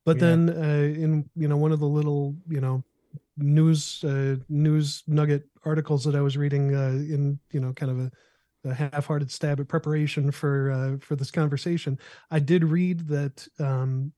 but 0.06 0.16
Yeah. 0.18 0.22
then 0.36 0.50
uh, 0.50 1.02
in 1.04 1.30
you 1.36 1.48
know 1.48 1.58
one 1.58 1.72
of 1.72 1.80
the 1.80 1.88
little 1.88 2.36
you 2.50 2.60
know 2.60 2.84
news 3.38 4.04
uh, 4.04 4.36
news 4.50 5.04
nugget 5.08 5.44
articles 5.66 6.04
that 6.04 6.16
I 6.16 6.22
was 6.22 6.38
reading 6.38 6.76
uh, 6.76 6.90
in 6.90 7.40
you 7.52 7.60
know 7.60 7.74
kind 7.74 7.92
of 7.92 8.00
a, 8.00 8.12
a 8.70 8.74
half-hearted 8.74 9.32
stab 9.32 9.60
at 9.60 9.68
preparation 9.68 10.32
for 10.32 10.72
uh, 10.72 10.98
for 11.00 11.16
this 11.16 11.32
conversation 11.32 11.98
I 12.32 12.40
did 12.40 12.64
read 12.64 13.08
that 13.08 13.48
um, 13.60 14.14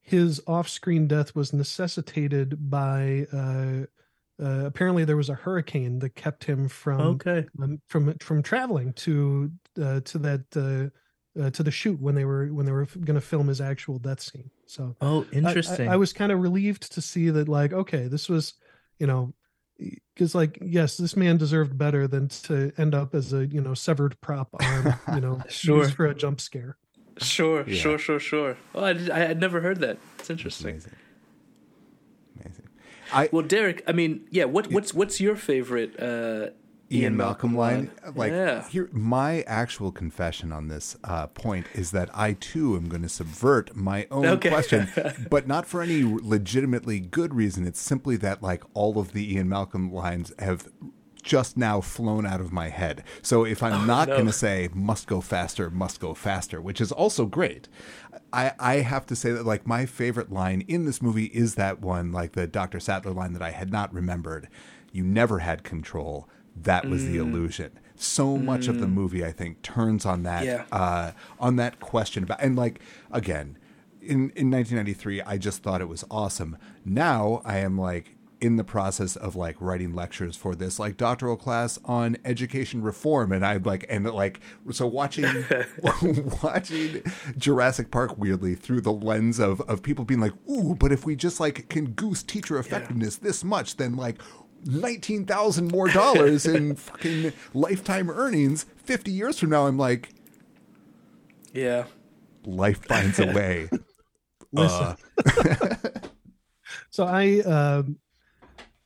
his 0.00 0.40
off-screen 0.46 1.06
death 1.06 1.34
was 1.34 1.52
necessitated 1.52 2.70
by 2.70 3.26
uh, 3.32 3.86
uh, 4.42 4.64
apparently 4.66 5.04
there 5.04 5.16
was 5.16 5.28
a 5.28 5.34
hurricane 5.34 5.98
that 6.00 6.14
kept 6.16 6.44
him 6.44 6.68
from 6.68 7.00
okay. 7.00 7.46
um, 7.62 7.80
from 7.88 8.16
from 8.18 8.42
traveling 8.42 8.92
to 8.94 9.50
uh, 9.80 10.00
to 10.00 10.18
that 10.18 10.44
uh, 10.56 11.40
uh, 11.40 11.50
to 11.50 11.62
the 11.62 11.70
shoot 11.70 12.00
when 12.00 12.14
they 12.14 12.24
were 12.24 12.46
when 12.48 12.66
they 12.66 12.72
were 12.72 12.86
going 12.86 13.14
to 13.14 13.20
film 13.20 13.48
his 13.48 13.60
actual 13.60 13.98
death 13.98 14.20
scene. 14.20 14.50
So 14.72 14.96
Oh, 15.02 15.26
I- 15.34 15.52
I, 15.80 15.84
I, 15.92 15.96
was 15.96 16.12
kind 16.14 16.32
of 16.32 16.40
relieved 16.40 16.92
to 16.94 17.00
see 17.02 17.28
that 17.30 17.46
like 17.48 17.72
okay, 17.74 18.08
this 18.08 18.28
was 18.28 18.54
you 18.98 19.06
know 19.06 19.34
because 20.14 20.34
like 20.34 20.58
yes, 20.62 20.96
this 20.96 21.14
man 21.16 21.36
deserved 21.36 21.76
better 21.76 22.08
than 22.08 22.28
to 22.48 22.72
end 22.78 22.94
up 22.94 23.14
as 23.14 23.32
a 23.34 23.44
you 23.46 23.60
know 23.60 23.74
severed 23.74 24.18
prop 24.22 24.48
arm 24.60 24.94
you 25.14 25.20
know 25.20 25.42
Sure. 25.48 25.86
for 25.88 26.06
a 26.06 26.14
jump 26.14 26.40
scare. 26.40 26.76
sure, 27.18 27.64
Yeah. 27.68 27.74
sure, 27.82 27.98
sure, 27.98 28.18
sure. 28.20 28.56
Oh, 28.74 28.84
I, 28.84 28.92
did, 28.94 29.10
I 29.10 29.18
had 29.18 29.38
never 29.40 29.60
heard 29.60 29.80
that. 29.80 29.98
It's 30.18 30.30
interesting. 30.30 30.70
Amazing. 30.70 30.92
Amazing. 32.40 32.68
I 33.12 33.28
Well, 33.32 33.42
Derek, 33.46 33.82
I 33.86 33.92
mean, 33.92 34.26
yeah. 34.30 34.44
What 34.46 34.68
what's 34.72 34.94
what's 34.94 35.20
your 35.20 35.36
favorite 35.36 36.00
uh, 36.00 36.50
Ian 36.92 37.16
Malcolm 37.16 37.56
line. 37.56 37.90
Like 38.14 38.32
Yeah. 38.32 38.68
here, 38.68 38.88
my 38.92 39.42
actual 39.42 39.90
confession 39.92 40.52
on 40.52 40.68
this 40.68 40.96
uh, 41.04 41.26
point 41.28 41.66
is 41.74 41.90
that 41.92 42.10
I 42.12 42.34
too 42.34 42.76
am 42.76 42.88
going 42.88 43.02
to 43.02 43.08
subvert 43.08 43.74
my 43.74 44.06
own 44.10 44.26
Okay. 44.26 44.48
question, 44.50 44.88
but 45.30 45.46
not 45.46 45.66
for 45.66 45.82
any 45.82 46.02
legitimately 46.04 47.00
good 47.00 47.34
reason. 47.34 47.66
It's 47.66 47.80
simply 47.80 48.16
that 48.18 48.42
like 48.42 48.62
all 48.74 48.98
of 48.98 49.12
the 49.12 49.34
Ian 49.34 49.48
Malcolm 49.48 49.92
lines 49.92 50.32
have 50.38 50.68
just 51.22 51.56
now 51.56 51.80
flown 51.80 52.26
out 52.26 52.40
of 52.40 52.52
my 52.52 52.68
head. 52.68 53.04
So 53.22 53.44
if 53.44 53.62
I'm 53.62 53.86
not 53.86 54.08
no. 54.08 54.14
going 54.14 54.26
to 54.26 54.32
say 54.32 54.68
must 54.74 55.06
go 55.06 55.20
faster, 55.20 55.70
must 55.70 56.00
go 56.00 56.14
faster, 56.14 56.60
which 56.60 56.80
is 56.80 56.90
also 56.90 57.26
great. 57.26 57.68
I, 58.32 58.52
I 58.58 58.74
have 58.78 59.06
to 59.06 59.14
say 59.14 59.30
that 59.30 59.46
like 59.46 59.64
my 59.64 59.86
favorite 59.86 60.32
line 60.32 60.62
in 60.66 60.84
this 60.84 61.00
movie 61.00 61.26
is 61.26 61.54
that 61.54 61.80
one, 61.80 62.10
like 62.10 62.32
the 62.32 62.48
Dr. 62.48 62.80
Sattler 62.80 63.12
line 63.12 63.34
that 63.34 63.42
I 63.42 63.50
had 63.52 63.70
not 63.70 63.94
remembered. 63.94 64.48
You 64.90 65.04
never 65.04 65.38
had 65.38 65.62
control. 65.62 66.28
That 66.56 66.88
was 66.88 67.06
the 67.06 67.16
illusion. 67.18 67.78
So 67.96 68.36
much 68.36 68.66
of 68.68 68.80
the 68.80 68.86
movie, 68.88 69.24
I 69.24 69.32
think, 69.32 69.62
turns 69.62 70.04
on 70.04 70.22
that 70.24 70.44
Yeah. 70.44 70.64
uh, 70.72 71.12
on 71.38 71.56
that 71.56 71.78
question 71.80 72.22
about 72.24 72.40
and 72.42 72.56
like 72.56 72.80
again, 73.10 73.58
in 74.00 74.30
in 74.34 74.50
1993, 74.50 75.22
I 75.22 75.38
just 75.38 75.62
thought 75.62 75.80
it 75.80 75.88
was 75.88 76.04
awesome. 76.10 76.56
Now 76.84 77.42
I 77.44 77.58
am 77.58 77.78
like 77.78 78.16
in 78.40 78.56
the 78.56 78.64
process 78.64 79.14
of 79.14 79.36
like 79.36 79.54
writing 79.60 79.94
lectures 79.94 80.34
for 80.34 80.56
this 80.56 80.80
like 80.80 80.96
doctoral 80.96 81.36
class 81.36 81.78
on 81.84 82.16
education 82.24 82.82
reform 82.82 83.30
and 83.30 83.46
I'm 83.46 83.62
like 83.62 83.86
and 83.88 84.04
like 84.10 84.40
so 84.72 84.84
watching 84.88 85.24
watching 86.42 87.02
Jurassic 87.38 87.92
Park 87.92 88.18
weirdly 88.18 88.56
through 88.56 88.80
the 88.80 88.92
lens 88.92 89.38
of 89.38 89.60
of 89.62 89.82
people 89.84 90.04
being 90.04 90.18
like 90.20 90.32
ooh 90.50 90.74
but 90.74 90.90
if 90.90 91.06
we 91.06 91.14
just 91.14 91.38
like 91.38 91.68
can 91.68 91.92
goose 91.92 92.24
teacher 92.24 92.58
effectiveness 92.58 93.14
this 93.16 93.44
much 93.44 93.76
then 93.76 93.94
like 93.94 94.20
19,000 94.64 95.70
more 95.72 95.88
dollars 95.88 96.46
in 96.46 96.76
fucking 96.76 97.32
lifetime 97.54 98.10
earnings 98.10 98.64
50 98.84 99.10
years 99.10 99.38
from 99.38 99.50
now 99.50 99.66
I'm 99.66 99.76
like 99.76 100.10
Yeah. 101.52 101.84
life 102.44 102.84
finds 102.86 103.18
a 103.18 103.26
way 103.26 103.70
Listen. 104.52 104.96
so 106.90 107.06
I, 107.06 107.40
um, 107.40 107.98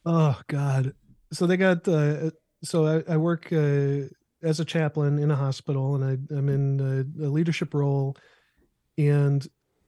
oh 0.05 0.41
God. 0.47 0.95
So 1.33 1.47
they 1.47 1.57
got, 1.57 1.87
uh, 1.89 2.31
so 2.63 2.87
I, 2.87 3.15
I 3.15 3.17
work 3.17 3.53
uh, 3.53 4.03
as 4.43 4.61
a 4.61 4.65
chaplain 4.65 5.19
in 5.19 5.31
a 5.33 5.37
hospital 5.37 5.97
and 5.97 6.05
I, 6.05 6.35
I'm 6.37 6.49
in 6.49 6.81
a, 7.21 7.25
a 7.25 7.29
leadership 7.29 7.75
role. 7.75 8.17
And 8.97 9.45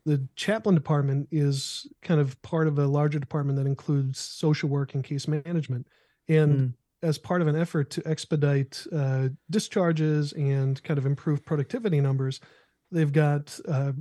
the 0.08 0.26
chaplain 0.36 0.74
department 0.74 1.28
is 1.30 1.86
kind 2.02 2.20
of 2.20 2.40
part 2.42 2.66
of 2.66 2.78
a 2.78 2.86
larger 2.86 3.18
department 3.18 3.58
that 3.58 3.66
includes 3.66 4.18
social 4.18 4.68
work 4.68 4.94
and 4.94 5.04
case 5.04 5.28
management. 5.28 5.86
And 6.28 6.74
as 7.02 7.18
part 7.18 7.42
of 7.42 7.48
an 7.48 7.56
effort 7.56 7.90
to 7.90 8.02
expedite 8.06 8.86
uh, 8.92 9.28
discharges 9.50 10.32
and 10.32 10.82
kind 10.82 10.98
of 10.98 11.06
improve 11.06 11.44
productivity 11.44 12.00
numbers, 12.00 12.40
they've 12.90 13.12
got 13.12 13.58
uh, 13.68 13.92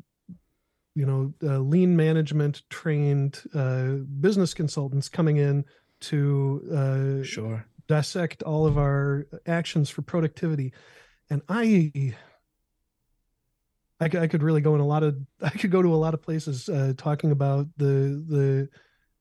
you 0.96 1.06
know 1.06 1.34
uh, 1.44 1.60
lean 1.60 1.96
management 1.96 2.64
trained 2.70 3.44
uh, 3.54 4.04
business 4.20 4.54
consultants 4.54 5.10
coming 5.10 5.38
in 5.38 5.64
to 6.00 6.62
uh, 6.74 7.24
Sure. 7.24 7.66
dissect 7.88 8.44
all 8.44 8.66
of 8.66 8.78
our 8.78 9.28
actions 9.46 9.90
for 9.90 10.02
productivity 10.02 10.74
and 11.30 11.42
i 11.50 12.14
I, 14.00 14.10
c- 14.10 14.18
I 14.20 14.28
could 14.28 14.44
really 14.44 14.62
go 14.62 14.76
in 14.76 14.82
a 14.82 14.86
lot 14.86 15.04
of 15.04 15.18
i 15.42 15.50
could 15.50 15.72
go 15.72 15.82
to 15.82 15.94
a 15.94 15.98
lot 16.06 16.14
of 16.14 16.22
places 16.22 16.70
uh, 16.70 16.94
talking 16.98 17.32
about 17.32 17.68
the 17.78 18.24
the 18.28 18.70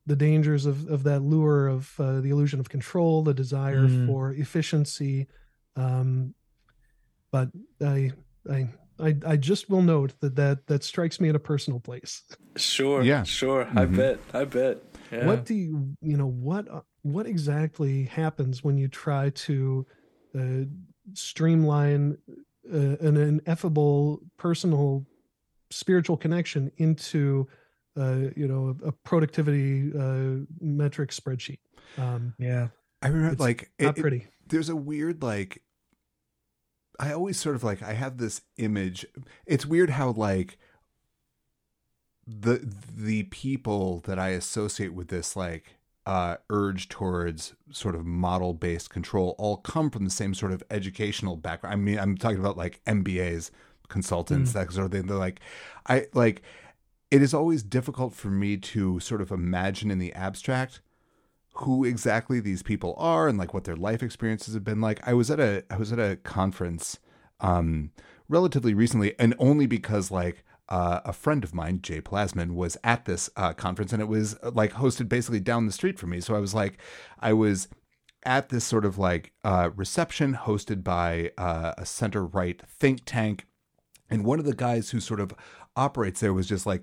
the 0.06 0.16
dangers 0.16 0.66
of 0.66 0.86
of 0.88 1.02
that 1.04 1.20
lure 1.20 1.66
of 1.68 1.92
uh, 1.98 2.20
the 2.20 2.30
illusion 2.30 2.60
of 2.60 2.68
control 2.68 3.22
the 3.22 3.34
desire 3.34 3.86
Mm. 3.88 4.06
for 4.06 4.32
efficiency 4.32 5.26
um 5.76 6.34
but 7.32 7.48
i 7.82 8.12
i 8.50 8.68
I, 8.98 9.14
I 9.26 9.36
just 9.36 9.68
will 9.68 9.82
note 9.82 10.14
that, 10.20 10.36
that 10.36 10.66
that 10.68 10.82
strikes 10.82 11.20
me 11.20 11.28
in 11.28 11.36
a 11.36 11.38
personal 11.38 11.80
place. 11.80 12.22
Sure. 12.56 13.02
Yeah. 13.02 13.24
Sure. 13.24 13.68
I 13.74 13.84
Mhm. 13.84 13.94
bet. 13.96 14.18
I 14.32 14.44
bet. 14.46 14.82
Yeah. 15.12 15.26
What 15.26 15.44
do 15.44 15.54
you 15.54 15.94
you 16.00 16.16
know 16.16 16.26
what 16.30 16.66
uh, 16.70 16.80
what 17.02 17.26
exactly 17.26 18.04
happens 18.04 18.64
when 18.64 18.78
you 18.78 18.88
try 18.88 19.28
to 19.46 19.86
uh, 20.34 20.64
streamline 21.12 22.16
uh, 22.72 22.96
an 23.06 23.16
ineffable 23.16 24.20
personal 24.38 25.06
spiritual 25.70 26.16
connection 26.16 26.70
into 26.76 27.46
uh, 27.96 28.28
you 28.36 28.46
know 28.46 28.76
a, 28.84 28.88
a 28.88 28.92
productivity 28.92 29.90
uh, 29.98 30.44
metric 30.60 31.10
spreadsheet? 31.10 31.58
Um, 31.98 32.34
Yeah. 32.38 32.68
I 33.02 33.08
remember 33.08 33.32
It's 33.32 33.40
like 33.40 33.70
not 33.78 33.94
it- 33.94 33.98
it- 33.98 34.00
pretty. 34.02 34.26
there's 34.48 34.68
a 34.68 34.76
weird 34.76 35.22
like 35.22 35.62
I 36.98 37.12
always 37.12 37.38
sort 37.38 37.56
of 37.56 37.62
like 37.64 37.82
I 37.82 37.92
have 37.92 38.16
this 38.18 38.40
image. 38.56 39.04
It's 39.46 39.66
weird 39.66 39.90
how 39.90 40.12
like 40.12 40.58
the 42.26 42.60
the 42.96 43.24
people 43.24 44.00
that 44.06 44.18
I 44.18 44.30
associate 44.30 44.94
with 44.94 45.08
this 45.08 45.36
like 45.36 45.75
uh 46.06 46.36
urge 46.50 46.88
towards 46.88 47.54
sort 47.72 47.94
of 47.96 48.06
model 48.06 48.54
based 48.54 48.90
control 48.90 49.34
all 49.38 49.56
come 49.58 49.90
from 49.90 50.04
the 50.04 50.10
same 50.10 50.32
sort 50.34 50.52
of 50.52 50.62
educational 50.70 51.36
background. 51.36 51.74
I 51.74 51.76
mean, 51.76 51.98
I'm 51.98 52.16
talking 52.16 52.38
about 52.38 52.56
like 52.56 52.80
MBAs, 52.86 53.50
consultants, 53.88 54.52
that 54.52 54.72
sort 54.72 54.86
of 54.86 54.92
thing. 54.92 55.06
They're 55.06 55.16
like 55.16 55.40
I 55.88 56.06
like 56.14 56.42
it 57.10 57.22
is 57.22 57.34
always 57.34 57.62
difficult 57.62 58.14
for 58.14 58.28
me 58.28 58.56
to 58.56 59.00
sort 59.00 59.20
of 59.20 59.30
imagine 59.30 59.90
in 59.90 59.98
the 59.98 60.12
abstract 60.12 60.80
who 61.56 61.84
exactly 61.84 62.38
these 62.38 62.62
people 62.62 62.94
are 62.98 63.28
and 63.28 63.38
like 63.38 63.54
what 63.54 63.64
their 63.64 63.76
life 63.76 64.02
experiences 64.02 64.54
have 64.54 64.64
been 64.64 64.80
like. 64.80 65.06
I 65.06 65.14
was 65.14 65.30
at 65.30 65.40
a 65.40 65.64
I 65.70 65.76
was 65.76 65.92
at 65.92 65.98
a 65.98 66.16
conference 66.16 66.98
um 67.40 67.90
relatively 68.28 68.74
recently 68.74 69.14
and 69.18 69.34
only 69.38 69.66
because 69.66 70.10
like 70.10 70.44
uh, 70.68 71.00
a 71.04 71.12
friend 71.12 71.44
of 71.44 71.54
mine, 71.54 71.80
Jay 71.82 72.00
Plasman, 72.00 72.54
was 72.54 72.76
at 72.82 73.04
this 73.04 73.30
uh, 73.36 73.52
conference 73.52 73.92
and 73.92 74.02
it 74.02 74.08
was 74.08 74.36
uh, 74.42 74.50
like 74.52 74.72
hosted 74.72 75.08
basically 75.08 75.40
down 75.40 75.66
the 75.66 75.72
street 75.72 75.98
from 75.98 76.10
me. 76.10 76.20
So 76.20 76.34
I 76.34 76.40
was 76.40 76.54
like, 76.54 76.78
I 77.20 77.32
was 77.32 77.68
at 78.24 78.48
this 78.48 78.64
sort 78.64 78.84
of 78.84 78.98
like 78.98 79.32
uh, 79.44 79.70
reception 79.76 80.34
hosted 80.34 80.82
by 80.82 81.30
uh, 81.38 81.74
a 81.78 81.86
center 81.86 82.24
right 82.24 82.60
think 82.68 83.02
tank. 83.04 83.46
And 84.10 84.24
one 84.24 84.38
of 84.38 84.44
the 84.44 84.54
guys 84.54 84.90
who 84.90 85.00
sort 85.00 85.20
of 85.20 85.32
operates 85.76 86.20
there 86.20 86.34
was 86.34 86.48
just 86.48 86.66
like, 86.66 86.82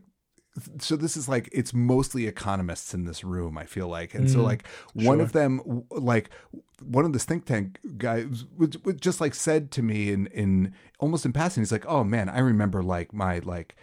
so 0.80 0.96
this 0.96 1.18
is 1.18 1.28
like 1.28 1.50
it's 1.52 1.74
mostly 1.74 2.28
economists 2.28 2.94
in 2.94 3.06
this 3.06 3.24
room 3.24 3.58
i 3.58 3.66
feel 3.66 3.88
like. 3.88 4.14
And 4.14 4.30
so 4.30 4.40
Mm, 4.40 4.44
like 4.44 4.68
one 4.94 5.18
sure. 5.18 5.22
of 5.24 5.32
them 5.32 5.84
like 5.90 6.30
one 6.82 7.06
of 7.06 7.14
this 7.14 7.24
think 7.26 7.46
tank 7.46 7.80
guys 7.98 8.46
would, 8.58 8.86
would 8.86 9.02
just 9.02 9.20
like 9.22 9.34
said 9.34 9.72
to 9.72 9.82
me 9.82 10.12
in 10.12 10.28
in 10.28 10.74
almost 11.00 11.26
in 11.26 11.34
passing 11.34 11.62
he's 11.62 11.72
like 11.72 11.86
oh 11.88 12.04
man 12.04 12.30
i 12.30 12.40
remember 12.40 12.84
like 12.84 13.14
my 13.14 13.40
like 13.40 13.76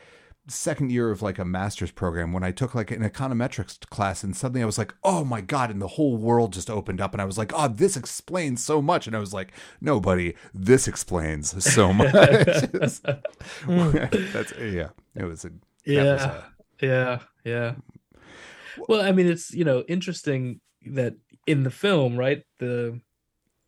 second 0.49 0.91
year 0.91 1.11
of 1.11 1.23
like 1.23 1.39
a 1.39 1.45
master's 1.45 1.91
program 1.93 2.33
when 2.33 2.43
i 2.43 2.51
took 2.51 2.75
like 2.75 2.91
an 2.91 3.03
econometrics 3.09 3.79
class 3.89 4.23
and 4.25 4.37
suddenly 4.37 4.63
i 4.63 4.67
was 4.67 4.79
like 4.79 4.93
oh 5.05 5.25
my 5.25 5.41
god 5.41 5.71
and 5.71 5.81
the 5.81 5.87
whole 5.89 6.17
world 6.17 6.53
just 6.53 6.69
opened 6.71 7.01
up 7.01 7.13
and 7.15 7.23
i 7.23 7.25
was 7.25 7.39
like 7.39 7.53
oh 7.55 7.69
this 7.69 7.97
explains 7.97 8.63
so 8.65 8.83
much. 8.83 9.07
And 9.07 9.15
i 9.15 9.19
was 9.21 9.33
like 9.33 9.53
no 9.81 10.01
buddy 10.01 10.35
this 10.55 10.87
explains 10.89 11.63
so 11.73 11.93
much. 12.01 12.13
It's- 12.15 13.01
that's 14.33 14.53
yeah 14.59 14.89
it 15.15 15.25
was 15.25 15.45
a 15.45 15.51
yeah 15.85 16.13
was 16.13 16.23
a- 16.23 16.45
yeah 16.83 17.21
yeah 17.45 17.75
well 18.89 19.01
i 19.01 19.13
mean 19.13 19.27
it's 19.27 19.53
you 19.53 19.65
know 19.65 19.83
interesting 19.89 20.61
that 20.87 21.15
in 21.47 21.63
the 21.63 21.71
film 21.71 22.17
right 22.17 22.43
the 22.59 23.01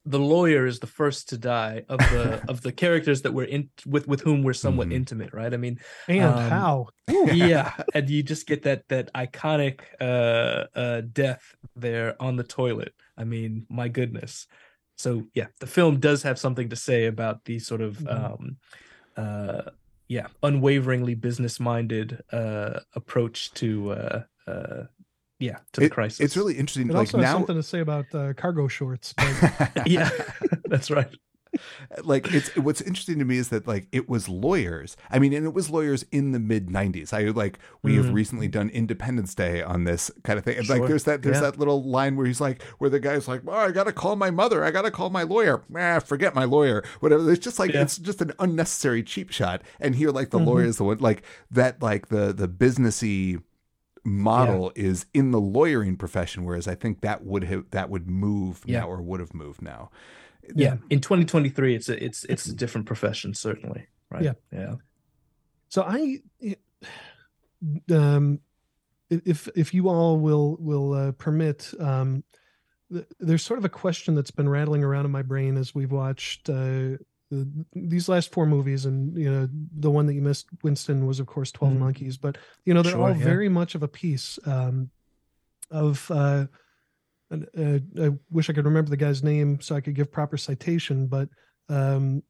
the 0.05 0.19
lawyer 0.19 0.67
is 0.67 0.81
the 0.81 0.87
first 0.87 1.29
to 1.29 1.39
die 1.39 1.85
of 1.89 2.09
the 2.09 2.43
of 2.49 2.61
the 2.63 2.73
characters 2.73 3.23
that 3.23 3.33
we're 3.33 3.45
in 3.45 3.71
with 3.87 4.09
with 4.09 4.21
whom 4.23 4.43
we're 4.43 4.53
somewhat 4.53 4.89
Mhm. 4.89 4.93
intimate 4.93 5.33
right 5.33 5.55
i 5.55 5.57
mean 5.57 5.79
And 6.09 6.25
Um, 6.27 6.51
how? 6.51 6.87
yeah 7.33 7.73
and 7.95 8.09
you 8.11 8.23
just 8.23 8.47
get 8.47 8.63
that 8.63 8.89
that 8.89 9.13
iconic 9.15 9.81
uh 10.01 10.67
uh 10.79 11.03
death 11.13 11.55
there 11.77 12.21
on 12.21 12.37
the 12.37 12.45
toilet 12.45 12.95
i 13.17 13.25
mean 13.25 13.67
my 13.69 13.89
goodness 13.89 14.47
so 14.97 15.25
yeah 15.35 15.47
the 15.61 15.67
film 15.67 16.01
does 16.01 16.23
have 16.23 16.39
something 16.39 16.69
to 16.69 16.77
say 16.77 17.07
about 17.07 17.45
the 17.45 17.59
sort 17.59 17.81
of 17.81 17.99
Mhm. 17.99 18.09
um 18.09 18.57
uh 19.17 19.63
yeah 20.17 20.27
unwaveringly 20.43 21.15
business 21.15 21.55
minded 21.59 22.09
uh 22.33 22.81
approach 23.01 23.39
to 23.61 23.69
uh 23.93 24.23
uh 24.47 24.83
yeah 25.39 25.59
to 25.73 25.81
the 25.81 25.87
It- 25.87 25.93
crisis 25.99 26.21
It's 26.25 26.37
really 26.37 26.57
interesting. 26.63 26.89
It 26.91 26.95
like 26.95 27.07
also 27.09 27.19
has 27.19 27.25
now, 27.29 27.37
something 27.39 27.57
to 27.57 27.63
say 27.73 27.81
about 27.81 28.07
uh, 28.15 28.33
cargo 28.43 28.69
shorts. 28.69 29.15
But 29.17 29.35
yeah 29.97 30.11
that's 30.73 30.91
right 30.99 31.13
like 32.05 32.33
it's 32.33 32.55
what's 32.57 32.81
interesting 32.81 33.19
to 33.19 33.25
me 33.25 33.37
is 33.39 33.49
that 33.51 33.67
like 33.67 33.87
it 33.93 34.09
was 34.09 34.29
lawyers. 34.29 34.97
I 35.11 35.19
mean, 35.19 35.33
and 35.33 35.45
it 35.45 35.53
was 35.55 35.69
lawyers 35.71 36.05
in 36.11 36.33
the 36.33 36.39
mid 36.39 36.69
'90s. 36.69 37.13
I 37.13 37.25
like 37.31 37.59
we 37.83 37.97
have 37.97 38.07
Mhm. 38.07 38.15
recently 38.15 38.49
done 38.49 38.69
Independence 38.71 39.35
Day 39.35 39.63
on 39.63 39.85
this 39.85 40.11
kind 40.25 40.39
of 40.39 40.45
thing. 40.45 40.59
And 40.59 40.69
like 40.69 40.87
there's 40.87 41.05
that 41.05 41.23
there's 41.23 41.37
Yeah. 41.37 41.43
that 41.51 41.59
little 41.59 41.83
line 41.83 42.17
where 42.17 42.27
he's 42.27 42.41
like, 42.41 42.63
where 42.79 42.91
the 42.91 43.01
guy's 43.01 43.29
like, 43.29 43.43
"Oh, 43.47 43.53
I 43.53 43.71
gotta 43.71 43.93
call 43.93 44.17
my 44.17 44.31
mother. 44.31 44.65
I 44.65 44.71
gotta 44.71 44.91
call 44.91 45.11
my 45.11 45.23
lawyer. 45.23 45.63
Ah, 45.77 45.99
forget 46.01 46.35
my 46.35 46.45
lawyer. 46.45 46.83
Whatever." 47.01 47.31
It's 47.31 47.45
just 47.45 47.59
like 47.59 47.73
Yeah. 47.73 47.83
it's 47.83 47.99
just 47.99 48.21
an 48.23 48.33
unnecessary 48.39 49.03
cheap 49.03 49.31
shot. 49.31 49.63
And 49.81 49.95
here, 49.97 50.11
like 50.11 50.31
the 50.31 50.39
Mhm. 50.39 50.47
lawyer 50.47 50.65
is 50.65 50.79
the 50.79 50.85
one 50.85 50.99
like 50.99 51.23
that. 51.51 51.83
Like 51.83 52.09
the 52.09 52.33
the 52.33 52.49
businessy 52.49 53.43
model 54.05 54.73
is 54.75 55.07
in 55.15 55.31
the 55.31 55.41
lawyering 55.41 55.97
profession 55.97 56.45
whereas 56.45 56.67
i 56.67 56.75
think 56.75 57.03
that 57.03 57.25
would 57.25 57.45
have 57.45 57.65
that 57.71 57.89
would 57.89 58.09
move 58.11 58.63
Yeah. 58.67 58.81
now 58.81 58.89
or 58.89 59.01
would 59.01 59.21
have 59.21 59.33
moved 59.33 59.63
now 59.63 59.91
yeah 60.55 60.77
in 60.91 61.01
2023 61.01 61.75
it's 61.75 61.89
a 61.89 62.05
it's 62.05 62.25
it's 62.25 62.47
a 62.47 62.55
different 62.55 62.87
profession 62.87 63.33
certainly 63.35 63.87
right 64.11 64.23
Yeah. 64.25 64.33
yeah 64.53 64.75
So 65.69 65.83
I, 65.87 66.21
um, 67.91 68.41
if 69.11 69.49
if 69.55 69.73
you 69.75 69.89
all 69.89 70.19
will 70.19 70.57
will 70.59 70.95
uh, 70.95 71.13
permit, 71.13 71.73
um, 71.79 72.25
th- 72.93 73.07
there's 73.21 73.43
sort 73.45 73.59
of 73.59 73.65
a 73.65 73.69
question 73.69 74.15
that's 74.15 74.31
been 74.31 74.49
rattling 74.49 74.83
around 74.85 75.05
in 75.05 75.11
my 75.11 75.23
brain 75.23 75.57
as 75.57 75.75
we've 75.75 75.93
watched 75.93 76.49
uh, 76.49 76.97
these 77.75 78.09
last 78.09 78.33
four 78.33 78.47
movies, 78.47 78.85
and 78.87 79.17
you 79.17 79.31
know 79.31 79.49
the 79.79 79.91
one 79.91 80.07
that 80.07 80.15
you 80.15 80.23
missed, 80.23 80.47
Winston, 80.63 81.07
was 81.07 81.21
of 81.21 81.27
course 81.27 81.53
Twelve 81.53 81.75
Mhm. 81.75 81.79
Monkeys, 81.81 82.17
but 82.17 82.37
you 82.65 82.75
know 82.75 82.83
they're 82.83 82.93
Sure, 82.93 83.11
all 83.11 83.17
yeah. 83.17 83.25
very 83.25 83.49
much 83.49 83.75
of 83.75 83.83
a 83.83 83.89
piece 83.89 84.39
um, 84.47 84.91
of. 85.71 86.11
Uh, 86.11 86.47
uh, 87.33 87.79
I 88.07 88.11
wish 88.31 88.51
I 88.51 88.53
could 88.53 88.65
remember 88.65 88.91
the 88.91 88.97
guy's 88.97 89.23
name 89.23 89.61
so 89.61 89.75
I 89.75 89.81
could 89.81 89.95
give 89.95 90.11
proper 90.13 90.37
citation, 90.37 91.07
but 91.07 91.29
um, 91.69 92.23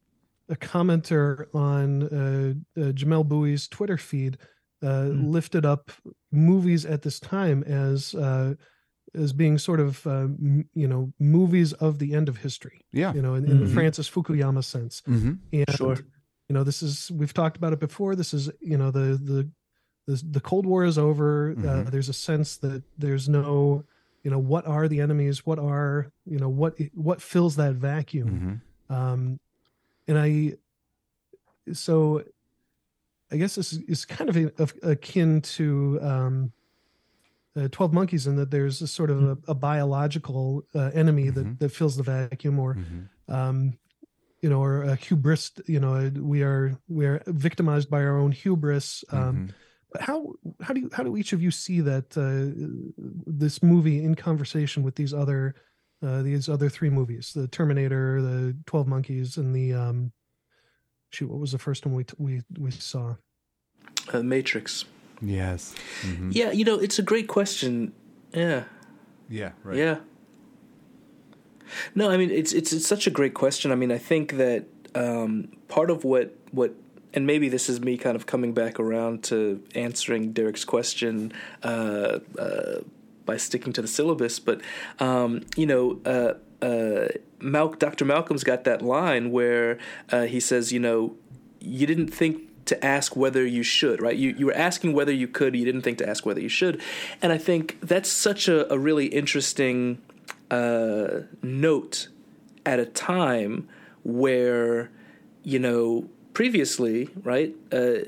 a 0.49 0.57
commenter 0.57 1.47
on 1.55 2.03
uh, 2.05 2.55
uh, 2.81 2.93
Jamelle 2.93 3.27
Bouie's 3.27 3.69
Twitter 3.69 3.97
feed 3.97 4.39
uh, 4.83 5.07
Hmm. 5.09 5.31
lifted 5.31 5.65
up 5.65 5.91
movies 6.33 6.85
at 6.85 7.03
this 7.03 7.21
time 7.21 7.63
as 7.65 8.15
uh, 8.15 8.55
as 9.15 9.33
being 9.33 9.59
sort 9.59 9.79
of 9.81 10.05
uh, 10.07 10.11
m- 10.23 10.69
you 10.75 10.89
know 10.89 11.13
movies 11.21 11.73
of 11.75 11.99
the 11.99 12.15
end 12.15 12.29
of 12.29 12.39
history. 12.39 12.81
yeah 12.93 13.13
You 13.15 13.23
know, 13.23 13.35
in, 13.35 13.45
in 13.45 13.61
the 13.61 13.67
Mhm. 13.67 13.75
Francis 13.75 14.11
Fukuyama 14.11 14.65
sense. 14.65 15.03
mm-hmm. 15.09 15.35
And 15.53 15.77
Sure. 15.77 15.97
you 16.49 16.55
know, 16.55 16.65
this 16.65 16.83
is 16.83 17.11
we've 17.13 17.33
talked 17.35 17.57
about 17.57 17.73
it 17.73 17.81
before. 17.81 18.17
This 18.17 18.35
is 18.35 18.51
you 18.61 18.77
know 18.77 18.91
the 18.91 19.19
the 19.23 19.49
the, 20.09 20.21
the 20.33 20.41
Cold 20.41 20.67
War 20.67 20.85
is 20.85 20.99
over. 20.99 21.53
Uh, 21.53 21.55
Mhm. 21.85 21.91
there's 21.93 22.09
a 22.09 22.13
sense 22.15 22.57
that 22.59 22.83
there's 22.99 23.29
no 23.29 23.85
you 24.23 24.31
know 24.31 24.39
what 24.39 24.67
are 24.67 24.87
the 24.89 25.01
enemies? 25.01 25.45
What 25.47 25.59
are 25.59 26.11
you 26.27 26.39
know 26.39 26.49
what 26.49 26.79
what 26.95 27.21
fills 27.23 27.57
that 27.57 27.75
vacuum? 27.75 28.61
Mm-hmm. 28.91 28.95
um 28.95 29.41
and 30.09 30.19
i 30.19 30.53
so 31.73 32.23
i 33.31 33.37
guess 33.37 33.55
this 33.55 33.73
is, 33.73 33.79
is 33.89 34.05
kind 34.05 34.29
of, 34.29 34.37
a, 34.37 34.53
of 34.63 34.75
akin 34.83 35.41
to 35.41 35.99
um 36.03 36.53
uh, 37.55 37.69
12 37.71 37.93
monkeys 37.93 38.27
in 38.27 38.37
that 38.37 38.51
there's 38.51 38.81
a 38.81 38.87
sort 38.89 39.11
of 39.11 39.23
a, 39.23 39.39
a 39.49 39.55
biological 39.55 40.65
uh, 40.75 40.91
enemy 40.95 41.27
Mhm. 41.31 41.35
that, 41.35 41.59
that 41.61 41.69
fills 41.69 41.97
the 41.97 42.03
vacuum 42.03 42.59
or 42.59 42.75
Mm-hmm. 42.77 43.33
um 43.35 43.79
you 44.41 44.51
know 44.51 44.61
or 44.61 44.83
a 44.83 44.97
hubris 44.97 45.53
you 45.67 45.79
know 45.79 46.11
we 46.19 46.43
are 46.43 46.77
we 46.89 47.07
are 47.07 47.23
victimized 47.27 47.89
by 47.91 48.03
our 48.03 48.19
own 48.19 48.33
hubris 48.33 49.05
um 49.13 49.21
Mm-hmm. 49.21 49.47
How 50.01 50.35
how 50.61 50.75
do 50.75 50.81
you 50.81 50.91
how 50.93 51.03
do 51.03 51.17
each 51.17 51.33
of 51.33 51.43
you 51.43 51.51
see 51.51 51.81
that 51.81 52.17
uh, 52.17 52.53
this 53.27 53.63
movie 53.63 54.03
in 54.05 54.15
conversation 54.15 54.83
with 54.83 54.95
these 54.95 55.13
other 55.13 55.55
uh, 56.03 56.23
these 56.23 56.49
other 56.49 56.69
three 56.69 56.91
movies? 56.91 57.33
The 57.35 57.49
terminator 57.49 58.21
the 58.23 58.57
12 58.67 58.87
monkeys 58.87 59.37
and 59.37 59.55
the 59.55 59.75
um 59.75 60.13
shoot 61.11 61.29
what 61.29 61.41
was 61.41 61.53
the 61.53 61.59
first 61.59 61.87
one 61.87 61.95
we 61.95 62.05
we 62.19 62.43
we 62.59 62.71
saw? 62.71 63.17
Uh, 64.13 64.23
matrix. 64.23 64.85
Yes. 65.21 65.75
Mm-hmm. 66.03 66.31
yeah 66.33 66.51
you 66.51 66.65
know 66.65 66.79
it's 66.79 66.99
a 66.99 67.03
great 67.03 67.29
question. 67.29 67.93
Yeah. 68.33 68.65
Yeah 69.29 69.53
right. 69.63 69.77
Yeah. 69.77 69.99
No, 71.95 72.11
I 72.11 72.17
mean 72.17 72.31
it's 72.31 72.53
it's 72.53 72.73
it's 72.73 72.87
such 72.87 73.07
a 73.07 73.11
great 73.11 73.35
question. 73.35 73.73
I 73.73 73.75
mean, 73.75 73.93
I 73.93 73.99
think 73.99 74.37
that 74.37 74.67
um, 74.95 75.53
part 75.69 75.91
of 75.91 76.05
what 76.05 76.37
what 76.51 76.75
and 77.15 77.27
maybe 77.27 77.49
this 77.49 77.69
is 77.69 77.81
me 77.81 77.97
kind 77.97 78.17
of 78.17 78.27
coming 78.27 78.53
back 78.53 78.81
around 78.81 79.25
to 79.25 79.63
answering 79.75 80.33
Derek's 80.33 80.65
question 80.65 81.33
uh, 81.63 82.19
uh, 82.39 82.81
by 83.25 83.37
sticking 83.37 83.73
to 83.75 83.83
the 83.83 83.89
syllabus, 83.89 84.39
but 84.39 84.61
um, 84.99 85.43
you 85.57 85.67
know. 85.67 86.01
Uh, 86.05 86.35
uh, 86.63 87.09
Mal- 87.41 87.71
Dr. 87.71 88.05
Malcolm's 88.05 88.45
got 88.45 88.63
that 88.63 88.83
line 88.83 89.33
where 89.33 89.79
uh, 90.11 90.23
he 90.23 90.39
says, 90.39 90.73
you 90.73 90.79
know, 90.79 91.17
you 91.59 91.89
didn't 91.89 92.09
think 92.09 92.65
to 92.67 92.85
ask 92.85 93.17
whether 93.17 93.45
you 93.45 93.63
should, 93.63 94.01
right? 94.01 94.17
You 94.17 94.35
you 94.39 94.47
were 94.47 94.55
asking 94.55 94.93
whether 94.93 95.13
you 95.13 95.27
could, 95.29 95.57
you 95.57 95.65
didn't 95.65 95.83
think 95.83 95.99
to 95.99 96.09
ask 96.09 96.25
whether 96.25 96.41
you 96.41 96.49
should, 96.49 96.81
and 97.21 97.33
I 97.33 97.39
think 97.39 97.79
that's 97.81 98.11
such 98.11 98.49
a, 98.49 98.73
a 98.73 98.79
really 98.79 99.07
interesting 99.07 100.01
uh, 100.51 101.23
note 101.43 102.09
at 102.65 102.79
a 102.79 102.87
time 102.87 103.69
where 104.05 104.91
you 105.43 105.59
know 105.59 106.09
previously, 106.35 107.11
right? 107.23 107.55
Uh, 107.71 108.05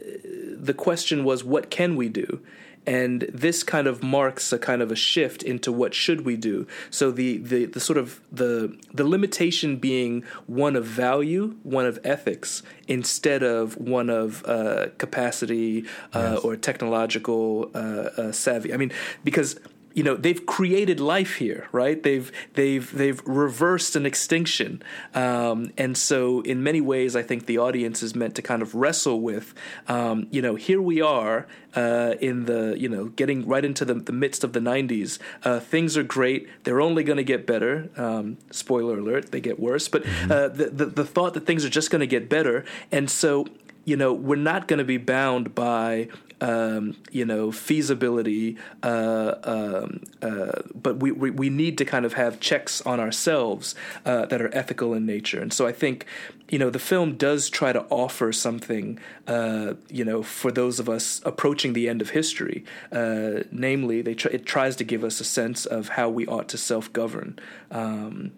the 0.57 0.75
question 0.77 1.25
was, 1.25 1.45
what 1.45 1.71
can 1.71 1.97
we 1.97 2.09
do? 2.09 2.41
and 2.87 3.23
this 3.33 3.63
kind 3.63 3.87
of 3.87 4.03
marks 4.03 4.53
a 4.53 4.59
kind 4.59 4.83
of 4.83 4.93
a 4.93 4.97
shift 4.97 5.43
into 5.43 5.73
what 5.73 5.95
should 5.95 6.25
we 6.25 6.37
do 6.37 6.67
so 6.91 7.11
the, 7.11 7.39
the, 7.39 7.65
the 7.67 7.81
sort 7.81 7.99
of 7.99 8.21
the 8.31 8.77
the 8.93 9.05
limitation 9.05 9.77
being 9.77 10.23
one 10.47 10.77
of 10.77 10.85
value 10.85 11.57
one 11.63 11.87
of 11.87 11.99
ethics 12.05 12.63
instead 12.89 13.43
of 13.43 13.77
one 13.77 14.11
of 14.11 14.45
uh, 14.47 14.87
capacity 14.99 15.85
uh, 16.13 16.33
yes. 16.35 16.39
or 16.41 16.57
technological 16.57 17.71
uh, 17.75 17.79
uh 17.79 18.33
savvy 18.33 18.73
i 18.73 18.77
mean 18.77 18.93
because 19.23 19.59
you 19.95 20.03
know 20.03 20.17
they've 20.17 20.45
created 20.45 21.01
life 21.01 21.37
here 21.37 21.69
right? 21.73 22.03
They've 22.03 22.31
they've 22.55 22.91
they've 22.93 23.21
reversed 23.27 23.97
an 23.97 24.07
extinction. 24.07 24.83
Um, 25.15 25.73
and 25.79 25.97
so 25.97 26.41
in 26.43 26.63
many 26.63 26.81
ways 26.81 27.17
i 27.17 27.23
think 27.23 27.47
the 27.47 27.59
audience 27.59 28.03
is 28.03 28.15
meant 28.15 28.35
to 28.35 28.43
kind 28.43 28.63
of 28.63 28.75
wrestle 28.75 29.21
with 29.21 29.55
um, 29.89 30.27
you 30.31 30.43
know 30.43 30.55
here 30.55 30.81
we 30.81 31.01
are 31.01 31.47
uh, 31.75 32.15
in 32.21 32.45
the 32.45 32.77
you 32.79 32.89
know 32.89 33.07
getting 33.07 33.47
right 33.47 33.65
into 33.65 33.85
the, 33.85 33.95
the 33.95 34.13
midst 34.13 34.45
of 34.45 34.53
the 34.53 34.61
90s 34.61 35.19
uh, 35.45 35.61
things 35.61 35.97
are 35.97 36.03
great. 36.03 36.49
They're 36.65 36.81
only 36.81 37.03
going 37.03 37.17
to 37.17 37.25
get 37.25 37.47
better. 37.47 37.91
Um, 37.97 38.39
spoiler 38.51 38.99
alert 38.99 39.33
they 39.33 39.41
get 39.41 39.59
worse. 39.59 39.89
But 39.89 40.05
mm-hmm. 40.05 40.33
uh, 40.33 40.49
the, 40.49 40.67
the, 40.71 40.87
the 40.87 41.05
thought 41.05 41.35
that 41.35 41.47
things 41.47 41.65
are 41.65 41.71
just 41.71 41.91
going 41.91 42.01
to 42.01 42.07
get 42.07 42.29
better. 42.29 42.65
And 42.93 43.11
so 43.11 43.47
you 43.85 43.97
know 43.97 44.13
we're 44.13 44.37
not 44.37 44.69
going 44.69 44.79
to 44.79 44.85
be 44.85 44.97
bound 44.97 45.55
by 45.55 46.09
um, 46.41 46.97
you 47.11 47.25
know, 47.25 47.53
feasibility, 47.53 48.57
uh, 48.83 49.35
um, 49.45 50.03
uh, 50.23 50.63
but 50.75 50.97
we, 50.97 51.13
we, 51.13 51.31
we 51.31 51.49
need 51.49 51.79
to 51.79 51.85
kind 51.85 52.05
of 52.05 52.15
have 52.15 52.41
checks 52.41 52.81
on 52.83 53.01
ourselves 53.01 53.75
uh, 54.05 54.27
that 54.27 54.43
are 54.43 54.55
ethical 54.55 54.95
in 54.95 55.07
nature. 55.07 55.41
And 55.41 55.53
so 55.53 55.67
I 55.67 55.73
think, 55.73 56.07
you 56.49 56.59
know, 56.59 56.71
the 56.71 56.79
film 56.79 57.17
does 57.17 57.49
try 57.49 57.73
to 57.73 57.85
offer 57.91 58.33
something, 58.33 58.99
uh, 59.27 59.75
you 59.89 60.05
know, 60.05 60.23
for 60.23 60.51
those 60.51 60.79
of 60.79 60.89
us 60.89 61.21
approaching 61.25 61.73
the 61.73 61.89
end 61.89 62.03
of 62.03 62.11
history. 62.11 62.65
Uh, 62.93 63.45
namely, 63.51 64.03
they 64.03 64.15
tr- 64.15 64.29
it 64.29 64.45
tries 64.45 64.77
to 64.77 64.85
give 64.85 65.05
us 65.05 65.21
a 65.21 65.25
sense 65.25 65.65
of 65.67 65.91
how 65.91 66.09
we 66.09 66.27
ought 66.27 66.49
to 66.49 66.59
self 66.59 66.93
govern. 66.93 67.39
Um, 67.71 68.33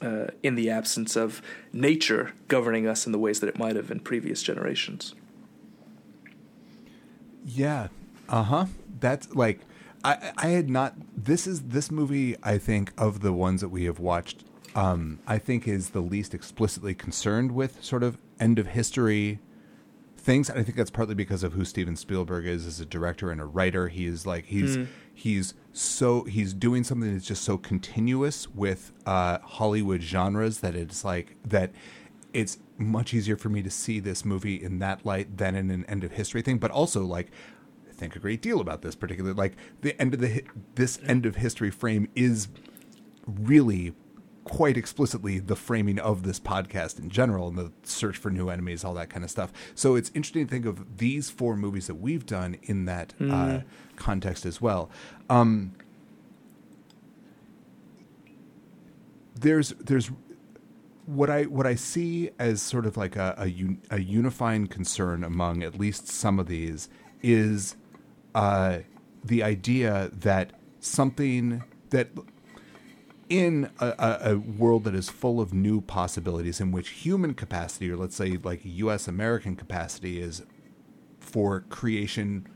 uh, 0.00 0.28
in 0.44 0.54
the 0.54 0.70
absence 0.70 1.16
of 1.16 1.42
nature 1.72 2.32
governing 2.46 2.86
us 2.86 3.04
in 3.04 3.10
the 3.10 3.18
ways 3.18 3.40
that 3.40 3.48
it 3.48 3.58
might 3.58 3.74
have 3.74 3.90
in 3.90 3.98
previous 3.98 4.44
generations. 4.44 5.12
Yeah. 7.44 7.88
Uh 8.28 8.42
huh. 8.42 8.66
That's 9.00 9.34
like, 9.34 9.60
I 10.04 10.32
I 10.36 10.48
had 10.48 10.68
not. 10.68 10.94
This 11.16 11.46
is 11.46 11.62
this 11.62 11.90
movie. 11.90 12.36
I 12.42 12.58
think 12.58 12.92
of 12.98 13.20
the 13.20 13.32
ones 13.32 13.60
that 13.60 13.68
we 13.68 13.84
have 13.84 13.98
watched. 13.98 14.44
Um, 14.74 15.18
I 15.26 15.38
think 15.38 15.66
is 15.66 15.90
the 15.90 16.00
least 16.00 16.34
explicitly 16.34 16.94
concerned 16.94 17.52
with 17.52 17.82
sort 17.82 18.02
of 18.02 18.18
end 18.38 18.58
of 18.58 18.68
history 18.68 19.40
things. 20.28 20.50
And 20.50 20.58
I 20.58 20.62
think 20.62 20.76
that's 20.76 20.90
partly 20.90 21.14
because 21.14 21.42
of 21.42 21.54
who 21.54 21.64
Steven 21.64 21.96
Spielberg 21.96 22.46
is 22.46 22.66
as 22.66 22.80
a 22.80 22.86
director 22.86 23.30
and 23.30 23.40
a 23.40 23.46
writer. 23.46 23.88
He 23.88 24.06
is 24.06 24.26
like 24.26 24.44
he's 24.44 24.76
mm. 24.76 24.86
he's 25.14 25.54
so 25.72 26.24
he's 26.24 26.52
doing 26.52 26.84
something 26.84 27.12
that's 27.12 27.26
just 27.26 27.42
so 27.42 27.56
continuous 27.56 28.46
with 28.48 28.92
uh, 29.06 29.38
Hollywood 29.38 30.02
genres 30.02 30.60
that 30.60 30.74
it's 30.74 31.02
like 31.02 31.36
that 31.44 31.72
it's 32.32 32.58
much 32.76 33.14
easier 33.14 33.36
for 33.36 33.48
me 33.48 33.62
to 33.62 33.70
see 33.70 34.00
this 34.00 34.24
movie 34.24 34.62
in 34.62 34.78
that 34.80 35.04
light 35.04 35.36
than 35.38 35.54
in 35.54 35.70
an 35.70 35.84
end 35.86 36.04
of 36.04 36.12
history 36.12 36.42
thing. 36.42 36.58
But 36.58 36.70
also, 36.70 37.04
like, 37.04 37.30
I 37.88 37.92
think 37.92 38.16
a 38.16 38.18
great 38.18 38.42
deal 38.42 38.60
about 38.60 38.82
this 38.82 38.94
particular. 38.94 39.34
Like, 39.34 39.56
the 39.80 40.00
end 40.00 40.14
of 40.14 40.20
the 40.20 40.44
this 40.74 40.98
end 41.04 41.26
of 41.26 41.36
history 41.36 41.70
frame 41.70 42.08
is 42.14 42.48
really 43.26 43.94
quite 44.44 44.78
explicitly 44.78 45.38
the 45.38 45.54
framing 45.54 45.98
of 45.98 46.22
this 46.22 46.40
podcast 46.40 46.98
in 46.98 47.10
general 47.10 47.48
and 47.48 47.58
the 47.58 47.70
search 47.82 48.16
for 48.16 48.30
new 48.30 48.48
enemies, 48.48 48.82
all 48.82 48.94
that 48.94 49.10
kind 49.10 49.22
of 49.22 49.30
stuff. 49.30 49.52
So 49.74 49.94
it's 49.94 50.10
interesting 50.14 50.46
to 50.46 50.50
think 50.50 50.64
of 50.64 50.96
these 50.96 51.28
four 51.28 51.54
movies 51.54 51.86
that 51.86 51.96
we've 51.96 52.24
done 52.24 52.56
in 52.62 52.86
that 52.86 53.12
mm. 53.20 53.30
uh, 53.30 53.62
context 53.96 54.46
as 54.46 54.58
well. 54.60 54.90
Um, 55.28 55.74
there's 59.34 59.70
there's 59.80 60.10
what 61.08 61.30
I 61.30 61.44
what 61.44 61.66
I 61.66 61.74
see 61.74 62.28
as 62.38 62.60
sort 62.60 62.84
of 62.84 62.98
like 62.98 63.16
a, 63.16 63.34
a, 63.38 63.46
un, 63.46 63.80
a 63.90 63.98
unifying 63.98 64.66
concern 64.66 65.24
among 65.24 65.62
at 65.62 65.78
least 65.78 66.06
some 66.06 66.38
of 66.38 66.48
these 66.48 66.90
is 67.22 67.76
uh, 68.34 68.80
the 69.24 69.42
idea 69.42 70.10
that 70.12 70.52
something 70.80 71.64
that 71.88 72.10
in 73.30 73.70
a, 73.80 74.18
a, 74.22 74.36
world 74.36 74.84
that 74.84 74.94
is 74.94 75.08
full 75.08 75.40
of 75.40 75.54
new 75.54 75.80
possibilities 75.80 76.60
in 76.60 76.72
which 76.72 76.90
human 76.90 77.32
capacity 77.32 77.90
or 77.90 77.96
let's 77.96 78.16
say 78.16 78.36
like 78.42 78.60
US 78.64 79.08
American 79.08 79.56
capacity 79.56 80.20
is 80.20 80.42
for 81.20 81.60
creation 81.70 82.46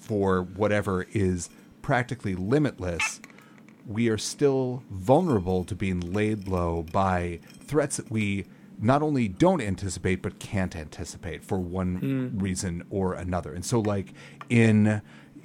for 0.00 0.40
whatever 0.40 1.06
is 1.12 1.50
practically 1.82 2.36
limitless 2.36 3.20
we 3.86 4.08
are 4.08 4.18
still 4.18 4.84
vulnerable 4.88 5.64
to 5.64 5.74
being 5.74 5.98
laid 6.12 6.46
low 6.46 6.84
by 6.92 7.40
threats 7.72 7.96
that 7.96 8.10
we 8.10 8.44
not 8.78 9.00
only 9.00 9.28
don't 9.28 9.62
anticipate 9.62 10.20
but 10.20 10.38
can't 10.38 10.76
anticipate 10.76 11.42
for 11.42 11.58
one 11.58 12.00
mm. 12.34 12.42
reason 12.42 12.84
or 12.90 13.14
another. 13.14 13.54
And 13.54 13.64
so 13.64 13.80
like 13.80 14.12
in 14.50 15.00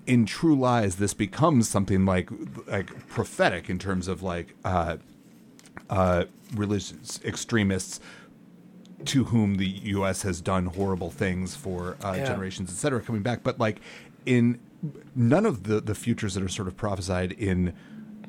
in 0.05 0.25
True 0.25 0.59
Lies 0.59 0.97
this 0.97 1.13
becomes 1.13 1.69
something 1.69 2.05
like 2.05 2.29
like 2.67 3.07
prophetic 3.07 3.69
in 3.69 3.79
terms 3.79 4.09
of 4.09 4.21
like 4.21 4.55
uh 4.65 4.97
uh 5.89 6.25
religious 6.53 7.21
extremists 7.23 8.01
to 9.05 9.23
whom 9.23 9.55
the 9.55 9.69
US 9.95 10.23
has 10.23 10.41
done 10.41 10.65
horrible 10.65 11.11
things 11.11 11.55
for 11.55 11.95
uh, 12.03 12.15
yeah. 12.17 12.25
generations, 12.25 12.69
et 12.69 12.75
cetera, 12.75 12.99
coming 12.99 13.21
back. 13.21 13.41
But 13.41 13.57
like 13.57 13.79
in 14.25 14.59
none 15.15 15.45
of 15.45 15.63
the 15.63 15.79
the 15.79 15.95
futures 15.95 16.33
that 16.33 16.43
are 16.43 16.49
sort 16.49 16.67
of 16.67 16.75
prophesied 16.75 17.31
in 17.31 17.73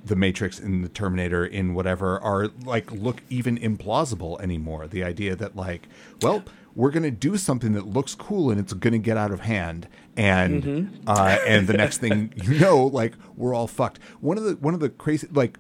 the 0.05 0.17
Matrix 0.17 0.59
in 0.59 0.83
the 0.83 0.89
Terminator 0.89 1.45
in 1.45 1.75
whatever 1.75 2.19
are 2.21 2.49
like 2.65 2.91
look 2.91 3.23
even 3.29 3.59
implausible 3.59 4.41
anymore. 4.41 4.87
The 4.87 5.05
idea 5.05 5.37
that 5.37 5.57
like, 5.57 5.89
well, 6.23 6.45
we're 6.75 6.91
going 6.91 7.03
to 7.03 7.11
do 7.11 7.37
something 7.37 7.73
that 7.73 7.87
looks 7.87 8.15
cool 8.15 8.51
and 8.51 8.61
it's 8.61 8.73
going 8.73 8.93
to 8.93 8.99
get 8.99 9.17
out 9.17 9.33
of 9.33 9.41
hand, 9.41 9.89
and 10.17 10.63
mm-hmm. 10.63 11.09
uh, 11.09 11.39
and 11.47 11.67
the 11.67 11.75
next 11.75 11.99
thing 11.99 12.33
you 12.45 12.59
know, 12.59 12.87
like 12.87 13.15
we're 13.37 13.55
all 13.55 13.67
fucked. 13.67 13.99
One 14.21 14.39
of 14.39 14.45
the 14.45 14.55
one 14.55 14.75
of 14.75 14.81
the 14.81 14.89
crazy 14.89 15.27
like 15.33 15.59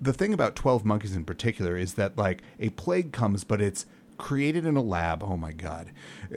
the 0.00 0.12
thing 0.12 0.32
about 0.32 0.56
Twelve 0.56 0.84
Monkeys 0.84 1.16
in 1.16 1.24
particular 1.24 1.76
is 1.76 1.94
that 1.94 2.16
like 2.16 2.42
a 2.58 2.70
plague 2.70 3.12
comes, 3.12 3.44
but 3.44 3.60
it's 3.60 3.86
created 4.22 4.64
in 4.64 4.76
a 4.76 4.82
lab. 4.82 5.22
Oh 5.22 5.36
my 5.36 5.52
god, 5.52 5.90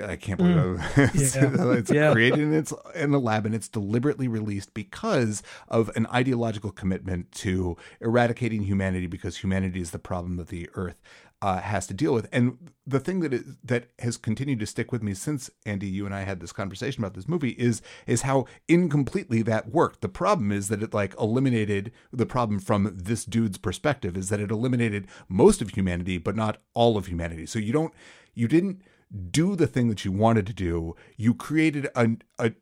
I 0.03 0.15
can't 0.15 0.39
believe 0.39 0.55
mm. 0.55 0.97
it's, 1.15 1.35
yeah. 1.35 1.51
it's 1.77 1.91
yeah. 1.91 2.11
created 2.11 2.39
in 2.39 2.53
its 2.53 2.73
in 2.95 3.13
a 3.13 3.19
lab 3.19 3.45
and 3.45 3.53
it's 3.53 3.69
deliberately 3.69 4.27
released 4.27 4.73
because 4.73 5.43
of 5.69 5.89
an 5.95 6.07
ideological 6.07 6.71
commitment 6.71 7.31
to 7.33 7.77
eradicating 8.01 8.63
humanity 8.63 9.05
because 9.05 9.37
humanity 9.37 9.79
is 9.79 9.91
the 9.91 9.99
problem 9.99 10.39
of 10.39 10.47
the 10.47 10.67
earth 10.73 10.99
uh, 11.45 11.61
has 11.61 11.85
to 11.85 11.93
deal 11.93 12.11
with. 12.11 12.27
And 12.31 12.71
the 12.87 12.99
thing 12.99 13.19
that 13.19 13.31
is, 13.31 13.43
that 13.63 13.91
has 13.99 14.17
continued 14.17 14.59
to 14.61 14.65
stick 14.65 14.91
with 14.91 15.03
me 15.03 15.13
since 15.13 15.51
Andy, 15.63 15.85
you 15.85 16.07
and 16.07 16.15
I 16.15 16.23
had 16.23 16.39
this 16.39 16.51
conversation 16.51 17.03
about 17.03 17.13
this 17.13 17.27
movie 17.27 17.51
is 17.51 17.83
is 18.07 18.23
how 18.23 18.47
incompletely 18.67 19.43
that 19.43 19.69
worked. 19.69 20.01
The 20.01 20.09
problem 20.09 20.51
is 20.51 20.69
that 20.69 20.81
it 20.81 20.91
like 20.91 21.13
eliminated 21.19 21.91
the 22.11 22.25
problem 22.25 22.57
from 22.57 22.91
this 22.95 23.25
dude's 23.25 23.59
perspective 23.59 24.17
is 24.17 24.29
that 24.29 24.39
it 24.39 24.49
eliminated 24.49 25.05
most 25.29 25.61
of 25.61 25.69
humanity, 25.69 26.17
but 26.17 26.35
not 26.35 26.57
all 26.73 26.97
of 26.97 27.05
humanity. 27.05 27.45
So 27.45 27.59
you 27.59 27.71
don't 27.71 27.93
you 28.33 28.47
didn't 28.47 28.81
do 29.29 29.55
the 29.55 29.67
thing 29.67 29.87
that 29.89 30.03
you 30.03 30.11
wanted 30.11 30.47
to 30.47 30.53
do. 30.53 30.95
You 31.15 31.35
created 31.35 31.89
a 31.95 32.17
a, 32.39 32.53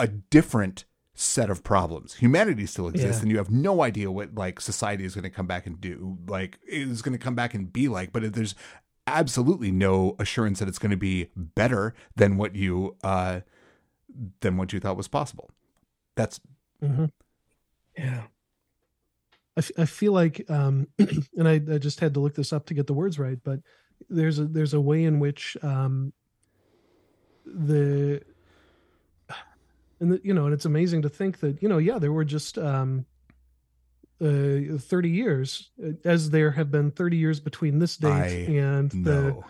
a 0.00 0.08
different 0.08 0.86
set 1.14 1.48
of 1.48 1.62
problems. 1.62 2.14
Humanity 2.14 2.66
still 2.66 2.88
exists, 2.88 3.18
yeah. 3.18 3.22
and 3.22 3.30
you 3.30 3.38
have 3.38 3.50
no 3.50 3.82
idea 3.82 4.10
what 4.10 4.34
like 4.34 4.60
society 4.60 5.04
is 5.04 5.14
going 5.14 5.22
to 5.22 5.30
come 5.30 5.46
back 5.46 5.66
and 5.66 5.80
do. 5.80 6.18
Like 6.26 6.58
is 6.66 7.02
going 7.02 7.16
to 7.16 7.22
come 7.22 7.34
back 7.34 7.54
and 7.54 7.72
be 7.72 7.88
like, 7.88 8.12
but 8.12 8.34
there's 8.34 8.54
absolutely 9.06 9.70
no 9.70 10.16
assurance 10.18 10.58
that 10.58 10.68
it's 10.68 10.78
going 10.78 10.90
to 10.90 10.96
be 10.96 11.28
better 11.36 11.94
than 12.16 12.38
what 12.38 12.56
you 12.56 12.96
uh 13.04 13.40
than 14.40 14.56
what 14.56 14.72
you 14.72 14.80
thought 14.80 14.96
was 14.96 15.08
possible. 15.08 15.50
That's 16.16 16.40
mm-hmm. 16.82 17.06
yeah. 17.96 18.22
I, 19.56 19.60
f- 19.60 19.70
I 19.78 19.84
feel 19.84 20.12
like, 20.12 20.44
um, 20.50 20.88
and 20.98 21.46
I, 21.46 21.54
I 21.72 21.78
just 21.78 22.00
had 22.00 22.14
to 22.14 22.20
look 22.20 22.34
this 22.34 22.52
up 22.52 22.66
to 22.66 22.74
get 22.74 22.88
the 22.88 22.92
words 22.92 23.20
right, 23.20 23.38
but 23.44 23.60
there's 24.10 24.38
a 24.38 24.44
there's 24.46 24.74
a 24.74 24.80
way 24.80 25.04
in 25.04 25.20
which 25.20 25.56
um, 25.62 26.12
the 27.46 28.20
and 30.00 30.12
the, 30.12 30.20
you 30.24 30.34
know, 30.34 30.44
and 30.46 30.54
it's 30.54 30.64
amazing 30.64 31.02
to 31.02 31.08
think 31.08 31.40
that 31.40 31.62
you 31.62 31.68
know, 31.68 31.78
yeah, 31.78 31.98
there 31.98 32.12
were 32.12 32.24
just 32.24 32.58
um, 32.58 33.04
uh, 34.20 34.78
30 34.78 35.08
years, 35.10 35.70
uh, 35.84 35.90
as 36.04 36.30
there 36.30 36.50
have 36.52 36.70
been 36.70 36.90
30 36.90 37.16
years 37.16 37.40
between 37.40 37.78
this 37.78 37.96
date 37.96 38.10
I 38.10 38.26
and 38.54 38.94
know. 38.94 39.44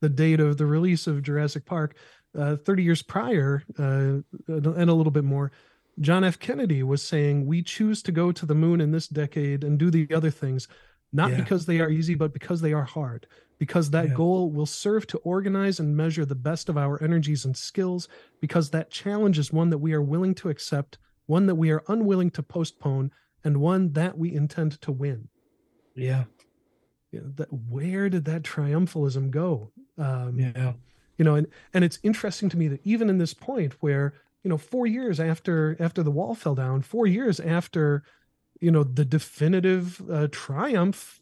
the 0.00 0.08
date 0.08 0.40
of 0.40 0.56
the 0.56 0.66
release 0.66 1.06
of 1.06 1.22
Jurassic 1.22 1.64
Park, 1.64 1.96
uh, 2.38 2.56
30 2.56 2.82
years 2.82 3.02
prior, 3.02 3.62
uh, 3.78 4.18
and 4.48 4.66
a 4.66 4.94
little 4.94 5.10
bit 5.12 5.24
more, 5.24 5.52
John 6.00 6.24
F. 6.24 6.38
Kennedy 6.38 6.82
was 6.82 7.02
saying, 7.02 7.46
We 7.46 7.62
choose 7.62 8.02
to 8.04 8.12
go 8.12 8.32
to 8.32 8.46
the 8.46 8.54
moon 8.54 8.80
in 8.80 8.90
this 8.90 9.06
decade 9.08 9.64
and 9.64 9.78
do 9.78 9.90
the 9.90 10.08
other 10.14 10.30
things, 10.30 10.66
not 11.12 11.30
Yeah. 11.30 11.36
because 11.40 11.66
they 11.66 11.80
are 11.80 11.90
easy, 11.90 12.14
but 12.14 12.32
because 12.32 12.60
they 12.60 12.72
are 12.72 12.84
hard. 12.84 13.26
Because 13.60 13.90
that 13.92 14.08
Yeah. 14.08 14.14
goal 14.14 14.50
will 14.50 14.66
serve 14.66 15.06
to 15.08 15.18
organize 15.18 15.78
and 15.78 15.96
measure 15.96 16.24
the 16.26 16.34
best 16.34 16.68
of 16.68 16.76
our 16.78 17.00
energies 17.02 17.44
and 17.44 17.56
skills, 17.56 18.08
because 18.40 18.70
that 18.70 18.90
challenge 18.90 19.38
is 19.38 19.52
one 19.52 19.70
that 19.70 19.78
we 19.78 19.92
are 19.92 20.02
willing 20.02 20.34
to 20.36 20.50
accept, 20.50 20.98
one 21.26 21.46
that 21.46 21.56
we 21.56 21.70
are 21.70 21.84
unwilling 21.88 22.30
to 22.32 22.42
postpone, 22.42 23.12
and 23.44 23.58
one 23.58 23.92
that 23.92 24.18
we 24.18 24.34
intend 24.34 24.80
to 24.82 24.92
win. 24.92 25.28
Yeah. 25.94 26.24
Know, 27.12 27.32
that, 27.36 27.52
where 27.52 28.08
did 28.08 28.24
that 28.26 28.42
triumphalism 28.44 29.30
go? 29.30 29.72
Um, 29.98 30.38
Yeah. 30.38 30.74
you 31.18 31.24
know 31.24 31.34
and 31.36 31.46
and 31.74 31.84
it's 31.84 31.98
interesting 32.02 32.48
to 32.50 32.56
me 32.56 32.68
that 32.68 32.80
even 32.84 33.10
in 33.10 33.18
this 33.18 33.34
point 33.34 33.74
where 33.82 34.14
you 34.42 34.48
know 34.48 34.56
4 34.58 34.86
years 34.86 35.20
after 35.20 35.76
after 35.78 36.02
the 36.02 36.10
wall 36.10 36.34
fell 36.34 36.54
down 36.54 36.80
4 36.82 37.06
years 37.06 37.40
after 37.40 38.04
you 38.60 38.70
know 38.70 38.84
the 38.84 39.04
definitive 39.04 40.00
uh, 40.10 40.28
triumph 40.32 41.19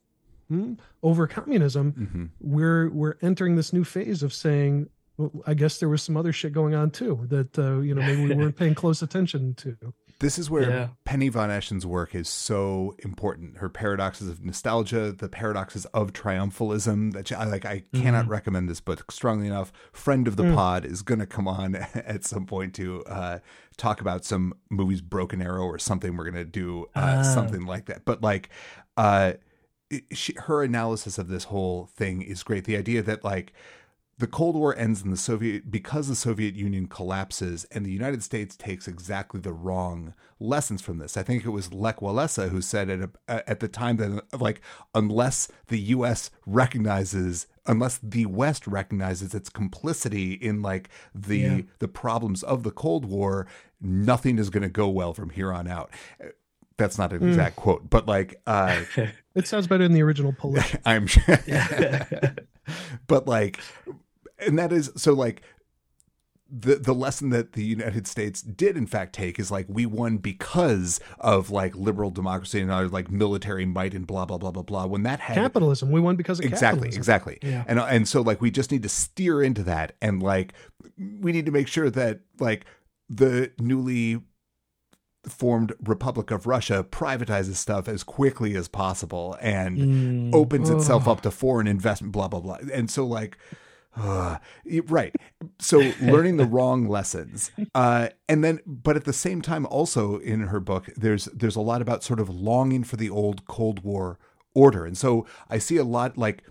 over 1.03 1.27
communism 1.27 1.93
Mhm. 1.93 2.29
we're 2.41 2.89
we're 2.91 3.15
entering 3.23 3.57
this 3.57 3.73
new 3.73 3.85
phase 3.85 4.23
of 4.23 4.33
saying 4.33 4.89
well, 5.19 5.33
I 5.49 5.55
guess 5.55 5.79
there 5.81 5.89
was 5.89 6.01
some 6.03 6.17
other 6.17 6.33
shit 6.33 6.53
going 6.53 6.75
on 6.77 6.91
too 6.93 7.27
that 7.29 7.59
uh, 7.59 7.79
you 7.81 7.93
know 7.95 8.01
maybe 8.03 8.23
we 8.29 8.35
weren't 8.41 8.57
paying 8.57 8.75
close 8.77 9.03
attention 9.03 9.55
to. 9.55 9.77
This 10.21 10.39
is 10.39 10.49
where 10.51 10.69
Yeah. 10.71 10.89
Penny 11.05 11.29
von 11.29 11.49
Eschen's 11.51 11.85
work 11.87 12.15
is 12.15 12.29
so 12.29 12.95
important. 13.01 13.59
Her 13.59 13.69
paradoxes 13.69 14.29
of 14.29 14.45
nostalgia, 14.45 15.11
the 15.13 15.29
paradoxes 15.29 15.87
of 15.87 16.13
triumphalism. 16.13 17.13
That 17.15 17.29
she, 17.29 17.35
I 17.35 17.45
like. 17.45 17.65
I 17.65 17.83
cannot 17.95 18.23
Mm-hmm. 18.25 18.31
recommend 18.33 18.69
this 18.69 18.81
book 18.81 19.11
strongly 19.13 19.47
enough. 19.49 19.73
Friend 19.93 20.27
of 20.29 20.37
the 20.37 20.45
Mm. 20.45 20.55
pod 20.55 20.85
is 20.85 21.03
going 21.03 21.21
to 21.21 21.27
come 21.27 21.49
on 21.49 21.75
at 21.95 22.25
some 22.25 22.47
point 22.47 22.75
to 22.75 23.03
uh, 23.05 23.39
talk 23.77 24.01
about 24.01 24.25
some 24.25 24.55
movies, 24.71 25.01
Broken 25.01 25.43
Arrow 25.43 25.65
or 25.65 25.79
something. 25.81 26.17
We're 26.17 26.31
going 26.31 26.45
to 26.47 26.51
do 26.51 26.87
uh, 26.95 27.17
Ah. 27.19 27.23
something 27.23 27.65
like 27.67 27.87
that. 27.87 28.05
But 28.05 28.23
like, 28.23 28.51
uh, 28.97 29.33
it- 29.35 29.43
she, 30.13 30.35
her 30.47 30.63
analysis 30.63 31.19
of 31.19 31.29
this 31.29 31.45
whole 31.45 31.87
thing 31.97 32.23
is 32.23 32.43
great. 32.43 32.65
The 32.65 32.77
idea 32.77 33.03
that 33.03 33.25
like 33.25 33.53
the 34.19 34.27
Cold 34.27 34.57
War 34.57 34.77
ends 34.77 35.03
in 35.03 35.11
the 35.13 35.17
Soviet 35.17 35.71
because 35.71 36.09
the 36.09 36.17
Soviet 36.17 36.57
Union 36.57 36.89
collapses 36.89 37.65
and 37.71 37.87
the 37.87 37.93
United 37.93 38.23
States 38.25 38.57
takes 38.57 38.89
exactly 38.89 39.41
the 39.41 39.53
wrong 39.53 40.13
lessons 40.41 40.83
from 40.83 40.99
this. 40.99 41.17
I 41.17 41.23
think 41.23 41.45
it 41.45 41.51
was 41.51 41.73
Lech 41.73 41.99
Walesa 42.01 42.49
who 42.49 42.61
said 42.61 42.91
at 42.91 43.01
a, 43.01 43.11
uh, 43.29 43.41
at 43.47 43.61
the 43.61 43.69
time 43.69 43.97
that 43.99 44.41
like 44.41 44.61
unless 44.93 45.49
the 45.69 45.79
U.S. 45.79 46.31
recognizes 46.47 47.47
unless 47.65 47.99
the 48.03 48.27
West 48.27 48.67
recognizes 48.67 49.35
its 49.35 49.49
complicity 49.51 50.33
in 50.33 50.63
like 50.63 50.89
the 51.15 51.39
Yeah. 51.39 51.61
the 51.79 51.89
problems 51.89 52.43
of 52.43 52.65
the 52.65 52.73
Cold 52.73 53.05
War, 53.05 53.47
nothing 53.81 54.39
is 54.39 54.51
going 54.51 54.65
to 54.65 54.69
go 54.69 54.89
well 54.89 55.15
from 55.15 55.31
here 55.31 55.53
on 55.53 55.69
out. 55.69 55.91
That's 56.79 56.97
not 56.97 57.13
an 57.13 57.29
exact 57.29 57.57
quote, 57.57 57.91
but 57.91 58.07
like 58.07 58.41
uh 58.47 58.81
It 59.35 59.47
sounds 59.47 59.67
better 59.67 59.85
than 59.85 59.93
the 59.93 60.03
original 60.03 60.33
Polish. 60.33 60.75
I'm 60.87 61.07
sure. 61.07 61.39
but 63.07 63.27
like, 63.29 63.61
and 64.45 64.59
that 64.59 64.73
is 64.73 64.91
so 64.97 65.13
like 65.13 65.43
the 66.51 66.77
the 66.77 66.95
lesson 66.95 67.29
that 67.31 67.53
the 67.53 67.63
United 67.63 68.07
States 68.07 68.41
did 68.41 68.77
in 68.77 68.87
fact 68.87 69.13
take 69.13 69.39
is 69.39 69.51
like 69.51 69.67
we 69.69 69.85
won 69.87 70.17
because 70.17 70.99
of 71.21 71.51
like 71.51 71.77
liberal 71.77 72.11
democracy 72.11 72.59
and 72.61 72.73
our 72.73 72.89
like 72.89 73.11
military 73.11 73.67
might 73.67 73.93
and 73.93 74.07
blah 74.07 74.25
blah 74.25 74.39
blah 74.39 74.51
blah 74.51 74.63
blah. 74.63 74.87
When 74.87 75.03
that 75.03 75.21
had 75.21 75.35
capitalism. 75.35 75.91
We 75.91 76.01
won 76.01 76.17
because 76.17 76.39
of 76.39 76.47
exactly 76.47 76.89
capitalism. 76.89 77.01
exactly 77.01 77.39
Yeah. 77.43 77.65
and 77.69 77.79
and 77.79 78.09
so 78.09 78.23
like 78.23 78.41
we 78.41 78.51
just 78.51 78.73
need 78.73 78.83
to 78.85 78.89
steer 78.89 79.43
into 79.43 79.63
that 79.65 79.95
and 80.01 80.23
like 80.23 80.55
we 80.97 81.33
need 81.33 81.45
to 81.47 81.53
make 81.53 81.69
sure 81.69 81.91
that 81.91 82.21
like 82.41 82.65
the 83.11 83.53
newly 83.59 84.21
formed 85.27 85.73
republic 85.85 86.31
of 86.31 86.47
russia 86.47 86.85
privatizes 86.91 87.57
stuff 87.57 87.89
as 87.89 88.03
quickly 88.05 88.55
as 88.57 88.69
possible 88.69 89.37
and 89.41 89.79
Mm. 89.79 90.35
opens 90.35 90.71
itself 90.71 91.09
up 91.09 91.21
to 91.23 91.31
foreign 91.31 91.67
investment 91.67 92.13
blah 92.13 92.29
blah 92.29 92.41
blah. 92.41 92.59
And 92.73 92.91
so 92.91 93.05
like 93.07 93.37
uh, 93.97 94.39
right. 94.87 95.13
So 95.59 95.79
learning 96.01 96.37
the 96.37 96.45
wrong 96.45 96.87
lessons. 96.87 97.51
Uh, 97.75 98.09
and 98.29 98.45
then 98.45 98.61
but 98.65 98.95
at 98.97 99.05
the 99.05 99.13
same 99.13 99.43
time 99.43 99.67
also 99.67 100.19
in 100.19 100.41
her 100.49 100.61
book 100.61 100.89
there's 100.97 101.25
there's 101.27 101.57
a 101.57 101.61
lot 101.61 101.83
about 101.83 102.05
sort 102.05 102.21
of 102.21 102.29
longing 102.31 102.85
for 102.85 102.97
the 102.97 103.11
old 103.11 103.45
cold 103.47 103.83
war 103.83 104.19
order. 104.55 104.85
And 104.87 104.97
so 104.97 105.27
i 105.51 105.59
see 105.59 105.77
a 105.79 105.85
lot 105.85 106.17
like 106.17 106.45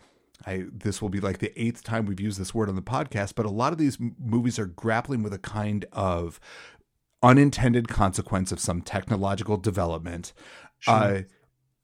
I 0.45 0.65
this 0.71 1.01
will 1.01 1.09
be 1.09 1.19
like 1.19 1.39
the 1.39 1.51
eighth 1.61 1.83
time 1.83 2.05
we've 2.05 2.19
used 2.19 2.39
this 2.39 2.53
word 2.53 2.69
on 2.69 2.75
the 2.75 2.81
podcast, 2.81 3.33
but 3.35 3.45
a 3.45 3.49
lot 3.49 3.71
of 3.71 3.79
these 3.79 3.97
m- 3.99 4.15
movies 4.19 4.59
are 4.59 4.67
grappling 4.67 5.23
with 5.23 5.33
a 5.33 5.39
kind 5.39 5.85
of 5.93 6.39
unintended 7.23 7.87
consequence 7.87 8.51
of 8.51 8.59
some 8.59 8.81
technological 8.81 9.57
development, 9.57 10.33
uh, 10.87 11.21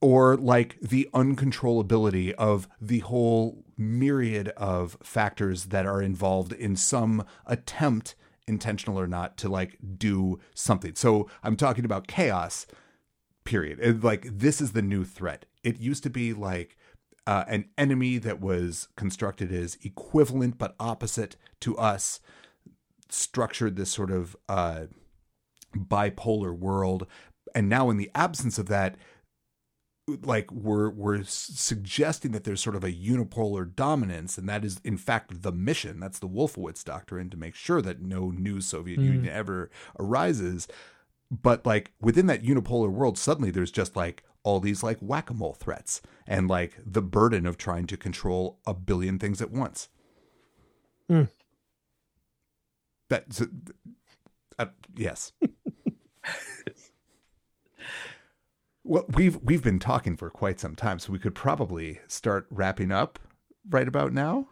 or 0.02 0.36
like 0.36 0.78
the 0.82 1.10
uncontrollability 1.14 2.32
of 2.34 2.68
the 2.82 3.00
whole 3.00 3.64
myriad 3.78 4.50
of 4.50 4.98
factors 5.02 5.66
that 5.66 5.86
are 5.86 6.02
involved 6.02 6.52
in 6.54 6.76
some 6.76 7.26
attempt, 7.46 8.16
intentional 8.48 9.00
or 9.00 9.08
not, 9.08 9.38
to 9.38 9.50
like 9.50 9.78
do 9.98 10.40
something. 10.54 10.94
So 10.96 11.30
I'm 11.42 11.56
talking 11.56 11.86
about 11.86 12.08
chaos 12.08 12.68
period. 13.46 13.80
It- 13.82 14.04
like 14.04 14.28
this 14.30 14.62
is 14.62 14.74
the 14.74 14.82
new 14.82 15.04
threat. 15.04 15.46
It 15.64 15.80
used 15.80 16.04
to 16.04 16.10
be 16.10 16.34
like 16.34 16.78
uh, 17.26 17.46
an 17.48 17.70
enemy 17.78 18.18
that 18.18 18.42
was 18.42 18.90
constructed 18.98 19.52
as 19.52 19.78
equivalent 19.84 20.58
but 20.58 20.76
opposite 20.80 21.38
to 21.62 21.78
us, 21.78 22.20
structured 23.10 23.76
this 23.78 23.90
sort 23.90 24.12
of 24.12 24.36
uh, 24.50 24.88
bipolar 25.74 26.58
world, 26.58 27.08
and 27.56 27.70
now 27.70 27.90
in 27.90 27.98
the 27.98 28.12
absence 28.16 28.58
of 28.58 28.68
that, 28.68 28.96
like 30.08 30.52
we're 30.52 30.90
we're 30.90 31.24
suggesting 31.24 32.32
that 32.32 32.44
there's 32.44 32.62
sort 32.62 32.76
of 32.76 32.84
a 32.84 32.92
unipolar 32.92 33.74
dominance, 33.74 34.38
and 34.38 34.50
that 34.50 34.66
is 34.66 34.80
in 34.84 34.98
fact 34.98 35.42
the 35.42 35.52
mission. 35.52 36.00
That's 36.00 36.20
the 36.20 36.28
Wolfowitz 36.28 36.84
doctrine 36.84 37.30
to 37.30 37.38
make 37.38 37.56
sure 37.56 37.82
that 37.82 38.02
no 38.02 38.30
new 38.30 38.60
Soviet 38.60 39.00
Union 39.00 39.30
ever 39.30 39.70
arises. 39.98 40.68
But 41.32 41.66
like 41.66 41.94
within 42.02 42.28
that 42.28 42.44
unipolar 42.44 42.90
world 42.90 43.18
suddenly 43.18 43.50
there's 43.50 43.72
just 43.72 43.96
like 43.96 44.24
all 44.44 44.60
these 44.60 44.84
like 44.84 45.00
whack-a-mole 45.00 45.54
threats 45.54 46.02
and 46.28 46.50
like 46.50 46.78
the 46.86 47.02
burden 47.02 47.46
of 47.46 47.58
trying 47.58 47.88
to 47.88 47.98
control 47.98 48.60
a 48.68 48.74
billion 48.74 49.18
things 49.18 49.42
at 49.42 49.52
once. 49.52 49.88
Hmm. 51.10 51.24
that's 53.10 53.42
uh, 54.58 54.66
yes 54.96 55.34
well 58.84 59.06
we've 59.10 59.38
we've 59.38 59.64
been 59.64 59.80
talking 59.80 60.16
for 60.18 60.30
quite 60.30 60.60
some 60.60 60.76
time 60.76 61.00
so 61.00 61.12
we 61.12 61.20
could 61.20 61.36
probably 61.36 62.00
start 62.08 62.46
wrapping 62.50 62.92
up 62.92 63.20
right 63.70 63.88
about 63.88 64.14
now 64.14 64.48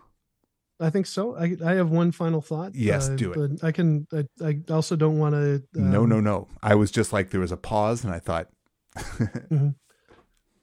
I 0.84 0.89
think 0.89 1.06
so. 1.06 1.35
I 1.35 1.56
I 1.64 1.76
have 1.76 1.91
one 1.91 2.11
final 2.11 2.41
thought. 2.41 2.73
Yes, 2.73 3.07
uh, 3.07 3.15
do 3.15 3.31
it. 3.34 3.60
But 3.60 3.64
I 3.68 3.72
can. 3.72 4.07
I, 4.11 4.26
I 4.43 4.60
also 4.72 4.95
don't 4.95 5.19
want 5.19 5.35
to. 5.35 5.61
no 5.76 6.07
no 6.07 6.19
no 6.19 6.48
i 6.64 6.73
was 6.73 6.89
just 6.89 7.14
like 7.14 7.30
there 7.30 7.39
was 7.39 7.52
a 7.52 7.57
pause 7.57 8.03
and 8.03 8.11
i 8.11 8.18
thought 8.18 8.49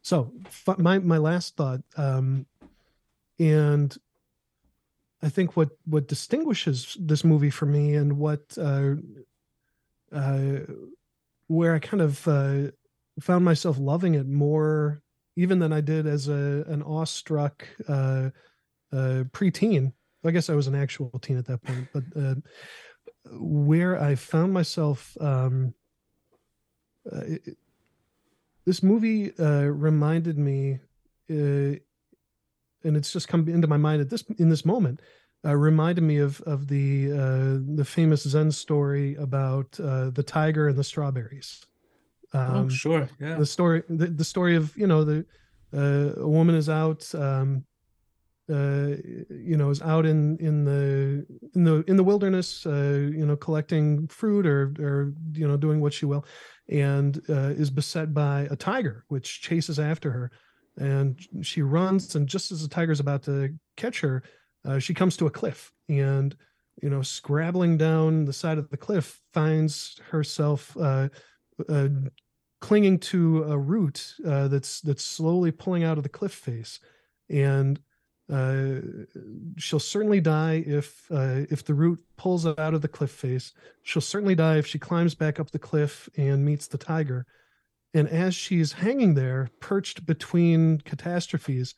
So 0.03 0.33
f- 0.47 0.79
my 0.79 0.99
my 1.01 1.19
last 1.19 1.55
thought, 1.57 1.83
um, 1.99 2.47
and 3.39 3.95
I 5.23 5.29
think 5.29 5.55
what 5.55 5.71
what 5.85 6.09
distinguishes 6.09 6.97
this 6.99 7.25
movie 7.25 7.51
for 7.51 7.67
me, 7.67 7.95
and 7.95 8.19
what 8.19 8.57
uh, 8.57 8.95
uh, 10.11 10.61
where 11.49 11.75
I 11.75 11.79
kind 11.81 12.03
of 12.03 12.27
uh, 12.29 12.71
found 13.21 13.45
myself 13.45 13.79
loving 13.79 14.15
it 14.15 14.27
more 14.27 15.03
even 15.37 15.59
than 15.59 15.73
I 15.73 15.81
did 15.81 16.07
as 16.07 16.29
a 16.29 16.65
an 16.69 16.83
awestruck 16.83 17.67
uh, 17.89 18.31
uh, 18.93 19.25
preteen. 19.33 19.93
I 20.25 20.31
guess 20.31 20.51
I 20.51 20.55
was 20.55 20.67
an 20.67 20.75
actual 20.75 21.11
teen 21.21 21.39
at 21.39 21.47
that 21.47 21.63
point, 21.63 21.89
but 21.93 22.05
uh, 22.17 22.35
where 23.33 24.01
I 24.01 24.15
found 24.15 24.53
myself. 24.53 25.17
Um, 25.21 25.75
uh, 27.11 27.21
it- 27.27 27.57
this 28.67 28.83
movie 28.83 29.33
uh, 29.39 29.63
reminded 29.63 30.37
me, 30.37 30.79
uh, 31.31 31.81
and 32.85 32.97
it's 32.99 33.11
just 33.11 33.27
come 33.27 33.49
into 33.49 33.67
my 33.67 33.79
mind 33.79 34.03
at 34.03 34.11
this 34.11 34.25
in 34.39 34.51
this 34.51 34.67
moment. 34.67 35.01
Uh, 35.45 35.55
reminded 35.55 36.03
me 36.03 36.19
of 36.19 36.41
of 36.43 36.67
the 36.67 37.13
uh, 37.13 37.75
the 37.77 37.85
famous 37.85 38.23
Zen 38.23 38.51
story 38.51 39.15
about 39.17 39.79
uh, 39.79 40.11
the 40.11 40.23
tiger 40.23 40.69
and 40.69 40.77
the 40.77 40.83
strawberries. 40.83 41.65
Um, 42.33 42.67
oh, 42.67 42.69
sure. 42.69 43.09
Yeah. 43.21 43.37
the 43.37 43.47
story 43.47 43.83
the, 43.89 44.09
the 44.09 44.25
story 44.25 44.57
of 44.57 44.77
you 44.77 44.87
know 44.87 45.05
the 45.05 45.25
uh, 45.73 46.21
a 46.21 46.29
woman 46.29 46.55
is 46.55 46.69
out 46.69 47.15
um 47.15 47.65
uh 48.51 48.97
you 49.29 49.57
know 49.57 49.69
is 49.69 49.83
out 49.83 50.07
in 50.07 50.39
in 50.39 50.65
the 50.65 51.27
in 51.55 51.65
the 51.65 51.85
in 51.87 51.97
the 51.97 52.05
wilderness 52.05 52.65
uh 52.65 53.09
you 53.13 53.27
know 53.27 53.37
collecting 53.37 54.09
fruit 54.09 54.47
or 54.47 54.73
or 54.79 55.13
you 55.33 55.47
know 55.47 55.57
doing 55.57 55.81
what 55.81 55.93
she 55.93 56.07
will 56.07 56.25
and 56.71 57.21
uh, 57.29 57.53
is 57.57 57.71
beset 57.71 58.15
by 58.15 58.49
a 58.51 58.57
tiger 58.57 59.05
which 59.09 59.43
chases 59.43 59.79
after 59.79 60.11
her 60.11 60.31
and 60.79 61.21
she 61.43 61.61
runs 61.61 62.15
and 62.15 62.27
just 62.27 62.51
as 62.51 62.63
the 62.63 62.69
tiger's 62.69 63.01
about 63.01 63.23
to 63.23 63.51
catch 63.77 64.01
her 64.01 64.23
uh, 64.67 64.79
she 64.79 64.95
comes 64.95 65.17
to 65.17 65.27
a 65.27 65.31
cliff 65.31 65.73
and 65.89 66.37
you 66.83 66.91
know 66.91 67.03
scrabbling 67.03 67.77
down 67.77 68.25
the 68.25 68.33
side 68.33 68.59
of 68.59 68.69
the 68.71 68.77
cliff 68.77 69.21
finds 69.33 70.01
herself 70.11 70.77
uh, 70.79 71.09
uh, 71.69 71.89
clinging 72.61 72.99
to 72.99 73.45
a 73.45 73.59
root 73.59 74.15
uh, 74.27 74.49
that's 74.49 74.81
that's 74.81 75.05
slowly 75.05 75.51
pulling 75.51 75.85
out 75.85 75.97
of 75.97 76.03
the 76.03 76.09
cliff 76.09 76.33
face 76.33 76.81
and 77.31 77.81
uh, 78.31 78.81
she'll 79.57 79.81
certainly 79.81 80.21
die 80.21 80.63
if 80.67 81.11
uh, 81.11 81.47
if 81.51 81.65
the 81.65 81.73
root 81.73 81.99
pulls 82.17 82.47
out 82.47 82.75
of 82.75 82.83
the 82.83 82.89
cliff 82.89 83.11
face. 83.11 83.53
She'll 83.85 84.03
certainly 84.03 84.35
die 84.35 84.59
if 84.59 84.67
she 84.67 84.79
climbs 84.79 85.15
back 85.15 85.41
up 85.41 85.51
the 85.51 85.59
cliff 85.59 86.09
and 86.17 86.45
meets 86.45 86.67
the 86.67 86.79
tiger. 86.79 87.25
And 87.95 88.07
as 88.09 88.35
she's 88.35 88.73
hanging 88.73 89.15
there, 89.15 89.49
perched 89.61 90.05
between 90.05 90.79
catastrophes, 90.83 91.75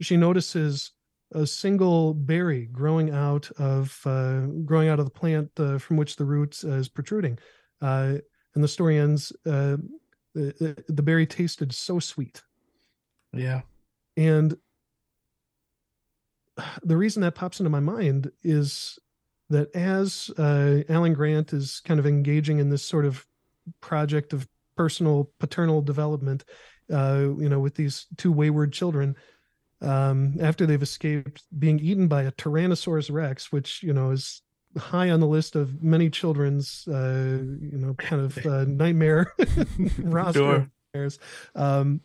she 0.00 0.16
notices 0.16 0.92
a 1.32 1.46
single 1.46 2.14
berry 2.14 2.66
growing 2.66 3.10
out 3.10 3.50
of 3.58 4.00
uh, 4.04 4.40
growing 4.64 4.88
out 4.88 4.98
of 4.98 5.04
the 5.04 5.10
plant 5.10 5.50
uh, 5.58 5.78
from 5.78 5.96
which 5.96 6.16
the 6.16 6.24
root 6.24 6.62
is 6.64 6.88
protruding. 6.88 7.38
Uh, 7.80 8.14
and 8.54 8.64
the 8.64 8.68
story 8.68 8.98
ends. 8.98 9.32
Uh, 9.46 9.76
the, 10.34 10.82
the 10.88 11.02
berry 11.02 11.26
tasted 11.26 11.72
so 11.74 11.98
sweet. 11.98 12.42
Yeah. 13.32 13.62
And 14.16 14.56
the 16.82 16.96
reason 16.96 17.22
that 17.22 17.34
pops 17.34 17.60
into 17.60 17.70
my 17.70 17.80
mind 17.80 18.30
is 18.42 18.98
that 19.48 19.74
as 19.74 20.30
uh, 20.38 20.82
Alan 20.88 21.14
Grant 21.14 21.52
is 21.52 21.80
kind 21.84 21.98
of 21.98 22.06
engaging 22.06 22.58
in 22.58 22.70
this 22.70 22.84
sort 22.84 23.04
of 23.04 23.26
project 23.80 24.32
of 24.32 24.48
personal 24.76 25.30
paternal 25.38 25.82
development, 25.82 26.44
uh, 26.92 27.28
you 27.38 27.48
know, 27.48 27.60
with 27.60 27.74
these 27.74 28.06
two 28.16 28.32
wayward 28.32 28.72
children, 28.72 29.16
um, 29.82 30.34
after 30.40 30.66
they've 30.66 30.82
escaped 30.82 31.44
being 31.58 31.78
eaten 31.78 32.06
by 32.06 32.22
a 32.22 32.32
Tyrannosaurus 32.32 33.10
Rex, 33.10 33.50
which 33.50 33.82
you 33.82 33.92
know 33.92 34.10
is 34.10 34.42
high 34.78 35.10
on 35.10 35.20
the 35.20 35.26
list 35.26 35.56
of 35.56 35.82
many 35.82 36.08
children's, 36.10 36.86
uh, 36.88 37.38
you 37.60 37.78
know, 37.78 37.94
kind 37.94 38.22
of 38.22 38.46
uh, 38.46 38.64
nightmare 38.64 39.32
roster. 39.98 40.70
Sure. 40.94 41.10
Um, 41.54 42.00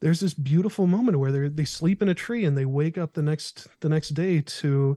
there's 0.00 0.20
this 0.20 0.34
beautiful 0.34 0.86
moment 0.86 1.18
where 1.18 1.32
they 1.32 1.48
they 1.48 1.64
sleep 1.64 2.02
in 2.02 2.08
a 2.08 2.14
tree 2.14 2.44
and 2.44 2.56
they 2.56 2.64
wake 2.64 2.98
up 2.98 3.12
the 3.12 3.22
next 3.22 3.66
the 3.80 3.88
next 3.88 4.10
day 4.10 4.40
to 4.40 4.96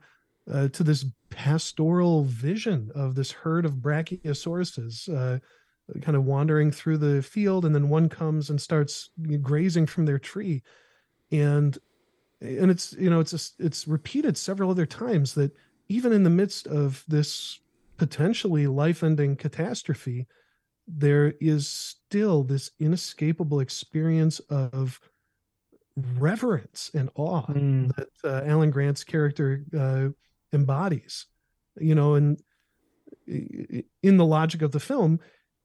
uh, 0.52 0.68
to 0.70 0.84
this 0.84 1.06
pastoral 1.30 2.24
vision 2.24 2.92
of 2.94 3.16
this 3.16 3.32
herd 3.32 3.66
of 3.66 3.76
brachiosauruses 3.76 5.10
uh, 5.10 5.40
kind 6.02 6.16
of 6.16 6.26
wandering 6.26 6.72
through 6.72 6.98
the 6.98 7.22
field 7.22 7.66
and 7.66 7.74
then 7.74 7.90
one 7.90 8.10
comes 8.10 8.50
and 8.50 8.62
starts 8.62 9.10
grazing 9.42 9.86
from 9.86 10.06
their 10.06 10.20
tree 10.20 10.62
and 11.32 11.80
and 12.42 12.72
it's 12.72 12.94
you 12.94 13.10
know 13.10 13.20
it's 13.20 13.34
a, 13.34 13.64
it's 13.66 13.88
repeated 13.88 14.38
several 14.38 14.72
other 14.72 14.86
times 14.86 15.34
that 15.36 15.52
even 15.88 16.12
in 16.12 16.24
the 16.24 16.30
midst 16.30 16.68
of 16.68 17.04
this 17.08 17.60
potentially 17.98 18.68
life-ending 18.68 19.36
catastrophe 19.36 20.28
there 20.88 21.34
is 21.40 21.68
still 21.68 22.44
this 22.44 22.72
inescapable 22.80 23.60
experience 23.60 24.40
of 24.50 25.00
reverence 26.18 26.92
and 26.94 27.10
awe 27.16 27.46
mm. 27.48 27.94
that 27.96 28.10
uh, 28.24 28.46
Alan 28.46 28.72
Grant's 28.72 29.04
character 29.04 29.64
uh, 29.78 30.10
embodies. 30.54 31.28
You 31.80 31.96
know, 31.96 32.16
and 32.16 32.42
in 33.28 34.18
the 34.18 34.26
logic 34.26 34.62
of 34.62 34.72
the 34.72 34.80
film, 34.80 35.20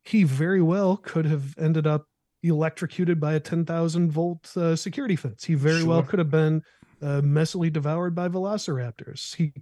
he 0.04 0.22
very 0.22 0.62
well 0.62 0.96
could 0.96 1.26
have 1.26 1.54
ended 1.58 1.86
up 1.86 2.06
electrocuted 2.48 3.20
by 3.20 3.34
a 3.34 3.40
10,000 3.40 4.10
volt 4.10 4.56
uh, 4.56 4.76
security 4.76 5.16
fence. 5.16 5.44
He 5.44 5.54
very 5.54 5.80
sure. 5.80 5.88
well 5.88 6.02
could 6.02 6.18
have 6.18 6.30
been 6.30 6.62
uh, 7.02 7.20
messily 7.22 7.72
devoured 7.72 8.14
by 8.14 8.28
velociraptors. 8.28 9.34
He 9.34 9.52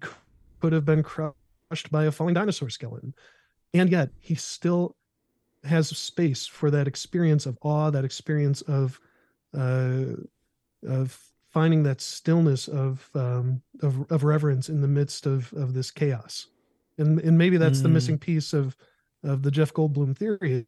could 0.61 0.73
have 0.73 0.85
been 0.85 1.02
crushed 1.02 1.90
by 1.90 2.05
a 2.05 2.12
falling 2.12 2.35
dinosaur 2.35 2.70
skeleton. 2.70 3.15
And 3.73 3.90
yet, 3.90 4.11
he 4.20 4.35
still 4.35 4.97
has 5.65 5.89
space 5.89 6.47
for 6.47 6.70
that 6.70 6.86
experience 6.86 7.47
of 7.47 7.59
awe, 7.62 7.90
that 7.90 8.05
experience 8.05 8.62
of 8.62 9.01
uh, 9.56 10.16
of 10.86 11.19
finding 11.51 11.85
that 11.85 12.01
stillness 12.01 12.69
of, 12.69 13.09
um, 13.15 13.62
of 13.82 14.11
of 14.11 14.24
reverence 14.24 14.69
in 14.69 14.81
the 14.81 14.89
midst 14.89 15.27
of 15.27 15.52
of 15.55 15.74
this 15.74 15.90
chaos, 15.90 16.48
and 16.98 17.20
and 17.20 17.39
maybe 17.39 17.56
that's 17.56 17.81
mm. 17.81 17.85
the 17.85 17.89
missing 17.89 18.19
piece 18.19 18.52
of 18.52 18.77
of 19.23 19.43
the 19.43 19.51
Jeff 19.51 19.73
Goldblum 19.73 20.16
theory. 20.16 20.66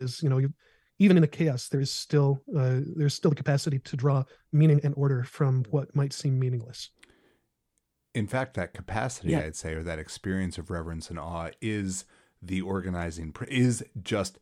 Is 0.00 0.22
you 0.22 0.28
know 0.28 0.38
you, 0.38 0.52
even 0.98 1.16
in 1.16 1.20
the 1.20 1.28
chaos, 1.28 1.68
there's 1.68 1.90
still 1.90 2.42
uh, 2.56 2.80
there's 2.96 3.14
still 3.14 3.30
the 3.30 3.36
capacity 3.36 3.78
to 3.80 3.96
draw 3.96 4.24
meaning 4.52 4.80
and 4.82 4.94
order 4.96 5.24
from 5.24 5.64
what 5.70 5.94
might 5.94 6.12
seem 6.12 6.38
meaningless. 6.38 6.90
In 8.14 8.26
fact, 8.26 8.54
that 8.54 8.74
capacity, 8.74 9.30
yeah. 9.30 9.40
I'd 9.40 9.56
say, 9.56 9.74
or 9.74 9.82
that 9.82 9.98
experience 9.98 10.58
of 10.58 10.70
reverence 10.70 11.10
and 11.10 11.18
awe, 11.18 11.50
is 11.60 12.04
the 12.42 12.60
organizing 12.60 13.34
is 13.48 13.84
just 14.02 14.38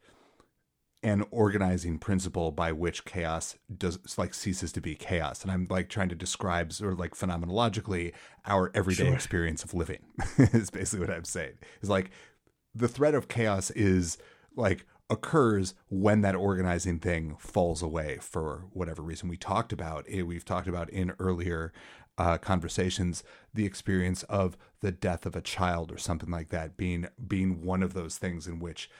an 1.02 1.24
organizing 1.30 1.98
principle 1.98 2.50
by 2.50 2.72
which 2.72 3.04
chaos 3.04 3.56
does 3.76 4.18
like 4.18 4.34
ceases 4.34 4.72
to 4.72 4.80
be 4.80 4.94
chaos 4.94 5.42
and 5.42 5.50
i'm 5.50 5.66
like 5.70 5.88
trying 5.88 6.08
to 6.08 6.14
describe 6.14 6.72
sort 6.72 6.92
of 6.92 6.98
like 6.98 7.14
phenomenologically 7.14 8.12
our 8.46 8.70
everyday 8.74 9.04
sure. 9.04 9.14
experience 9.14 9.62
of 9.62 9.72
living 9.72 10.00
is 10.38 10.70
basically 10.70 11.06
what 11.06 11.14
i'm 11.14 11.24
saying 11.24 11.52
is 11.80 11.88
like 11.88 12.10
the 12.74 12.88
threat 12.88 13.14
of 13.14 13.28
chaos 13.28 13.70
is 13.70 14.18
like 14.56 14.86
occurs 15.08 15.74
when 15.88 16.20
that 16.22 16.34
organizing 16.34 16.98
thing 16.98 17.36
falls 17.38 17.82
away 17.82 18.18
for 18.20 18.64
whatever 18.72 19.02
reason 19.02 19.28
we 19.28 19.36
talked 19.36 19.72
about 19.72 20.04
it 20.08 20.24
we've 20.24 20.44
talked 20.44 20.66
about 20.66 20.90
in 20.90 21.12
earlier 21.18 21.72
uh, 22.18 22.38
conversations 22.38 23.22
the 23.54 23.66
experience 23.66 24.24
of 24.24 24.56
the 24.80 24.90
death 24.90 25.24
of 25.24 25.36
a 25.36 25.40
child 25.40 25.92
or 25.92 25.98
something 25.98 26.30
like 26.30 26.48
that 26.48 26.76
being 26.76 27.06
being 27.26 27.62
one 27.62 27.82
of 27.82 27.94
those 27.94 28.18
things 28.18 28.46
in 28.46 28.58
which 28.58 28.90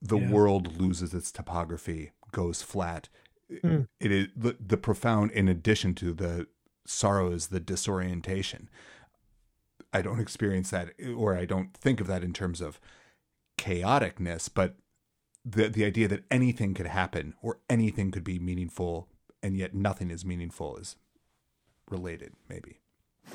the 0.00 0.18
yeah. 0.18 0.30
world 0.30 0.80
loses 0.80 1.12
its 1.14 1.32
topography 1.32 2.12
goes 2.30 2.62
flat 2.62 3.08
mm. 3.50 3.88
it 3.98 4.12
is 4.12 4.28
the, 4.36 4.56
the 4.64 4.76
profound 4.76 5.30
in 5.32 5.48
addition 5.48 5.94
to 5.94 6.12
the 6.12 6.46
sorrows 6.86 7.48
the 7.48 7.60
disorientation 7.60 8.68
i 9.92 10.00
don't 10.00 10.20
experience 10.20 10.70
that 10.70 10.90
or 11.16 11.36
i 11.36 11.44
don't 11.44 11.74
think 11.74 12.00
of 12.00 12.06
that 12.06 12.22
in 12.22 12.32
terms 12.32 12.60
of 12.60 12.78
chaoticness 13.58 14.48
but 14.52 14.76
the 15.44 15.68
the 15.68 15.84
idea 15.84 16.08
that 16.08 16.24
anything 16.30 16.74
could 16.74 16.86
happen 16.86 17.34
or 17.42 17.58
anything 17.68 18.10
could 18.10 18.24
be 18.24 18.38
meaningful 18.38 19.08
and 19.42 19.56
yet 19.56 19.74
nothing 19.74 20.10
is 20.10 20.24
meaningful 20.24 20.76
is 20.76 20.96
related, 21.90 22.32
maybe. 22.48 22.78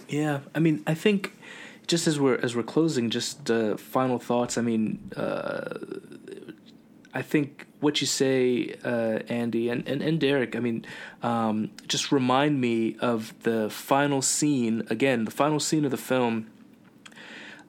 Yeah, 0.08 0.40
I 0.56 0.60
mean, 0.60 0.84
I 0.88 0.94
think 0.94 1.34
just 1.88 2.08
as 2.08 2.20
we're 2.20 2.38
as 2.38 2.56
we're 2.56 2.64
closing, 2.64 3.10
just 3.10 3.50
uh, 3.50 3.78
final 3.78 4.20
thoughts. 4.20 4.58
I 4.58 4.62
mean, 4.62 5.12
uh, 5.16 5.78
I 7.14 7.22
think 7.22 7.68
what 7.80 8.02
you 8.02 8.08
say, 8.08 8.76
uh, 8.84 9.20
Andy 9.30 9.70
and, 9.70 9.88
and, 9.88 10.02
and 10.02 10.20
Derek, 10.20 10.56
I 10.56 10.60
mean, 10.60 10.86
um, 11.24 11.72
just 11.88 12.12
remind 12.12 12.60
me 12.60 12.98
of 13.00 13.34
the 13.44 13.70
final 13.70 14.22
scene 14.22 14.84
again. 14.90 15.26
The 15.26 15.32
final 15.32 15.60
scene 15.60 15.86
of 15.86 15.92
the 15.92 15.98
film. 15.98 16.48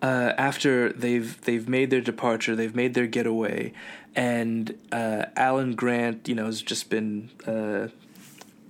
Uh, 0.03 0.33
after 0.39 0.93
they've 0.93 1.41
they've 1.43 1.69
made 1.69 1.91
their 1.91 2.01
departure, 2.01 2.57
they've 2.57 2.75
made 2.75 2.95
their 2.95 3.07
getaway, 3.07 3.73
and 4.17 4.79
uh, 4.93 5.27
Alan 5.37 5.75
Grant, 5.75 6.27
you 6.27 6.35
know, 6.35 6.47
has 6.47 6.63
just 6.63 6.89
been 6.89 7.29
uh, 7.47 7.89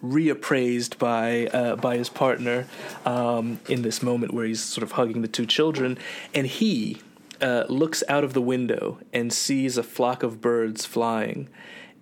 reappraised 0.03 0.99
by 0.99 1.47
uh, 1.47 1.77
by 1.77 1.97
his 1.97 2.09
partner 2.09 2.67
um, 3.05 3.61
in 3.69 3.83
this 3.83 4.03
moment 4.03 4.33
where 4.35 4.45
he's 4.45 4.63
sort 4.63 4.83
of 4.83 4.93
hugging 4.93 5.23
the 5.23 5.29
two 5.29 5.47
children, 5.47 5.99
and 6.35 6.47
he 6.47 7.01
uh, 7.41 7.65
looks 7.69 8.03
out 8.09 8.25
of 8.25 8.33
the 8.33 8.43
window 8.43 8.99
and 9.13 9.33
sees 9.33 9.77
a 9.77 9.83
flock 9.83 10.23
of 10.23 10.41
birds 10.41 10.85
flying. 10.85 11.49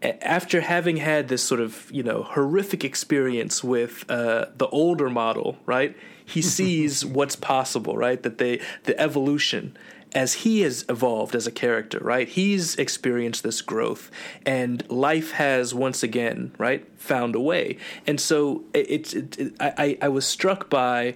After 0.00 0.60
having 0.60 0.98
had 0.98 1.26
this 1.28 1.42
sort 1.42 1.60
of 1.60 1.90
you 1.92 2.02
know 2.02 2.22
horrific 2.22 2.84
experience 2.84 3.64
with 3.64 4.04
uh, 4.08 4.46
the 4.56 4.68
older 4.68 5.10
model, 5.10 5.58
right? 5.66 5.96
He 6.28 6.42
sees 6.42 7.04
what's 7.18 7.36
possible, 7.36 7.96
right? 7.96 8.22
That 8.22 8.38
they 8.38 8.60
the 8.84 8.98
evolution 9.00 9.76
as 10.14 10.34
he 10.34 10.62
has 10.62 10.84
evolved 10.88 11.34
as 11.34 11.46
a 11.46 11.50
character, 11.50 11.98
right? 12.00 12.28
He's 12.28 12.76
experienced 12.76 13.42
this 13.42 13.60
growth, 13.60 14.10
and 14.46 14.88
life 14.90 15.32
has 15.32 15.74
once 15.74 16.02
again, 16.02 16.52
right, 16.58 16.86
found 16.96 17.34
a 17.34 17.40
way. 17.40 17.76
And 18.06 18.20
so 18.20 18.64
it's, 18.72 19.12
it, 19.12 19.38
it, 19.38 19.54
I, 19.60 19.98
I 20.00 20.08
was 20.08 20.26
struck 20.26 20.70
by 20.70 21.14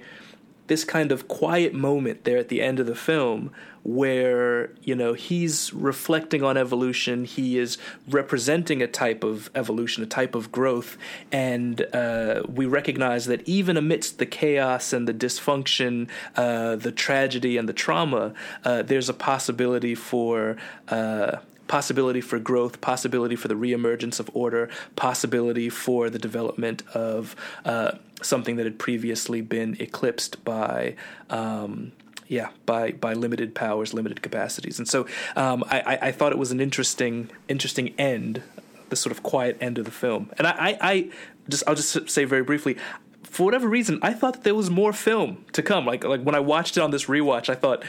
this 0.67 0.85
kind 0.85 1.11
of 1.11 1.29
quiet 1.29 1.75
moment 1.75 2.25
there 2.25 2.39
at 2.39 2.49
the 2.49 2.63
end 2.63 2.81
of 2.81 2.87
the 2.87 2.95
film 2.95 3.51
where 3.85 4.71
you 4.83 4.95
know 4.95 5.13
he's 5.13 5.73
reflecting 5.73 6.43
on 6.43 6.57
evolution 6.57 7.25
he 7.25 7.59
is 7.59 7.79
representing 8.09 8.81
a 8.81 8.87
type 8.87 9.25
of 9.25 9.51
evolution 9.55 10.03
a 10.03 10.07
type 10.07 10.35
of 10.35 10.53
growth 10.53 10.97
and 11.31 11.87
uh, 11.93 12.43
we 12.49 12.65
recognize 12.67 13.27
that 13.27 13.47
even 13.49 13.77
amidst 13.77 14.19
the 14.19 14.27
chaos 14.27 14.93
and 14.93 15.09
the 15.09 15.15
dysfunction 15.15 16.09
uh, 16.37 16.77
the 16.77 16.93
tragedy 16.93 17.57
and 17.57 17.69
the 17.69 17.73
trauma 17.73 18.33
uh, 18.65 18.83
there's 18.83 19.09
a 19.09 19.15
possibility 19.15 19.95
for 19.95 20.57
uh, 20.89 21.39
possibility 21.73 22.21
for 22.21 22.39
growth, 22.39 22.83
possibility 22.83 23.35
for 23.35 23.49
the 23.49 23.55
reemergence 23.55 24.21
of 24.21 24.29
order, 24.35 24.69
possibility 24.95 25.71
for 25.71 26.11
the 26.11 26.19
development 26.19 26.83
of 26.93 27.35
uh, 27.65 27.93
something 28.21 28.57
that 28.57 28.67
had 28.67 28.79
previously 28.79 29.41
been 29.41 29.75
eclipsed 29.81 30.45
by. 30.45 30.95
Um, 31.31 31.93
yeah, 32.33 32.49
by 32.65 32.93
by 32.93 33.13
limited 33.13 33.55
powers, 33.55 33.93
limited 33.93 34.23
capacities, 34.23 34.79
and 34.79 34.89
so 34.89 35.07
um, 35.37 35.63
I, 35.69 35.99
I 36.01 36.13
thought 36.13 36.33
it 36.33 36.39
was 36.39 36.51
an 36.51 36.61
interesting 36.61 37.29
interesting 37.47 37.95
end, 37.99 38.43
the 38.89 38.97
sort 38.97 39.13
of 39.13 39.23
quiet 39.23 39.59
end 39.61 39.77
of 39.77 39.85
the 39.85 39.91
film. 39.91 40.31
And 40.39 40.47
I, 40.47 40.51
I, 40.51 40.79
I 40.81 41.11
just 41.51 41.63
I'll 41.67 41.75
just 41.75 42.09
say 42.09 42.25
very 42.25 42.43
briefly, 42.43 42.79
for 43.23 43.45
whatever 43.45 43.69
reason, 43.69 43.99
I 44.01 44.15
thought 44.15 44.33
that 44.33 44.45
there 44.45 44.55
was 44.55 44.71
more 44.71 44.95
film 44.95 45.45
to 45.53 45.63
come. 45.63 45.85
Like 45.85 46.05
like 46.05 46.23
when 46.23 46.35
I 46.35 46.41
watched 46.41 46.79
it 46.79 46.81
on 46.81 46.91
this 46.91 47.05
rewatch, 47.05 47.51
I 47.51 47.55
thought, 47.55 47.85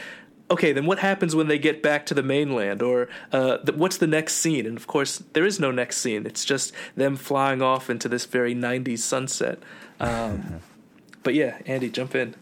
okay, 0.50 0.74
then 0.74 0.84
what 0.84 0.98
happens 0.98 1.34
when 1.34 1.48
they 1.48 1.58
get 1.58 1.82
back 1.82 2.04
to 2.04 2.12
the 2.12 2.22
mainland, 2.22 2.82
or 2.82 3.08
uh, 3.32 3.56
the, 3.64 3.72
what's 3.72 3.96
the 3.96 4.06
next 4.06 4.34
scene? 4.34 4.66
And 4.66 4.76
of 4.76 4.86
course, 4.86 5.22
there 5.32 5.46
is 5.46 5.58
no 5.58 5.70
next 5.70 6.02
scene. 6.02 6.26
It's 6.26 6.44
just 6.44 6.74
them 6.96 7.16
flying 7.16 7.62
off 7.62 7.88
into 7.88 8.10
this 8.10 8.26
very 8.26 8.54
'90s 8.54 8.98
sunset. 8.98 9.58
Um, 10.00 10.60
but 11.22 11.32
yeah, 11.32 11.56
Andy, 11.64 11.88
jump 11.88 12.14
in. 12.14 12.34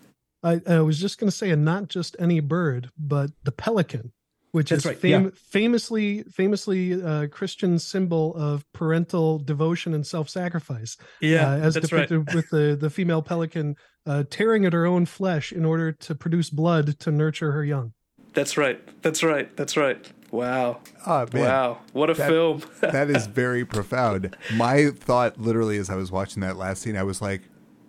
I, 0.42 0.60
I 0.66 0.80
was 0.80 0.98
just 0.98 1.18
going 1.18 1.30
to 1.30 1.36
say, 1.36 1.50
and 1.50 1.64
not 1.64 1.88
just 1.88 2.16
any 2.18 2.40
bird, 2.40 2.90
but 2.98 3.30
the 3.44 3.52
pelican, 3.52 4.12
which 4.50 4.70
That's 4.70 4.82
is 4.82 4.86
right, 4.86 4.98
fam- 4.98 5.24
yeah. 5.24 5.30
famously 5.34 6.22
famously 6.24 7.00
uh, 7.02 7.28
Christian 7.28 7.78
symbol 7.78 8.34
of 8.36 8.64
parental 8.72 9.38
devotion 9.38 9.94
and 9.94 10.06
self-sacrifice. 10.06 10.96
Yeah, 11.20 11.48
uh, 11.52 11.56
as 11.58 11.74
that's 11.74 11.92
right. 11.92 12.10
with 12.10 12.50
the 12.50 12.76
the 12.78 12.90
female 12.90 13.22
pelican 13.22 13.76
uh, 14.06 14.24
tearing 14.30 14.64
at 14.64 14.72
her 14.72 14.84
own 14.84 15.06
flesh 15.06 15.52
in 15.52 15.64
order 15.64 15.92
to 15.92 16.14
produce 16.14 16.50
blood 16.50 16.98
to 17.00 17.10
nurture 17.12 17.52
her 17.52 17.64
young. 17.64 17.92
That's 18.34 18.56
right. 18.56 18.80
That's 19.02 19.22
right. 19.22 19.54
That's 19.56 19.76
right. 19.76 20.10
Wow. 20.30 20.80
Oh, 21.06 21.26
man. 21.34 21.42
Wow. 21.44 21.78
What 21.92 22.08
a 22.08 22.14
That- 22.14 22.28
film. 22.30 22.62
that 22.80 23.10
is 23.10 23.26
very 23.26 23.64
profound. 23.66 24.34
My 24.54 24.88
thought, 24.90 25.38
literally, 25.38 25.76
as 25.76 25.90
I 25.90 25.96
was 25.96 26.10
watching 26.10 26.40
that 26.40 26.56
last 26.56 26.80
scene, 26.82 26.96
I 26.96 27.02
was 27.02 27.20
like, 27.20 27.42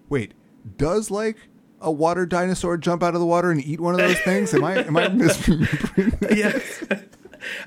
"Wait, 0.09 0.33
does 0.77 1.09
like 1.09 1.37
a 1.83 1.91
water 1.91 2.25
dinosaur 2.25 2.77
jump 2.77 3.03
out 3.03 3.13
of 3.13 3.19
the 3.19 3.25
water 3.25 3.51
and 3.51 3.63
eat 3.63 3.79
one 3.79 3.93
of 3.93 3.99
those 3.99 4.19
things? 4.21 4.53
Am 4.53 4.63
I 4.63 4.77
am 4.83 4.97
I 4.97 5.07
misremembering?" 5.09 6.19
that? 6.19 6.37
yeah. 6.37 6.99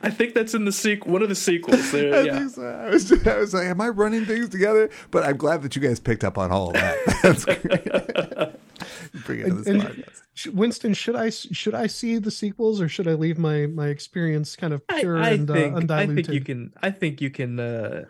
I 0.03 0.09
think 0.09 0.33
that's 0.33 0.55
in 0.55 0.65
the 0.65 0.71
sequ- 0.71 1.07
one 1.07 1.23
of 1.23 1.29
the 1.29 1.35
sequels. 1.35 1.93
There, 1.93 2.15
I 2.15 2.23
yeah. 2.23 2.39
think 2.39 2.51
so. 2.53 2.63
I 2.67 2.89
was, 2.89 3.05
just, 3.11 3.27
I 3.27 3.37
was 3.37 3.53
like, 3.53 3.67
"Am 3.67 3.79
I 3.81 3.89
running 3.91 4.25
things 4.25 4.49
together?" 4.49 4.89
But 5.11 5.25
I'm 5.25 5.37
glad 5.37 5.61
that 5.63 5.77
you 5.77 5.83
guys 5.83 6.01
picked 6.01 6.25
up 6.25 6.39
on 6.39 6.51
all 6.51 6.69
of 6.69 6.75
that. 6.75 6.97
That's 7.23 7.45
great. 7.45 7.85
Bring 9.27 9.41
it 9.41 9.45
to 9.49 9.55
this 9.55 9.67
And- 9.67 9.83
podcast. 9.83 10.23
Winston, 10.53 10.93
should 10.95 11.17
I 11.17 11.31
should 11.31 11.75
I 11.75 11.87
see 11.87 12.19
the 12.19 12.31
sequels 12.31 12.81
or 12.81 12.89
should 12.89 13.09
I 13.09 13.13
leave 13.15 13.39
my 13.39 13.67
my 13.67 13.89
experience 13.89 14.55
kind 14.55 14.75
of 14.75 14.87
pure 14.87 15.17
I 15.19 15.31
and 15.31 15.49
think 15.49 15.91
uh, 15.91 15.95
I 15.95 16.07
think 16.07 16.29
you 16.29 16.41
can 16.43 16.73
I 16.83 16.91
think 16.91 17.21
you 17.23 17.31
can 17.31 17.59
uh, 17.59 18.05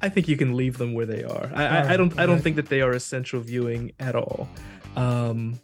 I 0.00 0.08
think 0.08 0.28
you 0.28 0.36
can 0.38 0.54
leave 0.56 0.78
them 0.78 0.94
where 0.94 1.04
they 1.06 1.24
are. 1.24 1.50
I, 1.54 1.64
I, 1.66 1.92
I 1.92 1.96
don't 1.98 2.18
I 2.18 2.24
don't 2.24 2.40
think 2.40 2.56
that 2.56 2.68
they 2.70 2.80
are 2.80 2.92
essential 2.92 3.40
viewing 3.40 3.92
at 4.00 4.14
all. 4.16 4.48
Um, 4.96 5.60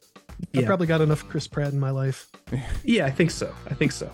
I 0.55 0.63
probably 0.63 0.87
got 0.87 1.01
enough 1.01 1.27
Chris 1.29 1.47
Pratt 1.47 1.73
in 1.73 1.81
my 1.81 1.91
life. 1.91 2.31
yeah, 2.85 3.07
I 3.07 3.11
think 3.11 3.31
so. 3.31 3.55
I 3.71 3.75
think 3.75 3.93
so. 3.93 4.11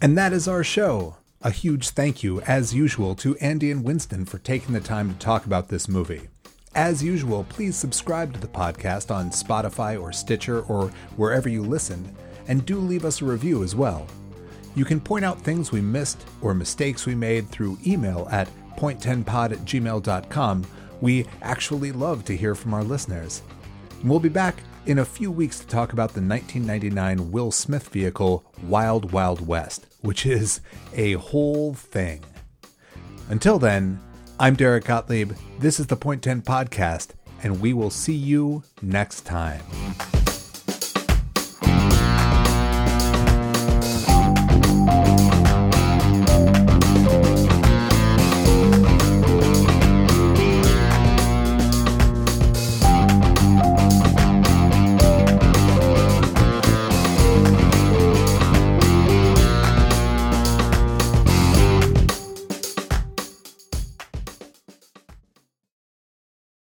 And 0.00 0.16
that 0.16 0.32
is 0.32 0.48
our 0.48 0.64
show. 0.64 1.16
A 1.42 1.50
huge 1.50 1.90
thank 1.90 2.22
you, 2.22 2.40
as 2.42 2.74
usual, 2.74 3.14
to 3.16 3.36
Andy 3.38 3.70
and 3.70 3.82
Winston 3.82 4.26
for 4.26 4.38
taking 4.38 4.74
the 4.74 4.80
time 4.80 5.10
to 5.10 5.18
talk 5.18 5.46
about 5.46 5.68
this 5.68 5.88
movie. 5.88 6.28
As 6.74 7.02
usual, 7.02 7.44
please 7.48 7.76
subscribe 7.76 8.32
to 8.34 8.40
the 8.40 8.46
podcast 8.46 9.12
on 9.12 9.30
Spotify 9.30 10.00
or 10.00 10.12
Stitcher 10.12 10.60
or 10.62 10.88
wherever 11.16 11.48
you 11.48 11.62
listen, 11.62 12.14
and 12.46 12.64
do 12.64 12.78
leave 12.78 13.04
us 13.04 13.22
a 13.22 13.24
review 13.24 13.64
as 13.64 13.74
well. 13.74 14.06
You 14.76 14.84
can 14.84 15.00
point 15.00 15.24
out 15.24 15.40
things 15.40 15.72
we 15.72 15.80
missed 15.80 16.24
or 16.42 16.54
mistakes 16.54 17.06
we 17.06 17.14
made 17.14 17.48
through 17.48 17.78
email 17.86 18.28
at 18.30 18.48
point10pod 18.76 19.52
at 19.52 19.58
gmail.com. 19.60 20.66
We 21.00 21.26
actually 21.42 21.92
love 21.92 22.24
to 22.26 22.36
hear 22.36 22.54
from 22.54 22.74
our 22.74 22.84
listeners. 22.84 23.42
And 24.00 24.10
We'll 24.10 24.20
be 24.20 24.28
back 24.28 24.62
in 24.86 24.98
a 24.98 25.04
few 25.04 25.30
weeks 25.30 25.60
to 25.60 25.66
talk 25.66 25.92
about 25.92 26.14
the 26.14 26.22
1999 26.22 27.30
Will 27.30 27.50
Smith 27.50 27.88
vehicle 27.88 28.44
Wild 28.64 29.12
Wild 29.12 29.46
West, 29.46 29.86
which 30.00 30.26
is 30.26 30.60
a 30.94 31.14
whole 31.14 31.74
thing. 31.74 32.24
Until 33.28 33.58
then, 33.58 34.00
I'm 34.38 34.54
Derek 34.54 34.84
Gottlieb. 34.84 35.32
This 35.58 35.78
is 35.78 35.86
the 35.86 35.96
Point 35.96 36.22
10 36.22 36.42
podcast, 36.42 37.10
and 37.42 37.60
we 37.60 37.74
will 37.74 37.90
see 37.90 38.14
you 38.14 38.62
next 38.82 39.26
time. 39.26 39.62